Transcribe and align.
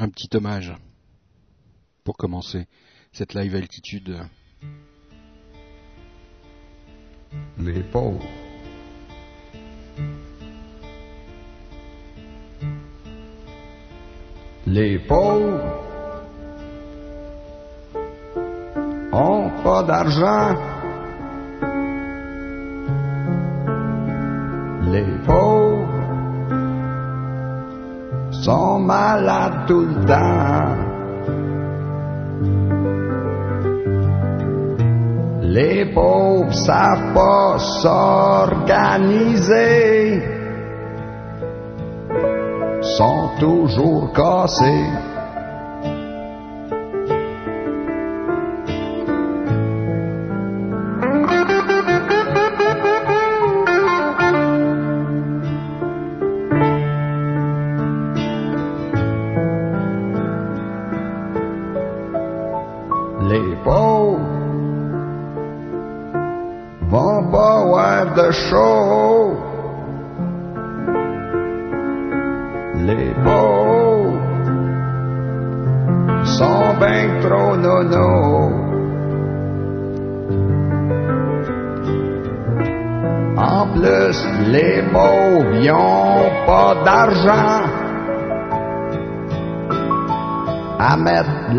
un 0.00 0.08
petit 0.08 0.34
hommage 0.34 0.72
pour 2.04 2.16
commencer 2.16 2.66
cette 3.12 3.34
live 3.34 3.54
altitude. 3.54 4.16
Les 7.58 7.82
pauvres. 7.82 8.24
Les 14.66 14.98
pauvres 15.00 15.60
ont 19.12 19.50
pas 19.62 19.82
d'argent. 19.82 20.56
Les 24.90 25.04
pauvres 25.26 25.69
sont 28.42 28.78
malades 28.78 29.66
tout 29.66 29.86
le 29.86 30.04
temps. 30.06 30.76
Les 35.42 35.84
pauvres 35.86 36.54
savent 36.54 37.12
pas 37.12 37.58
s'organiser, 37.82 40.22
sont 42.82 43.30
toujours 43.38 44.12
cassés. 44.12 45.09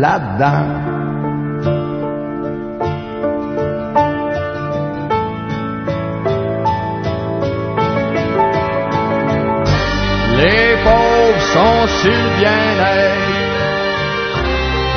Les 0.02 0.08
pauvres 10.82 11.42
sont 11.54 11.86
sur 12.02 12.22
bien-être. 12.36 13.30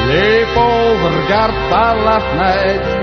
Les 0.10 0.44
pauvres 0.56 1.12
regardent 1.22 1.70
par 1.70 1.96
la 2.04 2.20
fenêtre. 2.20 2.98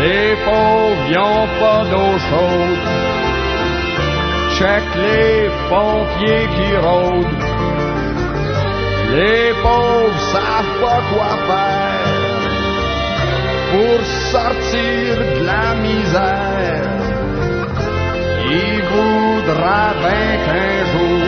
Les 0.00 0.34
pauvres 0.46 1.04
y'ont 1.10 1.46
pas 1.60 1.82
d'eau 1.90 2.12
chaude. 2.30 2.84
Check 4.56 4.84
les 4.96 5.50
pompiers 5.68 6.48
qui 6.56 6.68
rôdent. 6.78 7.36
Les 9.10 9.54
pauvres 9.62 10.20
savent 10.32 10.80
pas 10.80 11.00
quoi 11.10 11.32
faire 11.46 11.98
pour 13.70 14.04
sortir 14.32 15.16
de 15.16 15.46
la 15.46 15.74
misère. 15.76 16.84
Il 18.50 18.82
voudra 18.92 19.94
bien 20.04 20.28
qu'un 20.44 20.78
jour, 20.92 21.24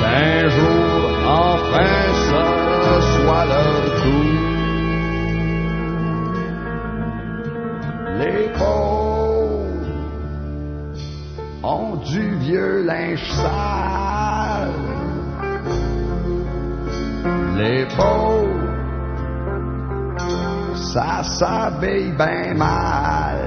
qu'un 0.00 0.48
jour, 0.48 0.98
enfin, 1.26 2.04
ce 2.84 2.96
soit 3.12 3.44
leur 3.52 3.76
tour. 4.02 4.36
Les 8.20 8.48
pauvres 8.58 9.90
ont 11.62 11.96
du 11.96 12.24
vieux 12.38 12.84
linge 12.84 13.24
sale. 13.32 14.05
Ça 20.96 21.22
s'habille 21.22 22.10
bien 22.12 22.54
mal. 22.54 23.38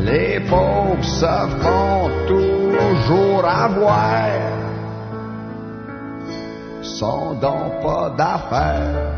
Les 0.00 0.40
pauvres 0.40 1.02
se 1.02 1.36
font 1.62 2.10
toujours 2.26 3.46
avoir, 3.46 4.28
sont 6.82 7.32
donc 7.40 7.80
pas 7.82 8.10
d'affaires. 8.10 9.17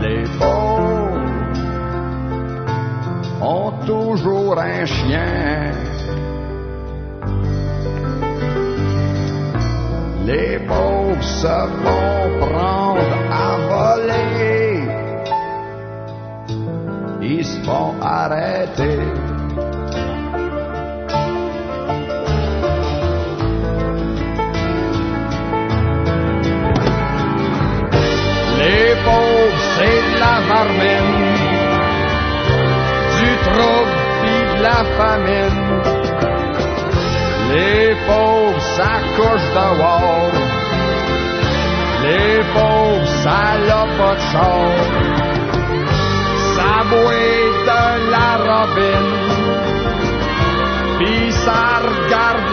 Les 0.00 0.24
pauvres 0.38 1.18
ont 3.42 3.72
toujours 3.84 4.56
un 4.60 4.84
chien. 4.86 5.72
Les 10.26 10.60
pauvres 10.60 11.22
se 11.22 11.89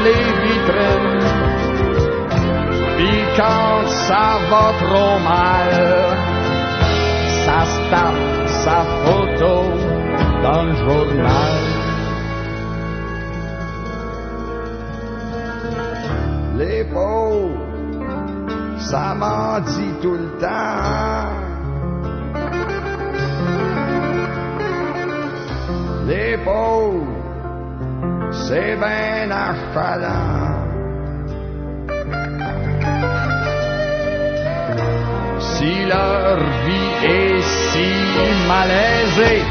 les 0.06 0.26
vitrines. 0.44 1.28
Pis 2.98 3.24
quand 3.38 3.88
ça 4.08 4.40
va 4.50 4.68
trop 4.82 5.20
mal, 5.20 5.70
ça 7.46 7.60
se 7.74 8.38
sa 8.66 8.80
photo 9.04 9.56
dans 10.44 10.64
le 10.64 10.76
journal. 10.76 11.58
Les 16.58 16.84
pauvres, 16.86 17.60
ça 18.80 19.16
m'en 19.16 19.60
dit 19.60 19.94
tout 20.02 20.18
le 20.24 20.30
temps. 20.40 21.48
Les 26.08 26.38
pauvres, 26.38 27.17
c'est 28.48 28.78
ben 28.78 29.30
achalant. 29.30 30.68
Si 35.40 35.86
leur 35.86 36.38
vie 36.66 36.92
est 37.06 37.42
si 37.72 38.48
malaisée, 38.48 39.44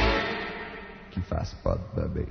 Qu'ils 1.11 1.23
fassent 1.23 1.57
pas 1.63 1.77
de 1.97 2.07
bébé. 2.09 2.27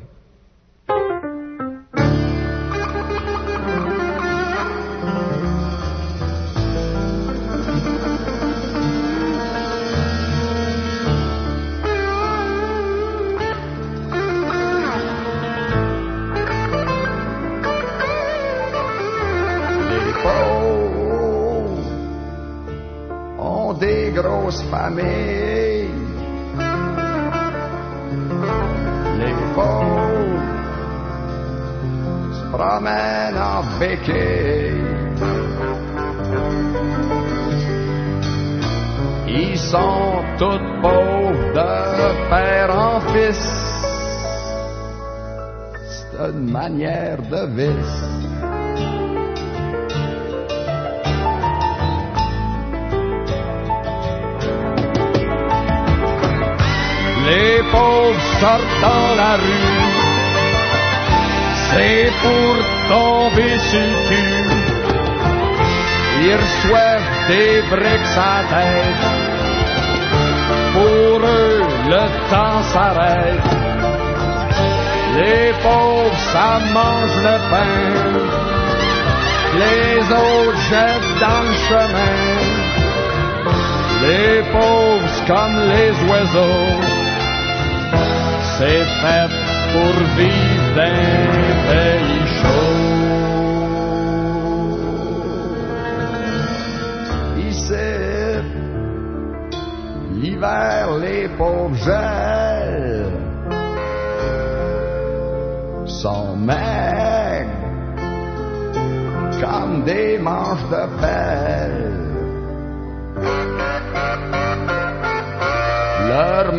Familles. 24.52 25.90
Les 29.20 29.34
pauvres 29.56 30.42
se 32.34 32.44
promènent 32.52 33.38
en 33.38 33.80
béquille. 33.80 34.86
Ils 39.28 39.58
sont 39.58 40.24
tous 40.38 40.62
pauvres 40.82 41.54
de 41.54 42.30
père 42.30 42.78
en 42.78 43.00
fils. 43.12 43.46
C'est 45.90 46.30
une 46.30 46.52
manière 46.52 47.18
de 47.22 47.46
vice. 47.56 48.15
Pauvres 57.76 58.26
sortent 58.42 58.78
dans 58.88 59.10
la 59.22 59.34
rue. 59.44 59.76
C'est 61.68 62.10
pour 62.24 62.54
tomber 62.94 63.56
sur 63.70 63.90
le. 64.10 64.56
Ils 66.24 66.38
reçoivent 66.44 67.12
des 67.32 67.54
briques 67.74 68.18
à 68.34 68.38
tête. 68.54 69.06
Pour 70.76 71.18
eux, 71.38 71.62
le 71.94 72.06
temps 72.32 72.62
s'arrête. 72.74 73.50
Les 75.18 75.48
pauvres, 75.66 76.20
ça 76.34 76.50
mange 76.78 77.18
le 77.30 77.38
pain. 77.52 77.76
Les 79.62 79.96
autres 80.24 80.62
jettent 80.70 81.14
dans 81.26 81.44
le 81.50 81.56
chemin. 81.68 82.18
Les 84.06 84.36
pauvres, 84.54 85.18
comme 85.30 85.58
les 85.74 85.94
oiseaux. 86.10 86.85
C'est 88.58 88.86
fait 88.86 89.32
pour 89.74 89.96
vivre 90.16 90.76
d'un 90.76 91.02
pays 91.68 92.26
chaud. 92.40 92.86
Ici, 97.50 97.92
l'hiver, 100.14 100.98
les 101.02 101.28
pauvres 101.38 101.76
gèlent. 101.76 103.12
Sont 105.86 106.38
maigres 106.38 107.52
comme 109.42 109.84
des 109.84 110.18
manches 110.18 110.70
de 110.70 110.84
pelle. 111.02 112.06
Leur 116.08 116.54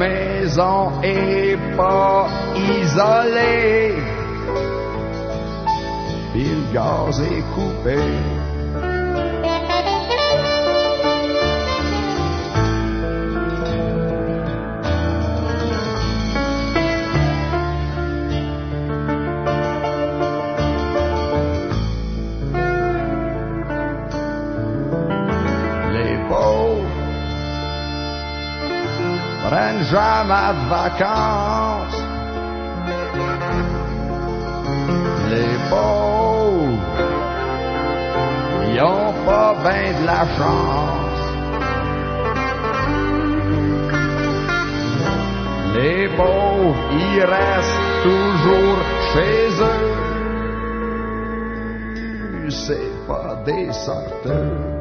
maison 0.46 1.02
est 1.02 1.56
pas 1.76 2.28
isolée. 2.54 3.94
Puis 6.32 6.44
le 6.44 6.72
gaz 6.72 7.20
coupé. 7.54 7.98
Vacances. 30.26 32.02
Les 35.30 35.56
pauvres, 35.70 36.78
ils 38.68 38.82
ont 38.82 39.14
pas 39.24 39.54
bien 39.62 40.00
de 40.00 40.06
la 40.06 40.26
chance. 40.36 41.22
Les 45.74 46.08
pauvres, 46.16 46.76
ils 46.92 47.24
restent 47.24 47.82
toujours 48.02 48.78
chez 49.12 49.48
eux. 49.62 49.96
C'est 52.48 53.06
pas 53.06 53.42
des 53.44 53.72
sorteurs. 53.72 54.75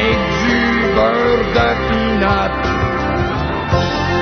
Avec 0.00 0.18
du 0.42 0.94
beurre 0.94 1.46
de 1.56 1.68
pinot. 1.88 2.52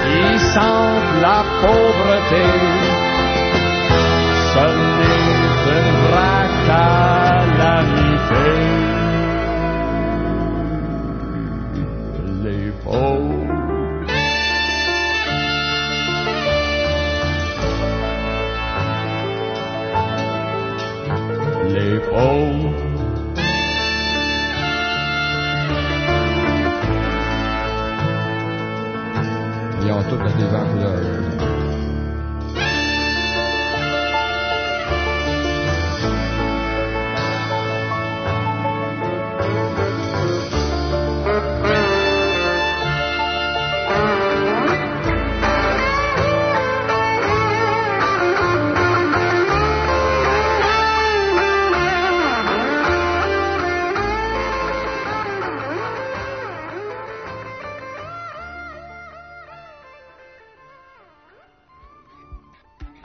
Ils 0.06 0.40
sentent 0.52 1.20
la 1.22 1.44
pauvreté. 1.62 2.98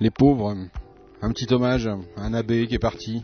Les 0.04 0.12
pauvres, 0.12 0.54
un 1.22 1.32
petit 1.32 1.54
hommage 1.54 1.88
à 1.88 1.98
un 2.18 2.34
abbé 2.34 2.68
qui 2.68 2.76
est 2.76 2.78
parti 2.78 3.22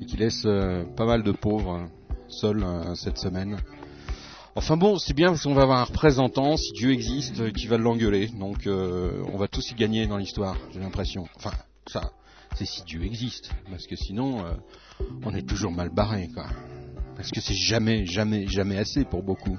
et 0.00 0.06
qui 0.06 0.16
laisse 0.16 0.44
euh, 0.46 0.84
pas 0.96 1.04
mal 1.04 1.22
de 1.22 1.32
pauvres 1.32 1.86
seuls 2.28 2.64
euh, 2.64 2.94
cette 2.94 3.18
semaine. 3.18 3.58
Enfin 4.56 4.78
bon, 4.78 4.96
c'est 4.96 5.12
bien 5.12 5.28
parce 5.28 5.42
qu'on 5.42 5.52
va 5.52 5.64
avoir 5.64 5.80
un 5.80 5.84
représentant, 5.84 6.56
si 6.56 6.72
Dieu 6.72 6.92
existe, 6.92 7.52
qui 7.52 7.66
va 7.66 7.76
l'engueuler. 7.76 8.28
Donc 8.28 8.66
euh, 8.66 9.22
on 9.34 9.36
va 9.36 9.48
tous 9.48 9.70
y 9.72 9.74
gagner 9.74 10.06
dans 10.06 10.16
l'histoire, 10.16 10.56
j'ai 10.72 10.80
l'impression. 10.80 11.28
Enfin, 11.36 11.52
ça, 11.86 12.12
c'est 12.54 12.64
si 12.64 12.82
Dieu 12.84 13.04
existe. 13.04 13.50
Parce 13.68 13.86
que 13.86 13.94
sinon, 13.94 14.46
on 15.26 15.34
est 15.34 15.46
toujours 15.46 15.72
mal 15.72 15.90
barré, 15.90 16.30
quoi. 16.32 16.46
Parce 17.16 17.30
que 17.30 17.42
c'est 17.42 17.52
jamais, 17.52 18.06
jamais, 18.06 18.46
jamais 18.46 18.78
assez 18.78 19.04
pour 19.04 19.22
beaucoup. 19.22 19.58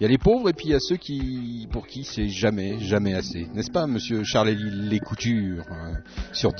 Il 0.00 0.04
y 0.04 0.06
a 0.06 0.08
les 0.08 0.18
pauvres 0.18 0.48
et 0.48 0.52
puis 0.52 0.66
il 0.66 0.70
y 0.70 0.74
a 0.74 0.80
ceux 0.80 0.96
qui, 0.96 1.66
pour 1.72 1.88
qui 1.88 2.04
c'est 2.04 2.28
jamais, 2.28 2.78
jamais 2.78 3.14
assez. 3.14 3.48
N'est-ce 3.54 3.70
pas, 3.70 3.88
monsieur 3.88 4.22
Charles 4.22 4.50
Les 4.50 5.00
Coutures, 5.00 5.64
euh, 5.72 5.94
sur 6.32 6.54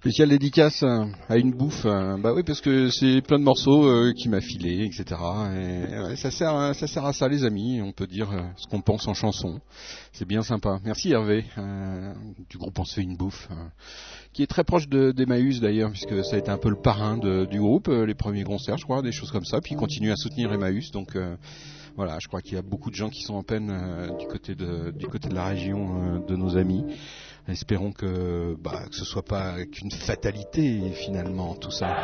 Spécial 0.00 0.30
dédicace 0.30 0.82
euh, 0.82 1.04
à 1.28 1.36
une 1.36 1.50
bouffe, 1.52 1.84
euh, 1.84 2.16
bah 2.16 2.32
oui 2.34 2.42
parce 2.42 2.62
que 2.62 2.88
c'est 2.88 3.20
plein 3.20 3.38
de 3.38 3.44
morceaux 3.44 3.84
euh, 3.86 4.14
qui 4.14 4.30
m'a 4.30 4.40
filé, 4.40 4.86
etc. 4.86 5.04
Ça 6.16 6.30
sert, 6.30 6.54
à- 6.54 6.72
ça 6.72 6.86
sert 6.86 7.04
à 7.04 7.12
ça 7.12 7.28
les 7.28 7.44
amis. 7.44 7.82
On 7.82 7.92
peut 7.92 8.06
dire 8.06 8.30
euh, 8.32 8.40
ce 8.56 8.66
qu'on 8.66 8.80
pense 8.80 9.06
en 9.08 9.12
chanson. 9.12 9.60
C'est 10.12 10.26
bien 10.26 10.40
sympa. 10.40 10.78
Merci 10.86 11.12
Hervé 11.12 11.44
euh, 11.58 12.14
du 12.48 12.56
groupe 12.56 12.78
On 12.78 12.84
se 12.86 12.94
fait 12.94 13.02
une 13.02 13.18
bouffe, 13.18 13.48
euh, 13.50 13.54
qui 14.32 14.42
est 14.42 14.46
très 14.46 14.64
proche 14.64 14.88
de- 14.88 15.12
d'Emmaüs 15.12 15.60
d'ailleurs 15.60 15.90
puisque 15.90 16.24
ça 16.24 16.36
a 16.36 16.38
été 16.38 16.50
un 16.50 16.56
peu 16.58 16.70
le 16.70 16.80
parrain 16.80 17.18
du 17.18 17.58
groupe, 17.60 17.88
euh, 17.88 18.06
les 18.06 18.14
premiers 18.14 18.44
concerts, 18.44 18.78
je 18.78 18.84
crois, 18.84 19.02
des 19.02 19.12
choses 19.12 19.30
comme 19.30 19.44
ça. 19.44 19.60
Puis 19.60 19.74
il 19.74 19.76
continue 19.76 20.10
à 20.12 20.16
soutenir 20.16 20.50
Emmaüs, 20.50 20.90
donc. 20.92 21.14
euh, 21.14 21.36
voilà, 21.96 22.18
je 22.22 22.28
crois 22.28 22.40
qu'il 22.40 22.54
y 22.54 22.56
a 22.56 22.62
beaucoup 22.62 22.88
de 22.88 22.94
gens 22.94 23.10
qui 23.10 23.22
sont 23.22 23.34
en 23.34 23.42
peine 23.42 23.68
euh, 23.70 24.16
du 24.16 24.26
côté 24.28 24.54
de 24.54 24.92
du 24.92 25.06
côté 25.08 25.28
de 25.28 25.34
la 25.34 25.46
région 25.46 26.00
euh, 26.00 26.18
de 26.26 26.36
nos 26.36 26.56
amis. 26.56 26.84
Espérons 27.48 27.92
que, 27.92 28.56
bah, 28.60 28.82
que 28.88 28.94
ce 28.94 29.04
soit 29.04 29.24
pas 29.24 29.64
qu'une 29.66 29.90
fatalité 29.90 30.92
finalement 30.92 31.54
tout 31.54 31.70
ça. 31.70 31.96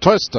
Trust. 0.00 0.38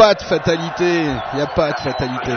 Pas 0.00 0.14
de 0.14 0.22
fatalité. 0.22 1.02
Il 1.32 1.36
n'y 1.36 1.42
a 1.42 1.46
pas 1.46 1.72
de 1.72 1.80
fatalité. 1.80 2.32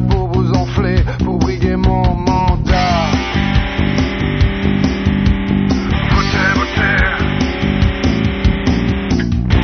Pour 0.00 0.28
vous 0.32 0.50
enfler, 0.52 0.96
pour 1.24 1.38
briguer 1.38 1.76
mon 1.76 2.14
mandat. 2.14 3.10
Votez, 6.10 6.50
votez. 6.54 6.98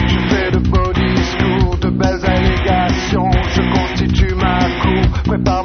Je 0.06 0.18
fais 0.28 0.50
de 0.50 0.58
beaux 0.58 0.92
discours, 0.92 1.76
de 1.78 1.90
belles 1.90 2.24
allégations. 2.24 3.30
Je 3.50 3.62
constitue 3.74 4.34
ma 4.34 4.58
cour, 4.82 5.22
prépare 5.24 5.63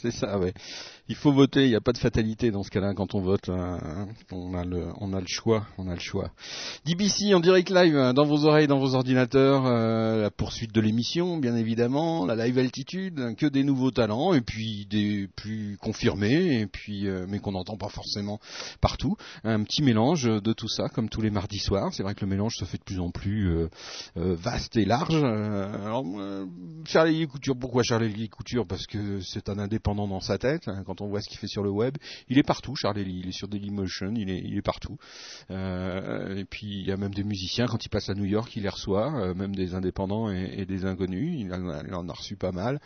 c'est 0.00 0.10
ça, 0.10 0.38
ouais. 0.38 0.52
Il 1.10 1.16
faut 1.16 1.32
voter, 1.32 1.64
il 1.64 1.70
n'y 1.70 1.74
a 1.74 1.80
pas 1.80 1.90
de 1.90 1.98
fatalité 1.98 2.52
dans 2.52 2.62
ce 2.62 2.70
cas-là 2.70 2.94
quand 2.94 3.16
on 3.16 3.20
vote. 3.20 3.48
hein. 3.48 4.06
On 4.30 4.54
a 4.54 4.64
le, 4.64 4.86
on 5.00 5.12
a 5.12 5.18
le 5.20 5.26
choix, 5.26 5.66
on 5.76 5.88
a 5.88 5.94
le 5.94 5.98
choix. 5.98 6.30
DBC 6.86 7.34
en 7.34 7.40
direct 7.40 7.68
live 7.68 7.96
euh, 7.96 8.12
dans 8.12 8.24
vos 8.24 8.44
oreilles, 8.44 8.68
dans 8.68 8.78
vos 8.78 8.94
ordinateurs, 8.94 9.66
euh, 9.66 10.22
la 10.22 10.30
poursuite 10.30 10.72
de 10.72 10.80
l'émission, 10.80 11.38
bien 11.38 11.56
évidemment, 11.56 12.26
la 12.26 12.36
live 12.36 12.58
altitude, 12.58 13.34
que 13.36 13.46
des 13.46 13.64
nouveaux 13.64 13.90
talents 13.90 14.34
et 14.34 14.40
puis 14.40 14.86
des 14.88 15.26
plus 15.34 15.76
confirmés 15.80 16.60
et 16.60 16.66
puis 16.68 17.08
euh, 17.08 17.26
mais 17.28 17.40
qu'on 17.40 17.50
n'entend 17.52 17.76
pas 17.76 17.88
forcément 17.88 18.38
partout. 18.80 19.16
Un 19.42 19.64
petit 19.64 19.82
mélange 19.82 20.22
de 20.22 20.52
tout 20.52 20.68
ça, 20.68 20.88
comme 20.90 21.08
tous 21.08 21.22
les 21.22 21.30
mardis 21.30 21.58
soirs. 21.58 21.92
C'est 21.92 22.04
vrai 22.04 22.14
que 22.14 22.20
le 22.24 22.30
mélange 22.30 22.54
se 22.56 22.64
fait 22.64 22.78
de 22.78 22.84
plus 22.84 23.00
en 23.00 23.10
plus 23.10 23.50
euh, 23.50 23.68
vaste 24.14 24.76
et 24.76 24.84
large. 24.84 25.20
Charlie 26.86 27.26
Couture, 27.26 27.56
pourquoi 27.58 27.82
Charlie 27.82 28.28
Couture? 28.28 28.64
Parce 28.64 28.86
que 28.86 29.18
c'est 29.22 29.48
un 29.48 29.58
indépendant 29.58 30.06
dans 30.06 30.20
sa 30.20 30.38
tête. 30.38 30.68
hein, 30.68 30.84
on 31.00 31.08
voit 31.08 31.20
ce 31.20 31.28
qu'il 31.28 31.38
fait 31.38 31.46
sur 31.46 31.62
le 31.62 31.70
web, 31.70 31.96
il 32.28 32.38
est 32.38 32.42
partout. 32.42 32.74
Charlie, 32.74 33.02
il 33.02 33.28
est 33.28 33.32
sur 33.32 33.48
Dailymotion, 33.48 34.12
il 34.14 34.30
est, 34.30 34.62
partout. 34.62 34.96
Euh, 35.50 36.36
et 36.36 36.44
puis 36.44 36.66
il 36.66 36.86
y 36.86 36.92
a 36.92 36.96
même 36.96 37.14
des 37.14 37.24
musiciens 37.24 37.66
quand 37.66 37.84
il 37.84 37.88
passe 37.88 38.08
à 38.10 38.14
New 38.14 38.24
York, 38.24 38.54
il 38.56 38.62
les 38.64 38.68
reçoit, 38.68 39.12
euh, 39.20 39.34
même 39.34 39.54
des 39.54 39.74
indépendants 39.74 40.30
et, 40.30 40.66
des 40.66 40.84
inconnus. 40.84 41.40
Il 41.40 41.52
en 41.52 42.08
a 42.08 42.12
reçu 42.12 42.36
pas 42.36 42.52
mal 42.52 42.80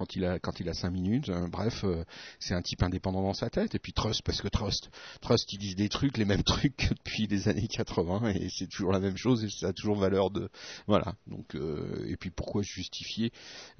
quand 0.00 0.16
il 0.16 0.24
a 0.24 0.38
quand 0.38 0.60
il 0.60 0.68
a 0.68 0.74
cinq 0.74 0.90
minutes. 0.90 1.28
Euh, 1.28 1.46
bref, 1.46 1.84
euh, 1.84 2.04
c'est 2.38 2.54
un 2.54 2.62
type 2.62 2.82
indépendant 2.82 3.22
dans 3.22 3.34
sa 3.34 3.50
tête. 3.50 3.74
Et 3.74 3.78
puis 3.78 3.92
Trust, 3.92 4.22
parce 4.22 4.40
que 4.40 4.48
Trust, 4.48 4.90
Trust, 5.20 5.52
ils 5.52 5.58
disent 5.58 5.76
des 5.76 5.90
trucs, 5.90 6.16
les 6.16 6.24
mêmes 6.24 6.42
trucs 6.54 6.88
depuis 6.90 7.26
les 7.26 7.48
années 7.48 7.68
80, 7.68 8.30
et 8.30 8.48
c'est 8.48 8.66
toujours 8.66 8.92
la 8.92 9.00
même 9.00 9.18
chose 9.18 9.44
et 9.44 9.50
ça 9.50 9.68
a 9.68 9.72
toujours 9.74 9.96
valeur 9.96 10.30
de 10.30 10.48
voilà. 10.86 11.14
Donc 11.26 11.54
euh, 11.54 12.06
et 12.08 12.16
puis 12.16 12.30
pourquoi 12.30 12.62
justifier 12.62 13.30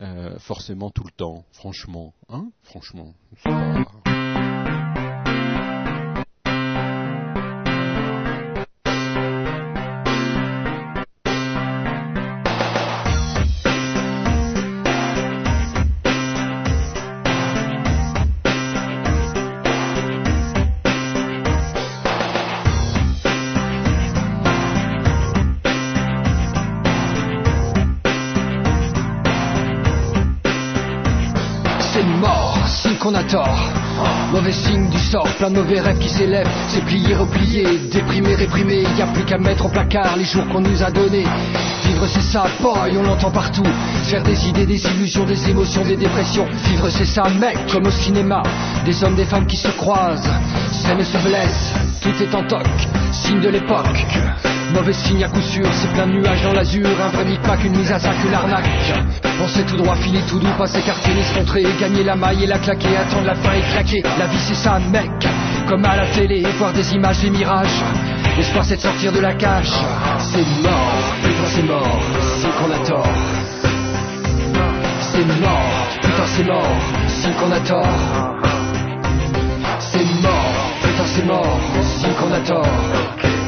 euh, 0.01 0.39
forcément 0.39 0.91
tout 0.91 1.05
le 1.05 1.13
temps, 1.13 1.47
franchement, 1.53 2.13
hein, 2.29 2.51
franchement. 2.63 3.15
Mauvais 34.33 34.51
signe 34.51 34.89
du 34.89 34.99
sort, 34.99 35.29
plein 35.37 35.51
de 35.51 35.57
mauvais 35.57 35.81
rêves 35.81 35.99
qui 35.99 36.09
s'élèvent. 36.09 36.51
C'est 36.69 36.85
plié, 36.85 37.15
replié, 37.15 37.65
déprimé, 37.93 38.35
réprimé. 38.35 38.83
Y 38.99 39.03
a 39.03 39.07
plus 39.07 39.25
qu'à 39.25 39.39
mettre 39.39 39.67
au 39.67 39.69
placard 39.69 40.17
les 40.17 40.25
jours 40.25 40.47
qu'on 40.49 40.61
nous 40.61 40.83
a 40.83 40.91
donnés. 40.91 41.27
Vivre 41.85 42.07
c'est 42.09 42.23
ça, 42.23 42.47
boy, 42.61 42.97
on 42.99 43.03
l'entend 43.03 43.31
partout. 43.31 43.67
Faire 44.05 44.25
des 44.25 44.49
idées, 44.49 44.67
des 44.67 44.85
illusions, 44.85 45.25
des 45.25 45.49
émotions, 45.49 45.85
des 45.85 45.97
dépressions. 45.97 46.47
Vivre 46.65 46.89
c'est 46.91 47.05
ça, 47.05 47.23
mec, 47.39 47.57
comme 47.73 47.87
au 47.87 47.91
cinéma. 47.91 48.43
Des 48.85 49.05
hommes, 49.05 49.15
des 49.15 49.27
femmes 49.27 49.47
qui 49.47 49.57
se 49.57 49.69
croisent. 49.69 50.31
Scène 50.73 51.05
se 51.05 51.19
blesse, 51.19 51.73
tout 52.01 52.23
est 52.23 52.35
en 52.35 52.43
toc. 52.45 52.67
Signe 53.13 53.41
de 53.41 53.49
l'époque. 53.51 54.07
Mauvais 54.73 54.93
signe 54.93 55.25
à 55.25 55.29
coup 55.29 55.43
sûr, 55.43 55.67
c'est 55.73 55.93
plein 55.93 56.07
de 56.07 56.13
nuages 56.13 56.43
dans 56.43 56.53
l'azur. 56.53 56.87
Un 56.87 57.09
vrai 57.09 57.25
pas 57.43 57.57
qu'une 57.57 57.77
mise 57.77 57.91
à 57.91 57.99
sac, 57.99 58.15
une 58.25 58.35
arnaque. 58.35 58.69
Penser 59.39 59.65
tout 59.65 59.77
droit, 59.77 59.97
filer 59.97 60.21
tout 60.29 60.39
doux, 60.39 60.53
pas 60.57 60.67
s'écarter, 60.67 61.13
ni 61.13 61.23
se 61.23 61.35
contrer. 61.35 61.65
Gagner 61.81 62.05
la 62.05 62.15
maille 62.15 62.45
et 62.45 62.47
la 62.47 62.59
claquer, 62.59 62.97
attendre 62.97 63.27
la 63.27 63.35
fin 63.35 63.53
et 63.55 63.63
claquer. 63.73 64.03
La 64.19 64.27
vie 64.27 64.39
c'est 64.39 64.55
ça, 64.55 64.79
mec. 64.93 65.11
Comme 65.69 65.85
à 65.85 65.97
la 65.97 66.07
télé, 66.07 66.45
voir 66.59 66.73
des 66.73 66.95
images, 66.95 67.21
des 67.21 67.31
mirages. 67.31 67.83
L'espoir 68.37 68.65
c'est 68.65 68.77
de 68.77 68.81
sortir 68.81 69.13
de 69.13 69.21
la 69.21 69.35
cage. 69.35 69.73
C'est 70.19 70.63
mort, 70.63 71.15
putain 71.23 71.47
c'est 71.47 71.63
mort, 71.63 72.01
c'est 72.41 72.57
qu'on 72.59 72.71
a 72.71 72.87
tort. 72.87 73.09
C'est 75.01 75.27
mort, 75.41 75.89
putain 76.01 76.27
c'est 76.27 76.45
mort, 76.45 76.77
c'est 77.09 77.37
qu'on 77.37 77.53
a 77.53 77.61
tort. 77.61 77.89
C'est 79.81 80.23
mort, 80.23 80.71
putain 80.83 81.07
c'est 81.07 81.27
mort, 81.27 81.61
c'est 81.83 82.17
qu'on 82.17 82.33
a 82.33 82.41
tort. 82.41 83.40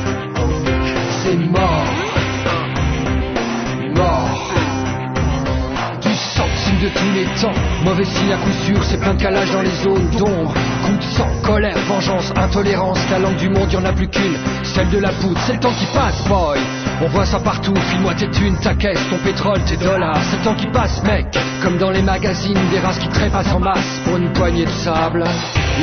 De 6.83 6.88
tous 6.88 7.12
les 7.14 7.25
temps. 7.40 7.55
Mauvais 7.85 8.05
signe 8.05 8.33
à 8.33 8.37
coup 8.38 8.51
sûr, 8.66 8.83
c'est 8.83 8.99
plein 8.99 9.14
de 9.14 9.23
calage 9.23 9.53
dans 9.53 9.62
les 9.62 9.71
zones 9.71 10.09
d'ombre. 10.18 10.53
Coup 10.85 10.97
de 10.97 11.03
sang, 11.16 11.29
colère, 11.45 11.79
vengeance, 11.87 12.33
intolérance. 12.37 12.99
La 13.09 13.21
langue 13.21 13.37
du 13.37 13.49
monde, 13.49 13.73
y 13.73 13.77
en 13.77 13.85
a 13.85 13.92
plus 13.92 14.09
qu'une. 14.09 14.37
Celle 14.64 14.90
de 14.90 14.99
la 14.99 15.11
poudre, 15.11 15.38
c'est 15.47 15.53
le 15.55 15.61
temps 15.61 15.73
qui 15.73 15.87
passe, 15.95 16.27
boy. 16.27 16.59
On 17.01 17.07
voit 17.07 17.27
ça 17.27 17.38
partout, 17.38 17.75
file-moi 17.75 18.14
tes 18.14 18.29
thunes, 18.31 18.57
ta 18.59 18.75
caisse, 18.75 19.01
ton 19.11 19.18
pétrole, 19.18 19.62
tes 19.64 19.77
dollars. 19.77 20.18
C'est 20.29 20.38
le 20.38 20.42
temps 20.42 20.55
qui 20.55 20.66
passe, 20.66 21.03
mec. 21.05 21.27
Comme 21.62 21.79
dans 21.79 21.90
les 21.90 22.03
magazines, 22.03 22.59
des 22.73 22.81
races 22.81 22.99
qui 22.99 23.09
trépassent 23.09 23.53
en 23.53 23.61
masse 23.61 24.01
pour 24.05 24.16
une 24.16 24.33
poignée 24.33 24.64
de 24.64 24.71
sable. 24.71 25.23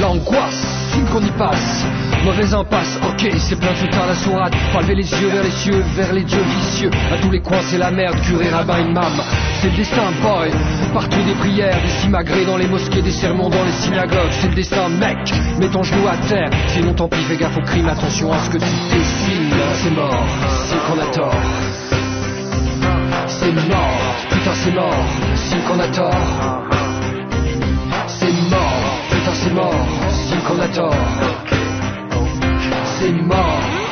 L'angoisse, 0.01 0.78
signe 0.89 1.05
qu'on 1.05 1.21
y 1.21 1.31
passe. 1.31 1.85
Mauvaise 2.25 2.53
impasse, 2.53 2.99
ok, 3.07 3.31
c'est 3.37 3.55
plein 3.55 3.73
tout 3.73 3.97
à 3.97 4.07
la 4.07 4.15
sourate. 4.15 4.53
Lever 4.81 4.95
les 4.95 5.11
yeux 5.11 5.29
vers 5.29 5.43
les 5.43 5.51
cieux, 5.51 5.83
vers 5.95 6.13
les 6.13 6.23
dieux 6.23 6.43
vicieux. 6.43 6.91
À 7.13 7.17
tous 7.17 7.31
les 7.31 7.39
coins, 7.39 7.61
c'est 7.61 7.77
la 7.77 7.91
merde, 7.91 8.19
curé, 8.21 8.49
rabbin, 8.49 8.79
imam. 8.79 9.13
C'est 9.61 9.69
le 9.69 9.77
destin, 9.77 10.11
boy. 10.21 10.49
Partout 10.93 11.21
des 11.21 11.33
prières, 11.33 11.79
des 11.81 12.01
simagrées 12.01 12.45
dans 12.45 12.57
les 12.57 12.67
mosquées, 12.67 13.01
des 13.01 13.11
sermons 13.11 13.49
dans 13.49 13.63
les 13.63 13.71
synagogues. 13.71 14.31
C'est 14.31 14.49
le 14.49 14.55
destin, 14.55 14.89
mec. 14.89 15.17
Mets 15.59 15.69
ton 15.69 15.83
genou 15.83 16.07
à 16.07 16.17
terre. 16.27 16.49
Sinon, 16.67 16.93
tant 16.93 17.07
pis, 17.07 17.23
fais 17.23 17.37
gaffe 17.37 17.57
au 17.57 17.61
crime, 17.61 17.87
attention 17.87 18.31
à 18.33 18.39
ce 18.39 18.49
que 18.49 18.57
tu 18.57 18.65
dessines. 18.65 19.53
C'est 19.75 19.91
mort, 19.91 20.25
c'est 20.67 20.77
qu'on 20.85 20.99
a 20.99 21.05
tort. 21.11 21.35
C'est 23.27 23.53
mort, 23.53 24.15
putain, 24.29 24.51
c'est 24.53 24.71
mort, 24.71 25.05
c'est 25.35 25.65
qu'on 25.65 25.79
a 25.79 25.87
tort. 25.87 26.63
C'est 28.07 28.33
mort, 28.49 28.99
putain, 29.09 29.31
c'est 29.33 29.53
mort, 29.53 29.87
c'est 30.39 30.47
qu'on 30.47 30.59
a 30.59 30.67
tort. 30.69 30.93
C'est 32.99 33.11
mort. 33.11 33.88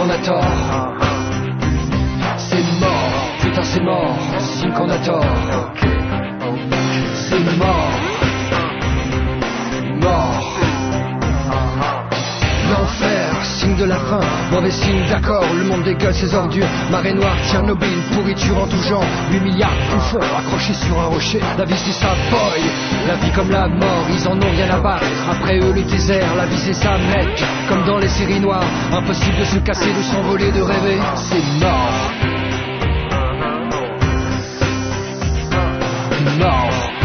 Qu'on 0.00 0.08
a 0.08 0.18
tort. 0.18 0.44
C'est 2.38 2.64
mort, 2.80 3.12
putain 3.42 3.62
c'est 3.62 3.82
mort, 3.82 4.16
signe 4.38 4.72
qu'on 4.72 4.88
a 4.88 4.98
tort. 4.98 5.49
D'accord, 15.08 15.44
le 15.56 15.64
monde 15.64 15.84
dégueule 15.84 16.14
ses 16.14 16.34
ordures, 16.34 16.66
marée 16.90 17.12
noire, 17.12 17.36
Tchernobyl, 17.48 17.98
pourriture 18.12 18.58
en 18.58 18.66
tout 18.66 18.82
genre, 18.82 19.04
8 19.30 19.40
milliards 19.40 19.76
bouffons 19.90 20.20
accrochés 20.38 20.74
sur 20.74 20.98
un 20.98 21.06
rocher, 21.06 21.40
la 21.58 21.64
vie 21.64 21.76
c'est 21.76 21.92
ça, 21.92 22.14
boy, 22.30 22.60
la 23.06 23.14
vie 23.16 23.32
comme 23.32 23.50
la 23.50 23.68
mort, 23.68 24.06
ils 24.10 24.28
en 24.28 24.36
ont 24.36 24.50
rien 24.50 24.70
à 24.70 24.78
battre, 24.78 25.06
après 25.30 25.58
eux 25.58 25.72
le 25.72 25.82
désert, 25.82 26.34
la 26.36 26.46
vie 26.46 26.58
c'est 26.58 26.74
ça, 26.74 26.96
mec, 26.98 27.42
comme 27.68 27.84
dans 27.84 27.98
les 27.98 28.08
séries 28.08 28.40
noires, 28.40 28.64
impossible 28.92 29.38
de 29.38 29.44
se 29.44 29.58
casser, 29.58 29.92
de 29.92 30.02
s'envoler, 30.02 30.50
de 30.52 30.62
rêver, 30.62 30.98
c'est 31.16 31.42
mort. 31.60 32.10
Mort. 36.38 36.99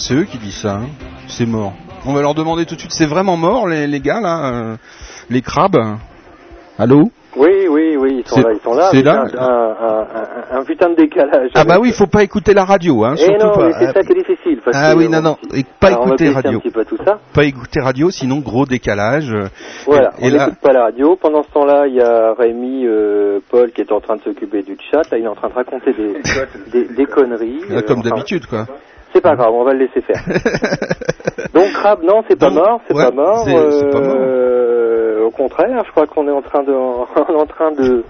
C'est 0.00 0.14
eux 0.14 0.24
qui 0.24 0.38
disent 0.38 0.56
ça. 0.62 0.76
hein. 0.76 0.88
C'est 1.28 1.46
mort. 1.46 1.72
On 2.06 2.12
va 2.14 2.22
leur 2.22 2.34
demander 2.34 2.64
tout 2.66 2.74
de 2.74 2.80
suite. 2.80 2.92
C'est 2.92 3.06
vraiment 3.06 3.36
mort, 3.36 3.68
les, 3.68 3.86
les 3.86 4.00
gars 4.00 4.20
là, 4.20 4.52
euh, 4.52 4.76
les 5.28 5.42
crabes? 5.42 5.76
Allô? 6.78 7.10
Oui, 7.36 7.68
oui, 7.70 7.96
oui, 7.96 8.22
ils 8.24 8.26
sont 8.28 8.36
C'est- 8.36 8.42
là, 8.42 8.48
ils 8.52 8.60
sont 8.60 8.74
là. 8.74 8.88
c'est 8.90 9.02
là? 9.04 9.24
Un, 9.38 9.44
un- 9.44 10.56
un- 10.56 10.58
un 10.60 10.64
putain 10.64 10.88
de 10.90 10.96
décalage. 10.96 11.50
Ah 11.54 11.64
bah 11.64 11.78
oui, 11.80 11.90
il 11.90 11.94
faut 11.94 12.08
pas 12.08 12.24
écouter 12.24 12.54
la 12.54 12.64
radio, 12.64 13.04
hein. 13.04 13.14
Eh 13.16 13.18
Surtout 13.22 13.46
non, 13.46 13.52
pas. 13.54 13.66
mais 13.68 13.72
c'est 13.78 13.92
ça 13.92 14.02
qui 14.02 14.12
est 14.12 14.16
difficile. 14.16 14.60
parce 14.64 14.76
Ah 14.76 14.92
que, 14.94 14.98
oui, 14.98 15.08
non, 15.08 15.18
euh, 15.18 15.20
non. 15.20 15.36
Et 15.54 15.62
pas 15.78 15.88
alors, 15.88 16.00
on 16.00 16.02
va 16.06 16.08
écouter 16.14 16.24
baisser 16.24 16.34
radio. 16.36 16.58
un 16.58 16.60
petit 16.60 16.70
peu 16.72 16.84
tout 16.84 16.96
ça. 17.04 17.20
Pas 17.32 17.44
écouter 17.44 17.80
radio, 17.80 18.10
sinon 18.10 18.38
gros 18.40 18.66
décalage. 18.66 19.30
euh, 19.30 19.46
Voilà, 19.86 20.10
Et, 20.18 20.26
et 20.26 20.32
on 20.32 20.34
là, 20.36 20.44
n'écoute 20.46 20.60
pas 20.60 20.72
la 20.72 20.82
radio. 20.84 21.16
Pendant 21.22 21.44
ce 21.44 21.50
temps-là, 21.52 21.86
il 21.86 21.94
y 21.94 22.00
a 22.00 22.34
Rémi, 22.36 22.84
euh, 22.86 23.38
Paul 23.48 23.70
qui 23.70 23.82
est 23.82 23.92
en 23.92 24.00
train 24.00 24.16
de 24.16 24.22
s'occuper 24.22 24.62
du 24.62 24.76
chat. 24.90 25.02
Là, 25.12 25.18
il 25.18 25.24
est 25.24 25.28
en 25.28 25.36
train 25.36 25.50
de 25.50 25.54
raconter 25.54 25.92
des, 25.92 26.14
des, 26.72 26.94
des 26.94 27.04
conneries. 27.06 27.60
euh, 27.70 27.76
Euh, 27.76 27.82
comme 27.82 28.00
enfin, 28.00 28.08
d'habitude, 28.08 28.46
quoi. 28.46 28.66
C'est 29.12 29.20
pas 29.20 29.34
grave, 29.34 29.52
on 29.52 29.64
va 29.64 29.72
le 29.72 29.80
laisser 29.80 30.00
faire. 30.02 30.22
Donc 31.54 31.72
crabe, 31.72 32.02
non, 32.04 32.22
c'est 32.28 32.38
pas 32.38 32.50
mort, 32.50 32.80
c'est 32.86 32.94
ouais, 32.94 33.04
pas 33.06 33.10
mort. 33.10 33.44
c'est 33.44 33.90
pas 33.90 34.00
mort. 34.00 34.16
Euh, 34.18 35.24
Au 35.24 35.30
contraire, 35.30 35.82
je 35.84 35.90
crois 35.90 36.06
qu'on 36.06 36.28
est 36.28 36.32
en 36.32 36.42
train 36.42 36.62
de, 36.62 36.72
en 37.34 37.46
train 37.46 37.72
de, 37.72 38.04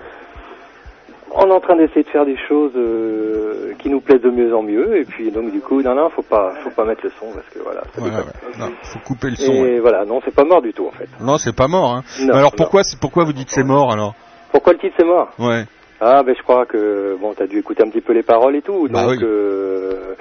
on 1.35 1.47
est 1.49 1.53
en 1.53 1.61
train 1.61 1.77
d'essayer 1.77 2.03
de 2.03 2.09
faire 2.09 2.25
des 2.27 2.37
choses 2.49 2.73
euh, 2.77 3.73
qui 3.79 3.89
nous 3.89 4.01
plaisent 4.01 4.21
de 4.21 4.31
mieux 4.31 4.55
en 4.55 4.63
mieux. 4.63 4.97
Et 4.99 5.05
puis 5.05 5.31
donc 5.31 5.51
du 5.53 5.61
coup, 5.61 5.81
non, 5.81 5.95
non, 5.95 6.11
faut 6.11 6.23
pas, 6.23 6.53
faut 6.63 6.71
pas 6.71 6.85
mettre 6.85 7.03
le 7.05 7.11
son 7.19 7.27
parce 7.33 7.49
que 7.49 7.61
voilà. 7.61 7.81
ça 7.83 7.89
Voilà, 8.01 8.17
déconne. 8.19 8.33
ouais. 8.53 8.59
Non, 8.59 8.73
faut 8.83 8.99
couper 9.01 9.31
le 9.31 9.37
son. 9.37 9.53
Et 9.53 9.63
ouais. 9.63 9.79
voilà, 9.81 10.05
non, 10.05 10.21
c'est 10.25 10.35
pas 10.35 10.45
mort 10.45 10.61
du 10.61 10.73
tout 10.73 10.87
en 10.87 10.91
fait. 10.93 11.09
Non, 11.21 11.39
c'est 11.39 11.55
pas 11.57 11.69
mort. 11.69 11.95
Hein. 11.95 12.03
Non, 12.23 12.35
alors 12.35 12.53
pourquoi, 12.57 12.83
pourquoi 13.01 13.25
vous 13.25 13.33
dites 13.33 13.49
c'est 13.51 13.65
mort 13.65 13.93
alors? 13.93 14.15
Pourquoi 14.53 14.73
le 14.75 14.79
titre 14.81 14.95
c'est 14.99 15.07
mort? 15.07 15.29
Ouais. 15.39 15.65
Ah 16.03 16.23
ben 16.23 16.35
je 16.37 16.43
crois 16.43 16.65
que 16.67 17.17
bon, 17.21 17.33
t'as 17.37 17.47
dû 17.47 17.59
écouter 17.59 17.83
un 17.85 17.91
petit 17.91 18.01
peu 18.01 18.13
les 18.15 18.23
paroles 18.23 18.57
et 18.57 18.63
tout. 18.63 18.89
Bah 18.91 19.03
donc 19.03 19.11
oui. 19.13 19.19
euh, 19.23 20.15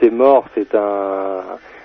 c'est 0.00 0.10
mort, 0.10 0.46
c'est 0.54 0.74
un. 0.74 1.42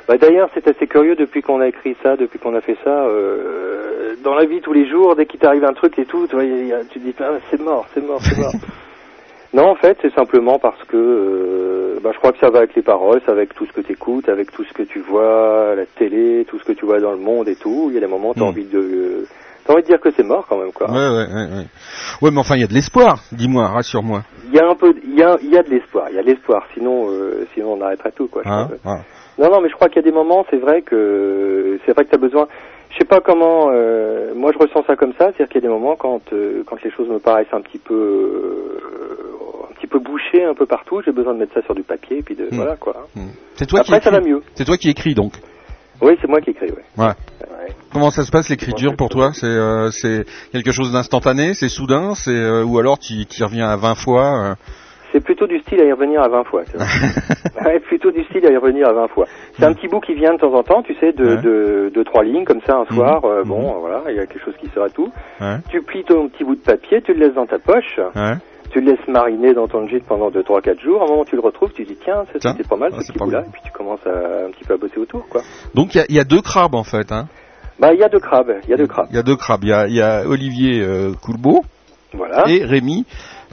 Bah 0.08 0.18
d'ailleurs, 0.18 0.50
c'est 0.54 0.68
assez 0.68 0.86
curieux 0.88 1.16
depuis 1.16 1.42
qu'on 1.42 1.60
a 1.62 1.68
écrit 1.68 1.96
ça, 2.04 2.16
depuis 2.16 2.38
qu'on 2.40 2.54
a 2.56 2.62
fait 2.62 2.78
ça. 2.84 3.06
euh, 3.06 4.16
dans 4.24 4.36
la 4.36 4.46
vie 4.46 4.62
tous 4.62 4.74
les 4.74 4.88
jours, 4.88 5.16
dès 5.16 5.26
qu'il 5.26 5.40
t'arrive 5.40 5.66
un 5.66 5.74
truc 5.74 5.98
et 6.00 6.06
tout, 6.06 6.28
tu, 6.28 6.36
vois, 6.36 6.44
il 6.44 6.68
y 6.68 6.74
a- 6.74 6.84
tu 6.86 7.00
te 7.00 7.06
dis 7.06 7.14
ah, 7.20 7.32
c'est 7.50 7.60
mort, 7.62 7.86
c'est 7.94 8.06
mort, 8.06 8.20
c'est 8.22 8.38
mort. 8.38 8.52
non, 9.54 9.70
en 9.70 9.76
fait, 9.76 9.98
c'est 10.02 10.14
simplement 10.14 10.60
parce 10.60 10.84
que 10.86 10.96
euh, 10.98 12.00
bah, 12.04 12.12
je 12.14 12.20
crois 12.20 12.32
que 12.32 12.40
ça 12.40 12.50
va 12.50 12.60
avec 12.60 12.76
les 12.76 12.82
paroles, 12.84 13.20
ça 13.26 13.32
va 13.34 13.40
avec 13.40 13.54
tout 13.56 13.66
ce 13.66 13.72
que 13.74 13.82
tu 13.82 13.94
écoutes, 13.94 14.30
avec 14.30 14.52
tout 14.52 14.64
ce 14.64 14.74
que 14.74 14.84
tu 14.84 15.00
vois 15.00 15.72
à 15.72 15.76
la 15.76 15.86
télé, 15.86 16.46
tout 16.48 16.60
ce 16.60 16.64
que 16.66 16.74
tu 16.74 16.86
vois 16.86 17.00
dans 17.00 17.12
le 17.12 17.18
monde 17.18 17.48
et 17.48 17.56
tout. 17.56 17.88
Il 17.90 17.96
y 17.96 17.98
a 17.98 18.02
des 18.02 18.08
moments 18.08 18.30
où 18.30 18.34
t'as 18.36 18.42
Mm. 18.42 18.48
envie 18.48 18.66
de 18.66 18.80
euh, 18.80 19.28
t'as 19.66 19.74
envie 19.74 19.82
de 19.84 19.88
dire 19.88 20.00
que 20.00 20.12
c'est 20.12 20.24
mort 20.24 20.46
quand 20.48 20.58
même 20.58 20.72
quoi. 20.72 20.88
Ouais, 20.90 20.98
ouais, 20.98 21.26
ouais, 21.34 21.58
ouais. 21.58 21.66
Ouais, 22.22 22.32
mais 22.32 22.40
enfin, 22.40 22.56
il 22.56 22.62
y 22.62 22.64
a 22.64 22.68
de 22.68 22.74
l'espoir. 22.74 23.18
Dis-moi, 23.32 23.68
rassure-moi. 23.68 24.22
Il 24.48 24.54
y 24.54 24.60
a 24.60 24.68
un 24.68 24.76
peu, 24.76 24.94
il 25.04 25.16
y 25.18 25.24
a, 25.24 25.38
il 25.42 25.50
y 25.50 25.58
a 25.58 25.64
de 25.64 25.70
l'espoir, 25.70 26.08
il 26.10 26.16
y 26.16 26.20
a 26.20 26.22
de 26.24 26.28
l'espoir. 26.28 26.64
Sinon, 26.74 27.10
euh, 27.10 27.46
sinon 27.54 27.74
on 27.74 27.82
arrêterait 27.82 28.12
tout, 28.12 28.28
quoi. 28.28 28.42
Hein. 28.46 28.68
Voilà. 28.84 29.02
Non, 29.38 29.50
non, 29.50 29.62
mais 29.62 29.70
je 29.70 29.76
crois 29.76 29.88
qu'il 29.90 29.98
y 29.98 30.06
a 30.08 30.10
des 30.10 30.16
moments, 30.16 30.46
c'est 30.50 30.58
vrai 30.58 30.82
que 30.82 31.78
c'est 31.86 31.94
vrai 31.94 32.06
que 32.06 32.12
t'as 32.12 32.18
besoin. 32.18 32.48
Je 32.92 32.98
sais 33.00 33.06
pas 33.06 33.20
comment. 33.20 33.70
euh, 33.74 34.34
moi, 34.36 34.52
je 34.54 34.58
ressens 34.60 34.84
ça 34.88 34.96
comme 34.96 35.12
ça, 35.14 35.26
c'est-à-dire 35.32 35.48
qu'il 35.50 35.56
y 35.62 35.66
a 35.66 35.68
des 35.68 35.74
moments 35.74 35.96
quand 35.98 36.22
euh, 36.32 36.64
quand 36.66 36.82
les 36.84 36.92
choses 36.92 37.10
me 37.10 37.20
paraissent 37.20 37.52
un 37.54 37.62
petit 37.62 37.80
peu 37.80 38.80
un 39.70 39.74
petit 39.74 39.88
peu 39.88 40.00
bouchées 40.00 40.44
un 40.46 40.54
peu 40.54 40.66
partout, 40.66 41.02
j'ai 41.06 41.12
besoin 41.12 41.34
de 41.34 41.40
mettre 41.40 41.54
ça 41.54 41.62
sur 41.64 41.76
du 41.76 41.84
papier 41.84 42.20
et 42.20 42.22
puis 42.22 42.36
de 42.36 42.46
Mm. 42.46 42.56
voilà 42.56 42.76
quoi. 42.78 43.08
Hmm. 43.16 43.32
C'est 43.56 43.66
toi 43.68 43.80
Après, 43.82 44.00
qui 44.00 44.06
ça 44.06 44.12
va 44.12 44.22
mieux. 44.22 44.42
C'est 44.54 44.66
toi 44.66 44.78
qui 44.78 44.90
écris 44.90 45.14
donc. 45.16 45.34
Oui, 46.02 46.18
c'est 46.22 46.28
moi 46.28 46.42
qui 46.42 46.52
écris. 46.52 46.68
Ouais. 46.72 46.84
Ouais. 46.98 47.06
Ouais. 47.08 47.74
Comment 47.92 48.10
ça 48.12 48.24
se 48.24 48.32
passe 48.32 48.50
l'écriture 48.50 48.96
pour 48.96 49.10
toi? 49.10 49.32
C'est 49.34 49.46
euh, 49.46 49.90
c'est 49.92 50.26
quelque 50.52 50.72
chose 50.72 50.92
d'instantané, 50.92 51.54
c'est 51.54 51.70
soudain, 51.70 52.14
c'est 52.16 52.32
euh, 52.32 52.64
ou 52.64 52.78
alors 52.80 53.00
tu 53.00 53.14
y 53.14 53.44
reviens 53.44 53.68
à 53.70 53.76
20 53.78 53.96
fois. 53.96 54.52
euh? 54.52 54.56
C'est 55.12 55.24
plutôt 55.24 55.48
du 55.48 55.60
style 55.60 55.80
à 55.80 55.86
y 55.86 55.92
revenir 55.94 56.22
à 56.22 56.28
20 56.28 56.44
fois. 56.44 56.64
ouais, 57.66 57.80
plutôt 57.80 58.12
du 58.12 58.22
style 58.26 58.46
à 58.46 58.52
y 58.52 58.58
revenir 58.58 58.90
à 58.90 58.92
20 58.94 59.08
fois. 59.08 59.26
C'est 59.58 59.64
un 59.64 59.72
petit 59.74 59.88
bout 59.88 60.02
qui 60.02 60.14
vient 60.14 60.34
de 60.34 60.40
temps 60.40 60.54
en 60.54 60.64
temps, 60.64 60.82
tu 60.84 60.94
sais, 60.96 61.14
de, 61.14 61.24
Ouais. 61.26 61.42
de, 61.42 61.92
de 61.96 62.04
trois 62.04 62.24
lignes 62.26 62.44
comme 62.44 62.60
ça 62.68 62.76
un 62.76 62.86
Mhm. 62.90 62.98
soir. 62.98 63.24
euh, 63.24 63.44
Mhm. 63.44 63.48
Bon, 63.48 63.80
voilà, 63.80 64.02
il 64.10 64.16
y 64.16 64.20
a 64.20 64.26
quelque 64.26 64.44
chose 64.44 64.56
qui 64.60 64.68
sert 64.74 64.84
à 64.84 64.90
tout. 64.90 65.10
Ouais. 65.40 65.56
Tu 65.70 65.82
plies 65.84 66.04
ton 66.04 66.28
petit 66.28 66.44
bout 66.44 66.56
de 66.56 66.60
papier, 66.62 67.02
tu 67.02 67.14
le 67.14 67.20
laisses 67.26 67.36
dans 67.36 67.46
ta 67.46 67.60
poche. 67.60 67.98
Tu 68.76 68.82
le 68.82 68.92
laisses 68.92 69.08
mariner 69.08 69.54
dans 69.54 69.68
ton 69.70 69.88
gîte 69.88 70.04
pendant 70.06 70.30
2, 70.30 70.44
3, 70.44 70.60
4 70.62 70.82
jours. 70.82 71.02
À 71.02 71.06
un 71.06 71.08
moment, 71.08 71.24
tu 71.24 71.36
le 71.36 71.42
retrouves, 71.42 71.72
tu 71.72 71.86
dis 71.86 71.96
tiens, 72.04 72.26
ça 72.34 72.52
c'était 72.52 72.68
pas 72.68 72.76
mal 72.76 72.92
Ah, 72.94 73.02
ce 73.02 73.14
petit 73.14 73.18
bout-là. 73.18 73.44
Et 73.48 73.52
puis 73.52 73.62
tu 73.64 73.72
commences 73.72 74.06
à, 74.06 74.10
un 74.48 74.52
petit 74.52 74.66
peu 74.66 74.74
à 74.74 74.78
bosser 74.78 74.98
autour, 75.00 75.26
quoi. 75.30 75.42
Donc 75.74 75.96
il 75.96 76.00
y 76.00 76.02
a, 76.02 76.06
il 76.10 76.16
y 76.16 76.20
a 76.20 76.26
deux 76.26 76.42
crabes 76.42 76.76
en 76.76 76.84
fait. 76.84 77.10
Hein. 77.14 77.28
Bah, 77.80 77.94
il 77.94 78.00
y 78.00 78.04
a 78.04 78.10
deux 78.10 78.20
crabes, 78.20 78.52
il 78.66 78.70
y 78.70 78.74
a 78.74 78.78
deux 78.78 78.88
crabes. 78.88 79.08
Il 79.12 79.16
y 79.16 79.20
a 79.20 79.24
deux 79.24 79.38
crabes. 79.38 79.64
Il 79.64 79.70
y 79.70 79.74
a, 79.74 79.88
il 79.88 79.94
y 79.96 80.02
a 80.02 80.24
Olivier 80.28 80.82
euh, 80.82 81.14
Coulbeau 81.24 81.62
Voilà. 82.14 82.44
et 82.50 82.66
Rémi 82.66 83.06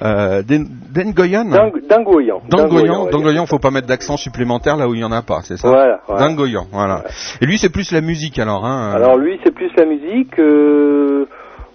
euh, 0.03 0.43
Den- 0.43 0.67
Dengoyan. 0.93 1.45
Dangoyan, 1.45 3.05
ouais, 3.05 3.11
Dangoyan, 3.13 3.47
faut 3.47 3.59
pas 3.61 3.71
mettre 3.71 3.87
d'accent 3.87 4.17
supplémentaire 4.17 4.77
là 4.77 4.89
où 4.89 4.95
il 4.95 5.01
y 5.01 5.05
en 5.05 5.13
a 5.13 5.23
pas, 5.23 5.43
c'est 5.43 5.57
ça 5.57 5.69
Voilà, 5.69 6.01
voilà. 6.09 7.05
Et 7.41 7.47
lui, 7.47 7.59
c'est 7.59 7.69
plus 7.71 7.93
la 7.93 8.01
musique 8.01 8.41
alors, 8.41 8.65
hein 8.65 8.91
euh, 8.93 8.97
Alors 8.97 9.17
lui, 9.17 9.39
c'est 9.45 9.53
plus 9.55 9.71
la 9.77 9.85
musique. 9.85 10.37
euh, 10.41 11.27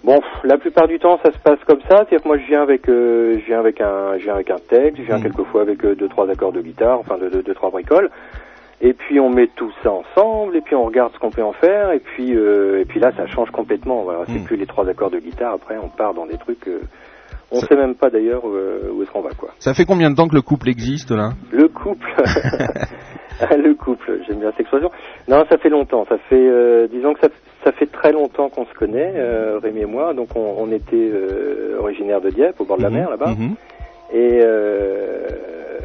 bon, 0.04 0.20
la 0.44 0.56
plupart 0.58 0.86
du 0.88 0.98
temps, 0.98 1.18
ça 1.24 1.32
se 1.32 1.38
passe 1.38 1.58
comme 1.66 1.80
ça. 1.82 1.98
C'est-à-dire 1.98 2.22
que 2.22 2.28
moi, 2.28 2.38
je 2.38 2.46
viens 2.46 2.62
avec, 2.62 2.88
euh, 2.88 3.38
je 3.40 3.44
viens 3.46 3.60
avec 3.60 3.80
un, 3.80 4.18
je 4.18 4.24
viens 4.24 4.34
avec 4.34 4.50
un 4.50 4.56
texte. 4.68 4.96
Je 4.98 5.02
viens 5.02 5.18
Mm. 5.18 5.22
quelquefois 5.22 5.62
avec 5.62 5.84
euh, 5.84 5.94
deux, 5.94 6.08
trois 6.08 6.28
accords 6.30 6.52
de 6.52 6.60
guitare, 6.60 6.98
enfin 6.98 7.18
deux, 7.18 7.30
deux, 7.30 7.42
deux, 7.42 7.54
trois 7.54 7.70
bricoles. 7.70 8.10
Et 8.80 8.92
puis 8.92 9.18
on 9.18 9.28
met 9.28 9.48
tout 9.56 9.72
ça 9.82 9.90
ensemble, 9.90 10.54
et 10.56 10.60
puis 10.60 10.76
on 10.76 10.84
regarde 10.84 11.12
ce 11.12 11.18
qu'on 11.18 11.30
peut 11.32 11.42
en 11.42 11.52
faire, 11.52 11.90
et 11.90 11.98
puis, 11.98 12.36
euh, 12.36 12.80
et 12.80 12.84
puis 12.84 13.00
là, 13.00 13.10
ça 13.16 13.26
change 13.26 13.50
complètement. 13.50 14.02
Voilà, 14.04 14.20
c'est 14.26 14.38
Mm. 14.38 14.44
plus 14.44 14.56
les 14.56 14.66
trois 14.66 14.88
accords 14.88 15.10
de 15.10 15.18
guitare. 15.18 15.54
Après, 15.54 15.76
on 15.82 15.88
part 15.88 16.14
dans 16.14 16.26
des 16.26 16.38
trucs. 16.38 16.68
euh, 16.68 16.80
on 17.50 17.56
Ça- 17.60 17.66
sait 17.68 17.76
même 17.76 17.94
pas 17.94 18.10
d'ailleurs 18.10 18.44
où 18.44 19.02
est-ce 19.02 19.10
qu'on 19.10 19.22
va, 19.22 19.30
quoi. 19.30 19.48
Ça 19.58 19.72
fait 19.74 19.84
combien 19.86 20.10
de 20.10 20.14
temps 20.16 20.28
que 20.28 20.34
le 20.34 20.42
couple 20.42 20.68
existe 20.68 21.10
là? 21.10 21.30
Le 21.50 21.66
couple. 21.68 22.06
le 23.56 23.74
couple, 23.74 24.20
j'aime 24.26 24.40
bien 24.40 24.50
cette 24.50 24.60
expression. 24.60 24.90
Non, 25.28 25.44
ça 25.50 25.56
fait 25.58 25.68
longtemps. 25.70 26.04
Ça 26.08 26.18
fait, 26.28 26.36
euh, 26.36 26.86
disons 26.88 27.14
que 27.14 27.20
ça, 27.20 27.28
ça 27.68 27.72
fait 27.72 27.86
très 27.92 28.12
longtemps 28.12 28.48
qu'on 28.48 28.64
se 28.64 28.72
connaît, 28.72 29.12
euh, 29.16 29.58
Rémi 29.62 29.80
et 29.82 29.84
moi. 29.86 30.14
Donc 30.14 30.28
on, 30.36 30.54
on 30.58 30.72
était 30.72 30.96
euh, 30.96 31.76
originaires 31.78 32.22
de 32.22 32.30
Dieppe, 32.30 32.58
au 32.60 32.64
bord 32.64 32.78
de 32.78 32.82
la 32.82 32.88
Mhm, 32.88 32.96
mer 32.96 33.10
là-bas. 33.10 33.34
mhm. 33.38 33.54
Et 34.14 34.40
euh, 34.42 35.28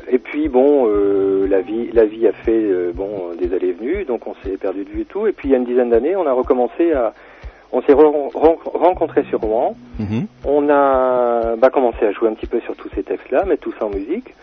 et 0.10 0.18
puis 0.18 0.48
bon, 0.48 0.88
euh, 0.88 1.46
la 1.50 1.60
vie, 1.60 1.90
la 1.92 2.06
vie 2.06 2.26
a 2.28 2.32
fait 2.32 2.52
euh, 2.54 2.92
bon 2.94 3.32
des 3.38 3.54
allées 3.54 3.70
et 3.70 3.74
venues, 3.74 4.06
donc 4.06 4.26
on 4.28 4.36
s'est 4.44 4.56
perdu 4.58 4.86
de 4.86 4.90
vue 4.90 5.02
et 5.02 5.06
tout. 5.06 5.28
Et 5.28 5.34
puis 5.34 5.50
il 5.50 5.52
y 5.52 5.56
a 5.56 5.58
une 5.58 5.66
dizaine 5.66 5.90
d'années, 5.90 6.16
on 6.16 6.26
a 6.26 6.32
recommencé 6.32 6.94
à, 6.94 7.14
on 7.74 7.82
s'est 7.82 7.94
re- 7.94 8.32
ren- 8.34 8.58
rencontrés 8.74 9.24
sur 9.26 9.42
Rouen. 9.42 9.76
Mhm. 10.00 10.28
On 10.46 10.70
a 10.70 11.56
bah, 11.58 11.70
commencé 11.70 12.06
à 12.06 12.12
jouer 12.14 12.30
un 12.30 12.34
petit 12.34 12.48
peu 12.48 12.62
sur 12.62 12.76
tous 12.78 12.90
ces 12.96 13.04
textes-là, 13.04 13.44
mettre 13.44 13.64
tout 13.64 13.74
ça 13.78 13.86
en 13.86 13.90
musique. 13.90 14.34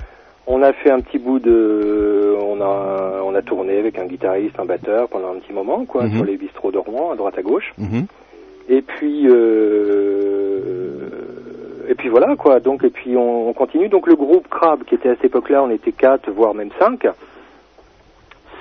On 0.53 0.63
a 0.63 0.73
fait 0.73 0.91
un 0.91 0.99
petit 1.01 1.19
bout 1.21 1.39
de, 1.39 2.37
on 2.43 2.61
a, 2.61 3.21
on 3.25 3.35
a 3.37 3.43
tourné 3.43 3.79
avec 3.79 3.99
un 4.01 4.07
guitariste, 4.07 4.59
un 4.59 4.65
batteur 4.65 5.09
pendant 5.09 5.31
un 5.33 5.37
petit 5.39 5.53
moment, 5.53 5.85
quoi, 5.85 6.03
Mhm. 6.05 6.17
sur 6.17 6.25
les 6.25 6.37
bistrots 6.37 6.73
de 6.73 6.79
Rouen, 6.79 7.13
à 7.13 7.17
droite 7.17 7.39
à 7.39 7.43
gauche. 7.43 7.73
Mhm. 7.79 8.07
Et 8.69 8.83
puis, 8.83 9.27
euh, 9.29 11.09
et 11.89 11.95
puis 11.95 12.09
voilà, 12.09 12.35
quoi. 12.37 12.59
Donc, 12.61 12.83
et 12.85 12.91
puis 12.91 13.17
on, 13.17 13.49
on 13.49 13.53
continue. 13.53 13.89
Donc 13.89 14.07
le 14.09 14.17
groupe 14.17 14.49
Crab, 14.49 14.83
qui 14.85 14.95
était 14.97 15.11
à 15.11 15.15
cette 15.15 15.27
époque-là, 15.27 15.63
on 15.63 15.71
était 15.71 15.93
quatre, 15.93 16.31
voire 16.31 16.55
même 16.55 16.71
cinq, 16.81 17.07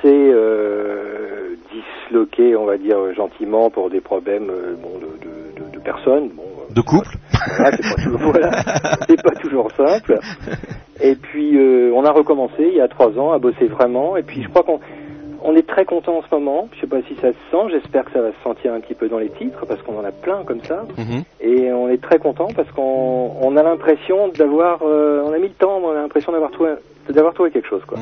s'est 0.02 0.08
euh, 0.08 1.56
disloqué, 1.71 2.56
on 2.56 2.65
va 2.65 2.78
dire 2.78 2.97
gentiment, 3.15 3.69
pour 3.69 3.89
des 3.89 3.99
problèmes 4.02 4.49
euh, 4.49 4.75
bon, 4.82 4.97
de, 4.99 5.08
de, 5.25 5.65
de, 5.65 5.71
de 5.75 5.80
personnes. 5.80 6.30
Bon, 6.30 6.43
De 6.76 6.82
couple 6.82 7.18
voilà, 7.58 7.72
c'est 7.78 7.96
pas 7.96 8.02
toujours, 8.04 8.20
voilà, 8.32 8.52
c'est 9.08 9.22
pas 9.22 9.36
toujours 9.36 9.72
simple. 9.72 10.20
Et 11.02 11.16
puis 11.16 11.58
euh, 11.58 11.92
on 11.96 12.06
a 12.06 12.12
recommencé 12.12 12.56
il 12.60 12.76
y 12.76 12.82
a 12.82 12.88
trois 12.88 13.18
ans 13.18 13.32
à 13.32 13.40
bosser 13.40 13.68
vraiment. 13.68 14.18
Et 14.18 14.24
puis 14.24 14.44
je 14.44 14.50
crois 14.50 14.64
qu'on 14.64 14.80
on 15.42 15.56
est 15.56 15.68
très 15.68 15.86
content 15.86 16.18
en 16.18 16.22
ce 16.22 16.36
moment. 16.36 16.68
Je 16.76 16.82
sais 16.82 16.88
pas 16.88 17.02
si 17.08 17.16
ça 17.16 17.30
se 17.30 17.38
sent. 17.52 17.72
J'espère 17.72 18.06
que 18.06 18.12
ça 18.12 18.22
va 18.22 18.32
se 18.32 18.44
sentir 18.44 18.74
un 18.74 18.80
petit 18.80 18.94
peu 18.94 19.08
dans 19.08 19.20
les 19.20 19.30
titres 19.30 19.66
parce 19.66 19.82
qu'on 19.82 19.98
en 19.98 20.04
a 20.04 20.12
plein 20.12 20.44
comme 20.44 20.62
ça. 20.64 20.86
Mhm. 20.98 21.24
Et 21.40 21.72
on 21.72 21.90
est 21.90 22.02
très 22.02 22.20
content 22.20 22.48
parce 22.56 22.70
qu'on 22.72 23.32
on 23.42 23.56
a 23.56 23.64
l'impression 23.64 24.28
d'avoir, 24.30 24.80
euh, 24.84 25.24
on 25.26 25.34
a 25.34 25.38
mis 25.38 25.48
le 25.48 25.54
temps, 25.54 25.80
mais 25.80 25.88
on 25.88 25.92
a 25.92 26.02
l'impression 26.02 26.32
d'avoir 26.32 26.52
trouvé, 26.52 26.72
d'avoir 27.13 27.34
trouvé 27.34 27.52
quelque 27.52 27.67
chose 27.69 27.82
quoi. 27.88 27.98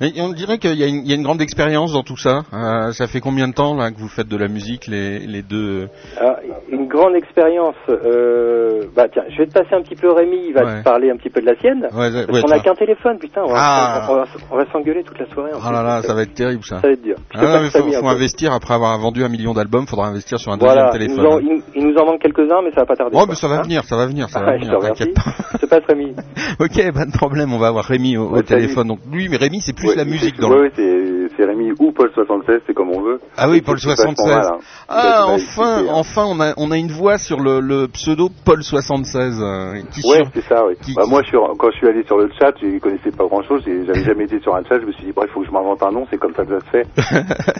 Et 0.00 0.20
on 0.20 0.30
dirait 0.32 0.58
qu'il 0.58 0.74
y, 0.74 0.84
a 0.84 0.86
une- 0.86 1.02
il 1.04 1.08
y 1.08 1.12
a 1.12 1.16
une 1.16 1.22
grande 1.22 1.40
expérience 1.40 1.92
dans 1.92 2.02
tout 2.02 2.16
ça. 2.16 2.42
Euh, 2.52 2.92
ça 2.92 3.06
fait 3.06 3.20
combien 3.20 3.48
de 3.48 3.54
temps 3.54 3.74
là 3.74 3.90
que 3.90 3.98
vous 3.98 4.08
faites 4.08 4.28
de 4.28 4.36
la 4.36 4.48
musique, 4.48 4.86
les, 4.86 5.18
les 5.20 5.42
deux 5.42 5.88
Alors, 6.18 6.36
une 6.70 6.86
grande 6.88 7.14
expérience. 7.14 7.74
Euh, 7.88 8.82
bah 8.96 9.06
tiens, 9.12 9.22
je 9.30 9.38
vais 9.38 9.46
te 9.46 9.52
passer 9.52 9.74
un 9.74 9.82
petit 9.82 9.94
peu 9.96 10.10
Rémi. 10.12 10.36
Il 10.48 10.54
va 10.54 10.64
Ouais. 10.64 10.78
te 10.80 10.84
parler 10.84 11.10
un 11.10 11.16
petit 11.16 11.30
peu 11.30 11.40
de 11.40 11.46
la 11.46 11.56
sienne. 11.56 11.86
Ouais, 11.92 12.10
ouais, 12.10 12.26
Parce 12.26 12.38
ouais, 12.38 12.42
qu'on 12.42 12.50
a 12.52 12.56
ça- 12.56 12.60
qu'un 12.62 12.74
téléphone, 12.74 13.18
putain. 13.18 13.42
On 13.44 13.52
va, 13.52 13.54
Ah. 13.58 14.06
on 14.10 14.14
va, 14.16 14.24
on 14.66 14.72
s'engueuler 14.72 15.02
toute 15.04 15.18
la 15.18 15.26
soirée. 15.32 15.52
en 15.52 15.56
Oh 15.58 15.60
plus. 15.60 15.72
là 15.72 15.82
là, 15.82 16.02
ça 16.02 16.14
va 16.14 16.22
être 16.22 16.34
terrible 16.34 16.64
ça. 16.64 16.80
Ça 16.80 16.86
va 16.88 16.92
être 16.92 17.02
dur. 17.02 17.16
Ah, 17.34 17.60
mais 17.62 17.70
faut, 17.70 18.08
investir 18.08 18.52
après 18.52 18.74
avoir 18.74 18.98
vendu 18.98 19.24
un 19.24 19.28
million 19.28 19.52
d'albums, 19.54 19.86
faudra 19.86 20.06
investir 20.08 20.38
sur 20.38 20.52
un 20.52 20.56
Voilà, 20.58 20.90
deuxième 20.92 21.10
il 21.10 21.16
nous, 21.16 21.22
téléphone. 21.22 21.34
en, 21.34 21.54
il, 21.74 21.80
il 21.82 21.86
nous 21.88 21.96
en 21.96 22.06
manque 22.06 22.20
quelques-uns, 22.20 22.62
mais 22.62 22.70
ça 22.70 22.80
va 22.80 22.86
pas 22.86 22.96
tarder. 22.96 23.16
Oh, 23.18 23.24
mais 23.28 23.34
ça 23.34 23.48
va 23.48 23.56
Hein 23.58 23.62
venir, 23.62 23.84
ça 23.84 23.96
va 23.96 24.06
venir, 24.06 24.28
ça 24.28 24.40
va 24.44 24.52
Ah, 24.52 24.56
venir, 24.56 24.78
t'inquiète 24.78 25.14
pas. 25.14 25.32
Je 25.54 25.58
te 25.58 25.66
passe 25.66 25.82
Rémi. 25.88 26.14
ok, 26.60 26.92
pas 26.92 27.04
de 27.06 27.12
problème, 27.16 27.52
on 27.52 27.58
va 27.58 27.68
avoir 27.68 27.84
Rémi 27.84 28.16
au. 28.16 28.28
Téléphone. 28.48 28.88
Donc 28.88 29.00
lui, 29.10 29.28
mais 29.28 29.36
Rémi, 29.36 29.60
c'est 29.60 29.72
plus 29.72 29.88
Ouais, 29.88 29.94
la 29.96 30.04
musique 30.04 30.38
dans 30.38 30.50
ouais, 30.50 30.70
le... 30.76 31.17
Rémi 31.44 31.72
ou 31.78 31.92
Paul 31.92 32.10
76, 32.14 32.60
c'est 32.66 32.74
comme 32.74 32.90
on 32.90 33.00
veut. 33.02 33.20
Ah 33.36 33.48
oui, 33.48 33.60
Paul 33.60 33.78
c'est 33.78 33.88
vachement 33.88 34.14
76. 34.16 34.36
mal, 34.36 34.46
hein. 34.46 34.58
Ah, 34.88 35.24
enfin, 35.26 35.34
expliqué, 35.34 35.70
hein. 35.90 35.92
enfin, 35.94 36.24
on 36.26 36.40
a, 36.40 36.54
on 36.56 36.70
a 36.70 36.76
une 36.76 36.90
voix 36.92 37.18
sur 37.18 37.40
le, 37.40 37.60
le 37.60 37.86
pseudo 37.88 38.28
Paul 38.44 38.62
76 38.62 39.40
euh, 39.40 39.80
qui 39.92 40.00
Ouais, 40.08 40.16
sur- 40.18 40.26
c'est 40.34 40.44
ça, 40.44 40.64
oui. 40.66 40.74
qui- 40.82 40.94
Bah, 40.94 41.02
qui- 41.04 41.10
moi, 41.10 41.22
je 41.22 41.28
suis, 41.28 41.36
quand 41.58 41.70
je 41.70 41.76
suis 41.76 41.88
allé 41.88 42.02
sur 42.04 42.16
le 42.18 42.30
chat, 42.38 42.52
je 42.60 42.78
connaissais 42.78 43.10
pas 43.10 43.24
grand 43.26 43.42
chose, 43.42 43.62
j'avais 43.66 44.04
jamais 44.04 44.24
été 44.24 44.40
sur 44.40 44.54
un 44.54 44.62
chat, 44.64 44.80
je 44.80 44.86
me 44.86 44.92
suis 44.92 45.06
dit, 45.06 45.12
bref, 45.12 45.28
il 45.30 45.34
faut 45.34 45.40
que 45.40 45.46
je 45.46 45.52
m'invente 45.52 45.82
un 45.82 45.90
nom, 45.90 46.06
c'est 46.10 46.18
comme 46.18 46.34
ça 46.34 46.44
que 46.44 46.58
ça 46.58 46.64
se 46.66 46.70
fait. 46.70 46.86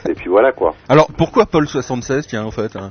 Et 0.10 0.14
puis 0.14 0.28
voilà, 0.28 0.52
quoi. 0.52 0.74
Alors, 0.88 1.08
pourquoi 1.16 1.46
Paul 1.46 1.66
76, 1.68 2.26
tiens, 2.26 2.44
en 2.44 2.50
fait 2.50 2.74
hein? 2.76 2.90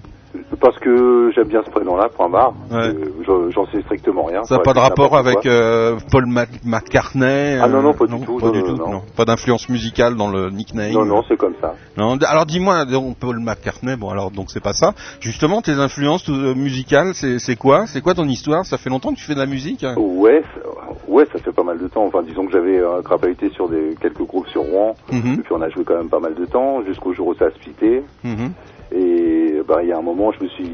Parce 0.62 0.78
que 0.80 1.32
j'aime 1.36 1.47
bien 1.47 1.62
ce 1.65 1.71
prénom-là, 1.71 2.10
point 2.15 2.30
barre. 2.30 2.54
Ouais. 2.71 2.88
Euh, 2.89 3.50
j'en- 3.54 3.65
sais 3.71 3.82
strictement 3.82 4.23
rien. 4.23 4.43
Ça 4.43 4.56
n'a 4.58 4.62
pas 4.62 4.73
de 4.73 4.80
rapport 4.80 5.15
avec 5.17 5.45
euh, 5.45 5.97
Paul 6.12 6.26
Mac- 6.28 6.63
McCartney 6.63 7.58
Ah 7.62 7.67
non, 7.67 7.82
non, 7.82 7.89
euh, 7.89 7.93
pas 7.93 8.06
du 8.06 8.23
tout, 8.26 8.38
Pas 8.38 8.45
non, 8.47 8.52
du 8.52 8.62
non, 8.63 8.76
tout. 9.00 9.13
Pas 9.15 9.26
d'influence 9.26 9.67
musicale 9.69 10.15
dans 10.15 10.30
le 10.30 10.50
Non, 10.92 11.06
non, 11.06 11.24
c'est 11.28 11.38
comme 11.38 11.54
ça. 11.62 11.76
Non, 11.98 12.18
alors 12.28 12.46
dis-moi, 12.46 12.86
Paul 13.20 13.40
McCartney, 13.40 13.96
bon 13.96 14.10
alors 14.10 14.32
donc 14.32 14.52
c'est 14.52 14.63
pas 14.63 14.74
ça. 14.74 14.94
Justement, 15.20 15.62
tes 15.62 15.74
influences 15.74 16.30
euh, 16.30 16.54
musicales, 16.56 17.13
c'est 17.13 17.56
quoi? 17.56 17.86
C'est 17.88 18.02
quoi 18.02 18.13
ton 18.13 18.26
histoire? 18.28 18.66
Ça 18.66 18.78
fait 18.78 18.90
longtemps 18.90 19.12
que 19.12 19.18
tu 19.18 19.26
fais 19.26 19.34
de 19.36 19.40
la 19.40 19.46
musique 19.46 19.84
hein? 19.84 19.96
Ouais, 19.98 20.44
ça- 20.54 20.70
ouais, 21.08 21.26
ça 21.32 21.40
fait 21.40 21.52
pas 21.52 21.63
mal 21.63 21.80
de 21.80 21.88
temps. 21.88 22.06
Enfin, 22.06 22.22
disons 22.24 22.46
que 22.46 22.52
j'avais 22.52 22.80
euh, 22.80 23.02
crapahuté 23.02 23.50
sur 23.50 23.68
des, 23.70 23.96
quelques 24.02 24.22
groupes 24.26 24.48
sur 24.48 24.62
Rouen. 24.62 24.96
Mhm, 25.12 25.34
Et 25.40 25.44
puis 25.44 25.54
on 25.54 25.62
a 25.62 25.70
joué 25.70 25.84
quand 25.84 25.98
même 25.98 26.10
pas 26.10 26.20
mal 26.20 26.36
de 26.36 26.46
temps, 26.46 26.84
jusqu'au 26.86 27.13
jour 27.13 27.28
où 27.28 27.34
ça 27.36 27.46
a 27.46 27.52
splitté. 27.52 28.04
mhm. 28.24 28.52
Et 28.96 29.60
bah, 29.68 29.80
il 29.84 29.90
y 29.90 29.92
a 29.92 29.98
un 29.98 30.02
moment, 30.02 30.32
je 30.32 30.44
me 30.44 30.48
suis, 30.50 30.66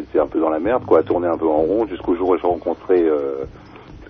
été 0.00 0.18
un 0.20 0.26
peu 0.26 0.38
dans 0.38 0.50
la 0.50 0.58
merde, 0.58 0.84
quoi, 0.84 0.98
à 0.98 1.02
tourner 1.02 1.28
un 1.28 1.38
peu 1.38 1.46
en 1.46 1.62
rond, 1.62 1.86
jusqu'au 1.86 2.14
jour 2.14 2.28
où 2.30 2.36
j'ai 2.36 2.46
rencontré 2.46 3.00
euh, 3.02 3.44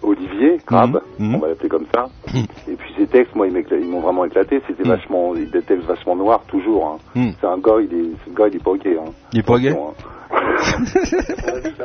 Olivier 0.02 0.58
Crabe, 0.66 1.00
Mhm. 1.18 1.34
on 1.34 1.38
va 1.38 1.48
l'appeler 1.48 1.68
comme 1.68 1.86
ça. 1.94 2.06
Mhm. 2.32 2.44
Et 2.72 2.76
puis 2.76 2.92
ses 2.96 3.06
textes, 3.06 3.34
moi, 3.34 3.46
ils 3.46 3.86
m'ont 3.86 4.00
vraiment 4.00 4.24
éclaté. 4.24 4.60
C'était 4.66 4.84
Mhm. 4.84 4.88
vachement, 4.90 5.34
des 5.34 5.46
textes 5.62 5.86
vachement 5.86 6.16
noirs 6.16 6.42
toujours. 6.48 6.86
Hein. 6.86 6.96
Mhm. 7.14 7.32
C'est 7.40 7.46
un 7.46 7.58
gars, 7.58 7.76
il 7.80 7.92
est, 7.94 8.10
ce 8.26 8.30
gars, 8.34 8.48
il 8.48 8.56
est 8.56 8.64
pas 8.64 8.74
gay. 8.76 8.96
Hein. 8.98 9.10
Il 9.32 9.38
est 9.40 9.46
pas 9.46 9.58
gay 9.58 9.70
hein. 9.70 9.92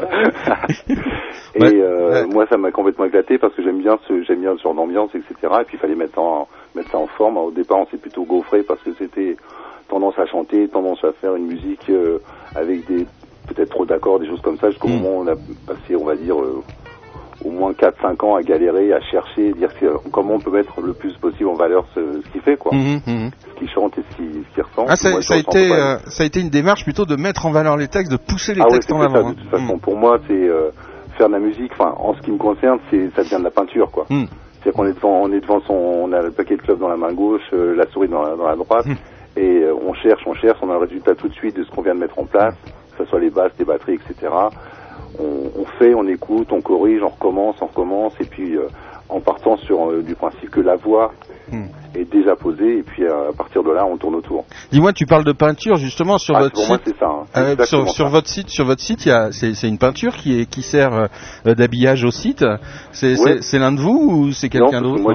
Et 1.55 1.61
Ouais. 1.61 1.71
euh, 1.81 2.23
Ouais. 2.23 2.27
moi, 2.33 2.45
ça 2.49 2.57
m'a 2.57 2.71
complètement 2.71 3.05
éclaté 3.05 3.37
parce 3.37 3.53
que 3.53 3.63
j'aime 3.63 3.79
bien 3.79 3.97
ce, 4.07 4.23
j'aime 4.23 4.41
bien 4.41 4.55
ce 4.57 4.63
genre 4.63 4.73
d'ambiance, 4.73 5.11
etc. 5.13 5.33
Et 5.61 5.65
puis 5.65 5.77
il 5.77 5.79
fallait 5.79 5.95
mettre, 5.95 6.19
en, 6.19 6.47
mettre 6.75 6.89
ça 6.91 6.97
en 6.97 7.07
forme. 7.07 7.37
Au 7.37 7.51
départ, 7.51 7.79
on 7.79 7.85
s'est 7.87 7.97
plutôt 7.97 8.23
gaufré 8.23 8.63
parce 8.63 8.81
que 8.81 8.91
c'était 8.97 9.37
tendance 9.87 10.17
à 10.17 10.25
chanter, 10.25 10.67
tendance 10.67 11.03
à 11.03 11.11
faire 11.13 11.35
une 11.35 11.45
musique 11.47 11.89
euh, 11.89 12.19
avec 12.55 12.85
des 12.87 13.05
peut-être 13.47 13.69
trop 13.69 13.85
d'accords, 13.85 14.19
des 14.19 14.27
choses 14.27 14.41
comme 14.41 14.57
ça. 14.57 14.69
Jusqu'au 14.71 14.87
moment 14.87 15.17
où 15.17 15.21
on 15.23 15.27
a 15.27 15.35
passé, 15.67 15.95
on 15.95 16.05
va 16.05 16.15
dire, 16.15 16.39
euh, 16.41 16.63
au 17.43 17.51
moins 17.51 17.71
4-5 17.73 18.23
ans 18.25 18.35
à 18.35 18.41
galérer, 18.43 18.93
à 18.93 19.01
chercher, 19.01 19.53
dire 19.53 19.69
que- 19.79 19.97
comment 20.11 20.35
on 20.35 20.39
peut 20.39 20.51
mettre 20.51 20.79
le 20.81 20.93
plus 20.93 21.13
possible 21.17 21.49
en 21.49 21.53
valeur 21.55 21.85
ce, 21.95 22.21
ce 22.21 22.29
qu'il 22.31 22.41
fait, 22.41 22.57
quoi, 22.57 22.73
Mhm, 22.73 23.01
mhm. 23.05 23.29
ce 23.53 23.59
qu'il 23.59 23.69
chante 23.69 23.97
et 23.97 24.03
ce 24.09 24.15
qu'il 24.15 24.43
qu'il 24.53 24.63
ressent. 24.63 24.85
Ah, 24.87 24.95
ça, 24.95 25.09
Moi, 25.11 25.21
je 25.21 25.27
ça 25.27 25.33
a 25.35 25.37
été, 25.37 25.71
euh, 25.71 25.97
ça 26.07 26.23
a 26.23 26.25
été 26.25 26.39
une 26.41 26.49
démarche 26.49 26.83
plutôt 26.83 27.05
de 27.05 27.15
mettre 27.15 27.45
en 27.45 27.51
valeur 27.51 27.77
les 27.77 27.87
textes, 27.87 28.11
de 28.11 28.17
pousser 28.17 28.53
les 28.53 28.61
ah 28.61 28.65
ouais, 28.65 28.73
textes 28.73 28.89
c'est 28.89 28.95
en 28.95 28.99
ça, 28.99 29.05
avant. 29.17 29.29
de 29.31 29.35
toute 29.35 29.49
façon. 29.49 29.77
Pour 29.79 29.97
moi, 29.97 30.19
c'est 30.27 30.33
euh, 30.33 30.69
faire 31.17 31.27
de 31.27 31.33
la 31.33 31.39
musique. 31.39 31.71
Enfin, 31.73 31.93
en 31.97 32.13
ce 32.15 32.21
qui 32.21 32.31
me 32.31 32.37
concerne, 32.37 32.79
c'est 32.89 33.09
ça 33.15 33.23
devient 33.23 33.37
de 33.39 33.43
la 33.45 33.51
peinture, 33.51 33.89
quoi. 33.91 34.05
C'est-à-dire 34.09 34.73
qu'on 34.73 34.85
est 34.87 34.93
devant, 34.93 35.21
on 35.23 35.31
est 35.33 35.41
devant 35.41 35.59
son, 35.61 35.73
on 35.73 36.13
a 36.13 36.21
le 36.21 36.31
paquet 36.31 36.55
de 36.55 36.61
clubs 36.61 36.79
dans 36.79 36.87
la 36.87 36.95
main 36.97 37.11
gauche, 37.13 37.41
euh, 37.53 37.75
la 37.75 37.85
souris 37.87 38.07
dans 38.07 38.21
la, 38.23 38.35
dans 38.37 38.47
la 38.47 38.55
droite, 38.55 38.85
et 39.35 39.63
on 39.85 39.93
cherche, 39.93 40.21
on 40.25 40.33
cherche, 40.35 40.57
on 40.61 40.69
a 40.69 40.73
le 40.73 40.79
résultat 40.79 41.15
tout 41.15 41.27
de 41.27 41.33
suite 41.33 41.55
de 41.57 41.63
ce 41.63 41.71
qu'on 41.71 41.81
vient 41.81 41.95
de 41.95 41.99
mettre 41.99 42.17
en 42.17 42.25
place, 42.25 42.55
que 42.97 43.03
ce 43.03 43.09
soit 43.09 43.19
les 43.19 43.29
basses, 43.29 43.51
les 43.59 43.65
batteries, 43.65 43.95
etc. 43.95 44.31
On, 45.19 45.51
on 45.61 45.65
fait, 45.77 45.93
on 45.93 46.07
écoute, 46.07 46.47
on 46.51 46.61
corrige, 46.61 47.01
on 47.03 47.09
recommence, 47.09 47.55
on 47.61 47.67
recommence, 47.67 48.13
et 48.19 48.25
puis 48.25 48.55
euh, 48.57 48.67
en 49.09 49.19
partant 49.19 49.57
sur 49.57 49.89
euh, 49.91 50.01
du 50.01 50.15
principe 50.15 50.49
que 50.49 50.61
la 50.61 50.75
voix 50.75 51.11
Mm. 51.51 51.65
est 51.95 52.09
déjà 52.09 52.37
posée, 52.37 52.77
et 52.77 52.83
puis 52.83 53.03
euh, 53.03 53.29
à 53.29 53.33
partir 53.33 53.63
de 53.63 53.71
là, 53.71 53.85
on 53.85 53.97
tourne 53.97 54.15
autour. 54.15 54.45
Dis-moi, 54.71 54.93
tu 54.93 55.05
parles 55.05 55.25
de 55.25 55.33
peinture 55.33 55.75
justement 55.75 56.17
sur 56.17 56.37
Ah, 56.37 56.43
votre 56.43 56.53
pour 56.55 56.65
moi, 56.69 56.77
site. 56.77 56.93
c'est 56.95 56.97
ça. 56.97 57.09
hein. 57.35 57.55
Sur, 57.65 57.89
sur 57.89 58.05
ça. 58.05 58.09
votre 58.09 58.29
site, 58.29 58.47
sur 58.47 58.65
votre 58.65 58.79
site, 58.81 59.01
c'est, 59.31 59.67
une 59.67 59.77
peinture 59.77 60.13
qui 60.15 60.39
est, 60.39 60.45
qui 60.49 60.61
sert 60.61 60.93
euh, 61.45 61.53
d'habillage 61.53 62.05
au 62.05 62.11
site. 62.11 62.45
C'est, 62.93 63.19
Ouais. 63.19 63.59
l'un 63.59 63.73
de 63.73 63.81
vous 63.81 64.09
ou 64.09 64.31
c'est 64.31 64.47
quelqu'un 64.47 64.69
parce 64.71 64.83
que 64.83 64.87
d'autre 64.87 65.01
moi 65.03 65.13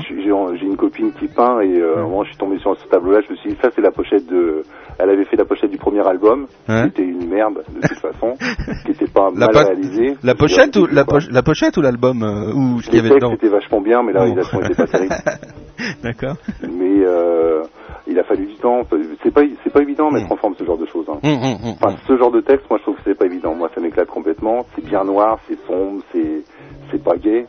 j'ai 0.54 0.66
une 0.66 0.76
copine 0.76 1.12
qui 1.12 1.26
peint 1.28 1.60
et 1.60 1.80
euh, 1.80 2.06
moi 2.06 2.24
je 2.24 2.30
suis 2.30 2.38
tombé 2.38 2.58
sur 2.58 2.76
ce 2.78 2.86
tableau-là, 2.88 3.20
je 3.26 3.32
me 3.32 3.36
suis 3.38 3.50
dit 3.50 3.56
ça 3.62 3.70
c'est 3.74 3.80
la 3.82 3.90
pochette 3.90 4.26
de... 4.26 4.62
Elle 4.98 5.10
avait 5.10 5.24
fait 5.26 5.36
la 5.36 5.44
pochette 5.44 5.70
du 5.70 5.78
premier 5.78 6.06
album, 6.06 6.46
Ouais. 6.68 6.82
qui 6.82 6.88
était 6.88 7.02
une 7.04 7.28
merde 7.28 7.62
de 7.68 7.86
toute 7.86 7.98
façon, 7.98 8.34
qui 8.84 8.90
était 8.92 9.06
pas 9.06 9.30
La 9.34 9.46
mal 9.46 9.50
pa- 9.52 9.64
réalisé. 9.64 10.16
La 10.24 10.34
pochette 10.34 10.76
ou 10.76 10.86
la, 10.86 11.04
pochette 11.04 11.28
poche- 11.28 11.32
la 11.34 11.42
pochette 11.42 11.76
ou 11.76 11.80
l'album 11.82 12.22
euh, 12.22 12.52
ou 12.52 12.80
ce 12.82 12.90
qu'il 12.90 12.96
y 12.96 13.06
avait 13.06 13.14
dedans 13.14 13.32
étaient 13.32 13.48
vachement 13.48 13.80
bien, 13.80 14.02
mais 14.02 14.12
la 14.12 14.20
Bon. 14.20 14.26
réalisation 14.26 14.60
était 14.60 14.74
pas 14.74 14.86
terrible. 14.86 15.14
D'accord. 16.02 16.34
Mais 16.62 17.04
euh, 17.06 17.62
il 18.08 18.18
a 18.18 18.24
fallu 18.24 18.46
du 18.46 18.54
temps. 18.56 18.82
C'est 19.22 19.30
pas, 19.32 19.42
c'est 19.64 19.72
pas 19.72 19.82
évident 19.82 20.08
de 20.08 20.14
mettre 20.14 20.28
Mm. 20.28 20.32
en 20.32 20.36
forme 20.36 20.54
ce 20.58 20.64
genre 20.64 20.78
de 20.78 20.86
choses. 20.86 21.06
hein. 21.08 21.18
Hum, 21.22 21.32
hum, 21.42 21.74
Enfin, 21.82 21.96
ce 22.06 22.16
genre 22.16 22.30
de 22.30 22.40
texte, 22.40 22.66
moi 22.70 22.78
je 22.78 22.82
trouve 22.84 22.96
que 22.96 23.02
c'est 23.04 23.14
pas 23.18 23.26
évident. 23.26 23.54
Moi 23.54 23.70
ça 23.74 23.80
m'éclate 23.80 24.08
complètement. 24.08 24.64
C'est 24.74 24.84
bien 24.84 25.04
noir, 25.04 25.38
c'est 25.48 25.58
sombre, 25.66 26.02
c'est 26.12 26.42
c'est 26.90 27.02
pas 27.02 27.16
gay. 27.16 27.46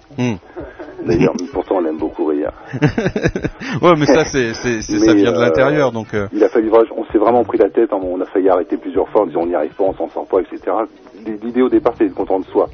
D'ailleurs, 1.05 1.33
pourtant 1.53 1.75
on 1.77 1.85
aime 1.85 1.97
beaucoup 1.97 2.25
rire. 2.25 2.51
ouais, 3.81 3.93
mais 3.97 4.05
ça, 4.05 4.25
c'est, 4.25 4.53
c'est, 4.53 4.81
c'est- 4.81 4.99
ça 4.99 5.13
vient 5.13 5.31
de 5.31 5.37
euh, 5.37 5.41
l'intérieur, 5.41 5.91
donc. 5.93 6.13
euh, 6.13 6.27
Il 6.33 6.43
a 6.43 6.49
fallu, 6.49 6.69
on 6.95 7.05
s'est 7.05 7.17
vraiment 7.17 7.43
pris 7.45 7.57
la 7.57 7.69
tête, 7.69 7.91
hein, 7.93 7.99
on 8.03 8.19
a 8.19 8.25
failli 8.25 8.49
arrêter 8.49 8.75
plusieurs 8.77 9.07
fois 9.09 9.21
en 9.21 9.25
disant 9.27 9.41
on 9.43 9.47
n'y 9.47 9.55
arrive 9.55 9.73
pas, 9.75 9.85
on 9.85 9.93
s'en 9.93 10.09
sort 10.09 10.27
pas, 10.27 10.39
etc. 10.41 10.59
L'idée 11.25 11.61
au 11.61 11.69
départ 11.69 11.93
c'était 11.93 12.09
de 12.09 12.15
content 12.15 12.39
de 12.39 12.45
soi. 12.45 12.67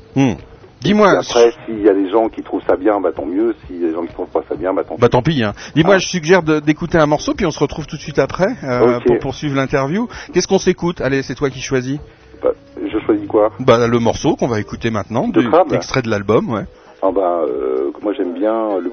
Dis-moi. 0.82 1.10
après, 1.20 1.52
s'il 1.66 1.82
y 1.82 1.90
a 1.90 1.94
des 1.94 2.10
gens 2.10 2.30
qui 2.30 2.44
trouvent 2.44 2.62
ça 2.68 2.76
bien, 2.76 3.00
bah 3.00 3.12
tant 3.16 3.26
mieux. 3.26 3.56
S'il 3.68 3.82
y 3.82 3.86
a 3.86 3.88
des 3.90 3.94
gens 3.94 4.06
qui 4.06 4.14
trouvent 4.14 4.28
pas 4.28 4.44
ça 4.48 4.56
bien, 4.56 4.74
bah 4.74 4.84
tant 4.84 4.96
pis. 4.96 5.02
Bah 5.02 5.10
tant 5.10 5.22
pis. 5.22 5.44
Hein. 5.44 5.54
Dis-moi, 5.76 5.96
Ah. 5.96 6.00
je 6.00 6.08
suggère 6.08 6.44
d'écouter 6.44 6.98
un 6.98 7.06
morceau, 7.08 7.34
puis 7.34 7.46
on 7.46 7.52
se 7.52 7.60
retrouve 7.60 7.88
tout 7.88 7.96
de 7.96 8.02
suite 8.02 8.20
après 8.20 8.56
euh, 8.64 9.00
pour 9.00 9.18
poursuivre 9.20 9.56
l'interview. 9.56 10.08
Qu'est-ce 10.34 10.48
qu'on 10.48 10.60
s'écoute? 10.60 11.02
Allez, 11.02 11.24
c'est 11.24 11.36
toi 11.36 11.50
qui 11.50 11.62
choisis. 11.62 11.98
Bah, 12.44 12.52
je 12.80 13.00
choisis 13.00 13.28
quoi? 13.28 13.50
Bah 13.60 13.88
le 13.88 14.00
morceau 14.00 14.36
qu'on 14.36 14.48
va 14.48 14.60
écouter 14.60 14.92
maintenant, 14.92 15.28
De 15.28 15.42
du- 15.42 15.50
extrait 15.76 16.02
de 16.04 16.10
l'album, 16.10 16.52
ouais. 16.52 16.66
Ah 17.02 17.10
bah, 17.14 17.42
euh, 17.48 17.92
moi 18.02 18.14
j'aime 18.16 18.34
bien 18.34 18.78
le. 18.80 18.92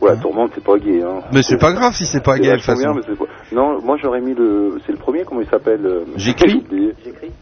Ouais, 0.00 0.10
la 0.10 0.16
tourmente 0.16 0.52
c'est 0.54 0.64
pas 0.64 0.78
gay. 0.78 1.02
Hein. 1.02 1.22
Mais 1.32 1.42
c'est 1.42 1.58
pas 1.58 1.72
grave 1.72 1.92
si 1.94 2.06
c'est 2.06 2.22
pas 2.22 2.38
gay 2.38 2.50
de 2.50 2.56
toute 2.56 2.66
vachement 2.66 2.94
bien, 2.94 3.02
façon. 3.02 3.14
mais 3.16 3.16
c'est 3.16 3.18
pas- 3.50 3.54
Non, 3.56 3.80
moi 3.82 3.96
j'aurais 4.00 4.20
mis 4.20 4.34
le. 4.34 4.78
C'est 4.86 4.92
le 4.92 4.98
premier, 4.98 5.24
comment 5.24 5.40
il 5.40 5.48
s'appelle 5.48 5.84
euh, 5.84 6.04
J'écris. 6.16 6.64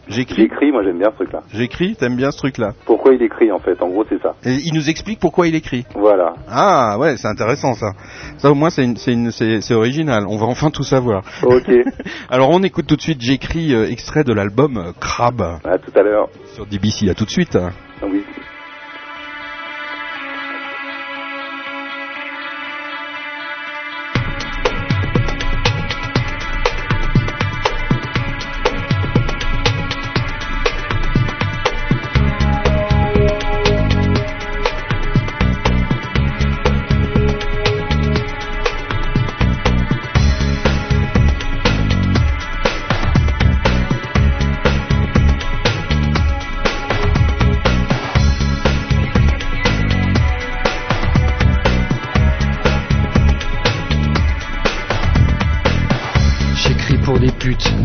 J'écris. 0.07 0.35
J'écris, 0.37 0.71
moi 0.71 0.83
j'aime 0.83 0.97
bien 0.97 1.09
ce 1.11 1.15
truc-là. 1.15 1.41
J'écris, 1.53 1.95
t'aimes 1.95 2.15
bien 2.15 2.31
ce 2.31 2.37
truc-là. 2.37 2.71
Pourquoi 2.85 3.13
il 3.13 3.21
écrit 3.21 3.51
en 3.51 3.59
fait? 3.59 3.81
En 3.81 3.89
gros, 3.89 4.05
c'est 4.09 4.21
ça. 4.21 4.33
Et 4.45 4.53
il 4.65 4.73
nous 4.73 4.89
explique 4.89 5.19
pourquoi 5.19 5.47
il 5.47 5.55
écrit. 5.55 5.85
Voilà. 5.95 6.33
Ah 6.49 6.97
ouais, 6.99 7.17
c'est 7.17 7.27
intéressant 7.27 7.73
ça. 7.73 7.91
Ça 8.37 8.49
au 8.51 8.55
moins 8.55 8.69
c'est 8.69 8.83
une- 8.83 8.97
c'est 8.97 9.13
une- 9.13 9.31
c'est 9.31 9.61
c'est 9.61 9.73
original. 9.73 10.25
On 10.27 10.37
va 10.37 10.45
enfin 10.47 10.69
tout 10.69 10.83
savoir. 10.83 11.23
Ok. 11.43 11.69
Alors 12.29 12.49
on 12.49 12.63
écoute 12.63 12.87
tout 12.87 12.95
de 12.95 13.01
suite. 13.01 13.21
J'écris 13.21 13.73
euh, 13.73 13.87
extrait 13.89 14.23
de 14.23 14.33
l'album 14.33 14.77
euh, 14.77 14.91
Crabe 14.99 15.41
à 15.41 15.77
tout 15.77 15.91
à 15.95 16.01
l'heure. 16.01 16.27
sur 16.55 16.65
DBC. 16.65 17.09
À 17.09 17.13
tout 17.13 17.25
de 17.25 17.29
suite. 17.29 17.57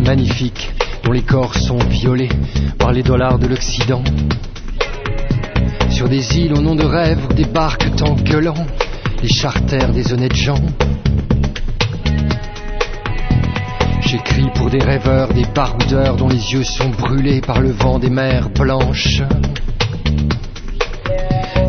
Magnifiques 0.05 0.73
dont 1.05 1.13
les 1.13 1.23
corps 1.23 1.55
sont 1.55 1.79
violés 1.79 2.29
par 2.79 2.93
les 2.93 3.03
dollars 3.03 3.39
de 3.39 3.47
l'Occident. 3.47 4.03
Sur 5.91 6.09
des 6.09 6.39
îles 6.39 6.55
au 6.55 6.61
nom 6.61 6.75
de 6.75 6.85
rêves 6.85 7.29
débarquent 7.35 8.03
en 8.03 8.15
gueulant 8.15 8.67
les 9.23 9.29
charters 9.29 9.93
des 9.93 10.13
honnêtes 10.13 10.35
gens. 10.35 10.61
J'écris 14.01 14.49
pour 14.55 14.69
des 14.69 14.83
rêveurs, 14.83 15.33
des 15.33 15.47
baroudeurs 15.55 16.17
dont 16.17 16.29
les 16.29 16.53
yeux 16.53 16.65
sont 16.65 16.91
brûlés 16.91 17.41
par 17.41 17.61
le 17.61 17.71
vent 17.71 17.99
des 17.99 18.11
mers 18.11 18.49
blanches. 18.51 19.23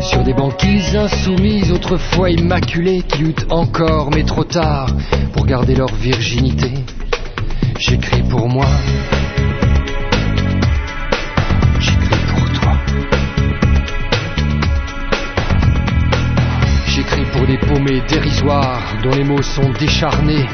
Sur 0.00 0.22
des 0.22 0.34
banquises 0.34 0.96
insoumises, 0.96 1.70
autrefois 1.70 2.30
immaculées, 2.30 3.02
qui 3.02 3.18
luttent 3.22 3.46
encore, 3.50 4.10
mais 4.10 4.24
trop 4.24 4.44
tard, 4.44 4.88
pour 5.32 5.46
garder 5.46 5.74
leur 5.74 5.94
virginité. 5.94 6.72
J'écris 7.78 8.22
pour 8.22 8.48
moi. 8.48 8.66
J'écris 11.80 12.24
pour 12.28 12.52
toi. 12.52 12.72
J'écris 16.86 17.24
pour 17.32 17.46
des 17.46 17.58
paumés 17.58 18.00
dérisoires 18.08 18.96
dont 19.02 19.10
les 19.10 19.24
mots 19.24 19.42
sont 19.42 19.70
décharnés, 19.78 20.46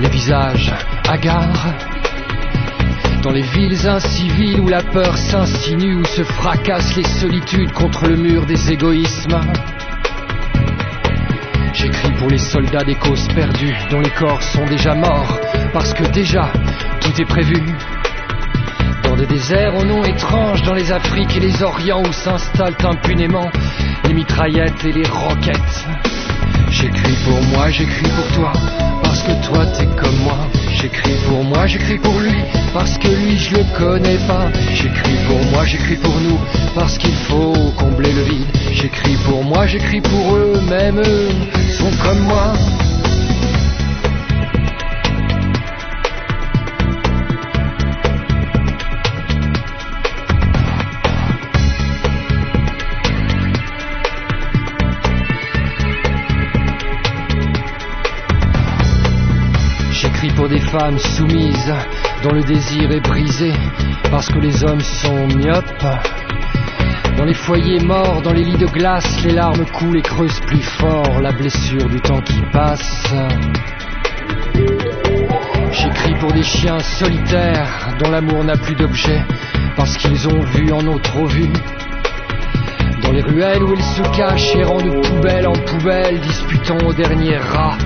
les 0.00 0.08
visages 0.08 0.74
hagards. 1.08 1.72
Dans 3.22 3.30
les 3.30 3.42
villes 3.42 3.86
inciviles 3.86 4.60
où 4.60 4.68
la 4.68 4.82
peur 4.82 5.16
s'insinue, 5.16 5.96
où 5.96 6.04
se 6.04 6.24
fracassent 6.24 6.96
les 6.96 7.04
solitudes 7.04 7.72
contre 7.72 8.06
le 8.08 8.16
mur 8.16 8.44
des 8.44 8.72
égoïsmes. 8.72 9.40
J'écris 11.76 12.12
pour 12.12 12.28
les 12.28 12.38
soldats 12.38 12.84
des 12.84 12.94
causes 12.94 13.28
perdues, 13.28 13.76
dont 13.90 14.00
les 14.00 14.10
corps 14.10 14.42
sont 14.42 14.64
déjà 14.64 14.94
morts, 14.94 15.38
parce 15.74 15.92
que 15.92 16.04
déjà 16.04 16.50
tout 17.02 17.20
est 17.20 17.26
prévu. 17.26 17.62
Dans 19.02 19.14
des 19.14 19.26
déserts 19.26 19.76
aux 19.76 19.84
noms 19.84 20.02
étranges, 20.02 20.62
dans 20.62 20.72
les 20.72 20.90
Afriques 20.90 21.36
et 21.36 21.40
les 21.40 21.62
Orients 21.62 22.02
où 22.02 22.12
s'installent 22.12 22.78
impunément 22.82 23.50
les 24.08 24.14
mitraillettes 24.14 24.84
et 24.86 24.92
les 24.92 25.06
roquettes. 25.06 25.86
J'écris 26.70 27.16
pour 27.26 27.42
moi, 27.42 27.70
j'écris 27.70 28.08
pour 28.08 28.26
toi, 28.34 28.52
parce 29.02 29.22
que 29.22 29.46
toi 29.46 29.66
t'es 29.66 29.86
comme 30.00 30.16
moi. 30.24 30.38
J'écris 30.72 31.16
pour 31.28 31.44
moi, 31.44 31.66
j'écris 31.66 31.98
pour 31.98 32.18
lui, 32.20 32.40
parce 32.72 32.96
que 32.96 33.08
lui 33.08 33.36
je 33.36 33.56
le 33.56 33.64
connais 33.76 34.18
pas. 34.26 34.48
J'écris 34.72 35.16
pour 35.26 35.44
moi, 35.52 35.64
j'écris 35.66 35.96
pour 35.96 36.18
nous, 36.20 36.38
parce 36.74 36.96
qu'il 36.96 37.14
faut 37.14 37.54
combler 37.76 38.12
le 38.12 38.22
vide. 38.22 38.46
Moi 39.56 39.66
j'écris 39.66 40.02
pour 40.02 40.36
eux, 40.36 40.60
même 40.68 40.98
eux 40.98 41.30
sont 41.78 41.90
comme 42.04 42.20
moi. 42.24 42.52
J'écris 59.90 60.28
pour 60.36 60.50
des 60.50 60.60
femmes 60.60 60.98
soumises 60.98 61.74
dont 62.22 62.32
le 62.32 62.42
désir 62.42 62.90
est 62.90 63.00
brisé 63.00 63.54
parce 64.10 64.28
que 64.28 64.38
les 64.38 64.62
hommes 64.64 64.82
sont 64.82 65.26
myopes. 65.28 66.25
Dans 67.16 67.24
les 67.24 67.34
foyers 67.34 67.80
morts, 67.80 68.20
dans 68.22 68.32
les 68.32 68.44
lits 68.44 68.58
de 68.58 68.66
glace, 68.66 69.24
les 69.24 69.32
larmes 69.32 69.64
coulent 69.66 69.96
et 69.98 70.02
creusent 70.02 70.40
plus 70.40 70.60
fort 70.60 71.20
la 71.20 71.32
blessure 71.32 71.88
du 71.88 72.00
temps 72.00 72.20
qui 72.20 72.40
passe. 72.52 73.14
J'écris 75.72 76.14
pour 76.20 76.32
des 76.32 76.42
chiens 76.42 76.78
solitaires 76.78 77.96
dont 77.98 78.10
l'amour 78.10 78.44
n'a 78.44 78.56
plus 78.56 78.74
d'objet 78.74 79.22
parce 79.76 79.96
qu'ils 79.96 80.28
ont 80.28 80.40
vu 80.40 80.72
en 80.72 80.86
ont 80.86 80.98
trop 80.98 81.26
vu. 81.26 81.48
Dans 83.02 83.12
les 83.12 83.22
ruelles 83.22 83.62
où 83.62 83.74
ils 83.74 83.82
se 83.82 84.02
cachent, 84.16 84.54
errant 84.56 84.80
de 84.80 84.90
poubelle 85.08 85.46
en 85.46 85.52
poubelle, 85.52 86.20
disputant 86.20 86.78
au 86.86 86.92
dernier 86.92 87.36
rat 87.38 87.78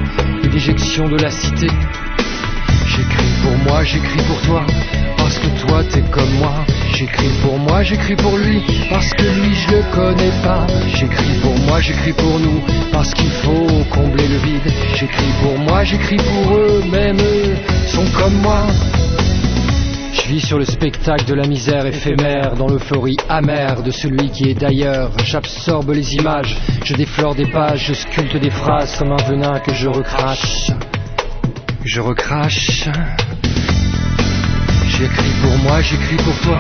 les 0.43 0.49
déjections 0.49 1.09
de 1.09 1.17
la 1.17 1.31
cité. 1.31 1.69
J'écris 2.87 3.33
pour 3.43 3.57
moi, 3.59 3.85
j'écris 3.85 4.23
pour 4.27 4.41
toi, 4.43 4.67
parce 5.17 5.39
que 5.39 5.67
toi 5.67 5.85
t'es 5.85 6.03
comme 6.11 6.33
moi. 6.39 6.65
J'écris 7.01 7.31
pour 7.43 7.59
moi, 7.59 7.83
j'écris 7.83 8.15
pour 8.15 8.37
lui, 8.37 8.61
parce 8.91 9.11
que 9.15 9.23
lui 9.23 9.55
je 9.55 9.71
le 9.71 9.83
connais 9.95 10.33
pas. 10.45 10.67
J'écris 10.87 11.39
pour 11.41 11.59
moi, 11.61 11.81
j'écris 11.81 12.13
pour 12.13 12.39
nous, 12.39 12.61
parce 12.93 13.15
qu'il 13.15 13.31
faut 13.31 13.85
combler 13.91 14.29
le 14.29 14.37
vide. 14.37 14.71
J'écris 14.97 15.33
pour 15.41 15.59
moi, 15.61 15.83
j'écris 15.83 16.19
pour 16.19 16.59
eux, 16.59 16.83
même 16.93 17.17
eux 17.19 17.57
sont 17.87 18.05
comme 18.19 18.35
moi. 18.43 18.67
Je 20.13 20.29
vis 20.29 20.43
sur 20.43 20.59
le 20.59 20.67
spectacle 20.67 21.25
de 21.25 21.33
la 21.33 21.47
misère 21.47 21.87
éphémère, 21.87 22.55
dans 22.55 22.67
l'euphorie 22.67 23.17
amère 23.31 23.83
de 23.83 23.93
celui 23.93 24.29
qui 24.29 24.51
est 24.51 24.55
d'ailleurs. 24.61 25.11
J'absorbe 25.25 25.93
les 25.93 26.17
images, 26.17 26.55
je 26.85 26.93
déflore 26.93 27.35
des 27.35 27.47
pages, 27.47 27.87
je 27.87 27.95
sculpte 27.95 28.37
des 28.37 28.51
phrases 28.51 28.95
comme 28.99 29.13
un 29.13 29.25
venin 29.27 29.59
que 29.61 29.73
je 29.73 29.89
recrache. 29.89 30.71
Je 31.83 32.01
recrache. 32.03 32.91
J'écris 35.01 35.33
pour 35.41 35.57
moi, 35.61 35.81
j'écris 35.81 36.17
pour 36.17 36.39
toi, 36.41 36.59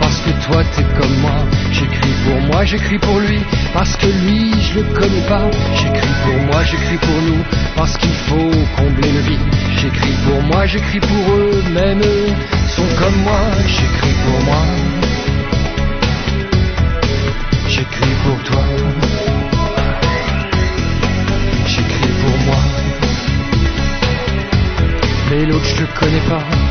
parce 0.00 0.18
que 0.20 0.30
toi 0.46 0.64
t'es 0.74 0.84
comme 0.98 1.20
moi. 1.20 1.44
J'écris 1.70 2.14
pour 2.24 2.40
moi, 2.40 2.64
j'écris 2.64 2.98
pour 2.98 3.20
lui, 3.20 3.38
parce 3.74 3.94
que 3.96 4.06
lui 4.06 4.54
je 4.58 4.78
le 4.78 4.84
connais 4.94 5.26
pas. 5.28 5.50
J'écris 5.74 6.14
pour 6.24 6.40
moi, 6.46 6.64
j'écris 6.64 6.96
pour 6.96 7.20
nous, 7.20 7.44
parce 7.76 7.94
qu'il 7.98 8.14
faut 8.26 8.50
combler 8.78 9.12
le 9.12 9.20
vide. 9.20 9.54
J'écris 9.76 10.14
pour 10.24 10.42
moi, 10.44 10.64
j'écris 10.64 11.00
pour 11.00 11.34
eux, 11.34 11.62
même 11.74 12.00
eux 12.00 12.32
sont 12.74 12.88
comme 12.98 13.20
moi. 13.22 13.40
J'écris 13.66 14.14
pour 14.24 14.44
moi. 14.46 14.62
J'écris 17.68 18.14
pour 18.24 18.42
toi. 18.44 18.64
J'écris 21.66 22.12
pour 22.22 22.38
moi. 22.46 22.62
Mais 25.30 25.44
l'autre 25.44 25.66
je 25.66 25.82
le 25.82 25.88
connais 26.00 26.26
pas. 26.30 26.63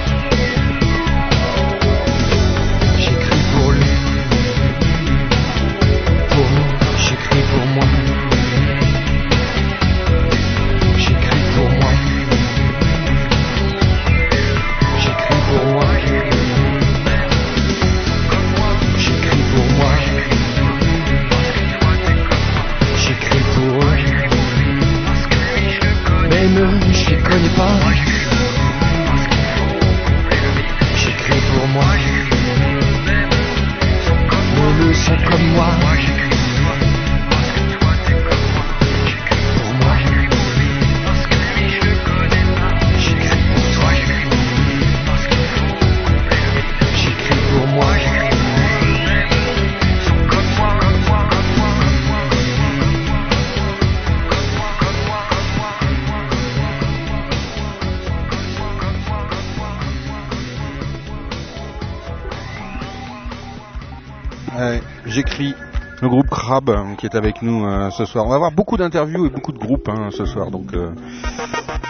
Groupe 66.24 66.30
Crab 66.30 66.70
euh, 66.70 66.96
qui 66.98 67.06
est 67.06 67.16
avec 67.16 67.42
nous 67.42 67.66
euh, 67.66 67.90
ce 67.92 68.06
soir. 68.06 68.26
On 68.26 68.30
va 68.30 68.36
avoir 68.36 68.52
beaucoup 68.52 68.78
d'interviews 68.78 69.26
et 69.26 69.30
beaucoup 69.30 69.52
de 69.52 69.58
groupes 69.60 69.90
hein, 69.90 70.10
ce 70.12 70.26
soir, 70.26 70.52
donc 70.52 70.74
euh, 70.74 70.92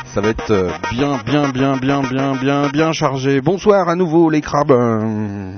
ça 0.06 0.22
va 0.22 0.30
être 0.30 0.68
bien, 0.92 1.20
bien, 1.26 1.50
bien, 1.50 1.78
bien, 1.78 2.02
bien, 2.02 2.34
bien, 2.36 2.70
bien 2.70 2.92
chargé. 2.92 3.42
Bonsoir 3.42 3.90
à 3.90 3.96
nouveau 3.96 4.30
les 4.30 4.42
crabes. 4.42 4.72
euh, 4.72 5.54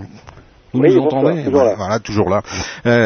Vous 0.74 0.82
Oui, 0.82 0.94
nous 0.94 1.02
bonsoir, 1.04 1.24
entendez 1.24 1.44
toujours. 1.44 1.76
Voilà, 1.78 2.00
toujours 2.00 2.30
là. 2.30 2.42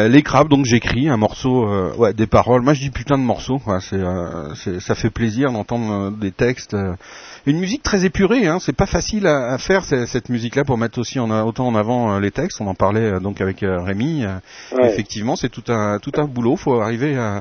Les 0.08 0.22
crabes, 0.22 0.48
donc 0.48 0.64
j'écris 0.64 1.08
un 1.08 1.16
morceau, 1.16 1.68
ouais, 1.96 2.12
des 2.14 2.26
paroles. 2.26 2.62
Moi, 2.62 2.74
je 2.74 2.80
dis 2.80 2.90
putain 2.90 3.16
de 3.18 3.22
morceau. 3.22 3.58
quoi. 3.58 3.78
C'est, 3.80 4.80
ça 4.80 4.94
fait 4.94 5.10
plaisir 5.10 5.52
d'entendre 5.52 6.10
des 6.10 6.32
textes. 6.32 6.76
Une 7.46 7.58
musique 7.58 7.82
très 7.82 8.04
épurée, 8.04 8.46
hein. 8.46 8.58
c'est 8.60 8.76
pas 8.76 8.86
facile 8.86 9.26
à, 9.26 9.52
à 9.52 9.58
faire 9.58 9.84
cette 9.84 10.28
musique-là 10.28 10.64
pour 10.64 10.76
mettre 10.78 10.98
aussi 10.98 11.18
en, 11.18 11.30
autant 11.46 11.66
en 11.66 11.74
avant 11.74 12.14
euh, 12.14 12.20
les 12.20 12.30
textes. 12.30 12.60
On 12.60 12.66
en 12.66 12.74
parlait 12.74 13.12
euh, 13.12 13.20
donc 13.20 13.40
avec 13.40 13.62
euh, 13.62 13.80
Rémi. 13.80 14.24
Ouais. 14.72 14.86
Effectivement, 14.88 15.36
c'est 15.36 15.48
tout 15.48 15.64
un 15.72 15.98
tout 15.98 16.12
un 16.16 16.24
boulot. 16.24 16.56
Faut 16.56 16.80
arriver 16.80 17.16
à, 17.16 17.40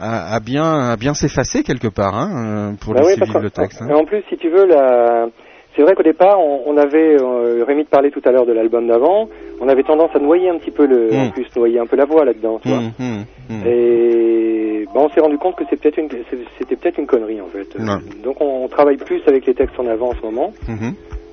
à, 0.00 0.34
à 0.34 0.40
bien 0.40 0.90
à 0.90 0.96
bien 0.96 1.14
s'effacer 1.14 1.62
quelque 1.62 1.88
part 1.88 2.14
hein, 2.14 2.74
pour 2.80 2.94
Bah 2.94 3.02
oui, 3.04 3.14
civils 3.14 3.32
parce 3.32 3.42
le 3.42 3.50
texte. 3.50 3.82
hein. 3.82 3.88
Et 3.90 3.94
en 3.94 4.04
plus, 4.04 4.22
si 4.28 4.36
tu 4.36 4.50
veux, 4.50 4.66
la... 4.66 5.26
c'est 5.74 5.82
vrai 5.82 5.94
qu'au 5.94 6.02
départ, 6.02 6.38
on, 6.40 6.62
on 6.66 6.76
avait, 6.76 7.16
euh, 7.20 7.64
Rémi 7.66 7.84
te 7.84 7.90
parlait 7.90 8.10
tout 8.10 8.22
à 8.24 8.30
l'heure 8.30 8.46
de 8.46 8.52
l'album 8.52 8.86
d'avant, 8.86 9.28
on 9.60 9.68
avait 9.68 9.82
tendance 9.82 10.10
à 10.14 10.18
noyer 10.18 10.48
un 10.48 10.58
petit 10.58 10.70
peu 10.70 10.86
le, 10.86 11.10
en 11.14 11.30
plus 11.30 11.46
noyer 11.56 11.78
un 11.78 11.86
peu 11.86 11.96
la 11.96 12.04
voix 12.04 12.24
là-dedans, 12.24 12.58
tu 12.62 12.68
vois. 12.68 12.78
Hum, 12.78 13.24
hum. 13.50 13.62
Et 13.66 14.86
bah, 14.94 15.00
on 15.02 15.08
s'est 15.10 15.20
rendu 15.20 15.38
compte 15.38 15.56
que 15.56 15.64
c'est 15.68 15.76
peut-être 15.76 15.98
une, 15.98 16.08
c'était 16.58 16.76
peut-être 16.76 16.98
une 16.98 17.06
connerie 17.06 17.40
en 17.40 17.46
fait. 17.48 17.76
Donc 18.22 18.40
on, 18.40 18.64
on 18.64 18.68
travaille 18.68 18.96
plus 18.96 19.22
avec 19.26 19.46
les 19.46 19.54
textes 19.54 19.78
en 19.78 19.86
avant 19.86 20.10
en 20.10 20.14
ce 20.14 20.22
moment. 20.22 20.52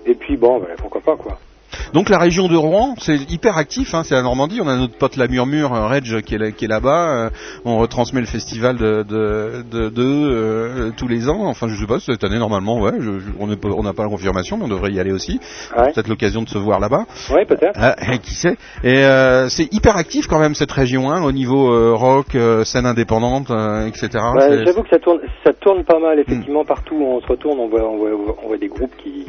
Et 0.05 0.15
puis 0.15 0.37
bon, 0.37 0.59
bah, 0.59 0.67
pourquoi 0.77 1.01
pas 1.01 1.15
quoi. 1.15 1.37
Donc 1.93 2.09
la 2.09 2.17
région 2.17 2.47
de 2.47 2.55
Rouen, 2.55 2.95
c'est 2.99 3.17
hyper 3.31 3.57
actif, 3.57 3.93
hein, 3.93 4.03
c'est 4.03 4.15
la 4.15 4.21
Normandie. 4.21 4.59
On 4.61 4.67
a 4.67 4.75
notre 4.75 4.97
pote 4.97 5.15
la 5.17 5.27
Murmure, 5.27 5.73
euh, 5.73 5.87
Reg, 5.87 6.21
qui 6.21 6.35
est, 6.35 6.37
là- 6.37 6.51
qui 6.51 6.65
est 6.65 6.67
là-bas. 6.67 7.25
euh, 7.25 7.29
on 7.65 7.77
retransmet 7.77 8.19
le 8.21 8.27
festival 8.27 8.77
de, 8.77 9.03
de, 9.03 9.63
de, 9.71 9.89
de, 9.89 10.03
euh, 10.03 10.91
tous 10.95 11.07
les 11.07 11.29
ans. 11.29 11.45
Enfin, 11.45 11.67
je 11.67 11.75
sais 11.75 11.87
pas, 11.87 11.99
cette 11.99 12.23
année 12.23 12.39
normalement, 12.39 12.79
ouais. 12.79 12.91
je- 12.99 13.19
je- 13.19 13.31
on 13.39 13.47
n'a 13.83 13.93
pas 13.93 14.03
la 14.03 14.09
confirmation, 14.09 14.57
mais 14.57 14.65
on 14.65 14.67
devrait 14.69 14.91
y 14.91 14.99
aller 14.99 15.11
aussi. 15.11 15.39
Ouais, 15.77 15.91
Peut-être 15.93 16.07
l'occasion 16.07 16.41
de 16.41 16.49
se 16.49 16.57
voir 16.57 16.79
là-bas. 16.79 17.05
ouais 17.31 17.45
peut-être. 17.45 17.73
Ah, 17.75 17.95
qui 18.21 18.33
sait 18.33 18.57
Et 18.83 18.97
euh, 19.03 19.49
c'est 19.49 19.71
hyper 19.73 19.97
actif 19.97 20.27
quand 20.27 20.39
même 20.39 20.55
cette 20.55 20.71
région, 20.71 21.11
hein, 21.11 21.23
au 21.23 21.31
niveau 21.31 21.71
euh, 21.71 21.93
rock, 21.93 22.35
euh, 22.35 22.63
scène 22.63 22.85
indépendante, 22.85 23.49
euh, 23.51 23.87
etc. 23.87 24.09
Ouais, 24.35 24.65
J'avoue 24.65 24.83
que 24.83 24.89
ça 24.89 24.99
tourne, 24.99 25.19
ça 25.43 25.53
tourne 25.53 25.83
pas 25.83 25.99
mal 25.99 26.19
effectivement 26.19 26.63
partout 26.65 26.95
où 26.95 27.03
on 27.05 27.21
se 27.21 27.27
retourne, 27.27 27.59
on 27.59 27.67
voit, 27.67 27.83
on 27.87 27.97
voit, 27.97 28.09
on 28.43 28.47
voit 28.47 28.57
des 28.57 28.67
groupes 28.67 28.95
qui 29.03 29.25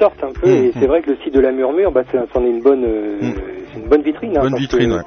sortent 0.00 0.24
un 0.24 0.32
peu. 0.32 0.48
Et 0.48 0.68
mm. 0.68 0.72
c'est 0.80 0.86
vrai 0.86 1.02
que 1.02 1.10
le 1.10 1.16
site 1.22 1.34
de 1.34 1.40
la 1.40 1.52
Murmure, 1.52 1.92
bah, 1.92 2.02
c'est- 2.10 2.18
c'en 2.32 2.44
est 2.44 2.50
une 2.50 2.62
bonne, 2.62 2.84
euh, 2.84 3.18
Mm. 3.20 3.34
c'est 3.72 3.80
une 3.80 3.88
bonne 3.88 4.02
vitrine. 4.02 4.36
hein, 4.36 4.40
Bonne 4.42 4.50
parce 4.50 4.62
vitrine, 4.62 4.90
que 4.90 4.94
ouais. 4.96 5.02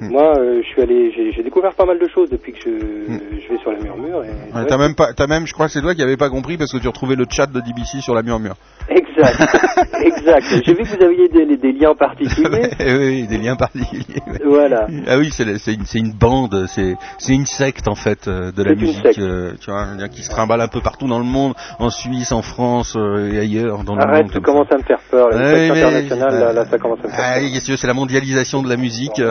Mm. 0.00 0.08
Moi, 0.10 0.38
euh, 0.38 0.60
je 0.62 0.66
suis 0.68 0.82
allé, 0.82 1.32
j'ai 1.34 1.42
découvert 1.42 1.74
pas 1.74 1.84
mal 1.86 1.98
de 1.98 2.08
choses 2.08 2.28
depuis 2.30 2.52
que 2.52 2.58
je, 2.64 2.70
Mm. 2.70 3.20
je 3.42 3.52
vais 3.52 3.58
sur 3.60 3.72
la 3.72 3.78
Murmure. 3.78 4.24
Et 4.24 4.28
Ouais, 4.56 4.66
t'as 4.66 4.78
même 4.78 4.94
pas, 4.94 5.12
t'as 5.14 5.26
même, 5.26 5.46
je 5.46 5.52
crois 5.52 5.66
que 5.66 5.72
c'est 5.72 5.80
toi 5.80 5.94
qui 5.94 6.02
avais 6.02 6.16
pas 6.16 6.28
compris 6.30 6.56
parce 6.56 6.72
que 6.72 6.78
tu 6.78 6.88
retrouvais 6.88 7.16
le 7.16 7.24
chat 7.30 7.46
de 7.46 7.60
DBC 7.60 8.00
sur 8.00 8.14
la 8.14 8.22
Murmure. 8.22 8.56
Exact, 8.88 9.40
exact. 10.02 10.46
J'ai 10.64 10.74
vu 10.74 10.82
que 10.84 10.96
vous 10.96 11.02
aviez 11.04 11.28
des, 11.28 11.56
des 11.56 11.72
liens 11.72 11.94
particuliers. 11.94 12.70
Oui, 12.86 13.26
des 13.26 13.38
liens 13.38 13.56
particuliers. 13.56 14.20
ouais. 14.26 14.38
Voilà. 14.44 14.86
Ah 15.06 15.18
oui, 15.18 15.30
c'est 15.32 15.74
une, 15.98 16.12
bande, 16.12 16.66
c'est 16.68 16.96
une 17.28 17.46
secte 17.46 17.88
en 17.88 17.94
fait 17.94 18.28
euh, 18.28 18.52
de 18.52 18.62
la 18.62 18.74
musique, 18.74 19.18
euh, 19.18 19.52
tu 19.60 19.70
vois, 19.70 19.86
qui 20.08 20.22
se 20.22 20.30
trimballe 20.30 20.60
un 20.60 20.68
peu 20.68 20.80
partout 20.80 21.08
dans 21.08 21.18
le 21.18 21.24
monde, 21.24 21.54
en 21.78 21.90
Suisse, 21.90 22.32
en 22.32 22.42
France 22.42 22.94
euh, 22.96 23.32
et 23.32 23.38
ailleurs 23.38 23.82
dans 23.84 23.94
le 23.96 24.02
Arrête, 24.02 24.22
monde. 24.22 24.32
tu 24.32 24.40
comme 24.40 24.54
commences 24.54 24.72
à 24.72 24.76
me 24.78 24.82
faire 24.82 25.00
peur. 25.10 25.30
La 25.30 25.52
musique 25.52 25.70
internationale, 25.76 26.40
là, 26.40 26.52
là, 26.52 26.64
ça 26.66 26.78
commence 26.78 26.98
à 27.00 27.08
me 27.08 27.12
faire 27.12 27.20
Ah, 27.22 27.40
peur. 27.40 27.76
c'est 27.78 27.86
la 27.86 27.94
mondialisation 27.94 28.62
de 28.62 28.68
la 28.68 28.76
musique 28.76 29.18
euh, 29.18 29.30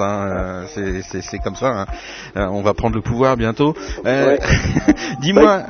Hein, 0.00 0.28
euh, 0.28 0.62
c'est- 0.66 1.38
comme 1.38 1.54
ça. 1.56 1.68
hein. 1.68 1.86
Euh, 2.36 2.46
on 2.50 2.62
va 2.62 2.74
prendre 2.74 2.94
le 2.96 3.02
pouvoir 3.02 3.36
bientôt. 3.36 3.74
Euh, 4.06 4.26
Ouais. 4.26 4.38
Dis-moi, 5.20 5.62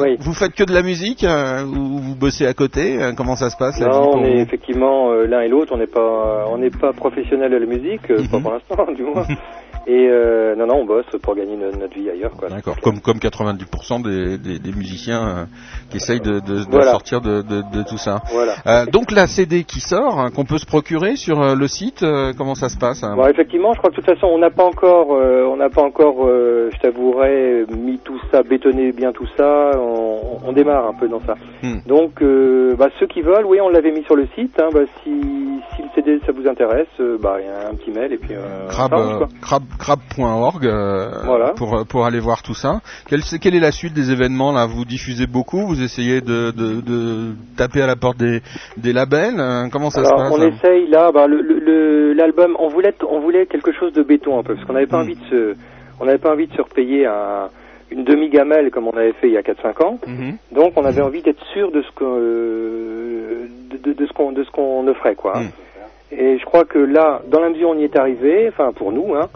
Oui. 0.00 0.16
vous 0.20 0.32
faites 0.34 0.54
que 0.54 0.64
de 0.64 0.72
la 0.72 0.82
musique 0.82 1.24
ou 1.24 1.98
vous 1.98 2.14
bossez 2.16 2.46
à 2.46 2.54
côté 2.54 2.98
Comment 3.16 3.36
ça 3.36 3.50
se 3.50 3.56
passe 3.56 3.80
Non, 3.80 4.12
on 4.14 4.24
est 4.24 4.34
vous? 4.36 4.40
effectivement 4.40 5.12
l'un 5.12 5.40
et 5.42 5.48
l'autre. 5.48 5.72
On 5.74 5.78
n'est 5.78 5.86
pas, 5.86 6.46
on 6.48 6.58
n'est 6.58 6.70
pas 6.70 6.92
professionnel 6.92 7.50
de 7.52 7.56
la 7.58 7.66
musique, 7.66 8.06
pas 8.08 8.36
Mhm. 8.36 8.42
pour 8.42 8.52
l'instant, 8.52 8.92
du 8.96 9.02
moins. 9.02 9.24
Et 9.86 10.08
euh, 10.10 10.54
non, 10.56 10.66
non, 10.66 10.74
on 10.82 10.84
bosse 10.84 11.06
pour 11.22 11.34
gagner 11.34 11.56
no- 11.56 11.72
notre 11.72 11.94
vie 11.94 12.10
ailleurs, 12.10 12.32
quoi. 12.32 12.48
D'accord. 12.48 12.76
Comme 12.82 13.00
comme 13.00 13.16
90% 13.18 14.02
des, 14.02 14.36
des, 14.38 14.58
des 14.58 14.72
musiciens 14.72 15.22
euh, 15.26 15.44
qui 15.90 15.96
essayent 15.96 16.20
de, 16.20 16.40
de, 16.40 16.64
de 16.64 16.70
Voilà. 16.70 16.90
sortir 16.92 17.20
de, 17.20 17.42
de, 17.42 17.62
de 17.72 17.82
tout 17.88 17.96
ça. 17.98 18.20
Voilà. 18.32 18.54
Euh, 18.66 18.86
donc 18.86 19.10
la 19.10 19.26
CD 19.26 19.64
qui 19.64 19.80
sort, 19.80 20.20
hein, 20.20 20.30
qu'on 20.30 20.44
peut 20.44 20.58
se 20.58 20.66
procurer 20.66 21.16
sur 21.16 21.40
euh, 21.40 21.54
le 21.54 21.66
site, 21.66 22.02
euh, 22.02 22.32
comment 22.36 22.54
ça 22.54 22.68
se 22.68 22.76
passe 22.78 23.02
hein? 23.02 23.14
Bon, 23.16 23.26
effectivement, 23.26 23.72
je 23.72 23.78
crois 23.78 23.90
que 23.90 23.96
de 23.96 24.02
toute 24.02 24.14
façon, 24.14 24.26
on 24.26 24.38
n'a 24.38 24.50
pas 24.50 24.64
encore, 24.64 25.14
euh, 25.14 25.44
on 25.50 25.56
n'a 25.56 25.70
pas 25.70 25.82
encore, 25.82 26.26
euh, 26.26 26.68
je 26.72 26.78
t'avouerai, 26.80 27.64
mis 27.76 27.98
tout 27.98 28.20
ça, 28.30 28.42
bétonné 28.42 28.92
bien 28.92 29.12
tout 29.12 29.26
ça. 29.36 29.70
On, 29.78 30.40
on 30.46 30.52
démarre 30.52 30.88
un 30.88 30.94
peu 30.94 31.08
dans 31.08 31.20
ça. 31.20 31.34
Hmm. 31.62 31.78
Donc, 31.86 32.22
euh, 32.22 32.74
bah, 32.78 32.88
ceux 33.00 33.06
qui 33.06 33.22
veulent, 33.22 33.46
oui, 33.46 33.60
on 33.60 33.68
l'avait 33.70 33.92
mis 33.92 34.04
sur 34.04 34.14
le 34.16 34.26
site. 34.36 34.60
Hein, 34.60 34.68
bah, 34.72 34.80
si, 35.02 35.10
si 35.74 35.82
le 35.82 35.88
CD 35.94 36.20
ça 36.26 36.32
vous 36.32 36.46
intéresse, 36.46 36.86
bah, 37.22 37.36
il 37.40 37.46
y 37.46 37.48
a 37.48 37.68
un 37.70 37.74
petit 37.74 37.90
mail 37.90 38.12
et 38.12 38.18
puis. 38.18 38.34
Euh, 38.34 38.68
Crab, 39.78 39.98
ça 40.14 40.22
avance, 40.22 40.54
euh, 40.56 40.60
crab.org 40.60 40.66
euh, 40.66 41.08
Voilà. 41.24 41.52
pour 41.56 41.86
pour 41.88 42.04
aller 42.06 42.20
voir 42.20 42.42
tout 42.42 42.54
ça. 42.54 42.80
Quelle, 43.08 43.22
quelle 43.40 43.54
est 43.54 43.60
la 43.60 43.72
suite 43.72 43.94
des 43.94 44.10
événements 44.10 44.52
là? 44.52 44.66
Vous 44.66 44.84
diffusez 44.84 45.26
beaucoup? 45.26 45.66
Vous 45.66 45.82
essayez 45.82 46.20
de, 46.20 46.50
de, 46.50 46.80
de 46.80 47.32
taper 47.56 47.82
à 47.82 47.86
la 47.86 47.96
porte 47.96 48.18
des, 48.18 48.40
des 48.76 48.92
labels? 48.92 49.38
Euh, 49.38 49.68
Comment 49.70 49.90
ça 49.90 50.00
Alors, 50.00 50.10
se 50.26 50.30
passe? 50.30 50.40
on 50.40 50.42
essaye 50.46 50.86
là, 50.88 51.10
bah, 51.12 51.26
le- 51.26 51.42
le- 51.42 51.58
le- 51.58 52.12
l'album, 52.12 52.56
on 52.58 52.68
voulait, 52.68 52.94
on 53.08 53.20
voulait 53.20 53.46
quelque 53.46 53.72
chose 53.72 53.92
de 53.92 54.02
béton 54.02 54.38
un 54.38 54.42
peu, 54.42 54.54
parce 54.54 54.66
qu'on 54.66 54.72
n'avait 54.74 54.86
pas 54.86 54.98
Mm. 54.98 55.02
envie 55.02 55.16
de 55.16 55.24
se, 55.30 55.54
on 56.00 56.06
pas 56.18 56.32
envie 56.32 56.46
de 56.46 56.54
se 56.54 56.62
repayer 56.62 57.06
un, 57.06 57.48
une 57.90 58.04
demi-gamelle 58.04 58.70
comme 58.70 58.86
on 58.88 58.96
avait 58.96 59.12
fait 59.14 59.28
il 59.28 59.32
y 59.34 59.36
a 59.36 59.42
4-5 59.42 59.82
ans. 59.84 59.98
Mhm. 60.06 60.36
Donc, 60.52 60.72
on 60.76 60.84
avait 60.84 61.02
envie 61.02 61.22
d'être 61.22 61.44
sûr 61.52 61.70
de 61.72 61.82
ce 61.82 61.90
euh, 62.04 63.46
de, 63.70 63.76
de- 63.76 63.92
de 63.92 64.06
ce 64.06 64.12
qu'on, 64.12 64.32
de 64.32 64.44
ce 64.44 64.50
qu'on 64.50 64.86
offrait, 64.88 65.14
quoi. 65.14 65.40
Mm. 65.40 65.48
Et 66.12 66.38
je 66.38 66.44
crois 66.44 66.64
que 66.64 66.78
là, 66.78 67.22
dans 67.28 67.40
la 67.40 67.50
mesure 67.50 67.68
où 67.68 67.72
on 67.72 67.78
y 67.78 67.84
est 67.84 67.96
arrivé, 67.96 68.48
enfin 68.48 68.72
pour 68.72 68.90
nous, 68.92 69.14
hein, 69.14 69.28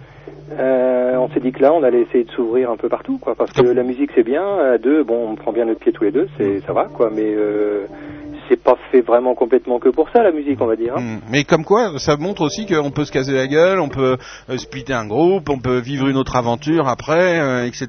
euh, 0.58 1.16
on 1.16 1.28
s'est 1.30 1.40
dit 1.40 1.52
que 1.52 1.60
là, 1.62 1.72
on 1.72 1.82
allait 1.82 2.02
essayer 2.02 2.24
de 2.24 2.30
s'ouvrir 2.30 2.70
un 2.70 2.76
peu 2.76 2.88
partout, 2.88 3.18
quoi, 3.18 3.34
parce 3.34 3.52
que 3.52 3.62
la 3.62 3.82
musique 3.82 4.10
c'est 4.14 4.22
bien, 4.24 4.44
à 4.58 4.78
deux, 4.78 5.02
bon, 5.02 5.30
on 5.30 5.34
prend 5.36 5.52
bien 5.52 5.64
notre 5.64 5.80
pied 5.80 5.92
tous 5.92 6.04
les 6.04 6.12
deux, 6.12 6.28
c'est, 6.38 6.60
ça 6.60 6.72
va, 6.72 6.84
quoi, 6.84 7.10
mais 7.14 7.34
euh, 7.34 7.86
c'est 8.48 8.62
pas 8.62 8.76
fait 8.92 9.00
vraiment 9.00 9.34
complètement 9.34 9.78
que 9.78 9.88
pour 9.88 10.10
ça 10.10 10.22
la 10.22 10.30
musique, 10.30 10.60
on 10.60 10.66
va 10.66 10.76
dire. 10.76 10.94
hein. 10.96 11.00
Hmm. 11.00 11.20
Mais 11.32 11.44
comme 11.44 11.64
quoi, 11.64 11.98
ça 11.98 12.16
montre 12.18 12.42
aussi 12.42 12.66
qu'on 12.66 12.90
peut 12.90 13.04
se 13.04 13.10
caser 13.12 13.32
la 13.32 13.46
gueule, 13.46 13.80
on 13.80 13.88
peut 13.88 14.16
euh, 14.50 14.56
splitter 14.58 14.92
un 14.92 15.06
groupe, 15.06 15.48
on 15.48 15.58
peut 15.58 15.78
vivre 15.78 16.08
une 16.08 16.16
autre 16.18 16.36
aventure 16.36 16.86
après, 16.88 17.40
euh, 17.40 17.64
etc. 17.66 17.86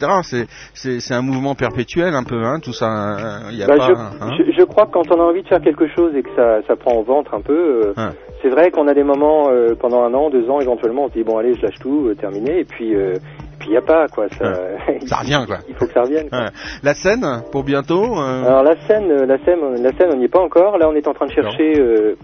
C'est 0.73 1.13
un 1.13 1.21
mouvement 1.21 1.55
perpétuel 1.55 2.13
un 2.15 2.23
peu, 2.23 2.41
hein, 2.45 2.59
tout 2.63 2.71
ça. 2.73 3.17
y 3.51 3.63
a 3.63 3.67
Bah, 3.67 3.77
pas. 3.77 3.87
je, 3.87 3.93
hein. 3.93 4.31
je, 4.37 4.51
je 4.57 4.63
crois 4.63 4.85
que 4.85 4.91
quand 4.91 5.11
on 5.11 5.19
a 5.19 5.23
envie 5.23 5.43
de 5.43 5.47
faire 5.47 5.61
quelque 5.61 5.87
chose 5.93 6.15
et 6.15 6.23
que 6.23 6.29
ça, 6.37 6.61
ça 6.67 6.75
prend 6.77 6.93
au 6.95 7.03
ventre 7.03 7.33
un 7.33 7.41
peu, 7.41 7.93
Ouais. 7.97 8.03
C'est 8.41 8.49
vrai 8.49 8.69
qu'on 8.71 8.87
a 8.87 8.93
des 8.93 9.03
moments 9.03 9.49
euh, 9.49 9.75
pendant 9.79 10.03
un 10.03 10.13
an, 10.13 10.29
deux 10.29 10.49
ans, 10.49 10.59
éventuellement, 10.59 11.05
on 11.05 11.07
se 11.09 11.13
dit 11.13 11.23
bon 11.23 11.37
allez, 11.37 11.53
je 11.55 11.61
lâche 11.63 11.79
tout, 11.79 12.07
euh, 12.07 12.15
terminé, 12.15 12.59
et 12.59 12.65
puis 12.65 12.93
euh, 12.95 13.13
et 13.15 13.57
puis 13.59 13.69
il 13.69 13.73
y 13.73 13.77
a 13.77 13.81
pas 13.81 14.07
quoi, 14.07 14.27
ça, 14.29 14.45
Ça 15.05 15.17
revient 15.17 15.43
quoi. 15.47 15.57
il 15.69 15.75
faut 15.75 15.85
que 15.87 15.93
ça 15.93 16.01
revienne. 16.01 16.29
quoi. 16.29 16.39
Ouais. 16.39 16.49
La 16.83 16.93
scène 16.93 17.25
pour 17.51 17.63
bientôt. 17.63 18.03
euh, 18.19 18.45
Alors 18.45 18.63
la 18.63 18.75
scène, 18.87 19.09
euh, 19.11 19.25
la 19.25 19.37
scène, 19.45 19.59
la 19.81 19.91
scène, 19.93 20.09
on 20.13 20.17
n'y 20.17 20.25
est 20.25 20.33
pas 20.33 20.41
encore. 20.41 20.77
Là, 20.77 20.87
on 20.89 20.95
est 20.95 21.07
en 21.07 21.13
train 21.13 21.25
de 21.27 21.31
chercher. 21.31 21.73
euh, 21.79 22.15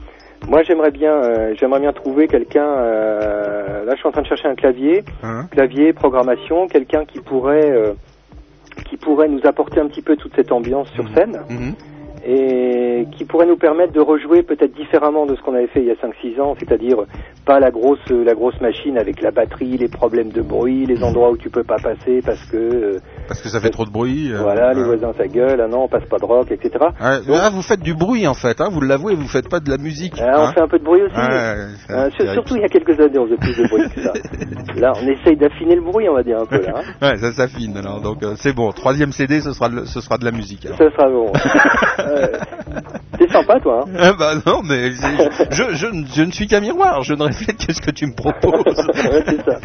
moi, 0.50 0.64
j'aimerais 0.64 0.90
bien, 0.92 1.14
euh, 1.14 1.54
j'aimerais 1.60 1.80
bien 1.80 1.94
trouver 1.94 2.28
quelqu'un. 2.28 2.66
euh, 2.66 3.86
là, 3.86 3.92
je 3.94 3.98
suis 4.00 4.08
en 4.08 4.12
train 4.12 4.24
de 4.24 4.28
chercher 4.28 4.48
un 4.48 4.56
clavier, 4.56 5.04
hein. 5.24 5.46
clavier, 5.52 5.94
programmation, 5.94 6.68
quelqu'un 6.68 7.06
qui 7.06 7.20
pourrait, 7.20 7.70
euh, 7.72 7.94
qui 8.90 8.98
pourrait 8.98 9.28
nous 9.28 9.42
apporter 9.46 9.80
un 9.80 9.88
petit 9.88 10.02
peu 10.02 10.16
toute 10.16 10.36
cette 10.36 10.52
ambiance 10.52 10.90
sur 10.94 11.08
scène 11.16 11.42
Mhm. 11.50 11.74
Et 12.26 13.08
qui 13.18 13.26
pourrait 13.26 13.48
nous 13.48 13.58
permettre 13.58 13.94
de 13.94 14.00
rejouer 14.00 14.44
peut-être 14.44 14.74
différemment 14.76 15.26
de 15.26 15.36
ce 15.36 15.42
qu'on 15.42 15.54
avait 15.56 15.68
fait 15.68 15.82
il 15.82 15.88
y 15.88 15.92
a 15.92 15.96
5-6 15.96 16.40
ans, 16.42 16.56
c'est-à-dire 16.60 16.98
pas 17.46 17.60
la 17.60 17.72
grosse 17.72 18.00
la 18.10 18.34
grosse 18.34 18.60
machine 18.62 18.98
avec 18.98 19.22
la 19.22 19.32
batterie, 19.32 19.78
les 19.78 19.88
problèmes 19.88 20.30
de 20.30 20.42
bruit, 20.42 20.86
les 20.86 21.04
endroits 21.04 21.32
où 21.32 21.38
tu 21.38 21.50
peux 21.50 21.64
pas 21.64 21.78
passer 21.82 22.22
parce 22.26 22.44
que 22.46 22.58
euh, 22.58 23.00
Parce 23.28 23.42
que 23.42 23.50
ça 23.50 23.60
fait 23.60 23.70
trop 23.72 23.86
de 23.86 23.92
bruit. 23.92 24.32
euh, 24.32 24.42
voilà 24.42 24.74
les 24.74 24.82
ouais. 24.82 24.88
voisins 24.88 25.14
ça 25.18 25.28
gueule, 25.28 25.60
ah 25.62 25.68
non 25.68 25.84
on 25.86 25.88
passe 25.88 26.06
pas 26.06 26.18
de 26.18 26.26
rock, 26.26 26.52
etc. 26.52 26.72
Ouais, 26.80 27.18
ah, 27.40 27.50
vous 27.52 27.62
faites 27.64 27.82
du 27.82 27.94
bruit 27.96 28.28
en 28.28 28.34
fait, 28.36 28.62
hein, 28.62 28.70
vous 28.72 28.82
l'avouez, 28.82 29.16
vous 29.16 29.28
faites 29.28 29.50
pas 29.50 29.60
de 29.60 29.70
la 29.70 29.78
musique. 29.78 30.14
Ah, 30.20 30.34
on 30.38 30.42
hein. 30.48 30.52
fait 30.54 30.62
un 30.62 30.68
peu 30.68 30.78
de 30.80 30.84
bruit 30.84 31.02
aussi. 31.02 31.16
Euh, 31.18 32.10
sur- 32.12 32.26
ça- 32.26 32.34
surtout 32.34 32.56
il 32.56 32.62
y 32.62 32.66
a 32.66 32.70
quelques 32.70 33.00
années 33.00 33.18
on 33.18 33.26
faisait 33.26 33.38
plus 33.38 33.58
de 33.58 33.68
bruit 33.68 33.84
que 33.96 34.02
ça. 34.02 34.14
Là 34.80 34.94
on 35.02 35.08
essaye 35.08 35.36
d'affiner 35.38 35.76
le 35.76 35.82
bruit 35.82 36.08
on 36.10 36.14
va 36.16 36.24
dire 36.24 36.40
un 36.40 36.46
peu 36.46 36.62
là. 36.62 36.74
hein. 36.76 36.82
Ouais, 37.02 37.18
ça 37.18 37.32
s'affine 37.32 37.76
alors, 37.78 38.02
donc 38.02 38.22
euh, 38.24 38.34
c'est 38.36 38.54
bon. 38.54 38.70
Troisième 38.72 39.12
CD, 39.12 39.42
ce 39.42 39.54
sera 39.54 39.70
de, 39.70 39.86
ce 39.86 40.02
sera 40.02 40.18
de 40.18 40.26
la 40.26 40.32
musique. 40.32 40.66
alors. 40.66 40.78
Ça 40.78 40.92
sera 40.92 41.10
bon. 41.10 41.32
T'es 43.18 43.28
sympa 43.28 43.60
toi. 43.60 43.86
Hein 43.88 43.92
Ah 44.00 44.14
bah 44.18 44.34
non, 44.46 44.62
mais 44.64 44.92
je, 44.92 45.46
je, 45.52 45.64
je, 45.76 45.88
je 46.16 46.22
ne 46.24 46.32
suis 46.32 46.48
qu'un 46.48 46.60
miroir, 46.62 47.04
je 47.04 47.14
ne 47.14 47.24
reflète 47.24 47.58
que 47.66 47.74
ce 47.74 47.82
que 47.82 47.92
tu 47.92 48.06
me 48.08 48.16
proposes. 48.16 48.52
Ouais, 49.12 49.24
c'est 49.26 49.44
ça. 49.44 49.58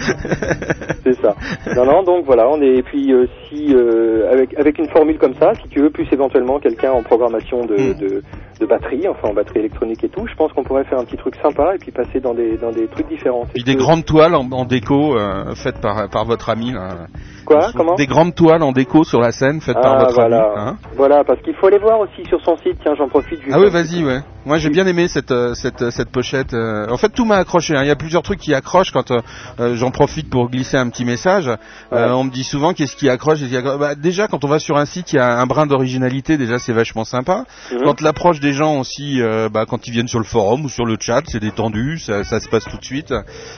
C'est 1.05 1.21
ça. 1.23 1.35
Non, 1.77 1.85
non, 1.85 2.03
donc 2.03 2.25
voilà, 2.27 2.49
on 2.49 2.61
est. 2.61 2.77
Et 2.79 2.83
puis 2.83 3.13
euh, 3.13 3.27
si 3.49 3.75
euh, 3.75 4.31
avec 4.33 4.59
avec 4.59 4.79
une 4.79 4.89
formule 4.91 5.19
comme 5.19 5.35
ça, 5.35 5.53
si 5.63 5.69
tu 5.69 5.81
veux, 5.81 5.91
plus 5.91 6.07
éventuellement 6.13 6.59
quelqu'un 6.59 6.91
en 6.93 7.03
programmation 7.03 7.65
de, 7.65 7.77
Mm. 7.77 7.95
de 7.99 8.23
de 8.61 8.67
batterie, 8.67 9.07
enfin 9.09 9.29
en 9.29 9.35
batterie 9.35 9.61
électronique 9.61 10.03
et 10.05 10.09
tout, 10.09 10.27
je 10.27 10.35
pense 10.35 10.53
qu'on 10.53 10.63
pourrait 10.65 10.85
faire 10.85 10.99
un 10.99 11.05
petit 11.05 11.17
truc 11.17 11.35
sympa 11.43 11.75
et 11.75 11.79
puis 11.79 11.91
passer 11.93 12.21
dans 12.21 12.35
des 12.35 12.57
dans 12.57 12.71
des 12.71 12.87
trucs 12.89 13.09
différents. 13.09 13.45
Puis 13.55 13.63
des 13.65 13.75
que- 13.75 13.81
grandes 13.81 14.05
toiles 14.05 14.35
en, 14.35 14.51
en 14.51 14.65
déco 14.65 15.17
euh, 15.19 15.55
faites 15.55 15.81
par, 15.81 16.09
par 16.09 16.25
votre 16.25 16.49
ami. 16.51 16.73
Là. 16.73 17.07
Quoi 17.45 17.69
Comment 17.77 17.95
Des 17.97 18.07
grandes 18.07 18.35
toiles 18.35 18.63
en 18.63 18.73
déco 18.73 19.05
sur 19.05 19.21
la 19.21 19.31
scène 19.33 19.61
faites 19.61 19.75
par 19.81 19.95
Ah 19.95 19.99
votre 20.05 20.15
voilà, 20.15 20.43
ami. 20.45 20.55
hein. 20.71 20.77
voilà, 20.97 21.25
parce 21.25 21.41
qu'il 21.43 21.55
faut 21.55 21.67
aller 21.67 21.79
voir 21.79 22.01
aussi 22.01 22.25
sur 22.29 22.41
son 22.43 22.57
site. 22.57 22.79
Tiens, 22.83 22.95
j'en 22.97 23.09
profite. 23.09 23.41
ah 23.53 23.59
oui, 23.61 23.69
vas-y, 23.71 24.05
ouais. 24.05 24.21
Moi, 24.47 24.59
j'ai 24.59 24.71
bien 24.71 24.87
aimé 24.87 25.09
cette 25.09 25.33
euh, 25.33 25.55
cette 25.55 25.91
cette 25.91 26.09
pochette. 26.11 26.55
euh. 26.55 26.87
En 26.89 26.97
fait, 26.97 27.09
tout 27.09 27.25
m'a 27.25 27.37
accroché. 27.37 27.75
hein. 27.77 27.83
Il 27.83 27.89
y 27.89 27.91
a 27.91 27.97
plusieurs 27.97 28.23
trucs 28.23 28.39
qui 28.39 28.55
accrochent 28.55 28.93
quand 28.93 29.11
euh, 29.11 29.19
euh, 29.59 29.75
j'en 29.75 29.91
profite 29.91 30.31
pour 30.31 30.49
glisser 30.49 30.77
un 30.77 30.89
petit 30.89 31.05
message. 31.05 31.51
Euh, 31.93 32.11
on 32.13 32.23
me 32.23 32.31
dit 32.31 32.45
souvent 32.45 32.73
qu'est-ce 32.73 32.95
qui 32.95 33.09
accroche, 33.09 33.41
qu'est-ce 33.41 33.51
qui 33.51 33.57
accroche. 33.57 33.81
Bah, 33.81 33.97
déjà, 33.97 34.29
quand 34.29 34.45
on 34.45 34.49
va 34.49 34.61
sur 34.61 34.77
un 34.77 34.87
site, 34.87 35.13
il 35.13 35.17
y 35.17 35.19
a 35.19 35.41
un 35.41 35.47
brin 35.47 35.67
d'originalité. 35.67 36.37
Déjà, 36.39 36.61
c'est 36.61 36.73
vachement 36.73 37.05
sympa. 37.05 37.45
Mhm. 37.73 37.81
Quand 37.83 38.01
l'approche 38.01 38.39
des 38.39 38.53
gens 38.53 38.79
aussi, 38.79 39.21
euh, 39.21 39.49
bah, 39.49 39.65
quand 39.69 39.89
ils 39.89 39.91
viennent 39.91 40.07
sur 40.07 40.21
le 40.21 40.25
forum 40.25 40.65
ou 40.65 40.69
sur 40.69 40.85
le 40.87 40.97
chat, 41.01 41.23
c'est 41.27 41.41
détendu, 41.41 41.99
ça, 41.99 42.23
ça 42.23 42.39
se 42.39 42.49
passe 42.49 42.65
tout 42.67 42.79
de 42.79 42.85
suite. 42.85 43.13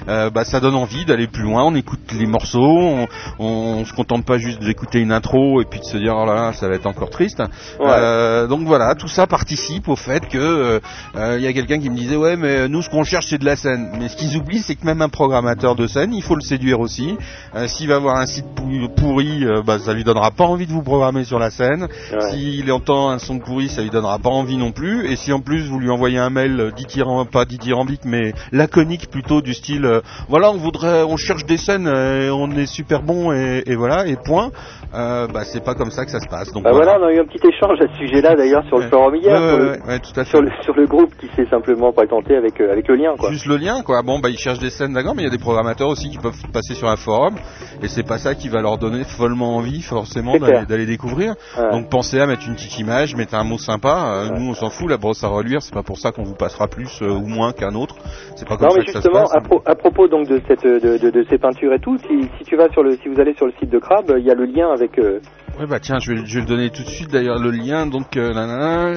Euh, 0.09 0.31
bah, 0.31 0.45
ça 0.45 0.59
donne 0.59 0.75
envie 0.75 1.05
d'aller 1.05 1.27
plus 1.27 1.43
loin. 1.43 1.65
On 1.65 1.75
écoute 1.75 2.01
les 2.19 2.27
morceaux, 2.27 2.79
on, 2.79 3.07
on 3.39 3.85
se 3.85 3.93
contente 3.93 4.25
pas 4.25 4.39
juste 4.39 4.61
d'écouter 4.63 5.01
une 5.01 5.13
intro 5.13 5.61
et 5.61 5.67
puis 5.67 5.81
de 5.81 5.85
se 5.85 5.99
dire 5.99 6.15
oh 6.17 6.25
là 6.25 6.35
là, 6.35 6.53
ça 6.55 6.67
va 6.67 6.77
être 6.77 6.87
encore 6.87 7.11
triste. 7.11 7.43
Euh, 7.81 8.47
donc 8.47 8.63
voilà, 8.63 8.95
tout 8.95 9.09
ça 9.09 9.27
participe 9.27 9.89
au 9.89 9.97
fait 9.97 10.27
que 10.27 10.39
euh, 10.39 10.78
euh, 10.78 10.78
il 11.15 11.41
y 11.43 11.47
a 11.47 11.53
quelqu'un 11.53 11.79
qui 11.79 11.91
me 11.91 11.97
disait 11.97 12.17
ouais 12.17 12.37
mais 12.37 12.69
nous 12.69 12.83
ce 12.83 12.91
qu'on 12.91 13.05
cherche 13.05 13.27
c'est 13.29 13.39
de 13.39 13.45
la 13.45 13.57
scène. 13.57 13.91
Mais 13.99 14.09
ce 14.09 14.17
qu'ils 14.17 14.37
oublient 14.37 14.59
c'est 14.61 14.75
que 14.75 14.85
même 14.85 15.03
un 15.03 15.09
programmateur 15.09 15.75
de 15.75 15.87
scène, 15.87 16.13
il 16.15 16.23
faut 16.23 16.35
le 16.35 16.41
séduire 16.41 16.81
aussi. 16.81 17.17
Euh, 17.55 17.67
S'il 17.67 17.89
va 17.89 17.97
avoir 17.97 18.17
un 18.17 18.27
site 18.27 18.47
pou- 18.55 18.89
pourri, 18.97 19.45
euh, 19.45 19.63
bah, 19.65 19.79
ça 19.79 19.93
lui 19.93 20.05
donnera 20.05 20.31
pas 20.31 20.45
envie 20.45 20.67
de 20.67 20.73
vous 20.73 20.83
programmer 20.83 21.25
sur 21.25 21.39
la 21.39 21.51
scène. 21.51 21.83
Ouais. 22.13 22.31
S'il 22.31 22.71
entend 22.73 23.11
un 23.11 23.19
son 23.19 23.39
pourri, 23.39 23.69
ça 23.69 23.83
lui 23.83 23.91
donnera 23.91 24.19
pas 24.19 24.31
envie 24.31 24.57
non 24.57 24.73
plus. 24.73 25.07
Et 25.11 25.17
si 25.17 25.33
en 25.33 25.41
plus 25.41 25.69
vous 25.69 25.79
lui 25.79 25.91
envoyez 25.91 26.19
un 26.19 26.31
mail 26.31 26.61
euh, 26.61 26.71
dithyram- 26.71 27.27
pas 27.27 27.45
dithyrambique 27.45 28.03
mais 28.05 28.33
laconique 28.53 29.11
plutôt 29.11 29.41
du 29.41 29.55
style 29.55 29.85
euh, 29.85 30.01
voilà 30.29 30.51
on 30.51 30.57
voudrait, 30.57 31.03
on 31.03 31.17
cherche 31.17 31.45
des 31.47 31.57
scènes, 31.57 31.87
euh, 31.87 32.31
on 32.33 32.51
est 32.53 32.67
super 32.67 33.03
bon 33.03 33.33
et, 33.33 33.63
et 33.67 33.77
voilà 33.77 34.07
et 34.07 34.17
point. 34.17 34.51
Euh, 34.95 35.27
bah 35.27 35.45
c'est 35.45 35.63
pas 35.63 35.75
comme 35.75 35.91
ça 35.91 36.05
que 36.07 36.11
ça 36.11 36.19
se 36.21 36.29
passe. 36.29 36.51
Donc 36.53 36.65
Bah 36.65 36.73
voilà, 36.73 36.99
on 37.01 37.05
a 37.07 37.13
eu 37.13 37.21
un 37.21 37.25
petit 37.27 37.47
échange 37.47 37.79
à 37.81 37.87
ce 37.93 37.99
sujet-là 37.99 38.35
d'ailleurs 38.37 38.65
sur 38.69 38.79
le 38.79 38.89
forum 38.89 39.15
hier, 39.17 39.39
Ouais, 39.39 39.53
ouais, 39.87 39.95
le, 39.95 39.99
tout 40.01 40.19
à 40.19 40.25
fait. 40.25 40.31
sur 40.31 40.41
le 40.41 40.51
sur 40.69 40.77
le 40.77 40.87
groupe 40.87 41.15
qui 41.19 41.29
s'est 41.35 41.47
simplement 41.49 41.93
présenté 41.93 42.37
avec 42.37 42.61
euh, 42.61 42.71
avec 42.71 42.87
le 42.89 42.97
lien 42.97 43.15
quoi. 43.19 43.31
Juste 43.33 43.47
le 43.47 43.57
lien, 43.57 43.81
quoi. 43.83 44.03
Bon, 44.03 44.19
bah, 44.19 44.29
ils 44.29 44.37
cherchent 44.37 44.59
des 44.59 44.69
scènes, 44.69 44.93
d'accord, 44.93 45.15
mais 45.15 45.23
il 45.23 45.25
y 45.25 45.29
a 45.29 45.31
des 45.31 45.39
programmateurs 45.39 45.89
aussi 45.89 46.11
qui 46.11 46.19
peuvent 46.19 46.37
passer 46.53 46.75
sur 46.75 46.89
un 46.89 46.97
forum, 46.97 47.37
et 47.83 47.89
c'est 47.89 48.03
pas 48.07 48.19
ça 48.19 48.35
qui 48.35 48.51
va 48.51 48.61
leur 48.61 48.77
donner 48.77 49.05
follement 49.05 49.57
envie, 49.57 49.81
forcément, 49.81 50.35
d'aller 50.37 50.85
découvrir. 50.85 51.37
Ouais. 51.57 51.71
Donc, 51.71 51.89
pensez 51.89 52.21
à 52.21 52.27
mettre 52.27 52.47
une 52.47 52.55
petite 52.55 52.79
image, 52.79 53.17
mettre 53.17 53.35
un 53.35 53.45
mot 53.45 53.57
sympa. 53.57 54.13
Euh, 54.29 54.29
Nous, 54.39 54.51
on 54.51 54.55
s'en 54.55 54.69
fout, 54.69 54.91
la 54.91 54.99
brosse 54.99 55.25
à 55.25 55.29
reluire, 55.29 55.63
c'est 55.63 55.73
pas 55.73 55.83
pour 55.83 55.97
ça 55.99 56.13
qu'on 56.13 56.23
vous 56.25 56.35
passera 56.35 56.67
plus 56.69 57.01
euh, 57.01 57.09
ou 57.09 57.27
moins 57.27 57.53
qu'un 57.53 57.75
autre. 57.75 57.97
C'est 58.37 58.47
pas 58.47 58.59
comme 58.59 58.67
Non 58.67 58.73
ça 58.75 58.79
mais 58.81 58.85
que 58.85 58.93
ça 58.93 59.01
se 59.01 59.09
justement 59.09 59.25
passe. 59.25 59.37
à, 59.37 59.41
pro- 59.41 59.63
à 59.65 59.75
propos 59.75 60.07
donc 60.09 60.29
de 60.29 60.43
cette 60.47 60.65
de, 60.65 60.99
de, 60.99 61.09
de 61.11 61.25
ces 61.31 61.39
peintures 61.39 61.73
et 61.73 61.79
tout, 61.81 61.97
si, 62.07 62.29
si 62.37 62.45
tu 62.45 62.57
vas 62.57 62.69
sur 62.71 62.83
le 62.83 62.97
si 62.97 63.09
vous 63.09 63.19
allez 63.19 63.33
sur 63.35 63.47
le 63.47 63.53
site 63.59 63.71
de 63.71 63.79
Crab, 63.79 64.13
il 64.19 64.25
y 64.25 64.31
a 64.31 64.35
le 64.35 64.45
lien 64.45 64.71
avec 64.71 64.99
Ouais, 64.99 65.67
bah, 65.67 65.81
tiens, 65.81 65.99
je 65.99 66.13
vais, 66.13 66.27
je 66.27 66.35
vais 66.35 66.41
le 66.43 66.47
donner 66.47 66.71
tout 66.71 66.83
de 66.85 66.89
suite, 66.89 67.11
d'ailleurs, 67.11 67.39
le 67.41 67.51
lien, 67.51 67.87
donc, 67.87 68.15
nanana, 68.15 68.95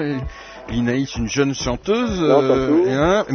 Linaïs, 0.71 1.15
une 1.15 1.27
jeune 1.27 1.53
chanteuse, 1.53 2.21
Non, 2.21 2.41
et 2.85 2.93
un, 2.93 3.25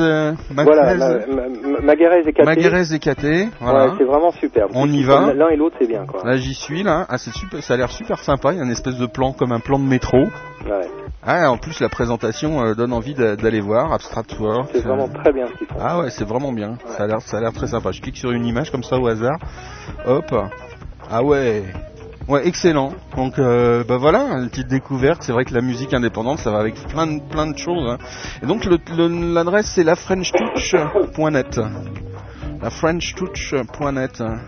euh, 0.00 0.32
voilà 0.64 0.94
Macarez- 0.94 1.26
ma, 1.28 1.70
ma, 1.70 1.80
Magarez 1.80 2.20
et 2.26 2.32
Caté. 2.32 2.94
Et 2.94 2.98
Caté, 2.98 3.48
voilà. 3.60 3.86
Ouais, 3.86 3.92
c'est 3.98 4.04
vraiment 4.04 4.30
super. 4.32 4.66
On 4.74 4.88
y 4.90 5.02
va. 5.02 5.32
L'un 5.34 5.48
et 5.48 5.56
l'autre 5.56 5.76
c'est 5.78 5.88
bien 5.88 6.06
quoi. 6.06 6.22
Là 6.24 6.36
j'y 6.36 6.54
suis 6.54 6.82
là, 6.82 7.06
ah, 7.08 7.18
c'est 7.18 7.32
super, 7.32 7.62
ça 7.62 7.74
a 7.74 7.76
l'air 7.76 7.90
super 7.90 8.18
sympa, 8.18 8.52
il 8.52 8.58
y 8.58 8.60
a 8.60 8.64
une 8.64 8.70
espèce 8.70 8.96
de 8.96 9.06
plan 9.06 9.32
comme 9.32 9.52
un 9.52 9.60
plan 9.60 9.78
de 9.78 9.84
métro. 9.84 10.18
Ouais. 10.18 10.88
Ah 11.26 11.50
en 11.50 11.58
plus 11.58 11.80
la 11.80 11.88
présentation 11.88 12.62
euh, 12.64 12.74
donne 12.74 12.92
envie 12.92 13.14
d'a- 13.14 13.36
d'aller 13.36 13.60
voir, 13.60 13.92
Abstract 13.92 14.38
World. 14.38 14.68
C'est 14.72 14.82
vraiment 14.84 15.08
très 15.08 15.32
bien 15.32 15.46
ce 15.46 15.52
qu'ils 15.52 15.66
font. 15.66 15.76
Ah 15.80 16.00
ouais 16.00 16.10
c'est 16.10 16.24
vraiment 16.26 16.52
bien, 16.52 16.76
ça 16.96 17.04
a 17.04 17.06
l'air 17.06 17.20
ça 17.20 17.36
a 17.38 17.40
l'air 17.40 17.52
très 17.52 17.66
sympa. 17.66 17.90
Je 17.92 18.00
clique 18.00 18.16
sur 18.16 18.30
une 18.30 18.46
image 18.46 18.70
comme 18.70 18.82
ça 18.82 18.96
au 18.98 19.06
hasard, 19.06 19.38
hop, 20.06 20.34
ah 21.10 21.22
ouais, 21.24 21.64
ouais 22.30 22.46
excellent. 22.46 22.92
Donc 23.16 23.38
euh, 23.38 23.84
bah 23.84 23.98
voilà, 23.98 24.20
une 24.38 24.48
petite 24.48 24.68
découverte. 24.68 25.22
C'est 25.22 25.32
vrai 25.32 25.44
que 25.44 25.52
la 25.54 25.60
musique 25.60 25.92
indépendante 25.94 26.38
ça 26.38 26.50
va 26.50 26.58
avec 26.60 26.74
plein 26.88 27.06
de 27.06 27.20
plein 27.20 27.46
de 27.46 27.58
choses. 27.58 27.90
hein. 27.90 27.98
Et 28.42 28.46
donc 28.46 28.64
l'adresse 28.64 29.70
c'est 29.74 29.84
lafrenchtouch.net. 29.84 31.60
La 32.62 32.70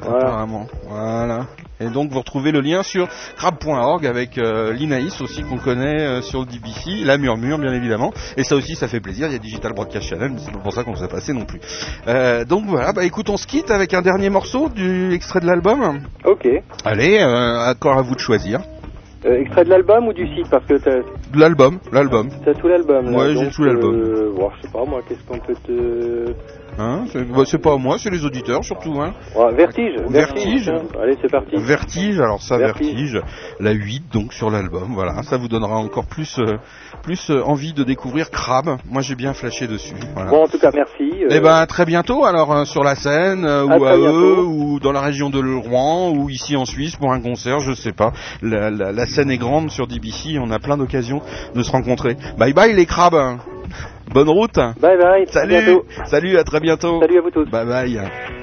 apparemment. 0.03 0.67
Voilà. 0.89 1.47
Et 1.83 1.91
donc 1.91 2.11
vous 2.11 2.19
retrouvez 2.19 2.53
le 2.53 2.61
lien 2.61 2.83
sur 2.83 3.09
crab.org 3.37 4.07
avec 4.07 4.39
euh, 4.39 4.73
l'Inaïs 4.73 5.21
aussi 5.21 5.43
qu'on 5.43 5.59
connaît 5.59 6.01
euh, 6.03 6.23
sur 6.23 6.41
le 6.41 6.47
DBC, 6.47 7.05
la 7.05 7.19
Murmure 7.19 7.59
bien 7.59 7.73
évidemment. 7.73 8.13
Et 8.37 8.45
ça 8.45 8.57
aussi 8.57 8.75
ça 8.77 8.89
fait 8.89 9.01
plaisir, 9.01 9.27
il 9.29 9.33
y 9.33 9.37
a 9.37 9.39
Digital 9.39 9.73
Broadcast 9.73 10.09
Channel, 10.09 10.31
mais 10.33 10.39
c'est 10.39 10.53
pas 10.53 10.59
pour 10.59 10.73
ça 10.73 10.85
qu'on 10.85 10.95
a 10.95 11.09
passé 11.09 11.33
non 11.33 11.45
plus. 11.45 11.61
Euh, 12.09 12.45
donc 12.45 12.65
voilà, 12.67 12.93
bah 12.93 13.05
écoute, 13.05 13.29
on 13.31 13.37
se 13.37 13.47
quitte 13.47 13.71
avec 13.71 13.95
un 13.95 14.03
dernier 14.03 14.31
morceau 14.31 14.69
du 14.69 15.13
extrait 15.13 15.41
de 15.41 15.47
l'album. 15.47 16.01
Ok. 16.25 16.47
Allez, 16.85 17.23
encore 17.23 17.99
à 17.99 18.03
vous 18.03 18.15
de 18.15 18.21
choisir. 18.21 18.61
Euh, 19.25 19.41
extrait 19.41 19.65
de 19.65 19.71
l'album 19.71 20.09
ou 20.09 20.13
du 20.13 20.27
site? 20.35 20.49
Parce 20.51 20.65
que 20.67 20.75
t'as 20.79 20.97
De 20.97 21.39
l'album, 21.39 21.79
l'album. 21.93 22.29
t'as 22.45 22.55
tout 22.55 22.67
l'album. 22.67 23.11
là. 23.11 23.19
Ouais, 23.19 23.37
j'ai 23.37 23.51
tout 23.51 23.63
l'album. 23.63 23.95
Euh, 23.95 24.33
bon, 24.35 24.51
je 24.57 24.63
sais 24.67 24.73
pas 24.73 24.85
moi, 24.85 25.01
qu'est-ce 25.09 25.23
qu'on 25.29 25.39
peut 25.39 25.55
te. 25.65 26.33
Hein 26.79 27.05
c'est 27.13 27.29
bah, 27.29 27.43
pas 27.63 27.77
moi, 27.77 27.97
c'est 27.99 28.11
les 28.11 28.25
auditeurs 28.25 28.65
surtout. 28.65 29.01
Hein. 29.01 29.13
Ouais, 29.37 29.53
vertige. 29.55 29.95
Vertige. 30.09 30.69
hein. 30.71 30.83
Allez, 31.03 31.17
c'est 31.21 31.31
parti. 31.31 31.57
Vertige, 31.57 32.19
alors 32.21 32.41
ça, 32.41 32.57
Vertige. 32.57 33.13
Vertige, 33.15 33.23
la 33.61 33.73
8 33.73 34.05
donc 34.13 34.33
sur 34.33 34.51
l'album, 34.51 34.95
voilà, 34.95 35.23
ça 35.23 35.37
vous 35.37 35.49
donnera 35.49 35.77
encore 35.77 36.07
plus, 36.07 36.39
euh, 36.39 36.57
plus 37.03 37.31
euh, 37.31 37.43
envie 37.45 37.73
de 37.75 37.85
découvrir 37.85 38.31
Crab. 38.31 38.79
Moi 38.89 39.03
j'ai 39.03 39.15
bien 39.15 39.35
flashé 39.35 39.67
dessus. 39.67 39.95
Voilà. 40.15 40.31
Bon, 40.31 40.45
en 40.45 40.49
tout 40.49 40.59
cas, 40.59 40.71
merci. 40.75 41.25
euh, 41.25 41.29
Eh 41.31 41.41
ben 41.41 41.67
très 41.67 41.85
bientôt 41.85 42.25
alors 42.25 42.53
euh, 42.53 42.65
sur 42.65 42.83
la 42.83 42.95
scène 42.95 43.45
euh, 43.45 43.69
À 43.69 43.79
ou 43.79 43.85
à 43.85 43.97
eux 43.97 44.43
ou 44.43 44.81
dans 44.81 44.93
la 44.93 45.01
région 45.03 45.29
de 45.29 45.41
Rouen 45.55 46.11
ou 46.11 46.31
ici 46.31 46.57
en 46.57 46.65
Suisse 46.65 46.97
pour 46.97 47.13
un 47.13 47.21
concert, 47.21 47.61
je 47.61 47.73
sais 47.75 47.93
pas. 47.93 48.13
La, 48.41 48.71
la, 48.71 48.93
la 48.93 49.07
scène 49.07 49.31
est 49.31 49.39
grande 49.39 49.71
sur 49.71 49.87
DBC, 49.87 50.39
on 50.41 50.51
a 50.51 50.59
plein 50.59 50.77
d'occasions 50.79 51.21
de 51.55 51.63
se 51.63 51.71
rencontrer. 51.71 52.17
Bye 52.39 52.55
bye 52.55 52.73
les 52.75 52.87
crabes. 52.87 53.39
Bonne 54.13 54.29
route. 54.29 54.55
Bye 54.81 54.99
bye. 54.99 55.23
à 55.23 55.27
Salut. 55.33 55.49
bientôt. 55.49 55.85
Salut, 56.07 56.37
à 56.39 56.45
très 56.45 56.61
bientôt. 56.61 57.01
Salut 57.01 57.19
à 57.19 57.21
vous 57.23 57.31
tous. 57.31 57.51
Bye 57.51 57.67
bye. 57.67 58.42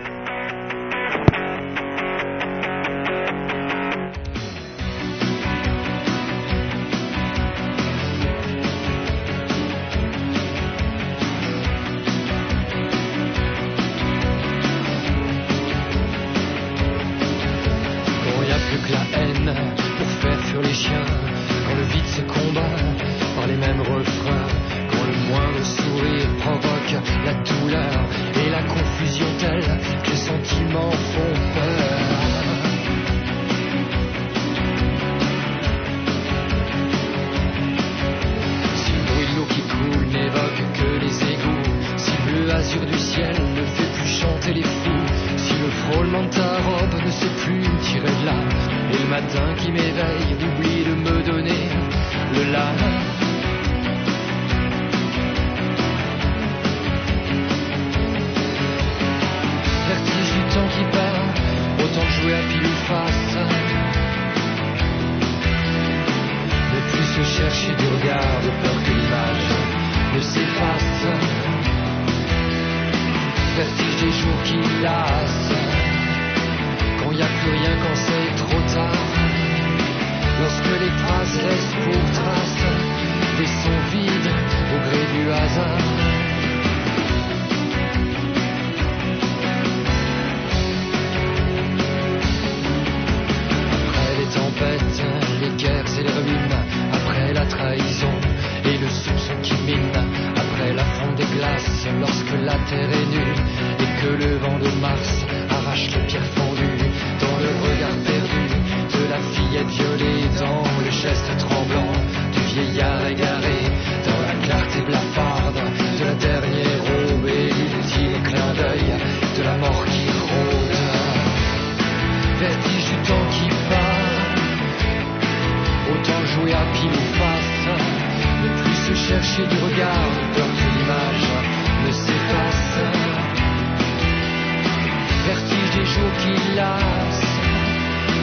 Jours 135.94 136.14
qui 136.22 136.56
lassent, 136.56 137.38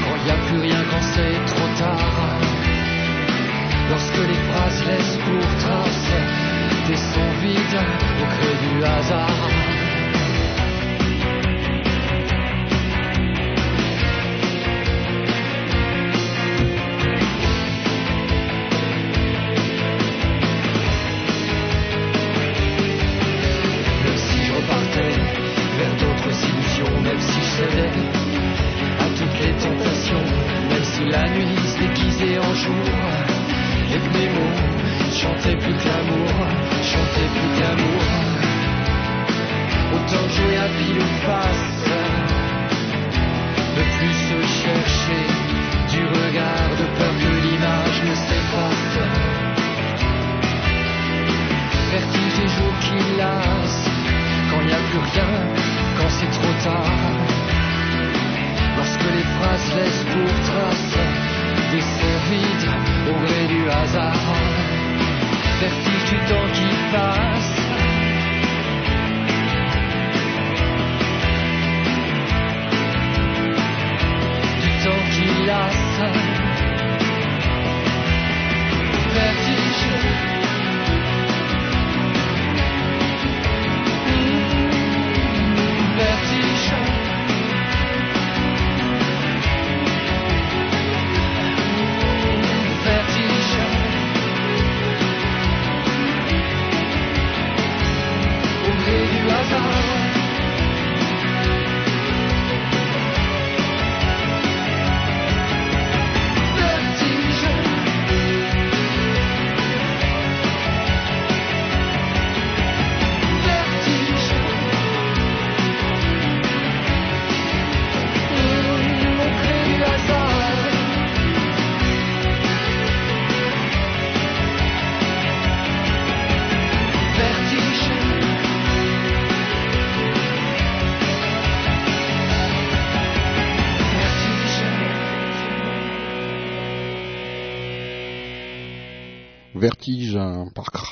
quand 0.04 0.16
il 0.18 0.24
n'y 0.24 0.30
a 0.30 0.40
plus 0.46 0.60
rien, 0.60 0.82
quand 0.90 1.02
c'est 1.14 1.38
trop 1.52 1.68
tard. 1.78 2.38
Lorsque 3.90 4.22
les 4.30 4.40
phrases 4.48 4.84
laissent 4.86 5.18
pour 5.26 5.46
trace 5.64 6.10
des 6.88 6.96
sons 6.96 7.32
vides 7.42 7.80
au 8.20 8.26
gré 8.34 8.52
du 8.64 8.84
hasard. 8.84 9.75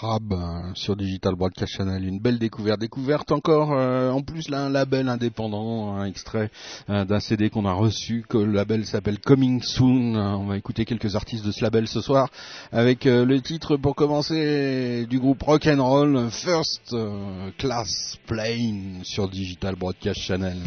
Hein, 0.05 0.73
sur 0.75 0.97
Digital 0.97 1.35
Broadcast 1.35 1.73
Channel, 1.73 2.05
une 2.07 2.19
belle 2.19 2.39
découverte. 2.39 2.79
Découverte 2.79 3.33
encore, 3.33 3.73
euh, 3.73 4.11
en 4.11 4.21
plus 4.21 4.51
là 4.51 4.67
un 4.67 4.69
label 4.69 5.09
indépendant, 5.09 5.97
un 5.97 6.05
extrait 6.05 6.51
euh, 6.91 7.07
d'un 7.07 7.21
CD 7.21 7.49
qu'on 7.49 7.65
a 7.65 7.73
reçu, 7.73 8.23
que 8.29 8.37
le 8.37 8.53
label 8.53 8.85
s'appelle 8.85 9.19
Coming 9.19 9.63
Soon. 9.63 10.15
Hein, 10.15 10.37
On 10.39 10.45
va 10.45 10.59
écouter 10.59 10.85
quelques 10.85 11.17
artistes 11.17 11.45
de 11.47 11.53
ce 11.53 11.63
label 11.63 11.89
ce 11.89 12.03
soir 12.03 12.29
avec 12.71 13.07
euh, 13.07 13.25
le 13.25 13.41
titre 13.41 13.79
pour 13.79 13.95
commencer 13.95 15.07
du 15.09 15.19
groupe 15.19 15.43
Rock 15.43 15.67
and 15.67 15.83
Roll 15.83 16.29
First 16.31 16.93
euh, 16.93 17.51
Class 17.57 18.19
Plane 18.27 19.01
sur 19.05 19.29
Digital 19.29 19.75
Broadcast 19.75 20.21
Channel. 20.21 20.59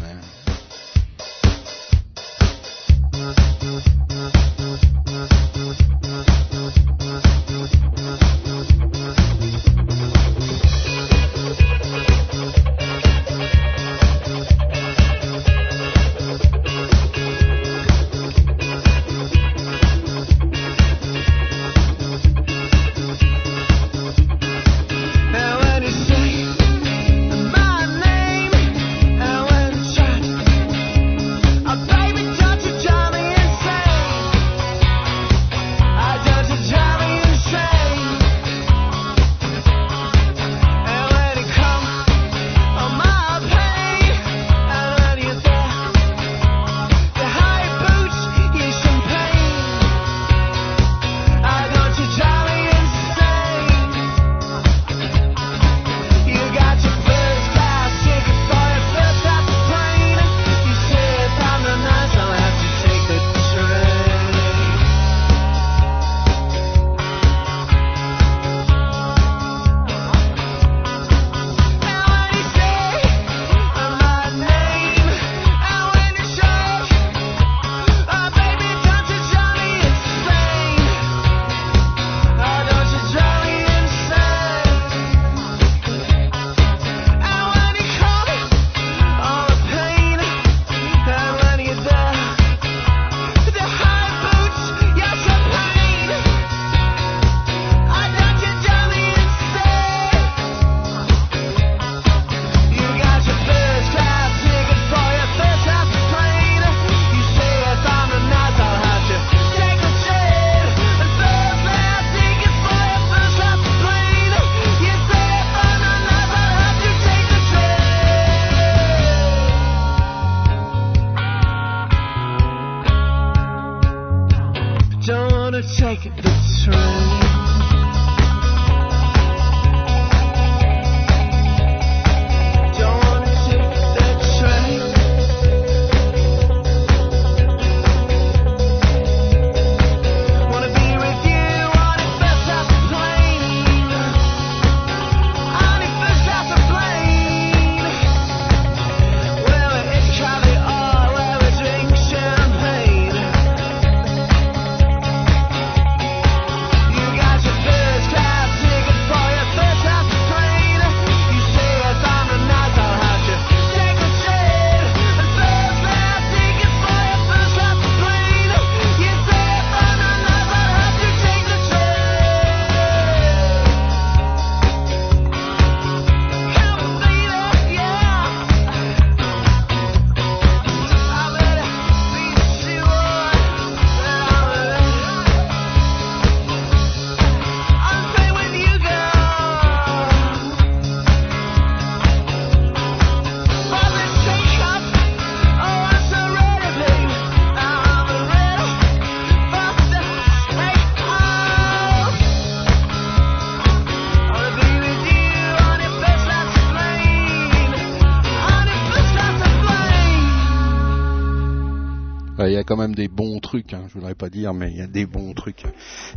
Des 212.98 213.08
bons 213.08 213.27
trucs, 213.48 213.72
hein, 213.72 213.84
je 213.88 213.94
voudrais 213.94 214.14
pas 214.14 214.28
dire, 214.28 214.52
mais 214.52 214.68
il 214.70 214.76
y 214.76 214.82
a 214.82 214.86
des 214.86 215.06
bons 215.06 215.32
trucs. 215.32 215.62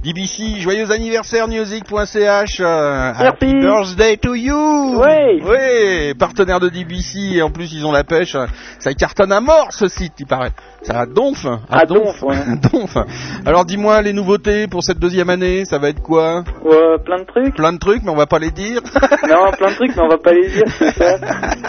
DBC, 0.03 0.59
joyeux 0.59 0.91
anniversaire 0.91 1.47
music.ch. 1.47 2.59
euh, 2.59 3.13
happy 3.15 3.53
birthday 3.53 4.17
to 4.17 4.35
you. 4.35 4.99
Ouais. 4.99 5.39
Oui, 5.41 6.13
partenaire 6.15 6.59
de 6.59 6.67
DBC 6.67 7.37
et 7.37 7.41
en 7.41 7.49
plus 7.49 7.71
ils 7.71 7.85
ont 7.85 7.93
la 7.93 8.03
pêche. 8.03 8.35
Ça 8.79 8.93
cartonne 8.93 9.31
à 9.31 9.39
mort 9.39 9.69
ce 9.71 9.87
site, 9.87 10.11
il 10.19 10.25
paraît. 10.27 10.51
Ça 10.81 11.05
donf. 11.05 11.45
À 11.69 11.85
donf, 11.85 12.21
ouais. 12.21 12.35
donf. 12.73 12.97
Alors 13.45 13.63
dis-moi 13.63 14.01
les 14.01 14.11
nouveautés 14.11 14.67
pour 14.67 14.83
cette 14.83 14.99
deuxième 14.99 15.29
année, 15.29 15.63
ça 15.63 15.77
va 15.77 15.87
être 15.87 16.01
quoi? 16.01 16.43
Ouais, 16.65 16.97
plein 17.05 17.19
de 17.19 17.23
trucs. 17.25 17.55
Plein 17.55 17.71
de 17.71 17.77
trucs, 17.77 18.03
mais 18.03 18.11
on 18.11 18.15
va 18.17 18.27
pas 18.27 18.39
les 18.39 18.51
dire. 18.51 18.81
Non, 19.29 19.51
plein 19.51 19.69
de 19.69 19.75
trucs, 19.75 19.95
mais 19.95 20.01
on 20.01 20.09
va 20.09 20.17
pas 20.17 20.33
les 20.33 20.49
dire, 20.49 20.65
ça. 20.97 21.15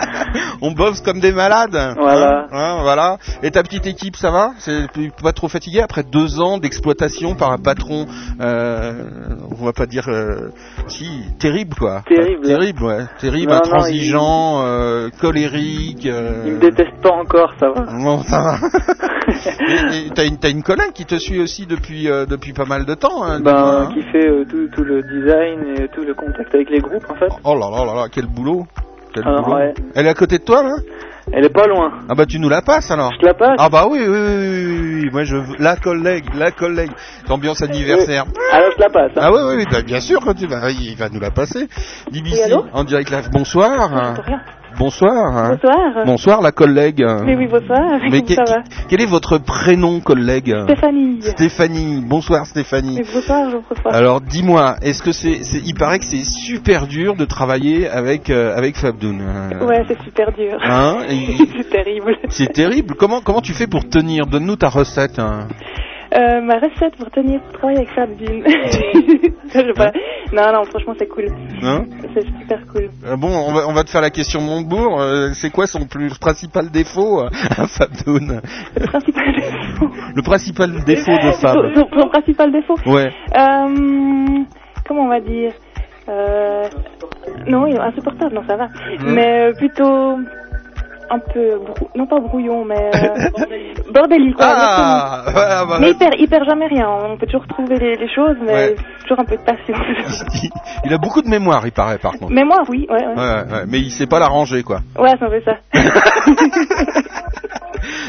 on 0.63 0.73
bosse 0.73 1.01
comme 1.01 1.21
des 1.21 1.31
malades. 1.31 1.79
Voilà. 1.97 2.41
Hein, 2.41 2.47
hein, 2.51 2.79
voilà. 2.83 3.19
Et 3.43 3.53
ta 3.53 3.63
petite 3.63 3.87
équipe, 3.87 4.17
ça 4.17 4.33
va? 4.33 4.51
C'est 4.59 4.87
pas 5.23 5.33
trop 5.33 5.49
fatigué 5.53 5.81
après 5.81 6.03
deux 6.03 6.41
ans 6.41 6.59
d'exploitation 6.59 7.35
par 7.37 7.53
un 7.53 7.59
patron, 7.59 8.07
euh, 8.41 8.93
on 9.51 9.65
va 9.65 9.73
pas 9.73 9.87
dire, 9.87 10.09
euh, 10.09 10.49
si, 10.89 11.07
terrible 11.39 11.75
quoi. 11.77 12.03
Terrible. 12.09 12.47
Terrible, 12.47 12.83
ouais. 12.85 13.05
Terrible, 13.21 13.53
Non, 13.53 13.59
non, 13.59 13.65
intransigeant, 13.65 14.63
euh, 14.67 15.09
colérique. 15.21 16.07
euh, 16.07 16.43
Il 16.47 16.55
me 16.55 16.59
déteste 16.61 17.01
pas 17.03 17.13
encore, 17.13 17.53
ça 17.61 17.71
va. 17.71 17.83
Bon, 17.93 18.23
ça 18.23 18.39
va. 18.43 18.59
T'as 20.15 20.25
une, 20.25 20.39
une 20.57 20.63
collègue 20.63 20.93
qui 20.95 21.05
te 21.05 21.17
suit 21.17 21.41
aussi 21.41 21.67
depuis, 21.67 22.09
euh, 22.11 22.27
depuis 22.27 22.53
pas 22.53 22.65
mal 22.65 22.85
de 22.85 22.95
temps. 22.95 23.23
hein, 23.23 23.41
Ben, 23.41 23.55
hein. 23.55 23.89
qui 23.95 24.03
fait 24.11 24.29
tout, 24.51 24.69
tout 24.75 24.85
le 24.85 25.03
design 25.03 25.85
et 25.85 25.89
tout 25.95 26.03
le 26.03 26.15
contact 26.15 26.55
avec 26.55 26.71
les 26.71 26.81
groupes, 26.81 27.05
en 27.11 27.15
fait. 27.15 27.29
Oh 27.45 27.55
là 27.55 27.69
là 27.71 27.85
là 27.85 27.95
là, 27.95 28.07
quel 28.11 28.27
boulot. 28.27 28.67
Quel 29.15 29.23
Ah, 29.27 29.41
boulot. 29.43 29.57
ouais. 29.57 29.75
Elle 29.95 30.07
est 30.07 30.11
à 30.11 30.15
côté 30.15 30.39
de 30.39 30.45
toi 30.45 30.63
là? 30.63 30.75
Elle 31.33 31.45
est 31.45 31.51
pas 31.53 31.67
loin. 31.67 31.93
Ah 32.09 32.15
bah 32.15 32.27
tu 32.27 32.39
nous 32.39 32.49
la 32.49 32.63
passes 32.63 32.91
alors. 32.91 33.13
Je 33.15 33.19
te 33.21 33.27
la 33.27 33.35
passe. 33.35 33.57
Ah 33.59 33.69
bah 33.69 33.87
oui, 33.89 34.01
oui, 34.01 34.09
oui, 34.09 34.17
oui, 34.19 34.67
oui, 34.67 35.01
oui. 35.05 35.11
moi 35.13 35.23
je 35.25 35.37
la 35.59 35.77
collègue, 35.77 36.25
la 36.35 36.51
collègue, 36.51 36.91
ambiance 37.29 37.63
anniversaire. 37.63 38.25
Alors 38.53 38.71
je 38.73 38.77
te 38.77 38.83
la 38.83 38.91
passe. 38.91 39.13
hein. 39.17 39.21
Ah 39.23 39.31
oui, 39.33 39.39
oui, 39.47 39.55
oui, 39.59 39.65
bah, 39.71 39.83
bien 39.83 40.01
sûr, 40.01 40.21
quand 40.21 40.35
tu 40.35 40.47
vas, 40.47 40.71
il 40.71 40.97
va 40.97 41.09
nous 41.09 41.21
la 41.21 41.31
passer. 41.31 41.69
Oui, 42.13 42.41
allô 42.43 42.67
en 42.73 42.85
direct 42.85 43.11
live. 43.11 43.29
Bonsoir. 43.31 44.15
Bonsoir. 44.79 45.51
Bonsoir. 45.51 46.05
Bonsoir, 46.07 46.43
la 46.43 46.53
collègue. 46.53 47.05
Mais 47.25 47.37
oui, 47.37 47.47
bonsoir. 47.47 47.99
Mais 48.03 48.21
Comment 48.21 48.23
que- 48.23 48.35
ça 48.35 48.45
va 48.45 48.63
quel 48.89 49.01
est 49.01 49.07
votre 49.07 49.39
prénom, 49.39 50.01
collègue 50.01 50.55
Stéphanie. 50.65 51.19
Stéphanie. 51.23 52.03
Bonsoir, 52.07 52.47
Stéphanie. 52.47 52.97
Mais 52.99 53.05
bonsoir, 53.15 53.51
Jean-François. 53.51 53.93
Alors, 53.95 54.21
dis-moi, 54.21 54.77
est-ce 54.83 55.03
que 55.03 55.13
c'est, 55.13 55.43
c'est- 55.45 55.63
il 55.65 55.75
paraît 55.75 55.99
que 55.99 56.05
c'est 56.05 56.25
super 56.25 56.87
dur 56.87 57.15
de 57.17 57.25
travailler 57.25 57.89
avec 57.89 58.31
euh, 58.31 58.57
avec 58.57 58.77
Fabdoun. 58.77 59.21
euh, 59.23 59.67
Ouais, 59.67 59.85
c'est 59.89 60.01
super 60.03 60.33
dur. 60.33 60.59
Hein 60.63 60.99
Et- 61.09 61.37
c'est 61.59 61.71
terrible. 61.71 62.17
C'est 62.29 62.53
terrible. 62.53 62.95
Comment 62.97 63.21
comment 63.21 63.41
tu 63.41 63.53
fais 63.53 63.67
pour 63.67 63.89
tenir? 63.89 64.27
Donne-nous 64.27 64.57
ta 64.57 64.69
recette. 64.69 65.19
hein. 65.19 65.49
Euh, 66.15 66.41
ma 66.43 66.57
recette 66.59 66.97
pour 66.97 67.11
tenir 67.11 67.41
pour 67.41 67.53
travailler 67.53 67.79
avec 67.79 67.95
pas. 69.77 69.93
Non, 70.33 70.53
non, 70.53 70.65
franchement, 70.65 70.95
c'est 70.99 71.07
cool. 71.09 71.27
Hein 71.63 71.85
C'est 72.15 72.27
super 72.41 72.67
cool. 72.73 72.91
Euh, 73.07 73.17
Bon, 73.17 73.29
on 73.29 73.53
va, 73.53 73.69
on 73.69 73.73
va 73.73 73.83
te 73.85 73.91
faire 73.91 74.01
la 74.03 74.11
question 74.11 74.41
Montebourg. 74.41 75.01
Euh, 75.01 75.31
c'est 75.35 75.51
quoi 75.51 75.67
son 75.67 75.87
plus 75.87 76.17
principal 76.19 76.71
défaut 76.71 77.21
euh, 77.23 77.29
à 77.57 77.67
Fabdoun 77.67 78.41
Le 78.77 78.87
principal 78.87 79.35
défaut. 79.35 79.91
Le 80.17 80.23
principal 80.23 80.85
défaut 80.85 81.13
de 81.13 81.33
Fab. 81.33 81.55
Son, 81.75 81.81
son- 81.81 82.01
son 82.01 82.09
principal 82.09 82.53
défaut 82.53 82.77
Ouais. 82.87 83.11
Euh, 83.35 84.39
comment 84.87 85.03
on 85.05 85.09
va 85.09 85.21
dire 85.21 85.53
euh, 86.09 86.65
Non, 87.47 87.65
insupportable, 87.81 88.35
non, 88.35 88.43
ça 88.47 88.57
va. 88.57 88.67
Mmh. 88.67 89.13
Mais 89.15 89.49
euh, 89.49 89.53
plutôt 89.55 90.19
un 91.11 91.19
peu, 91.19 91.59
brou- 91.59 91.89
non 91.95 92.07
pas 92.07 92.19
brouillon, 92.21 92.65
mais 92.65 92.91
euh, 92.95 93.89
bordélique. 93.93 94.37
Ah, 94.39 95.23
voilà, 95.33 95.65
bah, 95.67 95.77
mais 95.81 95.91
il 95.91 95.99
perd, 95.99 96.15
il 96.19 96.29
perd 96.29 96.45
jamais 96.49 96.67
rien. 96.67 96.89
On 96.89 97.17
peut 97.17 97.27
toujours 97.27 97.47
trouver 97.47 97.77
les, 97.79 97.97
les 97.97 98.09
choses, 98.15 98.37
mais 98.43 98.53
Ouais. 98.53 98.77
toujours 99.03 99.21
un 99.21 99.25
peu 99.25 99.37
de 99.37 99.43
patience. 99.43 100.25
Il 100.85 100.93
a 100.93 100.99
beaucoup 100.99 101.23
de 101.23 101.29
mémoire, 101.29 101.65
il 101.65 101.73
paraît, 101.73 101.99
par 101.99 102.13
contre. 102.13 102.33
moi, 102.33 102.63
oui, 102.69 102.87
ouais, 102.91 103.07
ouais. 103.07 103.65
Mais 103.69 103.79
il 103.79 103.91
sait 103.91 104.07
pas 104.07 104.19
l'arranger, 104.19 104.63
quoi. 104.65 104.81
Ouais, 104.99 105.11
un 105.11 105.17
peu 105.17 105.41
ça. 105.45 105.57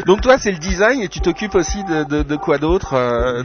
Donc 0.06 0.22
toi, 0.22 0.38
c'est 0.38 0.52
le 0.52 0.58
design 0.58 1.02
et 1.02 1.08
tu 1.08 1.20
t'occupes 1.20 1.56
aussi 1.56 1.84
de, 1.84 2.04
de, 2.04 2.24
de 2.24 2.36
quoi 2.36 2.58
d'autre 2.58 2.94
euh, 2.96 3.44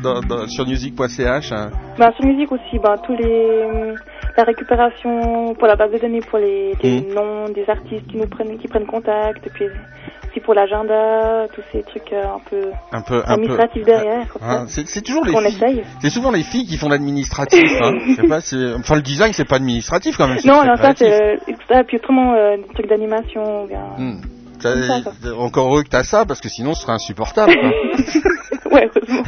sur 0.48 0.66
music.ch 0.66 1.52
hein? 1.52 1.70
Ben, 1.98 2.10
sur 2.12 2.24
musique 2.26 2.50
aussi, 2.52 2.78
ben, 2.82 2.94
tous 3.04 3.14
les, 3.16 3.94
la 4.38 4.44
récupération 4.44 5.54
pour 5.54 5.66
la 5.66 5.76
base 5.76 5.90
de 5.92 5.98
données, 5.98 6.20
pour 6.20 6.38
les, 6.38 6.72
les 6.82 7.00
Mhm. 7.00 7.14
noms 7.14 7.48
des 7.50 7.68
artistes 7.68 8.06
qui 8.08 8.16
nous 8.16 8.26
prennent, 8.28 8.56
qui 8.58 8.68
prennent 8.68 8.86
contact, 8.86 9.44
et 9.46 9.50
puis 9.50 9.66
aussi 10.30 10.40
pour 10.40 10.54
l'agenda, 10.54 11.48
tous 11.54 11.62
ces 11.72 11.82
trucs 11.82 12.12
euh, 12.12 12.22
un 12.24 12.40
peu 12.48 12.70
un 12.92 13.02
peu, 13.02 13.16
un 13.18 13.20
peu. 13.24 13.32
administratifs 13.32 13.84
derrière. 13.84 14.36
Hein, 14.40 14.66
ça. 14.68 14.82
c'est 14.86 15.02
toujours 15.02 15.24
les 15.24 15.50
filles. 15.50 15.82
C'est 16.00 16.10
souvent 16.10 16.30
les 16.30 16.42
filles 16.44 16.66
qui 16.66 16.76
font 16.76 16.88
l'administratif. 16.88 17.68
Hein. 17.82 17.92
Enfin 18.78 18.94
le 18.94 19.02
design 19.02 19.32
c'est 19.32 19.44
pas 19.48 19.56
administratif 19.56 20.16
quand 20.16 20.28
même. 20.28 20.38
Non, 20.44 20.64
non, 20.64 20.76
ça 20.76 20.92
c'est, 20.96 21.12
euh, 21.12 21.36
ça, 21.68 21.82
puis 21.84 21.96
autrement 21.96 22.34
euh, 22.34 22.56
des 22.58 22.68
trucs 22.74 22.88
d'animation. 22.88 23.66
Hmm. 23.98 24.20
Ça- 24.60 24.74
ça, 24.82 25.34
encore 25.38 25.66
heureux 25.68 25.82
que 25.84 25.88
t'as 25.88 26.02
ça 26.04 26.24
parce 26.26 26.40
que 26.40 26.48
sinon 26.48 26.74
ce 26.74 26.82
serait 26.82 26.92
insupportable. 26.92 27.52
ouais, 28.72 28.88
heureusement. 28.94 29.22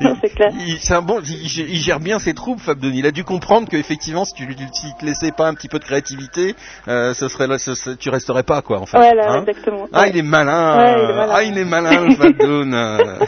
clair. 0.38 0.52
Il, 0.66 0.78
c'est 0.80 0.94
un 0.94 1.02
bon, 1.02 1.20
il, 1.24 1.70
il 1.70 1.76
gère 1.78 2.00
bien 2.00 2.18
ses 2.18 2.34
troupes, 2.34 2.60
Fab 2.60 2.78
Denis. 2.80 2.98
Il 3.00 3.06
a 3.06 3.10
dû 3.10 3.24
comprendre 3.24 3.68
qu'effectivement, 3.68 4.24
si 4.24 4.34
tu 4.34 4.48
si 4.72 4.86
te 4.98 5.04
laissais 5.04 5.32
pas 5.32 5.48
un 5.48 5.54
petit 5.54 5.68
peu 5.68 5.78
de 5.78 5.84
créativité, 5.84 6.54
euh, 6.88 7.12
ce 7.14 7.28
serait 7.28 7.46
là, 7.46 7.58
ce- 7.58 7.74
ce- 7.74 7.90
tu 7.90 8.08
resterais 8.10 8.42
pas 8.42 8.62
quoi 8.62 8.80
en 8.80 8.86
fait. 8.86 8.98
Ouais, 8.98 9.14
là, 9.14 9.32
Hein 9.32 9.40
exactement. 9.46 9.86
Ah, 9.92 10.02
Ouais. 10.02 10.10
il 10.10 10.16
est 10.16 10.22
malin. 10.22 10.78
Ouais, 10.78 10.92
il 11.04 11.10
est 11.10 11.14
malin. 11.14 11.32
Ah, 11.34 11.42
il 11.42 11.58
est 11.58 11.64
malin, 11.64 12.04
le 12.06 12.14
Fab 12.14 12.36
Doon. 12.38 13.18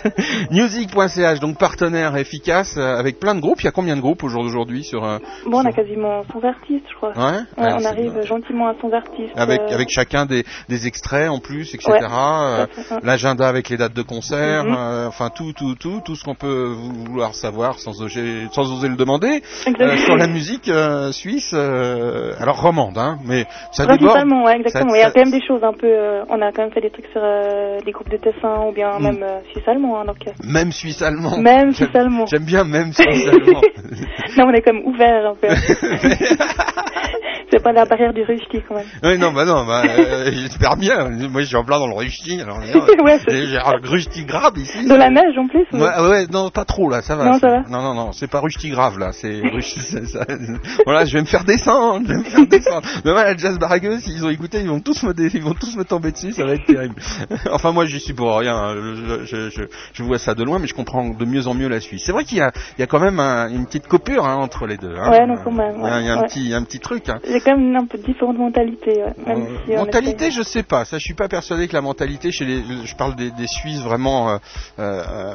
Music.ch, 0.50 1.40
donc 1.40 1.58
partenaire 1.58 2.16
efficace 2.16 2.76
euh, 2.76 2.96
avec 2.98 3.18
plein 3.18 3.34
de 3.34 3.40
groupes. 3.40 3.60
Il 3.60 3.64
y 3.64 3.68
a 3.68 3.72
combien 3.72 3.96
de 3.96 4.00
groupes 4.00 4.22
au 4.24 4.28
jour 4.28 4.42
d'aujourd'hui 4.42 4.84
sur 4.84 5.04
euh, 5.04 5.18
Bon, 5.46 5.58
on 5.62 5.66
a 5.66 5.72
quasiment 5.72 6.22
100 6.32 6.44
artistes, 6.46 6.86
je 6.90 6.94
crois. 6.96 7.10
Ouais, 7.10 7.38
Ouais, 7.56 7.64
ouais, 7.64 7.72
on 7.80 7.84
arrive 7.84 8.12
bien. 8.12 8.22
gentiment 8.22 8.68
à 8.68 8.74
100 8.80 8.92
artistes. 8.92 9.32
avec 9.36 9.60
euh, 9.60 9.74
avec 9.74 9.88
chacun 9.90 10.26
des, 10.26 10.44
des 10.68 10.86
extraits 10.86 11.28
en 11.30 11.38
plus, 11.38 11.74
etc. 11.74 11.90
Euh. 12.10 12.66
L'agenda 13.02 13.48
avec 13.48 13.68
les 13.68 13.76
dates 13.76 13.94
de 13.94 14.02
concert, 14.02 14.64
Mhm. 14.64 14.74
euh, 14.78 15.08
enfin 15.08 15.30
tout 15.34 15.52
tout 15.52 15.74
tout 15.74 16.00
tout 16.04 16.14
ce 16.16 16.24
qu'on 16.24 16.34
peut 16.34 16.74
vouloir 17.04 17.34
savoir 17.34 17.78
sans 17.78 18.00
oser 18.02 18.46
sans 18.52 18.72
oser 18.72 18.88
le 18.88 18.96
demander 18.96 19.42
euh, 19.80 19.96
sur 19.96 20.16
la 20.16 20.26
musique 20.26 20.68
euh, 20.68 21.12
suisse. 21.12 21.52
euh, 21.54 22.32
alors 22.40 22.60
romande, 22.60 22.96
hein, 22.98 23.18
mais 23.24 23.44
ça 23.72 23.84
déborde. 23.84 24.00
Principalement, 24.00 24.44
ouais, 24.44 24.56
exactement. 24.56 24.90
Ça- 24.90 24.96
Il 24.96 25.00
y 25.00 25.04
a 25.04 25.10
quand 25.10 25.20
même 25.20 25.30
des 25.30 25.46
choses 25.46 25.62
un 25.64 25.72
peu. 25.72 25.88
on 26.28 26.40
a 26.42 26.52
quand 26.52 26.62
même 26.62 26.72
fait 26.72 26.80
des 26.80 26.90
trucs 26.90 27.06
sur 27.12 27.20
des 27.84 27.92
groupes 27.92 28.10
de 28.10 28.16
Tessin 28.16 28.66
ou 28.68 28.72
bien 28.72 28.98
Mm. 28.98 29.02
même 29.02 29.24
suisse-allemand. 29.52 30.00
Hein, 30.00 30.04
donc, 30.06 30.18
Même 30.44 30.72
suisse 30.72 31.00
allemand. 31.02 31.38
Même 31.38 31.72
suisse-allemand. 31.72 32.26
J'aime 32.26 32.44
bien 32.44 32.64
même 32.64 32.92
suisse 32.92 33.28
allemand. 33.28 33.60
non, 34.36 34.44
on 34.46 34.52
est 34.52 34.66
même 34.66 34.84
ouvert 34.86 35.30
un 35.30 35.34
peu. 35.34 35.48
C'est 37.50 37.62
pas 37.62 37.72
la 37.72 37.84
barrière 37.84 38.12
du 38.12 38.22
rusty 38.22 38.62
quand 38.68 38.76
même. 38.76 38.86
Oui, 39.02 39.18
non, 39.18 39.32
bah 39.32 39.44
non, 39.44 39.64
bah, 39.66 39.82
euh, 39.86 40.30
j'espère 40.32 40.76
bien. 40.76 41.08
Moi, 41.30 41.40
je 41.42 41.46
suis 41.46 41.56
en 41.56 41.64
plein 41.64 41.78
dans 41.78 41.88
le 41.88 41.94
rusty. 41.96 42.40
Alors, 42.40 42.58
Ouais, 43.04 43.18
j'ai 43.28 43.56
un 43.58 43.78
rusty 43.82 44.24
grave 44.24 44.56
ici. 44.56 44.86
De 44.86 44.94
la 44.94 45.10
neige 45.10 45.36
en 45.36 45.48
plus. 45.48 45.66
ou- 45.72 45.76
Ouais, 45.78 46.08
ouais, 46.08 46.26
non, 46.30 46.50
pas 46.50 46.64
trop 46.64 46.88
là, 46.88 47.02
ça 47.02 47.16
va. 47.16 47.24
Non, 47.24 47.38
ça 47.38 47.48
va. 47.48 47.60
Non, 47.68 47.82
non, 47.82 47.94
non, 47.94 48.12
c'est 48.12 48.30
pas 48.30 48.40
rusty 48.40 48.70
grave 48.70 48.98
là, 48.98 49.10
c'est. 49.12 49.40
Voilà, 50.84 51.04
je 51.04 51.12
vais 51.14 51.20
me 51.20 51.26
faire 51.26 51.44
descendre, 51.44 52.06
je 52.06 52.12
vais 52.12 52.18
me 52.18 52.24
faire 52.24 52.46
descendre. 52.46 52.86
Demain, 53.04 53.24
la 53.24 53.36
jazz 53.36 53.58
baragueuse, 53.58 54.00
s'ils 54.00 54.24
ont 54.24 54.30
écouté, 54.30 54.60
ils 54.60 54.68
vont 54.68 54.80
tous 54.80 55.02
me, 55.02 55.12
dé- 55.14 55.30
ils 55.32 55.42
vont 55.42 55.54
tous 55.54 55.76
me 55.76 55.84
tomber 55.84 56.12
dessus, 56.12 56.32
ça 56.32 56.44
va 56.44 56.52
être 56.54 56.64
terrible. 56.66 56.94
enfin, 57.50 57.72
moi, 57.72 57.84
j'y 57.86 58.00
suis 58.00 58.12
pour 58.14 58.36
rien. 58.38 58.56
hein. 58.56 58.74
Je, 58.76 59.24
je, 59.24 59.50
je, 59.50 59.62
je 59.92 60.02
vois 60.02 60.18
ça 60.18 60.34
de 60.34 60.44
loin, 60.44 60.58
mais 60.58 60.66
je 60.66 60.74
comprends 60.74 61.08
de 61.10 61.24
mieux 61.24 61.46
en 61.46 61.54
mieux 61.54 61.68
la 61.68 61.80
Suisse. 61.80 62.02
C'est 62.04 62.12
vrai 62.12 62.24
qu'il 62.24 62.38
y 62.38 62.40
y 62.80 62.82
a 62.82 62.86
quand 62.86 63.00
même 63.00 63.20
un- 63.20 63.48
une 63.48 63.66
petite 63.66 63.88
coupure 63.88 64.24
hein, 64.26 64.36
entre 64.36 64.66
les 64.66 64.76
deux. 64.76 64.94
Hein. 64.96 65.10
Ouais, 65.10 65.26
non, 65.26 65.36
quand 65.42 65.52
même, 65.52 65.76
Il 65.78 65.84
y 65.86 65.88
a, 65.90 66.00
il 66.00 66.06
y 66.06 66.10
a 66.10 66.14
un 66.14 66.22
petit, 66.22 66.54
un 66.54 66.62
petit 66.64 66.80
truc. 66.80 67.08
Hein. 67.08 67.18
Il 67.46 67.48
y 67.48 67.50
a 67.50 67.54
quand 67.54 67.58
même 67.60 67.76
un 67.76 67.86
peu 67.86 67.98
différentes 67.98 68.38
mentalités. 68.38 69.02
Ouais, 69.02 69.14
même 69.26 69.46
si 69.66 69.72
on 69.72 69.78
mentalité, 69.84 70.26
essaye. 70.26 70.30
je 70.32 70.42
sais 70.42 70.62
pas. 70.62 70.84
Ça, 70.84 70.98
je 70.98 71.04
suis 71.04 71.14
pas 71.14 71.28
persuadé 71.28 71.68
que 71.68 71.72
la 71.74 71.80
mentalité 71.80 72.30
chez 72.32 72.44
les, 72.44 72.62
je 72.84 72.94
parle 72.96 73.14
des, 73.16 73.30
des 73.30 73.46
Suisses 73.46 73.80
vraiment, 73.82 74.30
euh, 74.30 74.36
euh, 74.78 75.02
euh, 75.10 75.34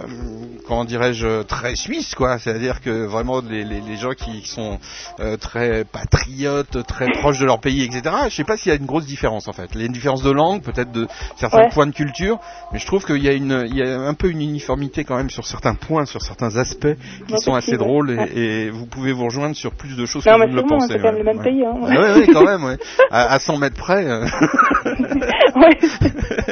comment 0.67 0.85
dirais-je, 0.85 1.43
très 1.43 1.75
suisses, 1.75 2.15
quoi. 2.15 2.37
C'est-à-dire 2.39 2.81
que 2.81 3.05
vraiment 3.05 3.41
les, 3.41 3.63
les, 3.63 3.81
les 3.81 3.95
gens 3.95 4.11
qui 4.11 4.41
sont 4.45 4.77
euh, 5.19 5.37
très 5.37 5.83
patriotes, 5.85 6.85
très 6.87 7.07
proches 7.19 7.39
de 7.39 7.45
leur 7.45 7.59
pays, 7.59 7.83
etc. 7.83 8.15
Je 8.29 8.35
sais 8.35 8.43
pas 8.43 8.57
s'il 8.57 8.71
y 8.71 8.75
a 8.75 8.77
une 8.77 8.85
grosse 8.85 9.05
différence 9.05 9.47
en 9.47 9.53
fait. 9.53 9.69
Il 9.73 9.79
y 9.81 9.83
a 9.83 9.87
une 9.87 9.91
différence 9.93 10.23
de 10.23 10.31
langue, 10.31 10.61
peut-être 10.61 10.91
de 10.91 11.07
certains 11.37 11.55
Ouais. 11.55 11.69
points 11.69 11.87
de 11.87 11.93
culture, 11.93 12.37
mais 12.73 12.79
je 12.79 12.85
trouve 12.85 13.05
qu'il 13.05 13.23
y 13.23 13.29
a 13.29 13.33
une, 13.33 13.63
il 13.67 13.77
y 13.77 13.81
a 13.81 13.97
un 13.99 14.13
peu 14.13 14.29
une 14.29 14.41
uniformité 14.41 15.03
quand 15.05 15.15
même 15.15 15.29
sur 15.29 15.45
certains 15.45 15.73
points, 15.75 16.05
sur 16.05 16.21
certains 16.21 16.57
aspects 16.57 16.95
qui 17.27 17.37
sont 17.39 17.53
assez 17.53 17.77
drôles 17.77 18.11
et, 18.11 18.15
Ouais. 18.15 18.37
et 18.37 18.69
vous 18.69 18.85
pouvez 18.85 19.13
vous 19.13 19.25
rejoindre 19.25 19.55
sur 19.55 19.71
plus 19.73 19.95
de 19.95 20.05
choses 20.05 20.25
Non, 20.25 20.33
que 20.37 20.41
vous 20.43 20.51
ne 20.51 20.55
le 20.55 20.63
pensez. 20.63 20.87
c'est 20.93 20.99
quand 20.99 21.11
même 21.13 21.17
le 21.17 21.23
même 21.23 21.41
pays. 21.41 21.63
Hein, 21.65 21.75
Ouais, 21.97 22.27
quand 22.31 22.43
même, 22.43 22.63
ouais. 22.63 22.77
À, 23.11 23.33
à 23.33 23.39
100 23.39 23.57
mètres 23.57 23.77
près. 23.77 24.05
euh, 24.05 24.25
ouais. 25.55 25.77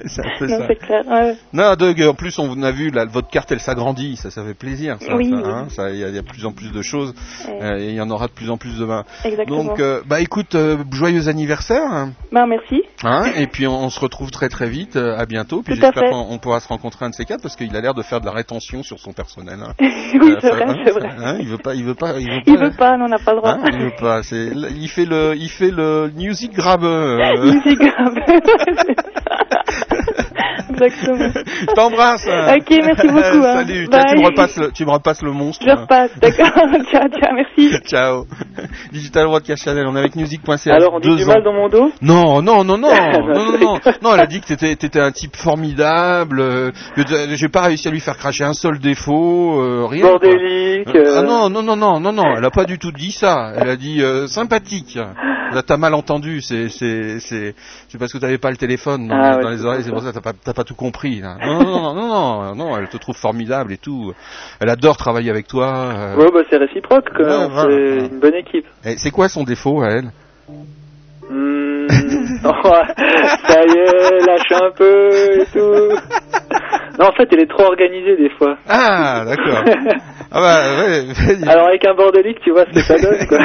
c'est 0.05 0.21
un 0.25 0.37
peu 0.39 0.47
non, 0.47 0.67
ça. 0.67 0.75
clair. 0.75 1.03
Ouais. 1.07 1.35
Non, 1.53 1.75
Doug, 1.75 2.01
en 2.03 2.13
plus, 2.13 2.37
on 2.39 2.61
a 2.63 2.71
vu, 2.71 2.89
là, 2.89 3.05
votre 3.05 3.29
carte, 3.29 3.51
elle 3.51 3.59
s'agrandit, 3.59 4.15
ça, 4.17 4.31
ça 4.31 4.43
fait 4.43 4.53
plaisir. 4.53 4.97
Ça, 5.01 5.15
Oui, 5.15 5.29
ça, 5.29 5.35
oui. 5.35 5.43
hein, 5.45 5.65
ça, 5.69 5.89
il 5.91 5.97
y, 5.97 6.03
a- 6.03 6.11
de 6.11 6.21
plus 6.21 6.45
en 6.45 6.51
plus 6.51 6.71
de 6.71 6.81
choses, 6.81 7.13
Ouais. 7.47 7.59
euh, 7.61 7.77
et 7.79 7.89
il 7.89 7.95
y 7.95 8.01
en 8.01 8.09
aura 8.09 8.27
de 8.27 8.31
plus 8.31 8.49
en 8.49 8.57
plus 8.57 8.77
demain. 8.77 9.03
Exactement. 9.25 9.63
Donc, 9.63 9.79
euh, 9.79 10.01
bah, 10.05 10.21
écoute, 10.21 10.55
euh, 10.55 10.77
joyeux 10.91 11.27
anniversaire, 11.27 12.07
Ben, 12.31 12.45
merci. 12.47 12.81
hein, 13.03 13.23
et 13.35 13.47
puis 13.47 13.67
on, 13.67 13.83
on 13.85 13.89
se 13.89 13.99
retrouve 13.99 14.31
très 14.31 14.49
très 14.49 14.69
vite, 14.69 14.95
euh, 14.95 15.17
à 15.17 15.25
bientôt, 15.25 15.61
puis 15.63 15.75
j'espère 15.75 16.09
qu'on 16.09 16.27
on 16.29 16.37
pourra 16.37 16.59
se 16.59 16.67
rencontrer 16.67 17.05
un 17.05 17.09
de 17.09 17.15
ces 17.15 17.25
quatre, 17.25 17.41
parce 17.41 17.55
qu'il 17.55 17.75
a 17.75 17.81
l'air 17.81 17.93
de 17.93 18.01
faire 18.03 18.21
de 18.21 18.25
la 18.25 18.31
rétention 18.31 18.83
sur 18.83 18.99
son 18.99 19.11
personnel. 19.13 19.59
hein. 19.61 19.73
oui, 19.79 20.35
c'est 20.41 20.49
vrai, 20.49 20.65
c'est 20.85 20.91
vrai. 20.91 21.37
il 21.39 21.47
veut 21.47 21.57
pas, 21.57 21.73
il 21.75 21.83
veut 21.83 21.95
pas, 21.95 22.19
il 22.19 22.29
veut 22.29 22.41
pas. 22.43 22.51
Il 22.51 22.57
veut 22.57 22.71
pas, 22.71 22.97
non, 22.97 23.05
on 23.05 23.09
n'a 23.09 23.19
pas 23.19 23.33
le 23.33 23.37
droit. 23.39 23.57
Il 23.71 23.79
veut 23.79 23.95
pas. 23.99 24.21
Il 24.31 24.87
fait 24.89 25.05
le, 25.05 25.32
il 25.35 25.49
fait 25.49 25.71
le 25.71 26.09
music 26.15 26.53
grab. 26.53 26.83
euh, 26.83 27.17
Musique 27.53 27.79
grave. 27.79 28.15
Exactement. 30.73 31.31
Je 31.45 31.73
t'embrasse. 31.75 32.25
Ok, 32.25 32.69
merci 32.69 33.07
beaucoup, 33.07 33.45
hein. 33.45 33.63
Salut. 33.65 33.87
Tiens, 33.89 34.03
tu 34.09 34.17
me 34.17 34.25
repasses 34.25 34.57
le, 34.57 34.71
tu 34.71 34.85
me 34.85 34.91
repasses 34.91 35.21
le 35.21 35.31
monstre. 35.31 35.65
Je 35.67 35.75
repasse, 35.75 36.11
d'accord. 36.19 36.47
ciao, 36.91 37.07
ciao, 37.09 37.33
merci. 37.35 37.71
Ciao. 37.85 38.25
Digital 38.91 39.25
Broadcast 39.27 39.63
Channel, 39.63 39.85
on 39.87 39.95
est 39.95 39.99
avec 39.99 40.15
music.ca. 40.15 40.73
Alors, 40.73 40.93
on 40.93 40.99
dit 40.99 41.09
deux 41.09 41.17
du 41.17 41.23
ans. 41.23 41.27
mal 41.27 41.43
dans 41.43 41.53
mon 41.53 41.69
dos? 41.69 41.91
Non, 42.01 42.41
non, 42.41 42.63
non, 42.63 42.77
non, 42.77 42.89
non, 42.89 43.33
non, 43.33 43.57
non, 43.59 43.79
non. 44.01 44.13
elle 44.13 44.19
a 44.19 44.25
dit 44.27 44.41
que 44.41 44.47
t'étais, 44.47 44.75
t'étais 44.75 44.99
un 44.99 45.11
type 45.11 45.35
formidable. 45.35 46.39
euh, 46.39 46.71
que 46.95 47.01
j'ai 47.35 47.49
pas 47.49 47.61
réussi 47.63 47.87
à 47.87 47.91
lui 47.91 47.99
faire 47.99 48.17
cracher 48.17 48.43
un 48.43 48.53
seul 48.53 48.79
défaut, 48.79 49.59
euh, 49.61 49.85
rien. 49.89 50.03
Bordélique. 50.05 50.87
Ah 50.93 50.97
euh, 50.97 51.21
non, 51.23 51.49
non, 51.49 51.63
non, 51.63 51.75
non, 51.75 51.99
non, 51.99 52.13
non, 52.13 52.35
elle 52.37 52.45
a 52.45 52.51
pas 52.51 52.65
du 52.65 52.77
tout 52.79 52.91
dit 52.91 53.11
ça. 53.11 53.53
Elle 53.57 53.69
a 53.69 53.75
dit 53.75 54.01
euh, 54.01 54.27
sympathique. 54.27 54.97
Là, 55.53 55.61
t'as 55.63 55.77
mal 55.77 55.93
entendu, 55.93 56.41
c'est, 56.41 56.69
c'est, 56.69 57.19
c'est, 57.19 57.55
c'est 57.87 57.97
parce 57.97 58.11
que 58.11 58.17
t'avais 58.17 58.37
pas 58.37 58.51
le 58.51 58.57
téléphone 58.57 59.07
dans, 59.07 59.15
Ah 59.15 59.37
les- 59.39 59.45
ouais, 59.61 59.65
oreilles, 59.65 59.83
c'est 59.83 59.89
pour 59.91 60.01
ça 60.01 60.09
que 60.09 60.15
t'as 60.15 60.21
pas, 60.21 60.33
t'as 60.33 60.53
pas 60.53 60.63
tout 60.63 60.75
compris. 60.75 61.19
là. 61.21 61.37
Non, 61.45 61.63
non, 61.63 61.65
non, 61.65 61.93
non, 61.93 62.43
non, 62.43 62.55
non, 62.55 62.77
elle 62.77 62.87
te 62.89 62.97
trouve 62.97 63.15
formidable 63.15 63.71
et 63.73 63.77
tout. 63.77 64.13
Elle 64.59 64.69
adore 64.69 64.97
travailler 64.97 65.29
avec 65.29 65.47
toi. 65.47 65.67
euh. 65.95 66.15
Ouais, 66.17 66.29
bah 66.33 66.41
c'est 66.49 66.57
réciproque 66.57 67.09
quand 67.15 67.23
Ouais. 67.23 67.99
C'est 68.01 68.13
une 68.13 68.19
bonne 68.19 68.35
équipe. 68.35 68.65
Et 68.85 68.97
c'est 68.97 69.11
quoi 69.11 69.29
son 69.29 69.43
défaut 69.43 69.81
à 69.81 69.89
elle? 69.89 70.11
Hmm, 71.29 71.72
ça 73.47 73.63
y 73.63 73.77
est, 73.77 74.25
lâche 74.25 74.51
un 74.51 74.71
peu 74.75 75.09
et 75.41 75.45
tout. 75.51 75.95
Non, 76.99 77.07
en 77.07 77.11
fait, 77.13 77.27
elle 77.31 77.41
est 77.41 77.49
trop 77.49 77.63
organisée 77.63 78.15
des 78.17 78.29
fois. 78.37 78.55
Ah, 78.69 79.23
d'accord. 79.25 79.63
Ah 80.31 80.41
bah, 80.41 80.83
ouais. 80.83 81.47
Alors 81.47 81.67
avec 81.67 81.85
un 81.85 81.93
bordélique, 81.93 82.39
tu 82.43 82.51
vois 82.51 82.65
ce 82.65 82.71
que 82.71 82.81
ça 82.81 82.97
donne, 82.97 83.25
quoi. 83.27 83.37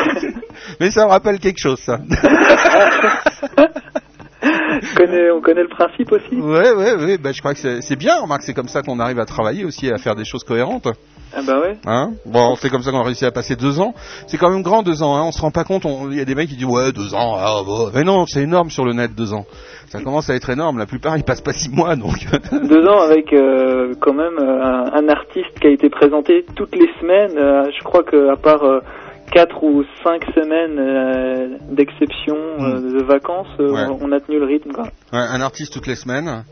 Mais 0.81 0.91
ça 0.91 1.05
me 1.05 1.11
rappelle 1.11 1.39
quelque 1.39 1.61
chose, 1.61 1.79
ça. 1.81 1.99
on, 4.43 4.97
connaît, 4.97 5.31
on 5.31 5.41
connaît 5.41 5.63
le 5.63 5.69
principe 5.69 6.13
aussi. 6.13 6.37
Ouais, 6.37 6.73
ouais, 6.73 6.95
ouais. 6.95 7.19
Bah, 7.19 7.33
je 7.33 7.41
crois 7.41 7.55
que 7.55 7.81
c'est- 7.81 7.97
bien. 7.97 8.21
Remarque, 8.23 8.43
c'est 8.43 8.55
comme 8.55 8.69
ça 8.69 8.83
qu'on 8.83 9.01
arrive 9.01 9.19
à 9.19 9.25
travailler 9.27 9.65
aussi, 9.65 9.87
et 9.87 9.93
à 9.93 9.99
faire 9.99 10.15
des 10.15 10.25
choses 10.25 10.45
cohérentes. 10.45 10.89
Ah 11.37 11.41
bah 11.47 11.61
ouais. 11.61 11.77
Hein? 11.87 12.13
Bon, 12.25 12.57
c'est 12.57 12.71
comme 12.71 12.83
ça 12.83 12.91
qu'on 12.91 13.01
a 13.01 13.05
réussi 13.05 13.27
à 13.27 13.31
passer 13.31 13.55
deux 13.55 13.81
ans. 13.81 13.93
C'est 14.29 14.39
quand 14.39 14.49
même 14.51 14.63
grand 14.63 14.83
deux 14.83 15.03
ans. 15.03 15.15
Hein. 15.17 15.25
On 15.27 15.33
se 15.33 15.43
rend 15.43 15.51
pas 15.51 15.65
compte. 15.65 15.85
Il 16.11 16.17
y 16.17 16.21
a 16.21 16.25
des 16.25 16.35
mecs 16.35 16.49
qui 16.49 16.57
disent 16.57 16.65
ouais 16.65 16.91
deux 16.93 17.15
ans. 17.15 17.37
Ah, 17.39 17.61
bon. 17.67 17.91
Mais 17.95 18.03
non, 18.03 18.25
c'est 18.27 18.43
énorme 18.43 18.71
sur 18.71 18.85
le 18.87 18.95
net 18.95 19.15
deux 19.15 19.35
ans. 19.35 19.45
Ça 19.89 20.01
commence 20.01 20.31
à 20.31 20.35
être 20.35 20.49
énorme. 20.49 20.79
La 20.79 20.87
plupart 20.87 21.17
ils 21.19 21.25
passent 21.25 21.43
pas 21.43 21.53
six 21.53 21.69
mois 21.71 21.97
donc. 21.97 22.15
Deux 22.53 22.87
ans 22.87 23.01
avec 23.01 23.33
euh, 23.33 23.95
quand 24.01 24.13
même 24.13 24.39
euh, 24.39 24.63
un, 24.63 24.85
un 24.93 25.09
artiste 25.09 25.59
qui 25.61 25.67
a 25.67 25.71
été 25.71 25.89
présenté 25.89 26.45
toutes 26.57 26.77
les 26.77 26.89
semaines. 27.01 27.37
euh, 27.39 27.71
je 27.79 27.83
crois 27.85 28.03
que 28.03 28.31
à 28.31 28.37
part 28.37 28.63
euh, 28.65 28.81
quatre 29.31 29.63
ou 29.63 29.85
cinq 30.05 30.25
semaines 30.35 30.79
euh, 30.79 31.59
d'exception 31.71 32.37
euh, 32.61 32.81
de 32.81 33.03
vacances, 33.05 33.47
euh, 33.61 33.69
Hmm. 33.71 33.91
Ouais. 33.91 33.99
on 34.03 34.13
a 34.13 34.21
tenu 34.21 34.39
le 34.39 34.47
rythme. 34.47 34.73
Quoi. 34.73 34.85
Ouais, 35.13 35.19
un 35.19 35.41
artiste 35.41 35.73
toutes 35.73 35.87
les 35.87 35.95
semaines. 35.97 36.45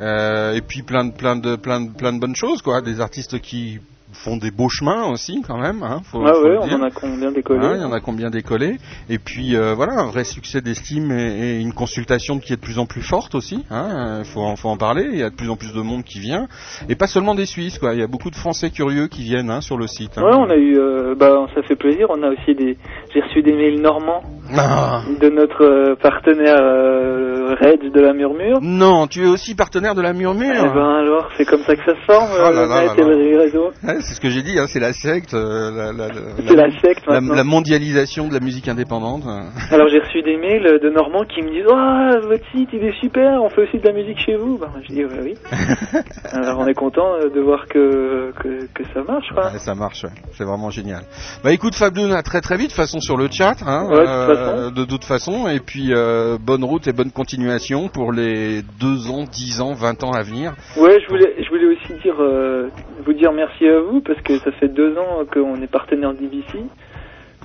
Et 0.00 0.60
puis 0.66 0.82
plein 0.82 1.04
de 1.04 1.12
plein 1.12 1.36
de 1.36 1.56
plein 1.56 1.80
de 1.82 1.90
plein 1.90 2.12
de 2.14 2.18
bonnes 2.18 2.34
choses 2.36 2.62
quoi. 2.62 2.80
Des 2.80 3.00
artistes 3.02 3.38
qui 3.40 3.80
font 4.12 4.36
des 4.36 4.50
beaux 4.50 4.68
chemins 4.68 5.04
aussi 5.06 5.42
quand 5.46 5.58
même. 5.58 5.82
Hein, 5.82 6.00
faut, 6.04 6.22
ah 6.26 6.34
faut 6.34 6.42
ouais, 6.42 6.50
le 6.50 6.58
on 6.60 6.72
en 6.74 6.82
a 6.82 6.90
combien 6.90 7.30
décollé 7.32 7.64
Hein, 7.66 7.72
il 7.76 7.82
y 7.82 7.84
en 7.84 7.92
a 7.92 8.00
combien 8.00 8.30
décollé 8.30 8.76
Et 9.08 9.18
puis 9.18 9.56
euh, 9.56 9.74
voilà, 9.74 9.94
un 9.94 10.06
vrai 10.06 10.24
succès 10.24 10.60
d'estime 10.60 11.10
et, 11.12 11.56
et 11.56 11.60
une 11.60 11.72
consultation 11.72 12.38
qui 12.38 12.52
est 12.52 12.56
de 12.56 12.60
plus 12.60 12.78
en 12.78 12.86
plus 12.86 13.02
forte 13.02 13.34
aussi. 13.34 13.64
Hein, 13.70 14.20
il 14.20 14.24
faut, 14.26 14.40
en- 14.40 14.56
faut 14.56 14.68
en 14.68 14.76
parler. 14.76 15.08
Il 15.12 15.18
y 15.18 15.22
a 15.22 15.30
de 15.30 15.34
plus 15.36 15.48
en 15.50 15.56
plus 15.56 15.72
de 15.72 15.80
monde 15.80 16.04
qui 16.04 16.18
vient 16.20 16.46
et 16.88 16.94
pas 16.96 17.06
seulement 17.06 17.34
des 17.34 17.46
Suisses. 17.46 17.78
Quoi. 17.78 17.94
Il 17.94 18.00
y 18.00 18.02
a 18.02 18.06
beaucoup 18.06 18.30
de 18.30 18.36
Français 18.36 18.70
curieux 18.70 19.06
qui 19.08 19.22
viennent 19.22 19.50
hein, 19.50 19.60
sur 19.60 19.76
le 19.76 19.86
site. 19.86 20.12
hein. 20.16 20.22
Ouais, 20.22 20.34
on 20.36 20.50
a 20.50 20.56
eu, 20.56 20.78
euh, 20.78 21.14
bah, 21.14 21.46
ça 21.54 21.62
fait 21.62 21.76
plaisir. 21.76 22.06
On 22.10 22.22
a 22.22 22.28
aussi 22.28 22.54
des, 22.54 22.76
j'ai 23.14 23.20
reçu 23.20 23.42
des 23.42 23.52
mails 23.52 23.80
normands 23.80 24.22
Ah. 24.56 25.02
de 25.20 25.28
notre 25.28 25.64
euh, 25.64 25.94
partenaire 26.00 26.58
euh, 26.60 27.54
Reg 27.60 27.92
de 27.92 28.00
la 28.00 28.12
Murmure. 28.12 28.58
Non, 28.60 29.06
tu 29.06 29.22
es 29.24 29.26
aussi 29.26 29.54
partenaire 29.54 29.94
de 29.94 30.02
la 30.02 30.12
Murmure. 30.12 30.54
Eh 30.56 30.68
ben 30.74 30.94
alors, 30.98 31.28
c'est 31.36 31.44
comme 31.44 31.62
ça 31.62 31.74
que 31.76 31.84
ça 31.84 31.94
se 31.94 32.04
forme, 32.12 32.30
euh, 32.32 32.42
là 32.42 32.50
le 32.50 32.56
là 32.56 32.66
là 32.66 32.82
et 32.84 32.86
là. 32.86 33.99
C'est 34.00 34.14
ce 34.14 34.20
que 34.20 34.30
j'ai 34.30 34.42
dit, 34.42 34.58
hein, 34.58 34.66
c'est 34.68 34.80
la 34.80 34.92
secte, 34.92 35.34
euh, 35.34 35.70
la, 35.70 35.92
la, 35.92 36.08
la- 36.08 36.14
C'est 36.46 36.56
la 36.56 36.70
secte 36.80 37.06
la, 37.06 37.20
maintenant. 37.20 37.34
la 37.34 37.44
mondialisation 37.44 38.28
de 38.28 38.34
la 38.34 38.40
musique 38.40 38.68
indépendante. 38.68 39.22
Alors 39.70 39.88
j'ai 39.88 39.98
reçu 39.98 40.22
des 40.22 40.36
mails 40.36 40.78
de 40.82 40.90
Normands 40.90 41.24
qui 41.24 41.42
me 41.42 41.50
disent 41.50 41.66
oh, 41.68 42.28
votre 42.28 42.44
site 42.52 42.68
il 42.72 42.84
est 42.84 42.98
super, 43.00 43.42
on 43.42 43.48
fait 43.48 43.62
aussi 43.62 43.78
de 43.78 43.86
la 43.86 43.92
musique 43.92 44.18
chez 44.18 44.36
vous. 44.36 44.58
Ben, 44.58 44.70
je 44.88 44.94
dis 44.94 45.04
ouais, 45.04 45.20
oui. 45.22 45.34
Alors 46.32 46.58
on 46.60 46.66
est 46.66 46.74
content 46.74 47.14
euh, 47.14 47.28
de 47.30 47.40
voir 47.40 47.66
que, 47.66 48.32
que, 48.40 48.66
que 48.74 48.84
ça 48.94 49.02
marche 49.02 49.28
quoi. 49.34 49.52
Ouais, 49.52 49.58
ça 49.58 49.74
marche, 49.74 50.04
ouais. 50.04 50.10
c'est 50.32 50.44
vraiment 50.44 50.70
génial. 50.70 51.02
Bah 51.44 51.52
écoute 51.52 51.74
Fabdoun, 51.74 52.12
à 52.12 52.22
très 52.22 52.40
très 52.40 52.56
vite, 52.56 52.66
de 52.66 52.72
toute 52.72 52.76
façon 52.76 53.00
sur 53.00 53.16
le 53.16 53.28
chat, 53.30 53.56
hein, 53.66 53.86
Ouais, 53.90 54.00
de 54.00 54.26
toute 54.26 54.36
façon. 54.36 54.70
de 54.70 54.84
toute 54.84 55.04
façon, 55.04 55.48
et 55.48 55.60
puis 55.60 55.88
euh, 55.92 56.38
bonne 56.40 56.64
route 56.64 56.86
et 56.86 56.92
bonne 56.92 57.10
continuation 57.10 57.88
pour 57.88 58.12
les 58.12 58.62
deux 58.80 59.10
ans, 59.10 59.24
dix 59.30 59.60
ans, 59.60 59.72
20 59.74 60.04
ans 60.04 60.12
à 60.12 60.22
venir. 60.22 60.52
Ouais, 60.76 60.98
je 61.02 61.08
voulais, 61.08 61.34
je 61.42 61.48
voulais 61.48 61.66
aussi 61.66 61.92
dire, 62.02 62.14
euh, 62.20 62.68
vous 63.04 63.12
dire 63.12 63.32
merci 63.32 63.66
à 63.66 63.80
vous 63.80 63.89
parce 63.98 64.20
que 64.20 64.38
ça 64.38 64.52
fait 64.52 64.68
deux 64.68 64.96
ans 64.96 65.24
qu'on 65.32 65.60
est 65.60 65.70
partenaire 65.70 66.14
d'IBC 66.14 66.58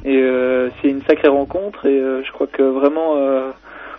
et 0.06 0.22
euh, 0.22 0.70
c'est 0.82 0.90
une 0.90 1.02
sacrée 1.02 1.30
rencontre 1.30 1.86
et 1.88 2.00
euh, 2.00 2.22
je 2.24 2.32
crois 2.32 2.46
que 2.48 2.62
vraiment 2.62 3.18
euh, 3.18 3.50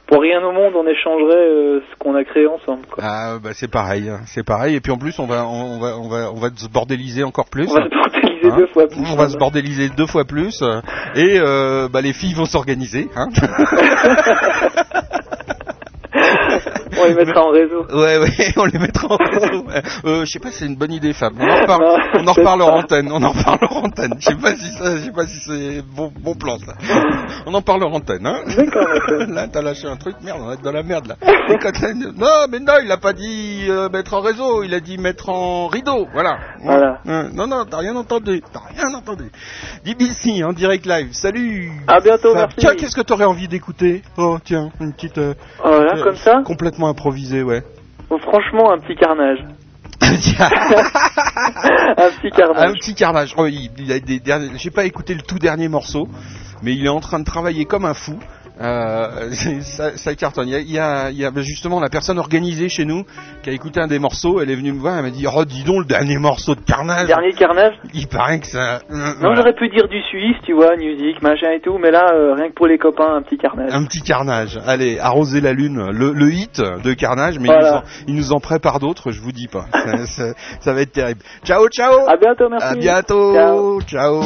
pour 0.07 0.21
rien 0.21 0.41
au 0.45 0.53
monde 0.53 0.75
on 0.77 0.87
échangerait 0.87 1.81
ce 1.91 1.99
qu'on 1.99 2.15
a 2.15 2.23
créé 2.23 2.47
ensemble. 2.47 2.87
Quoi. 2.89 3.03
Ah 3.05 3.39
bah 3.43 3.51
c'est 3.53 3.71
pareil, 3.71 4.09
hein, 4.09 4.21
c'est 4.27 4.47
pareil, 4.47 4.77
et 4.77 4.81
puis 4.81 4.93
en 4.93 4.99
plus 4.99 5.19
on 5.19 5.27
va 5.27 5.45
on 5.45 5.81
va 5.81 5.99
on 5.99 6.09
va 6.09 6.31
on 6.33 6.39
va 6.39 6.51
se 6.55 6.69
bordéliser 6.69 7.25
encore 7.25 7.51
plus. 7.51 7.69
On 7.69 7.75
va 7.75 7.85
se 7.85 7.91
bordéliser 7.91 8.27
Hein 8.49 8.57
deux 8.57 8.67
fois 8.69 8.87
plus. 8.87 9.01
On 9.01 9.17
va 9.17 9.29
se 9.29 9.37
bordéliser 9.37 9.89
deux 9.97 10.07
fois 10.07 10.25
plus, 10.25 10.63
et 11.17 11.41
bah 11.93 12.01
les 12.01 12.13
filles 12.13 12.35
vont 12.35 12.45
s'organiser. 12.45 13.09
Hein 13.17 13.27
On 17.15 17.19
les 17.19 17.25
mettra 17.25 17.43
en 17.45 17.51
réseau. 17.51 17.87
Ouais, 17.93 18.19
ouais, 18.19 18.53
on 18.57 18.65
les 18.67 18.79
mettra 18.79 19.09
en 19.13 19.17
réseau. 19.17 19.65
Euh, 20.05 20.25
je 20.25 20.31
sais 20.31 20.39
pas 20.39 20.51
si 20.51 20.59
c'est 20.59 20.67
une 20.67 20.77
bonne 20.77 20.93
idée, 20.93 21.13
Fab. 21.13 21.35
On 21.39 21.47
en 21.49 21.55
reparle, 21.61 21.85
on 22.15 22.27
en 22.27 22.33
reparle 22.33 22.63
en 22.63 22.77
antenne. 22.79 23.11
On 23.13 23.23
en 23.23 23.31
reparle 23.33 23.59
en 23.71 23.85
antenne. 23.85 24.15
Je 24.19 24.27
sais 24.27 24.35
pas 24.37 24.55
si 24.57 24.71
ça, 24.73 24.97
je 24.97 25.03
sais 25.05 25.13
pas 25.13 25.27
si 25.27 25.39
c'est 25.47 25.83
bon, 25.83 26.13
bon 26.21 26.35
plan, 26.35 26.59
ça. 26.59 26.75
On 27.47 27.55
en 27.55 27.63
parle 27.63 27.85
en 27.85 27.93
antenne, 27.93 28.27
hein. 28.27 28.41
D'accord, 28.57 28.87
Là, 29.29 29.47
t'as 29.49 29.63
lâché 29.63 29.87
un 29.87 29.97
truc, 29.97 30.17
merde, 30.23 30.39
on 30.43 30.47
va 30.47 30.55
être 30.55 30.63
dans 30.63 30.73
la 30.73 30.83
merde, 30.83 31.07
là. 31.09 31.17
Et 31.49 31.59
quand 31.59 31.73
t'as- 31.73 31.95
non, 31.95 32.47
mais 32.51 32.59
non, 32.61 32.75
il 32.83 32.91
a 32.91 32.97
pas 32.97 33.13
dit 33.13 33.67
euh, 33.69 33.89
mettre 33.89 34.15
en 34.15 34.21
réseau, 34.21 34.63
il 34.63 34.75
a 34.75 34.81
dit 34.81 34.99
mettre 34.99 35.29
en 35.29 35.69
rideau, 35.69 36.07
voilà. 36.13 36.39
Voilà. 36.65 37.01
Ouais. 37.05 37.29
Non, 37.35 37.47
non, 37.47 37.65
t'as 37.69 37.79
rien 37.79 37.95
entendu, 37.97 38.43
t'as 38.53 38.61
rien 38.75 38.93
entendu. 38.95 39.31
DBC, 39.85 40.43
en 40.45 40.53
direct 40.53 40.87
live, 40.87 41.13
salut 41.13 41.71
À 41.87 42.01
bientôt, 42.01 42.33
Fab. 42.33 42.37
merci. 42.49 42.57
Tiens, 42.59 42.75
qu'est-ce 42.75 42.97
que 42.97 43.03
t'aurais 43.03 43.25
envie 43.25 43.49
d'écouter? 43.49 44.03
Oh, 44.17 44.39
tiens, 44.45 44.71
une 44.81 44.93
petite... 44.93 45.19
euh, 45.19 45.35
Oh 45.65 45.69
euh, 45.69 46.03
comme 46.03 46.17
ça? 46.17 46.43
Complètement 46.45 46.89
improvisée, 46.97 47.43
ouais. 47.43 47.63
Bon, 48.09 48.19
Franchement, 48.19 48.73
un 48.73 48.79
petit 48.79 48.97
carnage. 48.97 49.39
un 50.01 50.09
petit 52.11 52.31
carnage. 52.31 52.71
Un 52.71 52.73
petit 52.73 52.95
carnage. 52.95 53.35
Oh, 53.37 53.47
il, 53.47 53.71
il 53.79 53.93
a 53.93 54.01
des 54.01 54.19
derniers. 54.19 54.51
J'ai 54.57 54.71
pas 54.71 54.85
écouté 54.85 55.15
le 55.15 55.21
tout 55.21 55.39
dernier 55.39 55.69
morceau, 55.69 56.09
mais 56.63 56.73
il 56.75 56.87
est 56.87 56.91
en 56.91 57.01
train 57.01 57.19
de 57.19 57.25
travailler 57.25 57.67
comme 57.67 57.85
un 57.85 57.93
fou. 57.95 58.19
Euh, 58.61 59.31
ça, 59.63 59.97
ça 59.97 60.15
cartonne. 60.15 60.49
Il 60.49 60.71
y, 60.71 60.79
a, 60.79 61.11
il, 61.11 61.17
y 61.19 61.25
a, 61.25 61.31
justement 61.37 61.79
la 61.81 61.89
personne 61.91 62.19
organisée 62.19 62.69
chez 62.69 62.85
nous 62.85 63.05
qui 63.43 63.51
a 63.51 63.53
écouté 63.53 63.81
un 63.81 63.87
des 63.87 63.99
morceaux. 63.99 64.41
Elle 64.41 64.51
est 64.51 64.57
venue 64.57 64.73
me 64.73 64.79
voir. 64.81 64.97
Elle 64.97 65.03
m'a 65.05 65.11
dit 65.11 65.27
"Oh, 65.33 65.45
dis 65.45 65.63
donc 65.65 65.81
le 65.81 65.85
dernier 65.85 66.19
morceau 66.19 66.55
de 66.55 66.61
carnage." 66.61 67.07
Dernier 67.07 67.33
carnage? 67.33 67.75
Il 67.95 68.07
paraît 68.09 68.41
que 68.41 68.47
ça. 68.47 68.77
euh, 68.77 68.79
Non, 68.91 69.13
voilà. 69.21 69.35
j'aurais 69.37 69.55
pu 69.55 69.69
dire 69.69 69.89
du 69.89 70.01
Suisse, 70.03 70.37
tu 70.45 70.55
vois, 70.55 70.75
musique, 70.77 71.21
machin 71.23 71.51
et 71.53 71.61
tout, 71.61 71.79
mais 71.79 71.91
là, 71.91 72.13
euh, 72.15 72.35
rien 72.35 72.49
que 72.49 72.55
pour 72.55 72.67
les 72.67 72.79
copains, 72.79 73.17
un 73.17 73.23
petit 73.23 73.37
carnage. 73.39 73.71
Un 73.73 73.85
petit 73.85 74.01
carnage. 74.03 74.59
Allez, 74.67 74.99
arroser 74.99 75.41
la 75.41 75.53
lune, 75.53 75.91
le, 75.91 76.13
le 76.13 76.33
hit 76.33 76.61
de 76.61 76.93
carnage, 76.95 77.39
mais 77.39 77.49
Voilà. 77.49 77.61
il, 77.61 77.73
nous 77.73 77.77
en, 77.77 77.83
il 78.09 78.15
nous 78.15 78.33
en 78.33 78.41
prépare 78.41 78.79
d'autres, 78.79 79.11
je 79.11 79.21
vous 79.21 79.33
dis 79.33 79.49
pas. 79.49 79.67
ça, 79.73 80.07
ça- 80.07 80.33
ça 80.61 80.73
va 80.73 80.81
être 80.81 80.93
terrible. 80.93 81.21
Ciao, 81.45 81.69
ciao. 81.69 82.09
À 82.09 82.17
bientôt, 82.17 82.49
merci. 82.49 82.67
À 82.67 82.75
bientôt. 82.75 83.35
Ciao. 83.35 83.81
ciao. 83.83 84.23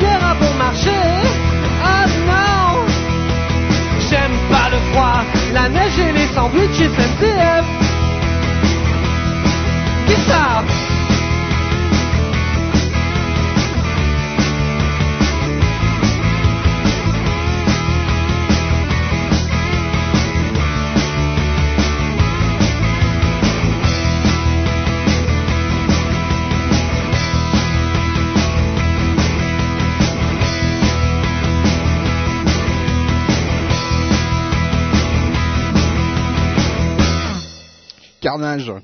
la 0.00 0.30
à 0.30 0.34
bon 0.34 0.51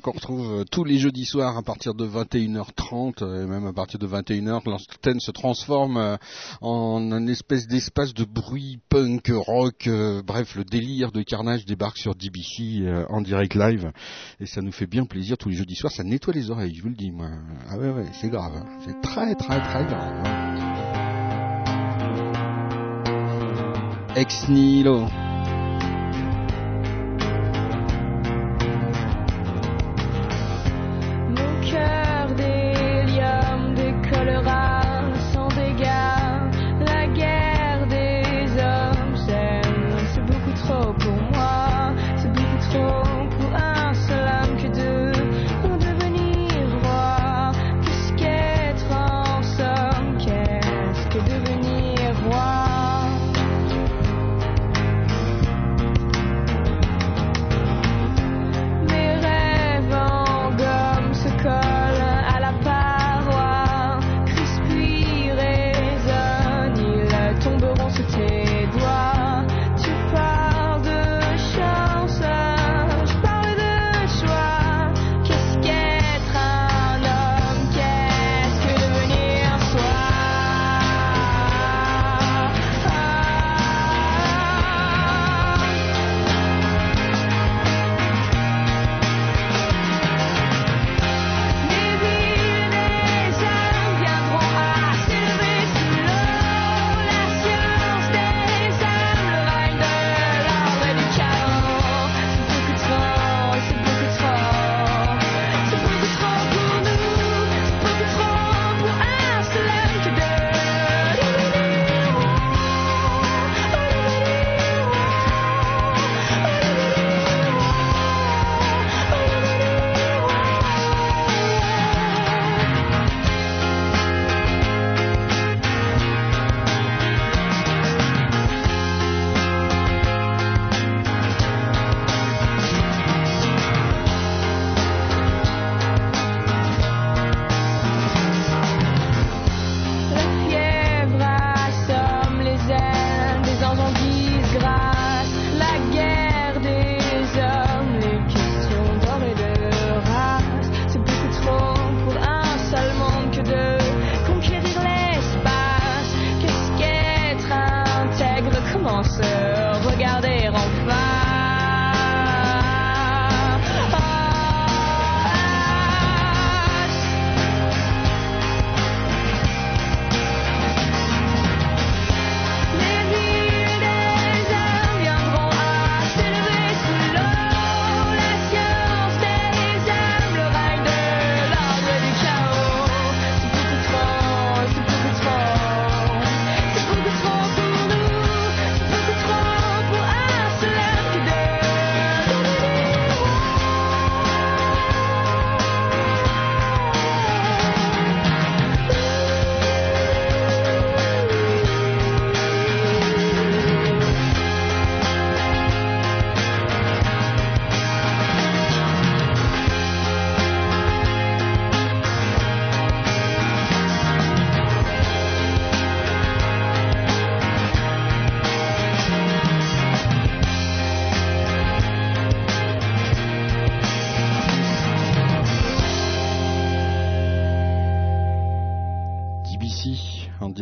qu'on 0.00 0.12
retrouve 0.12 0.60
euh, 0.60 0.64
tous 0.64 0.84
les 0.84 0.98
jeudis 0.98 1.26
soirs 1.26 1.58
à 1.58 1.62
partir 1.62 1.94
de 1.94 2.06
21h30 2.06 3.22
euh, 3.22 3.44
et 3.44 3.46
même 3.46 3.66
à 3.66 3.72
partir 3.72 3.98
de 3.98 4.06
21h, 4.06 4.62
l'antenne 4.64 5.20
se 5.20 5.30
transforme 5.30 5.98
euh, 5.98 6.16
en 6.62 7.12
un 7.12 7.26
espèce 7.26 7.66
d'espace 7.66 8.14
de 8.14 8.24
bruit 8.24 8.78
punk 8.88 9.30
rock. 9.30 9.88
Bref, 10.24 10.54
le 10.56 10.64
délire 10.64 11.12
de 11.12 11.22
Carnage 11.22 11.66
débarque 11.66 11.98
sur 11.98 12.14
DBC 12.14 12.86
en 13.10 13.20
direct 13.20 13.54
live 13.54 13.92
et 14.40 14.46
ça 14.46 14.62
nous 14.62 14.72
fait 14.72 14.86
bien 14.86 15.04
plaisir 15.04 15.36
tous 15.36 15.50
les 15.50 15.56
jeudis 15.56 15.74
soirs. 15.74 15.92
Ça 15.92 16.04
nettoie 16.04 16.32
les 16.32 16.50
oreilles, 16.50 16.74
je 16.74 16.82
vous 16.82 16.88
le 16.88 16.94
dis 16.94 17.10
moi. 17.10 17.28
Ah 17.68 17.76
ouais 17.76 17.90
ouais, 17.90 18.06
c'est 18.20 18.28
grave, 18.28 18.52
hein. 18.56 18.66
c'est 18.86 19.00
très 19.02 19.34
très 19.34 19.60
très 19.60 19.84
grave. 19.84 20.22
Hein. 20.24 20.78
Ex 24.16 24.48
nihilo. 24.48 25.27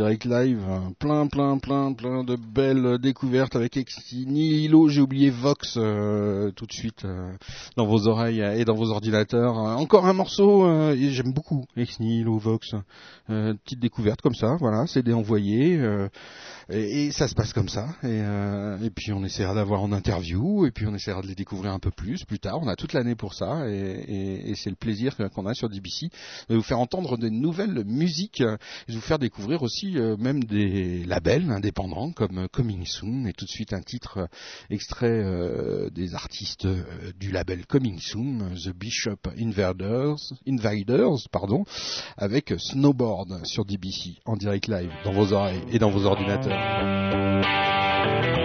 Live, 0.09 0.63
hein. 0.71 0.93
plein, 0.99 1.27
plein, 1.27 1.59
plein, 1.59 1.93
plein 1.93 2.23
de 2.23 2.37
belles 2.37 2.99
découvertes 2.99 3.57
avec 3.57 3.77
Nihilo, 4.13 4.89
j'ai 4.89 5.01
oublié 5.01 5.31
Vox 5.31 5.75
euh, 5.77 6.53
tout 6.53 6.67
de 6.67 6.73
suite 6.73 7.05
euh, 7.05 7.33
dans 7.77 7.87
vos 7.87 8.07
oreilles 8.07 8.41
et 8.41 8.65
dans 8.65 8.75
vos 8.75 8.91
ordinateurs. 8.91 9.59
Euh, 9.59 9.75
Encore 9.75 10.07
un 10.07 10.13
morceau, 10.13 10.65
j'aime 10.95 11.33
beaucoup 11.33 11.65
Ex 11.77 11.99
Nihilo, 11.99 12.39
Vox, 12.39 12.75
petite 13.27 13.81
découverte 13.81 14.21
comme 14.21 14.35
ça, 14.35 14.57
voilà, 14.61 14.87
CD 14.87 15.13
envoyé, 15.13 15.81
et, 16.69 17.13
ça 17.13 17.29
se 17.29 17.35
passe 17.35 17.53
comme 17.53 17.69
ça. 17.69 17.89
Et, 18.03 18.07
euh, 18.07 18.79
et 18.83 18.91
puis 18.91 19.13
on 19.13 19.25
essaiera 19.25 19.55
d'avoir 19.55 19.83
en 19.83 19.93
interview, 19.93 20.67
et 20.67 20.73
puis 20.73 20.87
on 20.87 20.95
essaiera 20.95 21.23
de 21.23 21.29
les 21.29 21.35
découvrir 21.35 21.73
un 21.73 21.79
peu 21.79 21.91
plus 21.91 22.25
plus 22.25 22.41
tard. 22.41 22.59
On 22.61 22.69
a 22.69 22.75
toute 22.75 22.93
l'année 22.93 23.15
pour 23.15 23.35
ça, 23.35 23.69
et, 23.69 24.53
c'est 24.57 24.71
le 24.71 24.77
plaisir 24.77 25.17
qu'on 25.35 25.47
a 25.47 25.55
sur 25.55 25.69
DBC 25.69 26.09
de 26.49 26.57
vous 26.57 26.63
faire 26.63 26.81
entendre 26.81 27.17
des 27.19 27.31
nouvelles 27.31 27.85
musiques, 27.85 28.41
et 28.41 28.93
de 28.93 28.95
vous 28.95 29.01
faire 29.01 29.19
découvrir 29.19 29.63
aussi 29.63 29.97
euh, 29.99 30.17
même 30.17 30.43
des 30.45 31.05
labels 31.05 31.51
indépendants 31.51 32.11
comme 32.13 32.39
euh, 32.39 32.49
Coming 32.51 32.85
Soon, 32.85 33.27
et 33.27 33.33
tout 33.33 33.45
de 33.45 33.51
suite 33.51 33.73
un 33.73 33.83
titre 33.83 34.29
extrait 34.71 35.23
des 35.91 36.15
artistes 36.15 36.67
du 37.19 37.31
label 37.31 37.67
Coming 37.67 37.99
Soon, 38.01 38.55
The 38.55 38.75
Bishop 38.75 39.29
Invaders, 39.39 40.17
Invaders, 40.47 41.29
pardon, 41.31 41.65
avec 42.17 42.55
Snowboard 42.59 43.47
sur 43.47 43.65
DBC 43.65 44.19
en 44.25 44.37
direct 44.37 44.69
live 44.69 44.91
dans 45.05 45.13
vos 45.13 45.33
oreilles 45.33 45.63
et 45.71 45.79
dans 45.79 45.91
vos 45.91 46.05
ordinateurs. 46.05 46.56
Thank 46.57 48.27
you. 48.27 48.36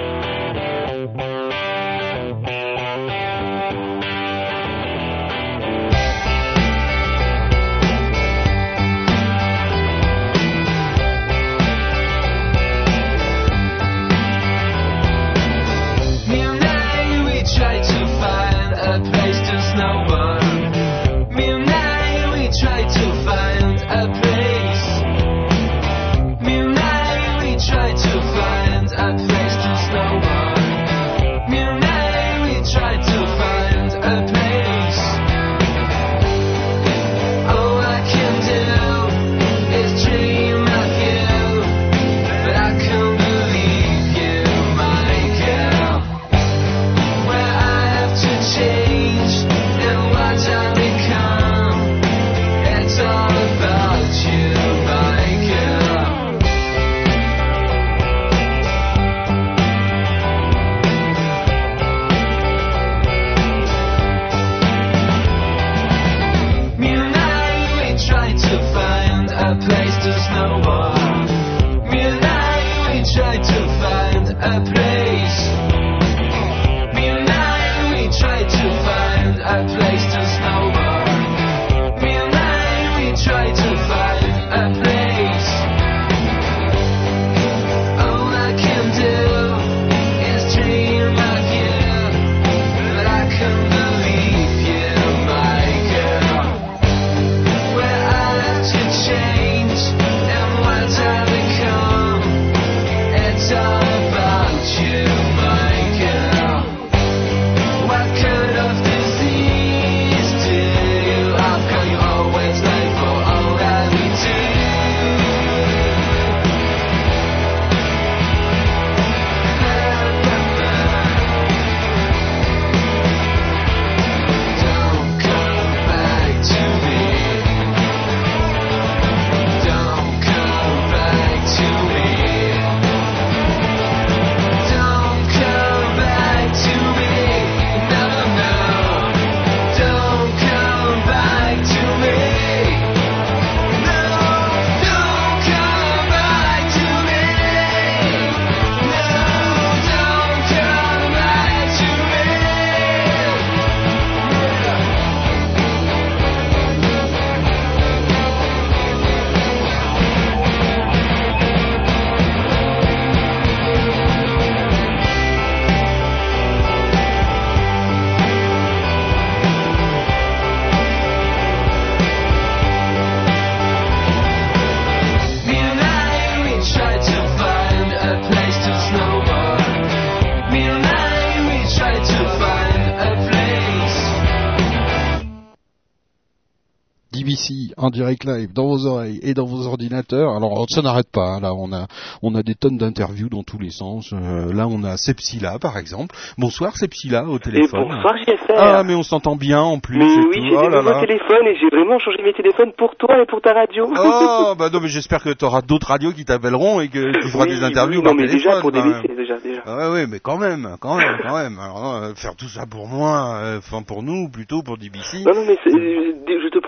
Direct 187.91 188.23
live 188.25 188.51
dans 188.53 188.67
vos 188.67 188.85
oreilles 188.87 189.19
et 189.21 189.33
dans 189.33 189.45
vos 189.45 189.67
ordinateurs. 189.67 190.35
Alors 190.35 190.65
ça 190.69 190.81
n'arrête 190.81 191.11
pas. 191.11 191.35
hein. 191.35 191.39
Là 191.41 191.53
on 191.53 191.71
a 191.73 191.87
on 192.21 192.33
a 192.35 192.43
des 192.43 192.55
tonnes 192.55 192.77
d'interviews 192.77 193.29
dans 193.29 193.43
tous 193.43 193.59
les 193.59 193.69
sens. 193.69 194.13
Euh, 194.13 194.53
là 194.53 194.67
on 194.69 194.83
a 194.83 194.97
Sepsila 194.97 195.59
par 195.59 195.77
exemple. 195.77 196.15
Bonsoir 196.37 196.75
Sepsila 196.77 197.25
au 197.25 197.37
téléphone. 197.39 197.87
bonsoir, 197.89 198.15
JFR. 198.17 198.53
Ah 198.57 198.83
mais 198.83 198.95
on 198.95 199.03
s'entend 199.03 199.35
bien 199.35 199.61
en 199.61 199.79
plus. 199.79 199.97
Mais 199.97 200.05
et 200.05 200.17
oui, 200.17 200.47
j'ai 200.49 200.55
Oh 200.57 200.61
des 200.69 200.75
nouveaux 200.77 200.99
téléphones 201.05 201.47
et 201.47 201.55
j'ai 201.59 201.69
vraiment 201.69 201.99
changé 201.99 202.17
mes 202.23 202.33
téléphones 202.33 202.71
pour 202.77 202.95
toi 202.95 203.21
et 203.21 203.25
pour 203.25 203.41
ta 203.41 203.53
radio. 203.53 203.87
Oh 203.89 204.53
bah 204.57 204.69
non 204.71 204.79
mais 204.81 204.87
j'espère 204.87 205.23
que 205.23 205.33
tu 205.33 205.45
auras 205.45 205.61
d'autres 205.61 205.87
radios 205.87 206.11
qui 206.11 206.25
t'appelleront 206.25 206.81
et 206.81 206.87
que 206.87 207.11
tu 207.21 207.27
feras 207.29 207.43
Oui, 207.45 207.49
des 207.55 207.63
interviews 207.63 207.99
oui, 208.01 208.05
non, 208.05 208.13
mais 208.13 208.27
déjà 208.27 208.61
pour 208.61 208.71
DBC, 208.71 209.07
même. 209.07 209.17
déjà, 209.17 209.37
déjà. 209.37 209.61
Ah 209.65 209.77
ouais, 209.77 209.93
ouais, 209.93 210.07
mais 210.07 210.19
quand 210.19 210.37
même, 210.37 210.75
quand 210.79 210.95
même, 210.95 211.17
quand 211.23 211.35
même. 211.37 211.59
Alors 211.59 211.95
euh, 211.95 212.13
faire 212.15 212.35
tout 212.35 212.47
ça 212.47 212.65
pour 212.65 212.87
moi, 212.87 213.35
euh, 213.43 213.57
enfin 213.59 213.81
pour 213.83 214.03
nous 214.03 214.29
plutôt 214.29 214.61
pour 214.63 214.77
DBC. 214.77 215.23
Non, 215.25 215.33
non, 215.35 215.45
mais 215.47 215.57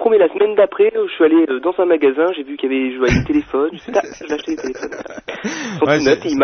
euh, 0.03 0.09
promets, 0.09 0.17
la 0.17 0.27
semaine 0.33 0.55
d'après, 0.55 0.91
je 0.93 1.11
suis 1.13 1.23
allé 1.23 1.45
euh, 1.49 1.59
dans 1.59 1.73
un 1.79 1.85
magasin, 1.85 2.27
j'ai 2.35 2.43
vu 2.43 2.57
qu'il 2.57 2.71
y 2.71 2.75
avait 2.75 2.91
je 2.93 2.97
voyais 2.99 3.15
des 3.19 3.25
téléphones, 3.25 3.69
je 3.73 3.91
dit, 3.91 3.97
ah, 3.97 4.33
acheter 4.33 4.55
des 4.55 4.61
téléphones. 4.61 4.91
Sont 5.79 5.85
Ouais, 5.85 5.97
tout 5.99 6.03
neufs 6.05 6.19
c'est- 6.21 6.29
et 6.29 6.35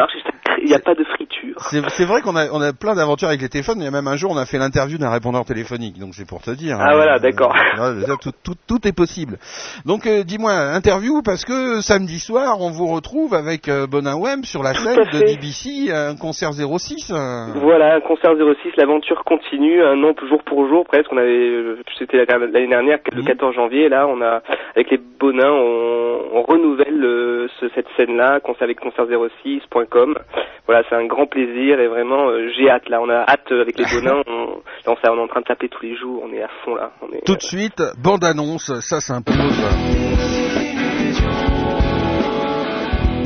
il 0.62 0.66
n'y 0.68 0.74
a 0.74 0.80
pas 0.80 0.96
de 0.96 1.04
friture. 1.04 1.56
C'est 1.70 1.82
c'est 1.90 2.06
vrai 2.06 2.22
qu'on 2.22 2.36
a, 2.36 2.48
on 2.52 2.62
a 2.62 2.74
plein 2.74 2.96
d'aventures 2.96 3.28
avec 3.30 3.42
les 3.42 3.50
téléphones. 3.50 3.78
Il 3.80 3.86
y 3.86 3.88
a 3.88 3.92
même 3.92 4.08
un 4.08 4.16
jour, 4.18 4.32
on 4.32 4.38
a 4.38 4.46
fait 4.46 4.58
l'interview 4.58 4.98
d'un 4.98 5.10
répondeur 5.10 5.46
téléphonique. 5.46 6.00
Donc 6.00 6.14
c'est 6.14 6.28
pour 6.28 6.42
te 6.42 6.52
dire. 6.52 6.78
Ah, 6.80 6.90
hein. 6.92 6.96
voilà, 6.96 7.20
d'accord. 7.20 7.56
Euh, 7.80 8.02
tout, 8.22 8.32
tout, 8.44 8.56
tout 8.68 8.88
est 8.88 8.96
possible. 8.96 9.38
Donc 9.86 10.06
euh, 10.06 10.24
dis-moi, 10.24 10.52
interview 10.52 11.22
parce 11.24 11.46
que 11.46 11.80
samedi 11.82 12.20
soir, 12.20 12.58
on 12.60 12.72
vous 12.72 12.88
retrouve 12.88 13.34
avec 13.34 13.70
euh, 13.70 13.88
Bonin 13.88 14.16
Web 14.18 14.44
sur 14.44 14.64
la 14.64 14.74
scène 14.74 14.96
de. 15.14 15.20
DBC, 15.26 15.92
un 15.94 16.16
concert 16.16 16.52
06. 16.54 17.12
euh. 17.12 17.54
Voilà, 17.56 18.02
concert 18.02 18.32
06, 18.36 18.72
l'aventure 18.78 19.24
continue, 19.24 19.82
un 19.82 20.04
an 20.04 20.14
jour 20.28 20.44
pour 20.44 20.68
jour 20.68 20.86
presque. 20.86 21.12
On 21.12 21.18
avait, 21.18 21.30
euh, 21.50 21.78
c'était 21.98 22.18
la- 22.26 22.38
l'année 22.38 22.68
dernière, 22.68 23.00
le 23.14 23.24
14 23.24 23.56
janvier. 23.56 23.88
Là, 23.90 24.08
on 24.08 24.22
a 24.22 24.42
avec 24.76 24.90
les 24.92 24.98
Bonins, 25.20 25.52
on, 25.52 26.20
on 26.34 26.42
renouvelle 26.44 27.04
euh, 27.04 27.48
ce- 27.60 27.70
cette 27.76 27.88
scène-là, 27.98 28.40
concert 28.42 28.64
avec 28.64 28.80
concert06.com. 28.82 30.18
Voilà, 30.66 30.84
c'est 30.88 30.96
un 30.96 31.06
grand 31.06 31.26
plaisir 31.26 31.80
et 31.80 31.88
vraiment, 31.88 32.30
euh, 32.30 32.50
j'ai 32.56 32.70
hâte. 32.70 32.90
Là, 32.90 33.02
on 33.02 33.10
a 33.10 33.24
hâte 33.28 33.52
euh, 33.52 33.62
avec 33.62 33.78
les 33.78 33.86
Bonins. 33.94 34.22
On, 34.28 34.62
on, 34.86 34.94
est 34.94 35.08
en 35.10 35.28
train 35.28 35.42
de 35.42 35.46
taper 35.46 35.68
tous 35.70 35.84
les 35.84 35.96
jours. 35.96 36.24
On 36.26 36.34
est 36.34 36.42
à 36.44 36.50
fond 36.64 36.76
là. 36.76 36.92
On 37.02 37.08
est, 37.12 37.26
Tout 37.26 37.36
de 37.36 37.42
suite, 37.42 37.82
bande 38.04 38.24
annonce, 38.24 38.72
ça 38.82 39.00
s'impose. 39.00 39.36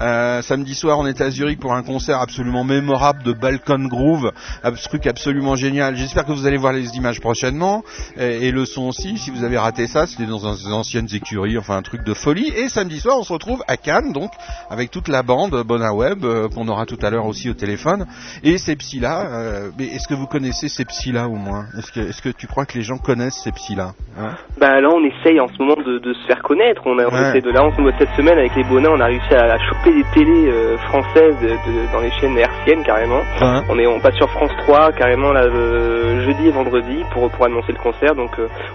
Euh, 0.00 0.42
samedi 0.42 0.74
soir, 0.74 0.98
on 0.98 1.06
était 1.06 1.22
à 1.22 1.30
Zurich 1.30 1.60
pour 1.60 1.74
un 1.74 1.84
concert 1.84 2.20
absolument 2.20 2.64
mémorable 2.64 3.22
de 3.22 3.32
Balkan 3.32 3.84
Groove. 3.84 4.32
Un 4.64 4.72
truc 4.72 5.06
absolument 5.06 5.54
génial. 5.54 5.94
J'espère 5.94 6.24
que 6.24 6.32
vous 6.32 6.46
allez 6.46 6.56
voir 6.56 6.72
les 6.72 6.96
images 6.96 7.20
prochainement. 7.20 7.84
Et, 8.16 8.48
et 8.48 8.50
le 8.50 8.64
son 8.66 8.88
aussi, 8.88 9.16
si 9.16 9.30
vous 9.30 9.44
avez 9.44 9.58
raté 9.58 9.86
ça, 9.86 10.08
c'était 10.08 10.26
dans 10.26 10.54
des 10.54 10.72
anciennes 10.72 11.08
écuries, 11.12 11.56
enfin 11.56 11.76
un 11.76 11.82
truc 11.82 12.02
de 12.02 12.14
folie. 12.14 12.48
Et 12.56 12.68
samedi 12.68 12.98
soir, 12.98 13.16
on 13.16 13.22
se 13.22 13.32
retrouve 13.32 13.62
à 13.68 13.76
Cannes, 13.76 14.12
donc, 14.12 14.32
avec 14.70 14.90
toute 14.90 15.06
la 15.06 15.22
bande 15.22 15.62
Bona 15.62 15.94
Web, 15.94 16.24
euh, 16.24 16.48
qu'on 16.48 16.66
aura 16.66 16.84
tout 16.84 16.98
à 17.00 17.10
l'heure 17.10 17.26
aussi 17.26 17.48
au 17.48 17.54
téléphone. 17.54 18.06
Et 18.42 18.58
Sepsila, 18.72 19.26
euh, 19.26 19.70
mais 19.78 19.84
est-ce 19.84 20.08
que 20.08 20.14
vous 20.14 20.26
connaissez 20.26 20.66
Sepsila 20.68 21.28
au 21.28 21.34
moins? 21.36 21.66
Est-ce 21.78 21.92
que, 21.92 22.30
tu 22.30 22.46
crois 22.46 22.64
que 22.64 22.72
les 22.78 22.82
gens 22.82 22.96
connaissent 22.96 23.36
Sepsila 23.44 23.92
hein? 24.18 24.30
Bah 24.58 24.80
là 24.80 24.88
on 24.88 25.04
essaye 25.04 25.38
en 25.40 25.48
ce 25.48 25.58
moment 25.62 25.76
de, 25.76 25.98
de 25.98 26.14
se 26.14 26.26
faire 26.26 26.42
connaître. 26.42 26.80
On, 26.86 26.98
a, 26.98 27.04
on 27.04 27.12
Ouais. 27.12 27.28
essaie 27.28 27.42
de 27.42 27.50
là 27.50 27.62
moment, 27.64 27.92
cette 27.98 28.12
semaine 28.16 28.38
avec 28.38 28.54
les 28.56 28.64
Bonins, 28.64 28.88
on 28.96 29.00
a 29.00 29.06
réussi 29.06 29.34
à, 29.34 29.44
à 29.52 29.58
choper 29.58 29.92
des 29.94 30.04
télés 30.14 30.48
euh, 30.48 30.78
françaises 30.78 31.36
de- 31.42 31.48
de- 31.48 31.92
dans 31.92 32.00
les 32.00 32.10
chaînes 32.12 32.38
hertziennes 32.38 32.82
carrément. 32.84 33.20
Ouais. 33.40 33.60
On 33.68 33.78
est 33.78 33.86
on 33.86 34.00
passe 34.00 34.16
sur 34.16 34.30
France 34.30 34.52
3 34.64 34.92
carrément 34.92 35.32
là 35.32 35.42
euh, 35.44 36.24
jeudi 36.24 36.46
et 36.46 36.50
vendredi 36.50 37.02
pour 37.12 37.30
pour 37.30 37.44
annoncer 37.44 37.72
le 37.72 37.78
concert. 37.82 38.14
Donc 38.14 38.30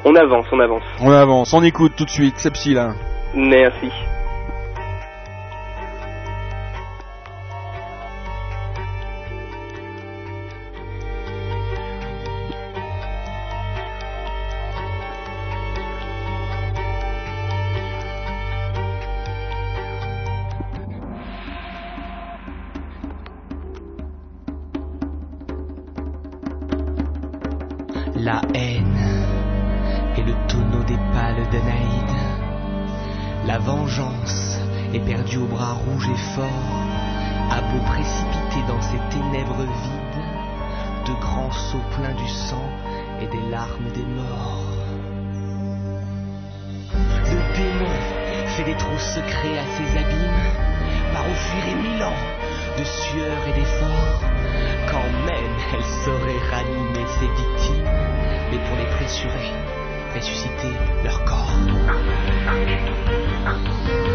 on 0.06 0.14
avance, 0.16 0.46
on 0.52 0.60
avance. 0.60 0.84
On 1.02 1.12
avance, 1.12 1.54
on 1.54 1.64
écoute 1.64 1.94
tout 1.98 2.06
de 2.06 2.10
suite 2.12 2.38
Sepsila. 2.38 2.94
Merci. 3.34 3.90
La 33.58 33.64
vengeance 33.64 34.60
est 34.94 35.00
perdue 35.00 35.38
au 35.38 35.48
bras 35.48 35.74
rouge 35.74 36.08
et 36.14 36.36
fort, 36.36 36.46
à 37.50 37.60
beau 37.60 37.80
précipiter 37.88 38.62
dans 38.68 38.80
ces 38.84 39.00
ténèbres 39.10 39.64
vides 39.64 41.08
de 41.08 41.20
grands 41.20 41.52
seaux 41.52 41.82
pleins 41.96 42.14
du 42.14 42.28
sang 42.28 42.70
et 43.20 43.26
des 43.26 43.50
larmes 43.50 43.90
des 43.96 44.06
morts. 44.06 44.62
Le 46.94 47.58
démon 47.58 47.94
fait 48.56 48.64
des 48.64 48.78
trous 48.78 49.00
secrets 49.00 49.58
à 49.58 49.66
ses 49.76 49.98
abîmes, 49.98 50.44
par 51.12 51.26
fuiraient 51.26 51.82
mille 51.82 52.04
ans 52.04 52.22
de 52.78 52.84
sueur 52.84 53.38
et 53.48 53.60
d'efforts, 53.60 54.22
quand 54.88 55.10
même 55.26 55.58
elle 55.74 55.84
saurait 56.06 56.46
ranimer 56.52 57.08
ses 57.20 57.28
victimes, 57.28 57.90
mais 58.52 58.60
pour 58.68 58.78
les 58.78 58.86
pressurer, 58.98 59.52
ressusciter 60.14 60.78
leur 61.04 61.26
corps. 61.26 61.58
啊。 63.48 64.07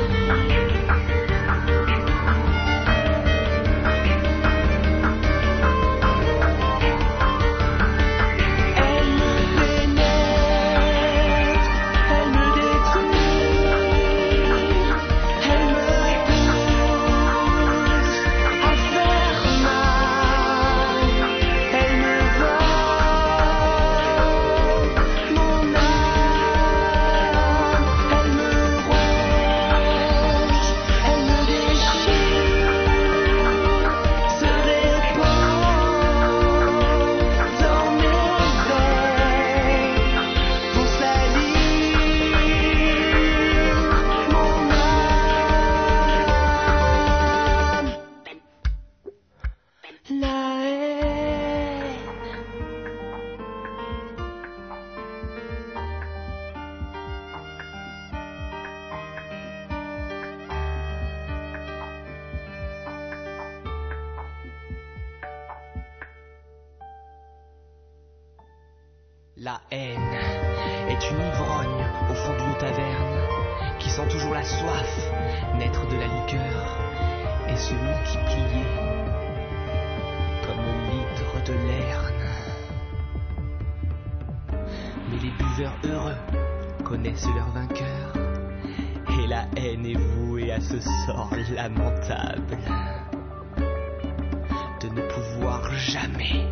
La 69.44 69.60
haine 69.72 69.98
est 70.88 71.10
une 71.10 71.18
ivrogne 71.18 71.84
au 72.08 72.14
fond 72.14 72.32
d'une 72.36 72.56
taverne 72.58 73.26
qui 73.80 73.90
sent 73.90 74.06
toujours 74.08 74.34
la 74.34 74.44
soif 74.44 75.10
naître 75.58 75.84
de 75.88 75.96
la 75.96 76.06
liqueur 76.06 76.78
et 77.48 77.56
se 77.56 77.74
multiplier 77.74 78.66
comme 80.46 80.62
l'hydre 80.84 81.44
de 81.44 81.54
lerne. 81.54 82.22
Mais 85.10 85.18
les 85.18 85.30
buveurs 85.30 85.76
heureux 85.86 86.84
connaissent 86.84 87.26
leur 87.34 87.48
vainqueur 87.48 88.12
et 89.18 89.26
la 89.26 89.46
haine 89.56 89.86
est 89.86 89.98
vouée 89.98 90.52
à 90.52 90.60
ce 90.60 90.78
sort 90.78 91.32
lamentable 91.52 92.58
de 94.80 94.88
ne 94.88 95.00
pouvoir 95.08 95.68
jamais 95.74 96.46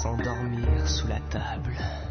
s'endormir 0.00 0.61
sous 0.86 1.06
la 1.06 1.20
table. 1.30 2.01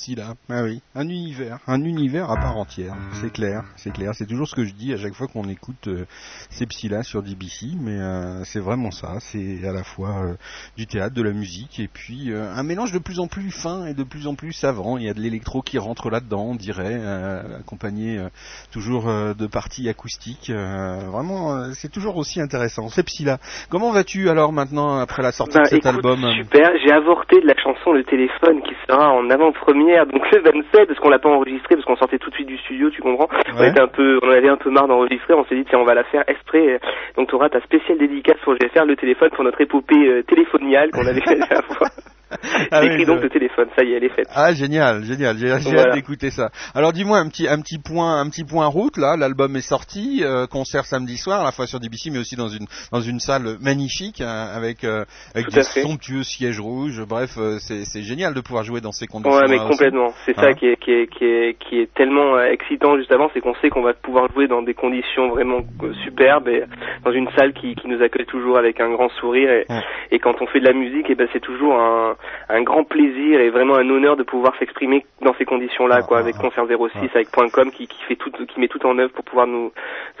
Psy 0.00 0.14
là, 0.14 0.34
ah 0.52 0.62
oui, 0.64 0.80
un 0.94 1.08
univers, 1.08 1.58
un 1.66 1.82
univers 1.84 2.30
à 2.30 2.36
part 2.36 2.56
entière, 2.56 2.94
c'est 3.12 3.32
clair, 3.32 3.62
c'est 3.76 3.92
clair, 3.92 4.14
c'est 4.14 4.26
toujours 4.26 4.48
ce 4.48 4.54
que 4.54 4.64
je 4.64 4.74
dis 4.74 4.92
à 4.92 4.96
chaque 4.96 5.14
fois 5.14 5.26
qu'on 5.28 5.48
écoute 5.48 5.88
euh, 5.88 6.04
ces 6.50 6.66
psy 6.66 6.88
là 6.88 7.02
sur 7.02 7.22
DBC, 7.22 7.76
mais 7.80 7.98
euh, 8.00 8.42
c'est 8.44 8.60
vraiment 8.60 8.90
ça, 8.90 9.20
c'est 9.20 9.66
à 9.66 9.72
la 9.72 9.84
fois 9.84 10.24
euh, 10.24 10.34
du 10.76 10.86
théâtre, 10.86 11.14
de 11.14 11.22
la 11.22 11.32
musique, 11.32 11.78
et 11.78 11.88
puis 11.88 12.32
euh, 12.32 12.52
un 12.54 12.62
mélange 12.62 12.92
de 12.92 12.98
plus 12.98 13.20
en 13.20 13.28
plus 13.28 13.50
fin 13.50 13.86
et 13.86 13.94
de 13.94 14.02
plus 14.02 14.26
en 14.26 14.34
plus 14.34 14.52
savant, 14.52 14.98
il 14.98 15.04
y 15.04 15.08
a 15.08 15.14
de 15.14 15.20
l'électro 15.20 15.62
qui 15.62 15.78
rentre 15.78 16.10
là-dedans, 16.10 16.48
on 16.50 16.54
dirait, 16.54 16.98
euh, 16.98 17.58
accompagné 17.60 18.18
euh, 18.18 18.28
toujours 18.72 19.08
euh, 19.08 19.34
de 19.34 19.46
parties 19.46 19.88
acoustiques, 19.88 20.50
euh, 20.50 20.98
vraiment, 21.10 21.54
euh, 21.54 21.70
c'est 21.74 21.92
toujours 21.92 22.16
aussi 22.16 22.40
intéressant, 22.40 22.88
ces 22.88 23.04
là. 23.24 23.38
Comment 23.70 23.92
vas-tu 23.92 24.28
alors 24.28 24.52
maintenant, 24.52 24.98
après 24.98 25.22
la 25.22 25.32
sortie 25.32 25.58
Bah, 25.58 25.64
de 25.64 25.68
cet 25.68 25.78
écoute, 25.84 25.94
album 25.94 26.20
Super, 26.36 26.70
j'ai 26.84 26.92
avorté 26.92 27.40
de 27.40 27.46
la 27.46 27.54
chanson 27.56 27.92
Le 27.92 28.04
téléphone 28.04 28.62
qui 28.62 28.74
sera 28.86 29.12
en 29.12 29.28
avant-première, 29.30 30.06
donc 30.06 30.22
le 30.32 30.39
27, 30.40 30.86
parce 30.86 30.98
qu'on 31.00 31.10
l'a 31.10 31.18
pas 31.18 31.28
enregistré, 31.28 31.74
parce 31.74 31.84
qu'on 31.84 31.96
sortait 31.96 32.18
tout 32.18 32.30
de 32.30 32.34
suite 32.34 32.48
du 32.48 32.58
studio, 32.58 32.90
tu 32.90 33.02
comprends. 33.02 33.28
On 33.56 33.64
était 33.64 33.80
un 33.80 33.88
peu, 33.88 34.18
on 34.22 34.28
en 34.28 34.32
avait 34.32 34.48
un 34.48 34.56
peu 34.56 34.70
marre 34.70 34.88
d'enregistrer, 34.88 35.34
on 35.34 35.44
s'est 35.44 35.56
dit 35.56 35.64
tiens 35.68 35.78
on 35.78 35.84
va 35.84 35.94
la 35.94 36.04
faire 36.04 36.24
exprès, 36.28 36.80
donc 37.16 37.28
tu 37.28 37.34
auras 37.34 37.48
ta 37.48 37.60
spéciale 37.60 37.98
dédicace 37.98 38.36
vais 38.60 38.68
faire 38.68 38.86
le 38.86 38.96
téléphone 38.96 39.30
pour 39.30 39.44
notre 39.44 39.60
épopée 39.60 40.08
euh, 40.08 40.22
téléphoniale 40.22 40.90
qu'on 40.90 41.06
avait 41.06 41.20
fait 41.26 41.36
la 41.36 41.46
dernière 41.46 41.76
fois. 41.76 41.88
Ah 42.72 42.80
oui, 42.82 42.88
écrit 42.88 43.04
donc 43.06 43.22
le 43.22 43.28
téléphone, 43.28 43.68
ça 43.76 43.84
y 43.84 43.92
est, 43.92 43.96
elle 43.96 44.04
est 44.04 44.14
faite. 44.14 44.28
Ah 44.34 44.52
génial, 44.52 45.02
génial, 45.04 45.36
j'ai 45.38 45.48
Voilà. 45.48 45.82
hâte 45.88 45.94
d'écouter 45.94 46.30
ça. 46.30 46.50
Alors 46.74 46.92
dis-moi 46.92 47.18
un 47.18 47.28
petit 47.28 47.48
un 47.48 47.60
petit 47.60 47.78
point 47.78 48.20
un 48.20 48.28
petit 48.28 48.44
point 48.44 48.66
route 48.66 48.96
là, 48.96 49.16
l'album 49.16 49.56
est 49.56 49.60
sorti, 49.66 50.20
euh, 50.22 50.46
concert 50.46 50.84
samedi 50.84 51.16
soir 51.16 51.40
à 51.40 51.44
la 51.44 51.52
fois 51.52 51.66
sur 51.66 51.80
DBC 51.80 52.10
mais 52.10 52.18
aussi 52.18 52.36
dans 52.36 52.48
une 52.48 52.66
dans 52.92 53.00
une 53.00 53.18
salle 53.20 53.56
magnifique 53.60 54.20
hein, 54.20 54.48
avec 54.54 54.84
euh, 54.84 55.04
avec 55.34 55.46
Tout 55.48 55.54
des 55.56 55.62
somptueux 55.62 56.22
sièges 56.22 56.60
rouges. 56.60 57.02
Bref, 57.08 57.30
euh, 57.38 57.58
c'est 57.60 57.84
c'est 57.84 58.02
génial 58.02 58.34
de 58.34 58.40
pouvoir 58.40 58.64
jouer 58.64 58.80
dans 58.80 58.92
ces 58.92 59.06
conditions. 59.06 59.36
Ouais, 59.38 59.48
mais 59.48 59.58
complètement. 59.58 60.12
C'est 60.26 60.34
ça 60.36 60.48
Hein 60.48 60.54
qui 60.54 60.66
est, 60.66 60.76
qui 60.76 60.90
est, 60.92 61.06
qui 61.06 61.24
est, 61.24 61.56
qui 61.58 61.80
est 61.80 61.92
tellement 61.94 62.36
euh, 62.36 62.44
excitant 62.50 62.96
juste 62.96 63.12
avant, 63.12 63.30
c'est 63.32 63.40
qu'on 63.40 63.54
sait 63.56 63.68
qu'on 63.70 63.82
va 63.82 63.92
pouvoir 63.94 64.30
jouer 64.32 64.48
dans 64.48 64.62
des 64.62 64.74
conditions 64.74 65.28
vraiment 65.28 65.60
euh, 65.82 65.92
superbes 66.04 66.48
et 66.48 66.64
dans 67.04 67.12
une 67.12 67.28
salle 67.36 67.52
qui, 67.52 67.74
qui 67.74 67.88
nous 67.88 68.02
accueille 68.02 68.26
toujours 68.26 68.58
avec 68.58 68.80
un 68.80 68.90
grand 68.90 69.08
sourire. 69.20 69.50
Et, 69.50 69.66
et 70.10 70.18
quand 70.18 70.40
on 70.40 70.46
fait 70.46 70.60
de 70.60 70.66
la 70.66 70.72
musique, 70.72 71.08
et 71.10 71.14
ben 71.14 71.28
c'est 71.32 71.40
toujours 71.40 71.74
un, 71.74 72.16
un 72.48 72.62
grand 72.62 72.84
plaisir 72.84 73.40
et 73.40 73.50
vraiment 73.50 73.76
un 73.76 73.88
honneur 73.90 74.16
de 74.16 74.22
pouvoir 74.22 74.54
s'exprimer 74.58 75.04
dans 75.22 75.34
ces 75.34 75.44
conditions-là, 75.44 76.02
quoi, 76.02 76.18
avec 76.18 76.36
Concert 76.36 76.64
06, 76.66 76.98
avec 77.14 77.30
Point 77.32 77.48
.com 77.52 77.70
qui, 77.70 77.86
qui 77.86 78.02
fait 78.04 78.16
tout, 78.16 78.30
qui 78.30 78.60
met 78.60 78.68
tout 78.68 78.84
en 78.86 78.98
œuvre 78.98 79.12
pour 79.12 79.24
pouvoir 79.24 79.46
nous, 79.46 79.72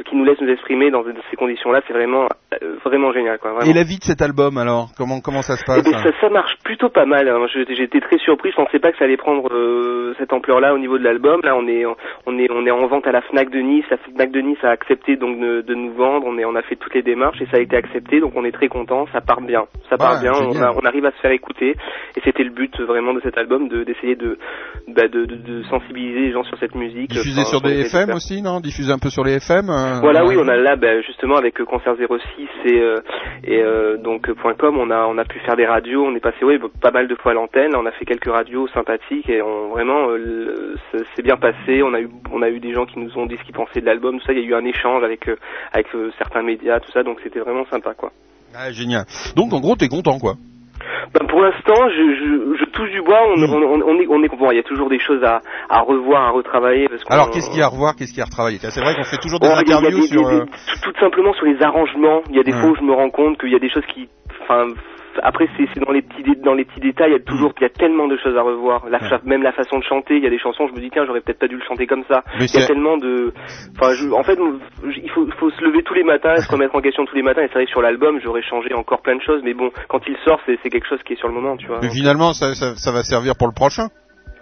qui 0.04 0.16
nous 0.16 0.24
laisse 0.24 0.40
nous 0.40 0.48
exprimer 0.50 0.90
dans 0.90 1.02
ces 1.30 1.36
conditions-là. 1.36 1.80
C'est 1.86 1.92
vraiment, 1.92 2.26
euh, 2.62 2.76
vraiment 2.84 3.12
génial, 3.12 3.38
quoi. 3.38 3.52
Vraiment. 3.52 3.70
Et 3.70 3.74
la 3.74 3.82
vie 3.84 3.98
de 3.98 4.04
cet 4.04 4.22
album 4.22 4.58
alors, 4.58 4.88
comment 4.96 5.20
comment 5.20 5.42
ça 5.42 5.56
se 5.56 5.62
Eh 5.64 5.66
passe 5.66 5.84
ben, 5.84 5.94
hein 5.94 6.02
ça, 6.02 6.20
ça 6.20 6.28
marche 6.28 6.54
plutôt 6.64 6.88
pas 6.88 7.06
mal. 7.06 7.28
hein. 7.28 7.46
Je- 7.52 7.74
J'étais 7.74 8.00
très 8.00 8.18
surpris. 8.18 8.50
Je 8.50 8.56
pensais 8.56 8.78
pas 8.78 8.92
que 8.92 8.98
ça 8.98 9.04
allait 9.04 9.16
prendre 9.16 9.48
euh, 9.52 10.14
cette 10.18 10.32
ampleur-là 10.32 10.74
au 10.74 10.78
niveau 10.78 10.98
de 10.98 11.04
l'album. 11.04 11.40
Là, 11.42 11.56
on 11.56 11.66
est, 11.68 11.84
on 11.86 12.38
est, 12.38 12.50
on 12.50 12.66
est 12.66 12.70
en 12.70 12.86
vente 12.86 13.06
à 13.06 13.12
la 13.12 13.22
Fnac 13.22 13.50
de 13.50 13.58
Nice. 13.60 13.84
La 13.90 13.96
Fnac 13.96 14.30
de 14.30 14.40
Nice 14.40 14.58
a 14.62 14.70
accepté 14.70 15.16
donc 15.16 15.38
de, 15.40 15.62
de 15.62 15.74
nous 15.74 15.92
vendre. 15.94 16.26
On 16.26 16.36
est, 16.38 16.44
on 16.44 16.54
a 16.56 16.62
fait 16.62 16.76
toutes 16.76 16.94
les 16.94 17.02
démarches 17.02 17.40
et 17.40 17.46
ça 17.46 17.56
a 17.58 17.60
été 17.60 17.76
accepté. 17.76 18.20
Donc 18.20 18.32
on 18.36 18.44
est 18.44 18.52
très 18.52 18.68
content. 18.68 19.06
Ça 19.12 19.20
part 19.20 19.40
bien. 19.40 19.64
Ça 19.88 19.96
part 19.96 20.14
Ouais, 20.14 20.20
bien. 20.22 20.32
On, 20.34 20.50
génial. 20.52 20.68
a- 20.68 20.72
on 20.76 20.84
arrive 20.86 21.06
à 21.06 21.10
se 21.12 21.18
faire 21.20 21.30
écouter. 21.32 21.74
Et 22.16 22.20
c'était 22.24 22.44
le 22.44 22.50
but 22.50 22.78
vraiment 22.80 23.14
de 23.14 23.20
cet 23.20 23.36
album, 23.38 23.68
de 23.68 23.84
d'essayer 23.84 24.16
de, 24.16 24.38
bah, 24.88 25.08
de, 25.08 25.24
de, 25.24 25.36
de 25.36 25.62
sensibiliser 25.64 26.20
les 26.20 26.32
gens 26.32 26.44
sur 26.44 26.58
cette 26.58 26.74
musique. 26.74 27.10
Diffusé 27.10 27.40
Enfin, 27.42 27.50
sur 27.50 27.60
on 27.64 27.68
des 27.68 27.80
FM 27.80 28.10
aussi, 28.10 28.42
non? 28.42 28.60
Diffusé 28.60 28.92
un 28.92 28.98
peu 28.98 29.10
sur 29.10 29.24
les 29.24 29.34
FM 29.34 29.70
euh, 29.70 30.00
Voilà, 30.00 30.24
oui, 30.24 30.36
ouais. 30.36 30.42
on 30.44 30.48
a 30.48 30.56
là, 30.56 30.76
ben, 30.76 31.02
justement, 31.02 31.36
avec 31.36 31.60
euh, 31.60 31.64
Concert 31.64 31.94
06 31.96 32.08
et, 32.66 32.78
euh, 32.80 32.96
et 33.44 33.62
euh, 33.62 33.96
donc 33.98 34.28
.com, 34.58 34.76
on 34.78 34.90
a, 34.90 35.06
on 35.06 35.18
a 35.18 35.24
pu 35.24 35.38
faire 35.40 35.56
des 35.56 35.66
radios, 35.66 36.04
on 36.04 36.14
est 36.14 36.20
passé, 36.20 36.38
oui, 36.44 36.58
pas 36.80 36.90
mal 36.90 37.08
de 37.08 37.14
fois 37.14 37.32
à 37.32 37.34
l'antenne, 37.34 37.74
on 37.76 37.86
a 37.86 37.90
fait 37.92 38.04
quelques 38.04 38.30
radios 38.30 38.68
sympathiques 38.68 39.28
et 39.28 39.42
on, 39.42 39.68
vraiment, 39.70 40.08
c'est- 40.92 41.22
bien 41.22 41.36
passé, 41.36 41.82
on 41.82 41.92
a 41.94 42.00
eu, 42.00 42.08
on 42.32 42.42
a 42.42 42.48
eu 42.48 42.60
des 42.60 42.72
gens 42.72 42.86
qui 42.86 42.98
nous 42.98 43.16
ont 43.18 43.26
dit 43.26 43.36
ce 43.38 43.44
qu'ils 43.44 43.54
pensaient 43.54 43.80
de 43.80 43.86
l'album, 43.86 44.18
tout 44.18 44.24
ça, 44.26 44.32
il 44.32 44.38
y 44.40 44.42
a 44.42 44.46
eu 44.46 44.54
un 44.54 44.64
échange 44.64 45.04
avec, 45.04 45.28
avec 45.72 45.86
certains 46.18 46.42
médias, 46.42 46.80
tout 46.80 46.90
ça, 46.92 47.02
donc 47.02 47.18
c'était 47.22 47.40
vraiment 47.40 47.66
sympa, 47.70 47.94
quoi. 47.94 48.10
Ah, 48.54 48.72
génial. 48.72 49.04
Donc 49.36 49.52
en 49.52 49.60
gros, 49.60 49.76
t'es 49.76 49.88
content 49.88 50.18
quoi 50.18 50.34
Ben, 51.12 51.26
pour 51.26 51.42
l'instant, 51.42 51.88
je, 51.88 52.14
je, 52.14 52.56
je 52.60 52.64
touche 52.70 52.90
du 52.90 53.02
bois. 53.02 53.18
On, 53.26 53.42
on, 53.42 53.62
on, 53.62 53.82
on 53.82 54.00
est, 54.00 54.06
on 54.08 54.22
est 54.22 54.28
bon. 54.28 54.50
Il 54.52 54.56
y 54.56 54.60
a 54.60 54.62
toujours 54.62 54.88
des 54.88 54.98
choses 55.00 55.22
à, 55.24 55.40
à 55.68 55.80
revoir, 55.80 56.22
à 56.28 56.30
retravailler. 56.30 56.88
Parce 56.88 57.02
qu'on- 57.04 57.14
Alors 57.14 57.30
qu'est-ce 57.30 57.50
qu'il 57.50 57.58
y 57.58 57.62
a 57.62 57.66
à 57.66 57.68
revoir, 57.68 57.94
qu'est-ce 57.96 58.10
qu'il 58.10 58.18
y 58.18 58.22
a 58.22 58.24
à 58.24 58.30
retravailler? 58.30 58.58
C'est 58.60 58.80
vrai 58.80 58.94
qu'on 58.94 59.04
fait 59.04 59.16
toujours 59.18 59.40
des 59.40 59.46
y 59.46 59.50
a- 59.50 59.56
a 59.56 59.60
interviews 59.60 60.00
des- 60.00 60.06
sur. 60.06 60.22
des- 60.28 60.34
euh, 60.36 60.44
des- 60.44 60.50
tout, 60.82 60.92
tout 60.92 61.00
simplement 61.00 61.32
sur 61.34 61.46
les 61.46 61.60
arrangements. 61.62 62.22
Il 62.30 62.36
y 62.36 62.40
a 62.40 62.42
des 62.42 62.52
Ouais. 62.52 62.60
fois 62.60 62.70
où 62.70 62.76
je 62.76 62.82
me 62.82 62.92
rends 62.94 63.10
compte 63.10 63.38
qu'il 63.38 63.50
y 63.50 63.56
a 63.56 63.58
des 63.58 63.70
choses 63.70 63.84
qui, 63.92 64.08
enfin, 64.42 64.68
après 65.22 65.48
c'est 65.56 65.80
dans 65.80 65.92
les 65.92 66.02
petits 66.02 66.22
dans 66.42 66.54
les 66.54 66.64
petits 66.64 66.80
détails. 66.80 67.10
Il 67.10 67.12
y 67.12 67.16
a 67.16 67.18
Mm. 67.18 67.24
toujours, 67.24 67.52
il 67.58 67.62
y 67.62 67.66
a 67.66 67.70
tellement 67.70 68.08
de 68.08 68.16
choses 68.18 68.36
à 68.36 68.42
revoir. 68.42 68.88
La 68.88 68.98
même 69.24 69.42
la 69.42 69.52
façon 69.52 69.78
de 69.78 69.84
chanter. 69.84 70.16
Il 70.16 70.22
y 70.24 70.26
a 70.26 70.30
des 70.30 70.38
chansons, 70.38 70.66
je 70.68 70.72
me 70.72 70.80
dis 70.80 70.90
tiens, 70.90 71.04
j'aurais 71.06 71.20
peut-être 71.20 71.38
pas 71.38 71.48
dû 71.48 71.56
le 71.56 71.62
chanter 71.62 71.86
comme 71.86 72.04
ça. 72.08 72.22
Il 72.38 72.46
y 72.46 72.62
a 72.62 72.66
tellement 72.66 72.96
de, 72.96 73.32
enfin, 73.78 73.92
je- 73.94 74.10
en 74.12 74.22
fait, 74.22 74.38
il 74.96 75.10
faut, 75.10 75.50
se 75.50 75.64
lever 75.64 75.82
tous 75.82 75.94
les 75.94 76.04
matins, 76.04 76.36
se 76.36 76.50
remettre 76.50 76.74
en 76.76 76.80
question 76.80 77.04
tous 77.04 77.14
les 77.16 77.22
matins. 77.22 77.42
Et 77.42 77.48
c'est 77.48 77.54
vrai 77.54 77.64
que 77.64 77.70
sur 77.70 77.82
l'album, 77.82 78.20
j'aurais 78.22 78.42
changé 78.42 78.72
encore 78.74 79.02
plein 79.02 79.16
de 79.16 79.22
choses. 79.22 79.42
Mais 79.44 79.54
bon, 79.54 79.70
quand 79.88 80.00
il 80.06 80.16
sort, 80.24 80.40
c'est 80.46 80.70
quelque 80.70 80.88
chose 80.88 81.02
qui 81.02 81.14
est 81.14 81.16
sur 81.16 81.28
le 81.28 81.34
moment, 81.34 81.56
tu 81.56 81.66
vois. 81.66 81.80
Mais 81.82 81.90
finalement, 81.90 82.32
ça, 82.32 82.54
ça, 82.54 82.74
ça 82.76 82.92
va 82.92 83.02
servir 83.02 83.34
pour 83.38 83.46
le 83.48 83.54
prochain. 83.54 83.88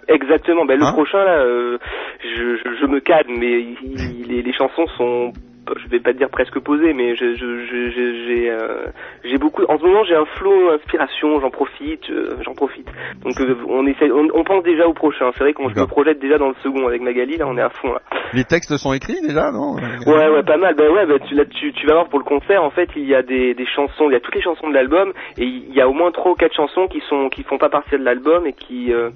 Exactement. 0.07 0.65
Ben, 0.65 0.77
le 0.79 0.85
Hein 0.85 0.93
prochain 0.93 1.23
là, 1.23 1.43
euh, 1.43 1.77
je, 2.23 2.55
je, 2.57 2.75
je 2.81 2.85
me 2.87 2.99
calme, 2.99 3.35
mais 3.37 3.61
il- 3.61 3.77
il- 3.83 4.27
les, 4.27 4.41
les 4.41 4.53
chansons 4.53 4.87
sont, 4.97 5.33
je 5.77 5.87
vais 5.89 5.99
pas 5.99 6.13
dire 6.13 6.29
presque 6.29 6.59
posées, 6.59 6.93
mais 6.93 7.15
je- 7.15 7.35
je- 7.35 7.65
je- 7.65 7.89
je- 7.91 8.25
j'ai 8.27 8.49
euh, 8.51 8.85
j'ai 9.23 9.37
beaucoup. 9.37 9.63
En 9.67 9.77
ce 9.77 9.83
moment, 9.83 10.03
j'ai 10.03 10.15
un 10.15 10.25
flot 10.25 10.71
inspiration. 10.71 11.39
J'en 11.41 11.49
profite, 11.49 12.09
euh, 12.09 12.35
j'en 12.43 12.53
profite. 12.53 12.87
Donc 13.23 13.39
euh, 13.41 13.55
on 13.67 13.85
essaie, 13.87 14.11
on, 14.11 14.27
on 14.33 14.43
pense 14.43 14.63
déjà 14.63 14.87
au 14.87 14.93
prochain. 14.93 15.31
C'est 15.33 15.43
vrai 15.43 15.53
qu'on 15.53 15.69
je 15.69 15.75
me 15.79 15.85
projette 15.85 16.19
déjà 16.19 16.37
dans 16.37 16.49
le 16.49 16.55
second 16.63 16.87
avec 16.87 17.01
Magali. 17.01 17.37
Là, 17.37 17.45
on 17.47 17.57
est 17.57 17.61
à 17.61 17.69
fond 17.69 17.93
là. 17.93 18.01
Les 18.33 18.43
textes 18.43 18.75
sont 18.77 18.93
écrits 18.93 19.21
déjà, 19.21 19.51
non? 19.51 19.75
Ouais, 20.05 20.29
ouais, 20.29 20.43
pas 20.43 20.57
mal. 20.57 20.75
Ben 20.75 20.91
ouais, 20.91 21.05
ben 21.05 21.19
tu, 21.27 21.33
là, 21.35 21.45
tu, 21.45 21.73
tu 21.73 21.87
vas 21.87 21.93
voir 21.93 22.09
pour 22.09 22.19
le 22.19 22.25
concert. 22.25 22.63
En 22.63 22.69
fait, 22.69 22.89
il 22.95 23.05
y 23.05 23.15
a 23.15 23.21
des, 23.23 23.53
des 23.55 23.65
chansons, 23.65 24.09
il 24.09 24.13
y 24.13 24.15
a 24.15 24.19
toutes 24.19 24.35
les 24.35 24.41
chansons 24.41 24.69
de 24.69 24.73
l'album, 24.73 25.13
et 25.37 25.43
il 25.45 25.73
y 25.73 25.81
a 25.81 25.89
au 25.89 25.93
moins 25.93 26.11
trois 26.11 26.31
ou 26.31 26.35
quatre 26.35 26.55
chansons 26.55 26.87
qui 26.87 27.01
sont 27.09 27.29
qui 27.29 27.43
font 27.43 27.57
pas 27.57 27.69
partie 27.69 27.97
de 27.97 28.03
l'album 28.03 28.45
et 28.45 28.53
qui 28.53 28.93
euh, 28.93 29.09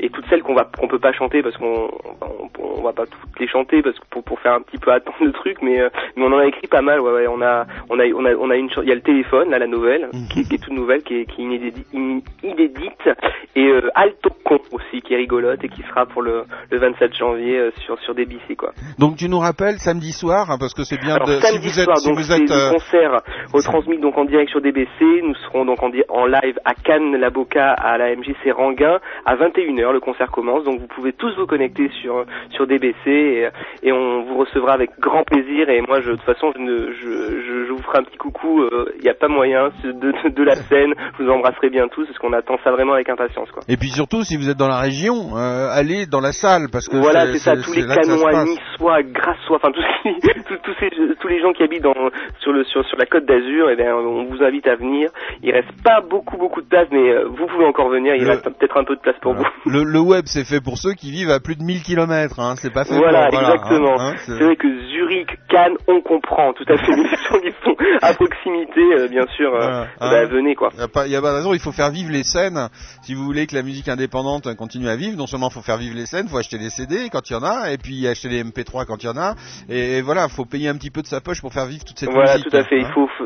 et 0.00 0.10
toutes 0.10 0.26
celles 0.28 0.42
qu'on 0.42 0.54
va 0.54 0.68
qu'on 0.78 0.88
peut 0.88 0.98
pas 0.98 1.12
chanter 1.12 1.42
parce 1.42 1.56
qu'on 1.56 1.88
on, 2.20 2.78
on 2.78 2.82
va 2.82 2.92
pas 2.92 3.06
toutes 3.06 3.40
les 3.40 3.48
chanter 3.48 3.82
parce 3.82 3.98
que 3.98 4.04
pour 4.10 4.22
pour 4.24 4.38
faire 4.40 4.52
un 4.52 4.60
petit 4.60 4.78
peu 4.78 4.92
attendre 4.92 5.16
le 5.20 5.32
truc, 5.32 5.58
mais 5.62 5.80
euh, 5.80 5.88
mais 6.16 6.24
on 6.24 6.32
en 6.32 6.38
a 6.38 6.46
écrit 6.46 6.66
pas 6.68 6.82
mal. 6.82 7.00
Ouais, 7.00 7.12
ouais. 7.12 7.26
On 7.28 7.40
a 7.42 7.66
on 7.90 7.98
a 7.98 8.04
on 8.06 8.24
a 8.24 8.34
on 8.34 8.50
a 8.50 8.56
une, 8.56 8.70
chan- 8.70 8.82
il 8.82 8.88
y 8.88 8.92
a 8.92 8.94
le 8.94 9.00
téléphone, 9.00 9.50
là, 9.50 9.58
la 9.58 9.66
nouvelle, 9.66 10.08
qui, 10.32 10.42
qui 10.44 10.54
est 10.54 10.58
toute 10.62 10.72
nouvelle, 10.72 11.02
qui 11.02 11.20
est 11.20 11.24
qui 11.26 11.42
est 11.42 11.44
inédite, 11.44 11.86
in- 11.94 12.20
inédite, 12.42 13.08
et 13.56 13.66
euh, 13.66 13.88
Alto 13.94 14.30
Con 14.44 14.58
aussi, 14.72 15.00
qui 15.02 15.14
est 15.14 15.16
rigolote 15.16 15.62
et 15.64 15.68
qui 15.68 15.82
sera 15.82 16.06
pour 16.06 16.22
le 16.22 16.44
le 16.70 16.78
27 16.78 17.14
janvier 17.16 17.58
euh, 17.58 17.70
sur 17.84 17.98
sur 18.00 18.14
DBC 18.14 18.56
quoi. 18.56 18.72
Donc 18.98 19.16
tu 19.16 19.28
nous 19.28 19.38
rappelles 19.38 19.78
samedi 19.78 20.12
soir, 20.12 20.50
hein, 20.50 20.56
parce 20.58 20.74
que 20.74 20.84
c'est 20.84 20.98
bien 21.00 21.14
Alors, 21.14 21.28
de. 21.28 21.32
samedi 21.40 21.68
si 21.68 21.74
vous 21.74 21.78
êtes, 21.80 21.84
soir, 21.84 21.96
si 21.98 22.08
donc 22.08 22.16
vous 22.18 22.32
êtes, 22.32 22.48
le 22.50 22.54
euh, 22.56 22.70
concert 22.72 23.20
retransmis 23.52 23.98
donc 23.98 24.16
en 24.18 24.24
direct 24.24 24.50
sur 24.50 24.60
DBC. 24.60 24.88
Nous 25.22 25.34
serons 25.46 25.64
donc 25.64 25.82
en, 25.82 25.90
en 26.08 26.26
live 26.26 26.58
à 26.64 26.74
Cannes, 26.74 27.16
la 27.16 27.30
Boca, 27.30 27.72
à 27.72 27.98
la 27.98 28.14
MJC 28.14 28.52
Ranguin 28.54 28.98
à 29.24 29.36
21h. 29.36 29.92
Le 29.92 30.00
concert 30.00 30.30
commence, 30.30 30.64
donc 30.64 30.80
vous 30.80 30.86
pouvez 30.86 31.12
tous 31.12 31.34
vous 31.36 31.46
connecter 31.46 31.90
sur 32.00 32.24
sur 32.50 32.66
DBC 32.66 32.94
et, 33.06 33.48
et 33.82 33.92
on 33.92 34.22
vous 34.24 34.36
recevra 34.38 34.72
avec 34.72 34.90
grand 34.98 35.24
plaisir. 35.24 35.68
Et 35.68 35.77
moi, 35.86 36.00
je, 36.00 36.10
de 36.10 36.16
toute 36.16 36.24
façon, 36.24 36.52
je, 36.56 36.60
ne, 36.60 36.92
je, 36.92 37.40
je, 37.46 37.66
je 37.66 37.72
vous 37.72 37.82
ferai 37.82 37.98
un 37.98 38.02
petit 38.04 38.16
coucou. 38.18 38.62
euh, 38.62 38.86
Il 38.96 39.02
n'y 39.02 39.10
a 39.10 39.14
pas 39.14 39.28
moyen 39.28 39.70
de, 39.84 39.92
de, 39.92 40.28
de 40.30 40.42
la 40.42 40.56
scène. 40.68 40.92
Je 41.18 41.24
vous 41.24 41.30
embrasserai 41.30 41.70
bien 41.70 41.88
tous 41.88 42.06
parce 42.06 42.18
qu'on 42.18 42.32
attend 42.32 42.56
ça 42.64 42.70
vraiment 42.70 42.94
avec 42.94 43.08
impatience, 43.08 43.50
quoi. 43.50 43.62
Et 43.68 43.76
puis 43.76 43.88
surtout, 43.90 44.22
si 44.24 44.36
vous 44.36 44.48
êtes 44.50 44.56
dans 44.56 44.68
la 44.68 44.80
région, 44.80 45.36
euh, 45.36 45.68
allez 45.70 46.06
dans 46.06 46.20
la 46.20 46.32
salle, 46.32 46.68
parce 46.72 46.88
que 46.88 46.96
Voilà, 46.96 47.26
c'est 47.32 47.38
ça, 47.38 47.56
tous 47.56 47.74
les 47.74 47.86
canois, 47.86 48.44
niçois, 48.44 49.02
grassois, 49.02 49.56
enfin 49.56 49.70
tous, 49.72 49.84
tous, 50.48 50.56
tous, 50.64 50.74
ces, 50.80 50.90
tous 51.20 51.28
les 51.28 51.40
gens 51.40 51.52
qui 51.52 51.62
habitent 51.62 51.82
dans, 51.82 51.94
sur, 52.40 52.52
le, 52.52 52.64
sur, 52.64 52.84
sur 52.86 52.96
la 52.98 53.06
côte 53.06 53.24
d'Azur, 53.26 53.70
eh 53.70 53.76
bien, 53.76 53.94
on 53.94 54.24
vous 54.24 54.42
invite 54.42 54.66
à 54.66 54.74
venir. 54.76 55.10
Il 55.42 55.52
reste 55.52 55.70
pas 55.84 56.00
beaucoup, 56.00 56.36
beaucoup 56.36 56.60
de 56.62 56.66
place, 56.68 56.88
mais 56.90 57.10
euh, 57.10 57.24
vous 57.28 57.46
pouvez 57.46 57.64
encore 57.66 57.88
venir. 57.88 58.14
Il 58.14 58.22
Le- 58.24 58.30
reste 58.30 58.44
peut-être 58.44 58.76
un 58.76 58.84
peu 58.84 58.96
de 58.96 59.00
place 59.00 59.16
pour 59.20 59.34
vous. 59.34 59.44
Le, 59.66 59.84
le 59.84 60.00
web, 60.00 60.24
c'est 60.26 60.44
fait 60.44 60.60
pour 60.62 60.78
ceux 60.78 60.92
qui 60.94 61.10
vivent 61.10 61.30
à 61.30 61.40
plus 61.40 61.56
de 61.56 61.62
1000 61.62 61.82
km, 61.82 62.38
hein. 62.40 62.54
c'est 62.56 62.72
pas 62.72 62.84
fait 62.84 62.96
Voilà, 62.96 63.28
pour... 63.28 63.40
exactement. 63.40 64.00
hein, 64.00 64.12
hein, 64.12 64.14
c'est- 64.18 64.32
c'est 64.38 64.44
vrai 64.44 64.56
que 64.56 64.68
Zurich, 64.90 65.28
Cannes, 65.48 65.67
on 65.86 66.00
comprend 66.00 66.52
tout 66.52 66.64
à 66.68 66.76
fait. 66.76 66.92
Les 66.92 67.04
gens 67.30 67.40
qui 67.40 67.52
sont 67.64 67.76
à 68.02 68.14
proximité, 68.14 68.80
euh, 68.96 69.08
bien 69.08 69.26
sûr, 69.36 69.52
euh, 69.54 69.58
Voilà, 69.58 69.88
bah, 70.00 70.20
hein. 70.22 70.24
venez 70.30 70.54
quoi. 70.54 70.70
Il 70.74 70.78
n'y 70.78 70.84
a, 70.84 70.88
pas- 70.88 71.06
y 71.06 71.16
a 71.16 71.22
pas 71.22 71.34
raison, 71.34 71.52
il 71.54 71.60
faut 71.60 71.72
faire 71.72 71.90
vivre 71.90 72.10
les 72.10 72.22
scènes. 72.22 72.68
Si 73.02 73.14
vous 73.14 73.24
voulez 73.24 73.46
que 73.46 73.54
la 73.54 73.62
musique 73.62 73.88
indépendante 73.88 74.54
continue 74.56 74.88
à 74.88 74.96
vivre, 74.96 75.16
non 75.16 75.26
seulement 75.26 75.48
il 75.50 75.54
faut 75.54 75.62
faire 75.62 75.76
vivre 75.78 75.96
les 75.96 76.06
scènes, 76.06 76.26
il 76.26 76.30
faut 76.30 76.38
acheter 76.38 76.58
des 76.58 76.70
CD 76.70 77.08
quand 77.10 77.28
il 77.30 77.32
y 77.32 77.36
en 77.36 77.42
a, 77.42 77.70
et 77.72 77.78
puis 77.78 78.06
acheter 78.06 78.28
des 78.28 78.42
MP3 78.44 78.86
quand 78.86 79.02
il 79.02 79.06
y 79.06 79.10
en 79.10 79.16
a, 79.16 79.34
et 79.68 80.00
voilà, 80.02 80.24
il 80.28 80.34
faut 80.34 80.44
payer 80.44 80.68
un 80.68 80.74
petit 80.76 80.90
peu 80.90 81.02
de 81.02 81.06
sa 81.06 81.20
poche 81.20 81.40
pour 81.40 81.52
faire 81.52 81.66
vivre 81.66 81.84
toute 81.84 81.98
cette 81.98 82.10
Voilà, 82.10 82.34
musique. 82.36 82.50
tout 82.50 82.56
à 82.56 82.64
fait. 82.64 82.78
Il 82.80 82.84
hein. 82.84 82.90
faut, 82.94 83.08
faut- 83.18 83.24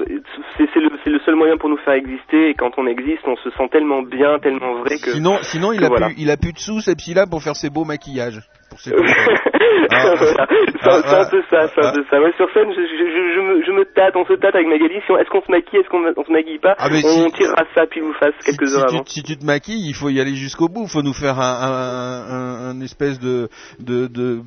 c'est 0.56 0.80
le, 1.10 1.18
seul 1.24 1.34
moyen 1.36 1.56
pour 1.56 1.68
nous 1.68 1.78
faire 1.78 1.94
exister. 1.94 2.50
Et 2.50 2.54
quand 2.54 2.70
on 2.76 2.86
existe, 2.86 3.22
on 3.26 3.36
se 3.36 3.50
sent 3.50 3.68
tellement 3.70 4.02
bien, 4.02 4.38
tellement 4.40 4.80
vrai 4.80 4.96
que. 4.98 5.12
Sinon, 5.12 5.38
sinon 5.42 5.72
il, 5.72 5.80
que 5.80 5.84
a 5.84 5.88
voilà. 5.88 6.06
plus, 6.08 6.14
il 6.18 6.30
a 6.30 6.36
plus 6.36 6.52
de 6.52 6.58
sous, 6.58 6.80
ces 6.80 6.94
petits-là, 6.94 7.26
pour 7.26 7.42
faire 7.42 7.56
ses 7.56 7.70
beaux 7.70 7.84
maquillages. 7.84 8.40
Pour 8.72 8.96
voilà. 9.90 10.46
Un- 10.48 11.02
c'est 11.02 11.16
un 11.16 11.28
peu 11.30 11.42
ça, 11.50 11.68
c'est 11.74 11.84
un 11.84 11.92
peu 11.92 12.04
ça. 12.10 12.20
Ouais, 12.20 12.32
sur 12.36 12.50
scène, 12.52 12.70
je, 12.72 12.80
je, 12.80 13.34
je, 13.34 13.40
me, 13.40 13.62
je 13.64 13.72
me 13.72 13.84
tâte, 13.84 14.14
on 14.16 14.24
se 14.24 14.32
tâte 14.34 14.54
avec 14.54 14.66
Magali. 14.66 15.00
Si 15.06 15.12
Est-ce 15.12 15.30
qu'on 15.30 15.42
se 15.42 15.50
maquille, 15.50 15.80
est-ce 15.80 15.88
qu'on 15.88 16.02
on 16.16 16.24
se 16.24 16.32
maquille 16.32 16.58
pas 16.58 16.74
Ah, 16.78 16.88
On 16.90 16.96
si- 16.96 17.32
tirera 17.32 17.64
ça 17.74 17.86
pile 17.86 18.04
ou 18.04 18.12
face 18.14 18.34
quelques 18.44 18.66
si 18.68 18.74
heures 18.76 18.86
tu, 18.86 18.94
avant. 18.96 19.04
si 19.06 19.22
tu 19.22 19.36
te 19.36 19.44
maquilles, 19.44 19.88
il 19.88 19.94
faut 19.94 20.08
y 20.08 20.20
aller 20.20 20.34
jusqu'au 20.34 20.68
bout. 20.68 20.84
Il 20.84 20.90
faut 20.90 21.02
nous 21.02 21.12
faire 21.14 21.38
un, 21.38 21.54
un, 21.62 22.34
un- 22.34 22.70
un 22.70 22.80
espèce 22.80 23.18
de, 23.20 23.48
de, 23.80 24.06
de 24.06 24.40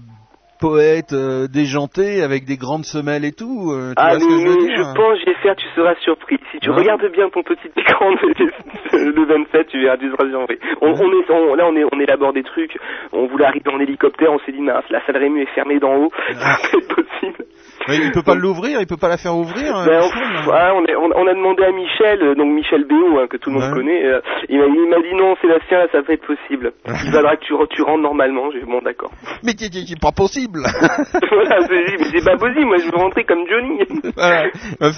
poète 0.60 1.14
euh, 1.14 1.48
déjanté 1.48 2.22
avec 2.24 2.46
des 2.46 2.58
grandes 2.58 2.86
semelles 2.86 3.26
et 3.26 3.32
tout. 3.34 3.72
euh, 3.72 3.90
tu 3.90 3.94
Ah 3.98 4.12
vois 4.12 4.20
ce 4.20 4.26
que 4.26 4.32
mais, 4.34 4.42
je 4.42 4.48
veux 4.48 4.58
dire 4.68 4.76
je 4.78 4.96
pense 4.96 5.20
faire, 5.44 5.56
tu 5.56 5.68
seras 5.76 5.96
surpris. 6.02 6.38
Si 6.52 6.60
tu 6.60 6.70
Ouais. 6.70 6.78
regardes 6.78 7.06
bien 7.12 7.30
ton 7.30 7.44
petit 7.44 7.68
écran 7.78 8.12
de- 8.12 8.98
le 8.98 9.26
27, 9.26 9.68
tu 9.68 9.82
verras, 9.82 9.98
tu 9.98 10.10
seras 10.10 10.28
surpris. 10.30 10.58
On, 10.82 10.90
on 10.92 11.12
est, 11.12 11.32
on- 11.32 11.56
là 11.56 11.66
on 11.68 11.76
est, 11.76 11.84
on 11.92 12.00
élabore 12.00 12.34
des 12.34 12.44
trucs. 12.44 12.78
On 13.12 13.28
voulait 13.28 13.46
arriver 13.46 13.70
en 13.72 13.80
hélicoptère, 13.80 14.32
on 14.32 14.40
s'est 14.40 14.52
dit 14.52 14.62
mince, 14.62 14.84
la 14.90 15.06
salle 15.06 15.18
Rému 15.18 15.42
est 15.42 15.54
fermée 15.54 15.80
d'en 15.80 15.96
haut, 15.96 16.10
pas 16.34 16.58
être 16.74 16.88
possible. 16.88 17.46
Mais 17.88 17.98
il 17.98 18.12
peut 18.12 18.24
pas 18.24 18.34
l'ouvrir, 18.36 18.80
il 18.82 18.88
peut 18.88 18.98
pas 18.98 19.10
la 19.10 19.18
faire 19.18 19.36
ouvrir. 19.36 19.76
euh, 19.76 19.86
Ben, 19.86 20.00
le 20.00 20.04
on, 20.06 20.10
film. 20.10 20.52
ah, 20.54 20.72
on, 20.76 20.86
est- 20.86 20.96
on- 20.96 21.12
on 21.16 21.28
a 21.28 21.34
demandé 21.34 21.64
à 21.64 21.72
Michel, 21.72 22.22
euh, 22.24 22.36
donc 22.36 22.48
Michel 22.54 22.86
Béo, 22.86 23.20
hein, 23.20 23.28
que 23.30 23.38
tout 23.38 23.50
le 23.52 23.60
monde 23.60 23.74
connaît, 23.74 24.04
euh, 24.06 24.20
il 24.50 24.58
m'a 24.60 24.68
dit 25.02 25.14
non 25.16 25.36
Sébastien, 25.42 25.80
là 25.80 25.88
ça 25.92 26.02
va 26.02 26.14
être 26.14 26.26
possible. 26.26 26.72
Il 27.06 27.12
faudra 27.12 27.36
que 27.36 27.46
tu, 27.46 27.54
re- 27.54 27.68
tu 27.70 27.82
rentres 27.84 28.02
normalement. 28.02 28.50
J'ai 28.52 28.62
bon 28.66 28.82
d'accord. 28.82 29.12
Mais 29.44 29.52
c'est- 29.58 29.72
c'est 29.72 29.86
c'est 29.86 30.00
pas 30.02 30.12
possible. 30.12 30.45
voilà, 30.52 31.60
c'est 31.68 32.24
pas 32.26 32.38
possible, 32.38 32.66
moi 32.66 32.78
je 32.78 32.86
veux 32.86 32.98
rentrer 32.98 33.24
comme 33.24 33.46
Johnny. 33.50 33.80
Voilà. 34.16 34.50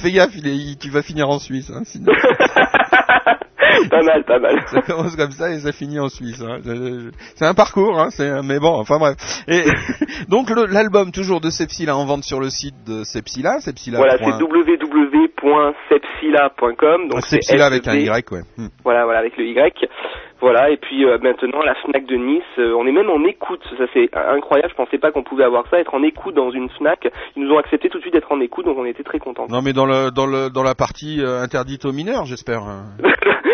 Fais 0.02 0.12
gaffe, 0.12 0.36
il 0.36 0.48
est- 0.48 0.56
il- 0.56 0.78
tu 0.78 0.90
vas 0.90 1.02
finir 1.02 1.30
en 1.30 1.40
Suisse. 1.40 1.72
Hein, 1.74 1.82
sinon. 1.84 2.12
pas 3.90 4.02
mal, 4.04 4.24
pas 4.26 4.40
mal. 4.40 4.60
Ça 4.68 4.82
commence 4.82 5.16
comme 5.16 5.32
ça 5.32 5.50
et 5.52 5.60
ça 5.60 5.72
finit 5.72 6.00
en 6.00 6.10
Suisse. 6.10 6.42
hein. 6.42 6.58
C'est 7.36 7.46
un 7.46 7.54
parcours, 7.54 7.98
hein, 8.00 8.10
c'est 8.10 8.42
mais 8.44 8.60
bon, 8.60 8.74
enfin 8.80 8.98
bref. 9.00 9.16
Et 9.48 9.64
donc 10.30 10.50
l'album 10.50 11.12
toujours 11.12 11.42
de 11.42 11.50
Sepsila 11.50 11.96
en 11.96 12.06
vente 12.06 12.24
sur 12.24 12.40
le 12.40 12.50
site 12.50 12.76
de 12.86 13.04
Sepsila, 13.04 13.60
Sepsila. 13.60 13.98
Voilà, 13.98 14.18
c'est 14.18 14.26
www.sepsila.com. 14.42 17.08
Donc 17.10 17.22
c'est 17.24 17.42
Sepsila 17.42 17.66
avec 17.68 17.88
un. 17.88 17.96
Y, 17.96 18.32
ouais. 18.32 18.42
Hmm. 18.58 18.68
Voilà, 18.84 19.04
voilà, 19.06 19.20
avec 19.20 19.38
le 19.38 19.46
Y. 19.46 19.88
Voilà, 20.40 20.70
et 20.70 20.78
puis 20.78 21.04
euh, 21.06 21.18
maintenant 21.22 21.62
la 21.64 21.74
Fnac 21.76 22.06
de 22.06 22.16
Nice, 22.16 22.44
euh, 22.60 22.74
on 22.78 22.86
est 22.86 22.92
même 22.92 23.10
en 23.10 23.24
écoute. 23.26 23.62
Ça 23.78 23.86
c'est 23.94 24.10
incroyable. 24.16 24.70
Je 24.72 24.76
pensais 24.76 24.98
pas 25.00 25.12
qu'on 25.12 25.24
pouvait 25.24 25.44
avoir 25.44 25.68
ça, 25.70 25.80
être 25.80 25.94
en 25.96 26.04
écoute 26.04 26.36
dans 26.36 26.52
une 26.52 26.70
Fnac. 26.78 27.08
Ils 27.36 27.44
nous 27.44 27.52
ont 27.54 27.58
accepté 27.58 27.90
tout 27.90 27.98
de 27.98 28.04
suite 28.04 28.14
d'être 28.14 28.32
en 28.32 28.40
écoute, 28.40 28.66
donc 28.66 28.78
on 28.78 28.86
était 28.86 29.04
très 29.04 29.20
contents. 29.20 29.48
Non 29.50 29.62
mais 29.64 29.74
dans 29.74 29.86
le 29.88 30.12
dans 30.12 30.28
le 30.28 30.50
dans 30.50 30.64
la 30.64 30.76
partie 30.76 31.22
euh, 31.24 31.42
interdite 31.42 31.86
aux 31.86 31.92
mineurs, 31.94 32.26
j'espère. 32.26 32.62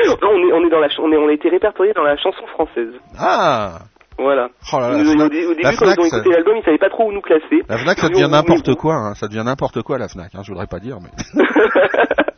Non, 0.06 0.30
on 0.34 0.48
est 0.50 0.52
on 0.54 0.66
est 0.66 0.70
dans 0.70 0.80
la 0.80 0.88
on 1.00 1.12
est 1.14 1.18
on 1.18 1.28
a 1.30 1.32
été 1.34 1.48
répertorié 1.50 1.94
dans 1.94 2.04
la 2.04 2.18
chanson 2.18 2.46
française. 2.48 2.92
Ah. 3.18 3.80
Voilà. 4.18 4.50
Oh 4.74 4.80
là 4.80 4.90
là, 4.92 4.98
nous- 4.98 5.06
Fnac- 5.14 5.26
au, 5.26 5.30
dé- 5.30 5.46
au 5.46 5.50
début, 5.52 5.62
la 5.64 5.72
quand 5.72 5.86
Fnac, 5.86 5.96
ils 5.98 6.02
ont 6.02 6.10
ça- 6.10 6.18
écouté 6.18 6.36
l'album, 6.36 6.58
ils 6.58 6.64
savaient 6.66 6.78
pas 6.78 6.90
trop 6.90 7.08
où 7.08 7.14
nous 7.14 7.22
classer. 7.22 7.64
La 7.70 7.78
Fnac, 7.78 7.98
ça 8.00 8.10
devient 8.10 8.28
n'importe 8.30 8.76
quoi. 8.76 8.96
Hein. 8.96 9.14
Ça 9.16 9.28
devient 9.28 9.44
n'importe 9.46 9.82
quoi 9.82 9.98
la 9.98 10.08
Fnac. 10.10 10.36
Hein. 10.36 10.42
Je 10.44 10.52
voudrais 10.52 10.68
pas 10.68 10.80
dire, 10.80 10.98
mais 11.02 11.10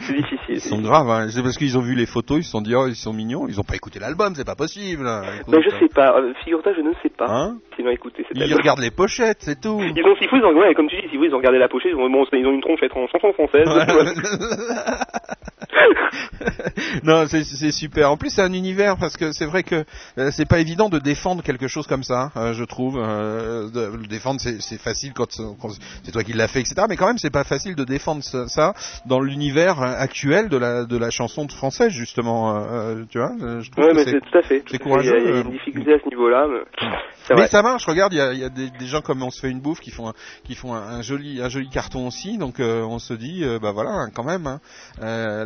C'est 0.00 0.14
difficile. 0.16 0.38
ils 0.48 0.60
sont 0.60 0.80
graves. 0.80 1.08
Hein. 1.10 1.28
C'est 1.30 1.42
parce 1.42 1.56
qu'ils 1.56 1.76
ont 1.78 1.82
vu 1.82 1.94
les 1.94 2.06
photos, 2.06 2.38
ils 2.38 2.44
se 2.44 2.50
sont 2.50 2.62
dit 2.62 2.74
oh 2.74 2.86
ils 2.88 2.96
sont 2.96 3.12
mignons. 3.12 3.46
Ils 3.48 3.60
ont 3.60 3.64
pas 3.64 3.76
écouté 3.76 3.98
l'album, 3.98 4.34
c'est 4.34 4.44
pas 4.46 4.56
possible. 4.56 5.06
Écoute, 5.40 5.52
Ben, 5.52 5.60
je 5.62 5.70
sais 5.70 5.88
pas. 5.94 6.16
Euh, 6.18 6.32
Figure-toi, 6.44 6.72
je 6.76 6.80
ne 6.82 6.92
sais 7.02 7.10
pas. 7.10 7.26
Hein 7.28 7.58
S'ils 7.76 7.86
ont 7.86 7.90
écouté 7.90 8.24
cet 8.28 8.36
Ils 8.36 8.42
album. 8.44 8.58
regardent 8.58 8.80
les 8.80 8.90
pochettes, 8.90 9.38
c'est 9.40 9.60
tout. 9.60 9.80
Ils 9.80 10.04
ont, 10.04 10.14
faut, 10.16 10.36
ils 10.36 10.44
ont, 10.44 10.58
ouais, 10.58 10.74
comme 10.74 10.88
tu 10.88 10.96
dis, 10.96 11.08
s'il 11.08 11.18
faut, 11.18 11.24
ils 11.24 11.34
ont 11.34 11.38
regardé 11.38 11.58
la 11.58 11.68
pochette, 11.68 11.92
ils 11.94 11.98
ont, 11.98 12.10
bon, 12.10 12.24
ils 12.32 12.46
ont 12.46 12.52
une 12.52 12.60
tronche 12.60 12.82
à 12.82 12.86
être 12.86 12.96
en 12.96 13.06
chanson 13.08 13.32
française. 13.32 13.68
non, 17.04 17.26
c'est 17.26 17.72
super. 17.72 18.10
En 18.10 18.16
plus, 18.16 18.30
c'est 18.30 18.42
un 18.42 18.52
univers 18.52 18.96
parce 18.98 19.16
que 19.16 19.32
c'est 19.32 19.46
vrai 19.46 19.62
que 19.62 19.84
euh, 20.18 20.30
c'est 20.32 20.46
pas 20.46 20.60
évident 20.60 20.88
de 20.88 20.98
défendre 20.98 21.42
quelque 21.42 21.68
chose 21.68 21.86
comme 21.86 22.02
ça, 22.02 22.30
euh, 22.36 22.52
je 22.52 22.64
trouve. 22.64 22.98
Euh, 22.98 23.70
de, 23.70 23.96
le 23.96 24.06
défendre, 24.06 24.40
c'est 24.40 24.60
c'est 24.60 24.80
facile 24.80 25.12
quand, 25.14 25.28
quand 25.60 25.68
c'est 26.02 26.12
toi 26.12 26.22
qui 26.22 26.32
l'as 26.32 26.48
fait, 26.48 26.60
etc. 26.60 26.82
Mais 26.88 26.96
quand 26.96 27.06
même, 27.06 27.18
c'est 27.18 27.32
pas 27.32 27.44
facile 27.44 27.74
de 27.74 27.84
défendre 27.84 28.22
ça, 28.22 28.46
ça 28.48 28.74
dans 29.06 29.20
l'univers 29.20 29.80
euh, 29.82 29.94
actuel 29.96 30.48
de 30.48 30.56
la 30.56 30.84
de 30.84 30.96
la 30.96 31.10
chanson 31.10 31.44
de 31.44 31.52
française, 31.52 31.90
justement. 31.90 32.56
euh, 32.56 33.04
tu 33.10 33.18
vois, 33.18 33.32
euh, 33.42 33.60
je 33.60 33.70
trouve 33.70 33.84
Ouais, 33.84 33.92
que 33.92 34.04
c'est 34.04 34.20
tout 34.20 34.38
à 34.38 34.42
fait. 34.42 34.62
c'est 34.68 34.78
courageux. 34.78 35.16
Il 35.18 35.24
y 35.24 35.28
a 35.28 35.34
euh. 35.36 35.42
une 35.44 35.50
difficulté 35.50 35.94
à 35.94 35.98
ce 35.98 36.08
niveau-là. 36.08 36.46
Mais, 36.48 36.86
c'est 37.24 37.34
Mais 37.34 37.46
ça 37.48 37.62
marche, 37.62 37.84
regarde, 37.86 38.12
il 38.12 38.16
y 38.16 38.20
a, 38.20 38.32
il 38.32 38.40
y 38.40 38.44
a 38.44 38.48
des, 38.48 38.70
des 38.70 38.86
gens 38.86 39.00
comme 39.00 39.22
on 39.22 39.30
se 39.30 39.40
fait 39.40 39.50
une 39.50 39.60
bouffe 39.60 39.80
qui 39.80 39.90
font 39.90 40.08
un, 40.08 40.12
qui 40.44 40.54
font 40.54 40.74
un, 40.74 40.80
un 40.98 41.02
joli 41.02 41.40
un 41.42 41.48
joli 41.48 41.68
carton 41.68 42.06
aussi, 42.08 42.38
donc 42.38 42.60
euh, 42.60 42.82
on 42.82 42.98
se 42.98 43.14
dit 43.14 43.44
euh, 43.44 43.58
bah 43.60 43.72
voilà 43.72 44.06
quand 44.14 44.24
même 44.24 44.46
hein, 44.46 44.60
euh, 45.02 45.44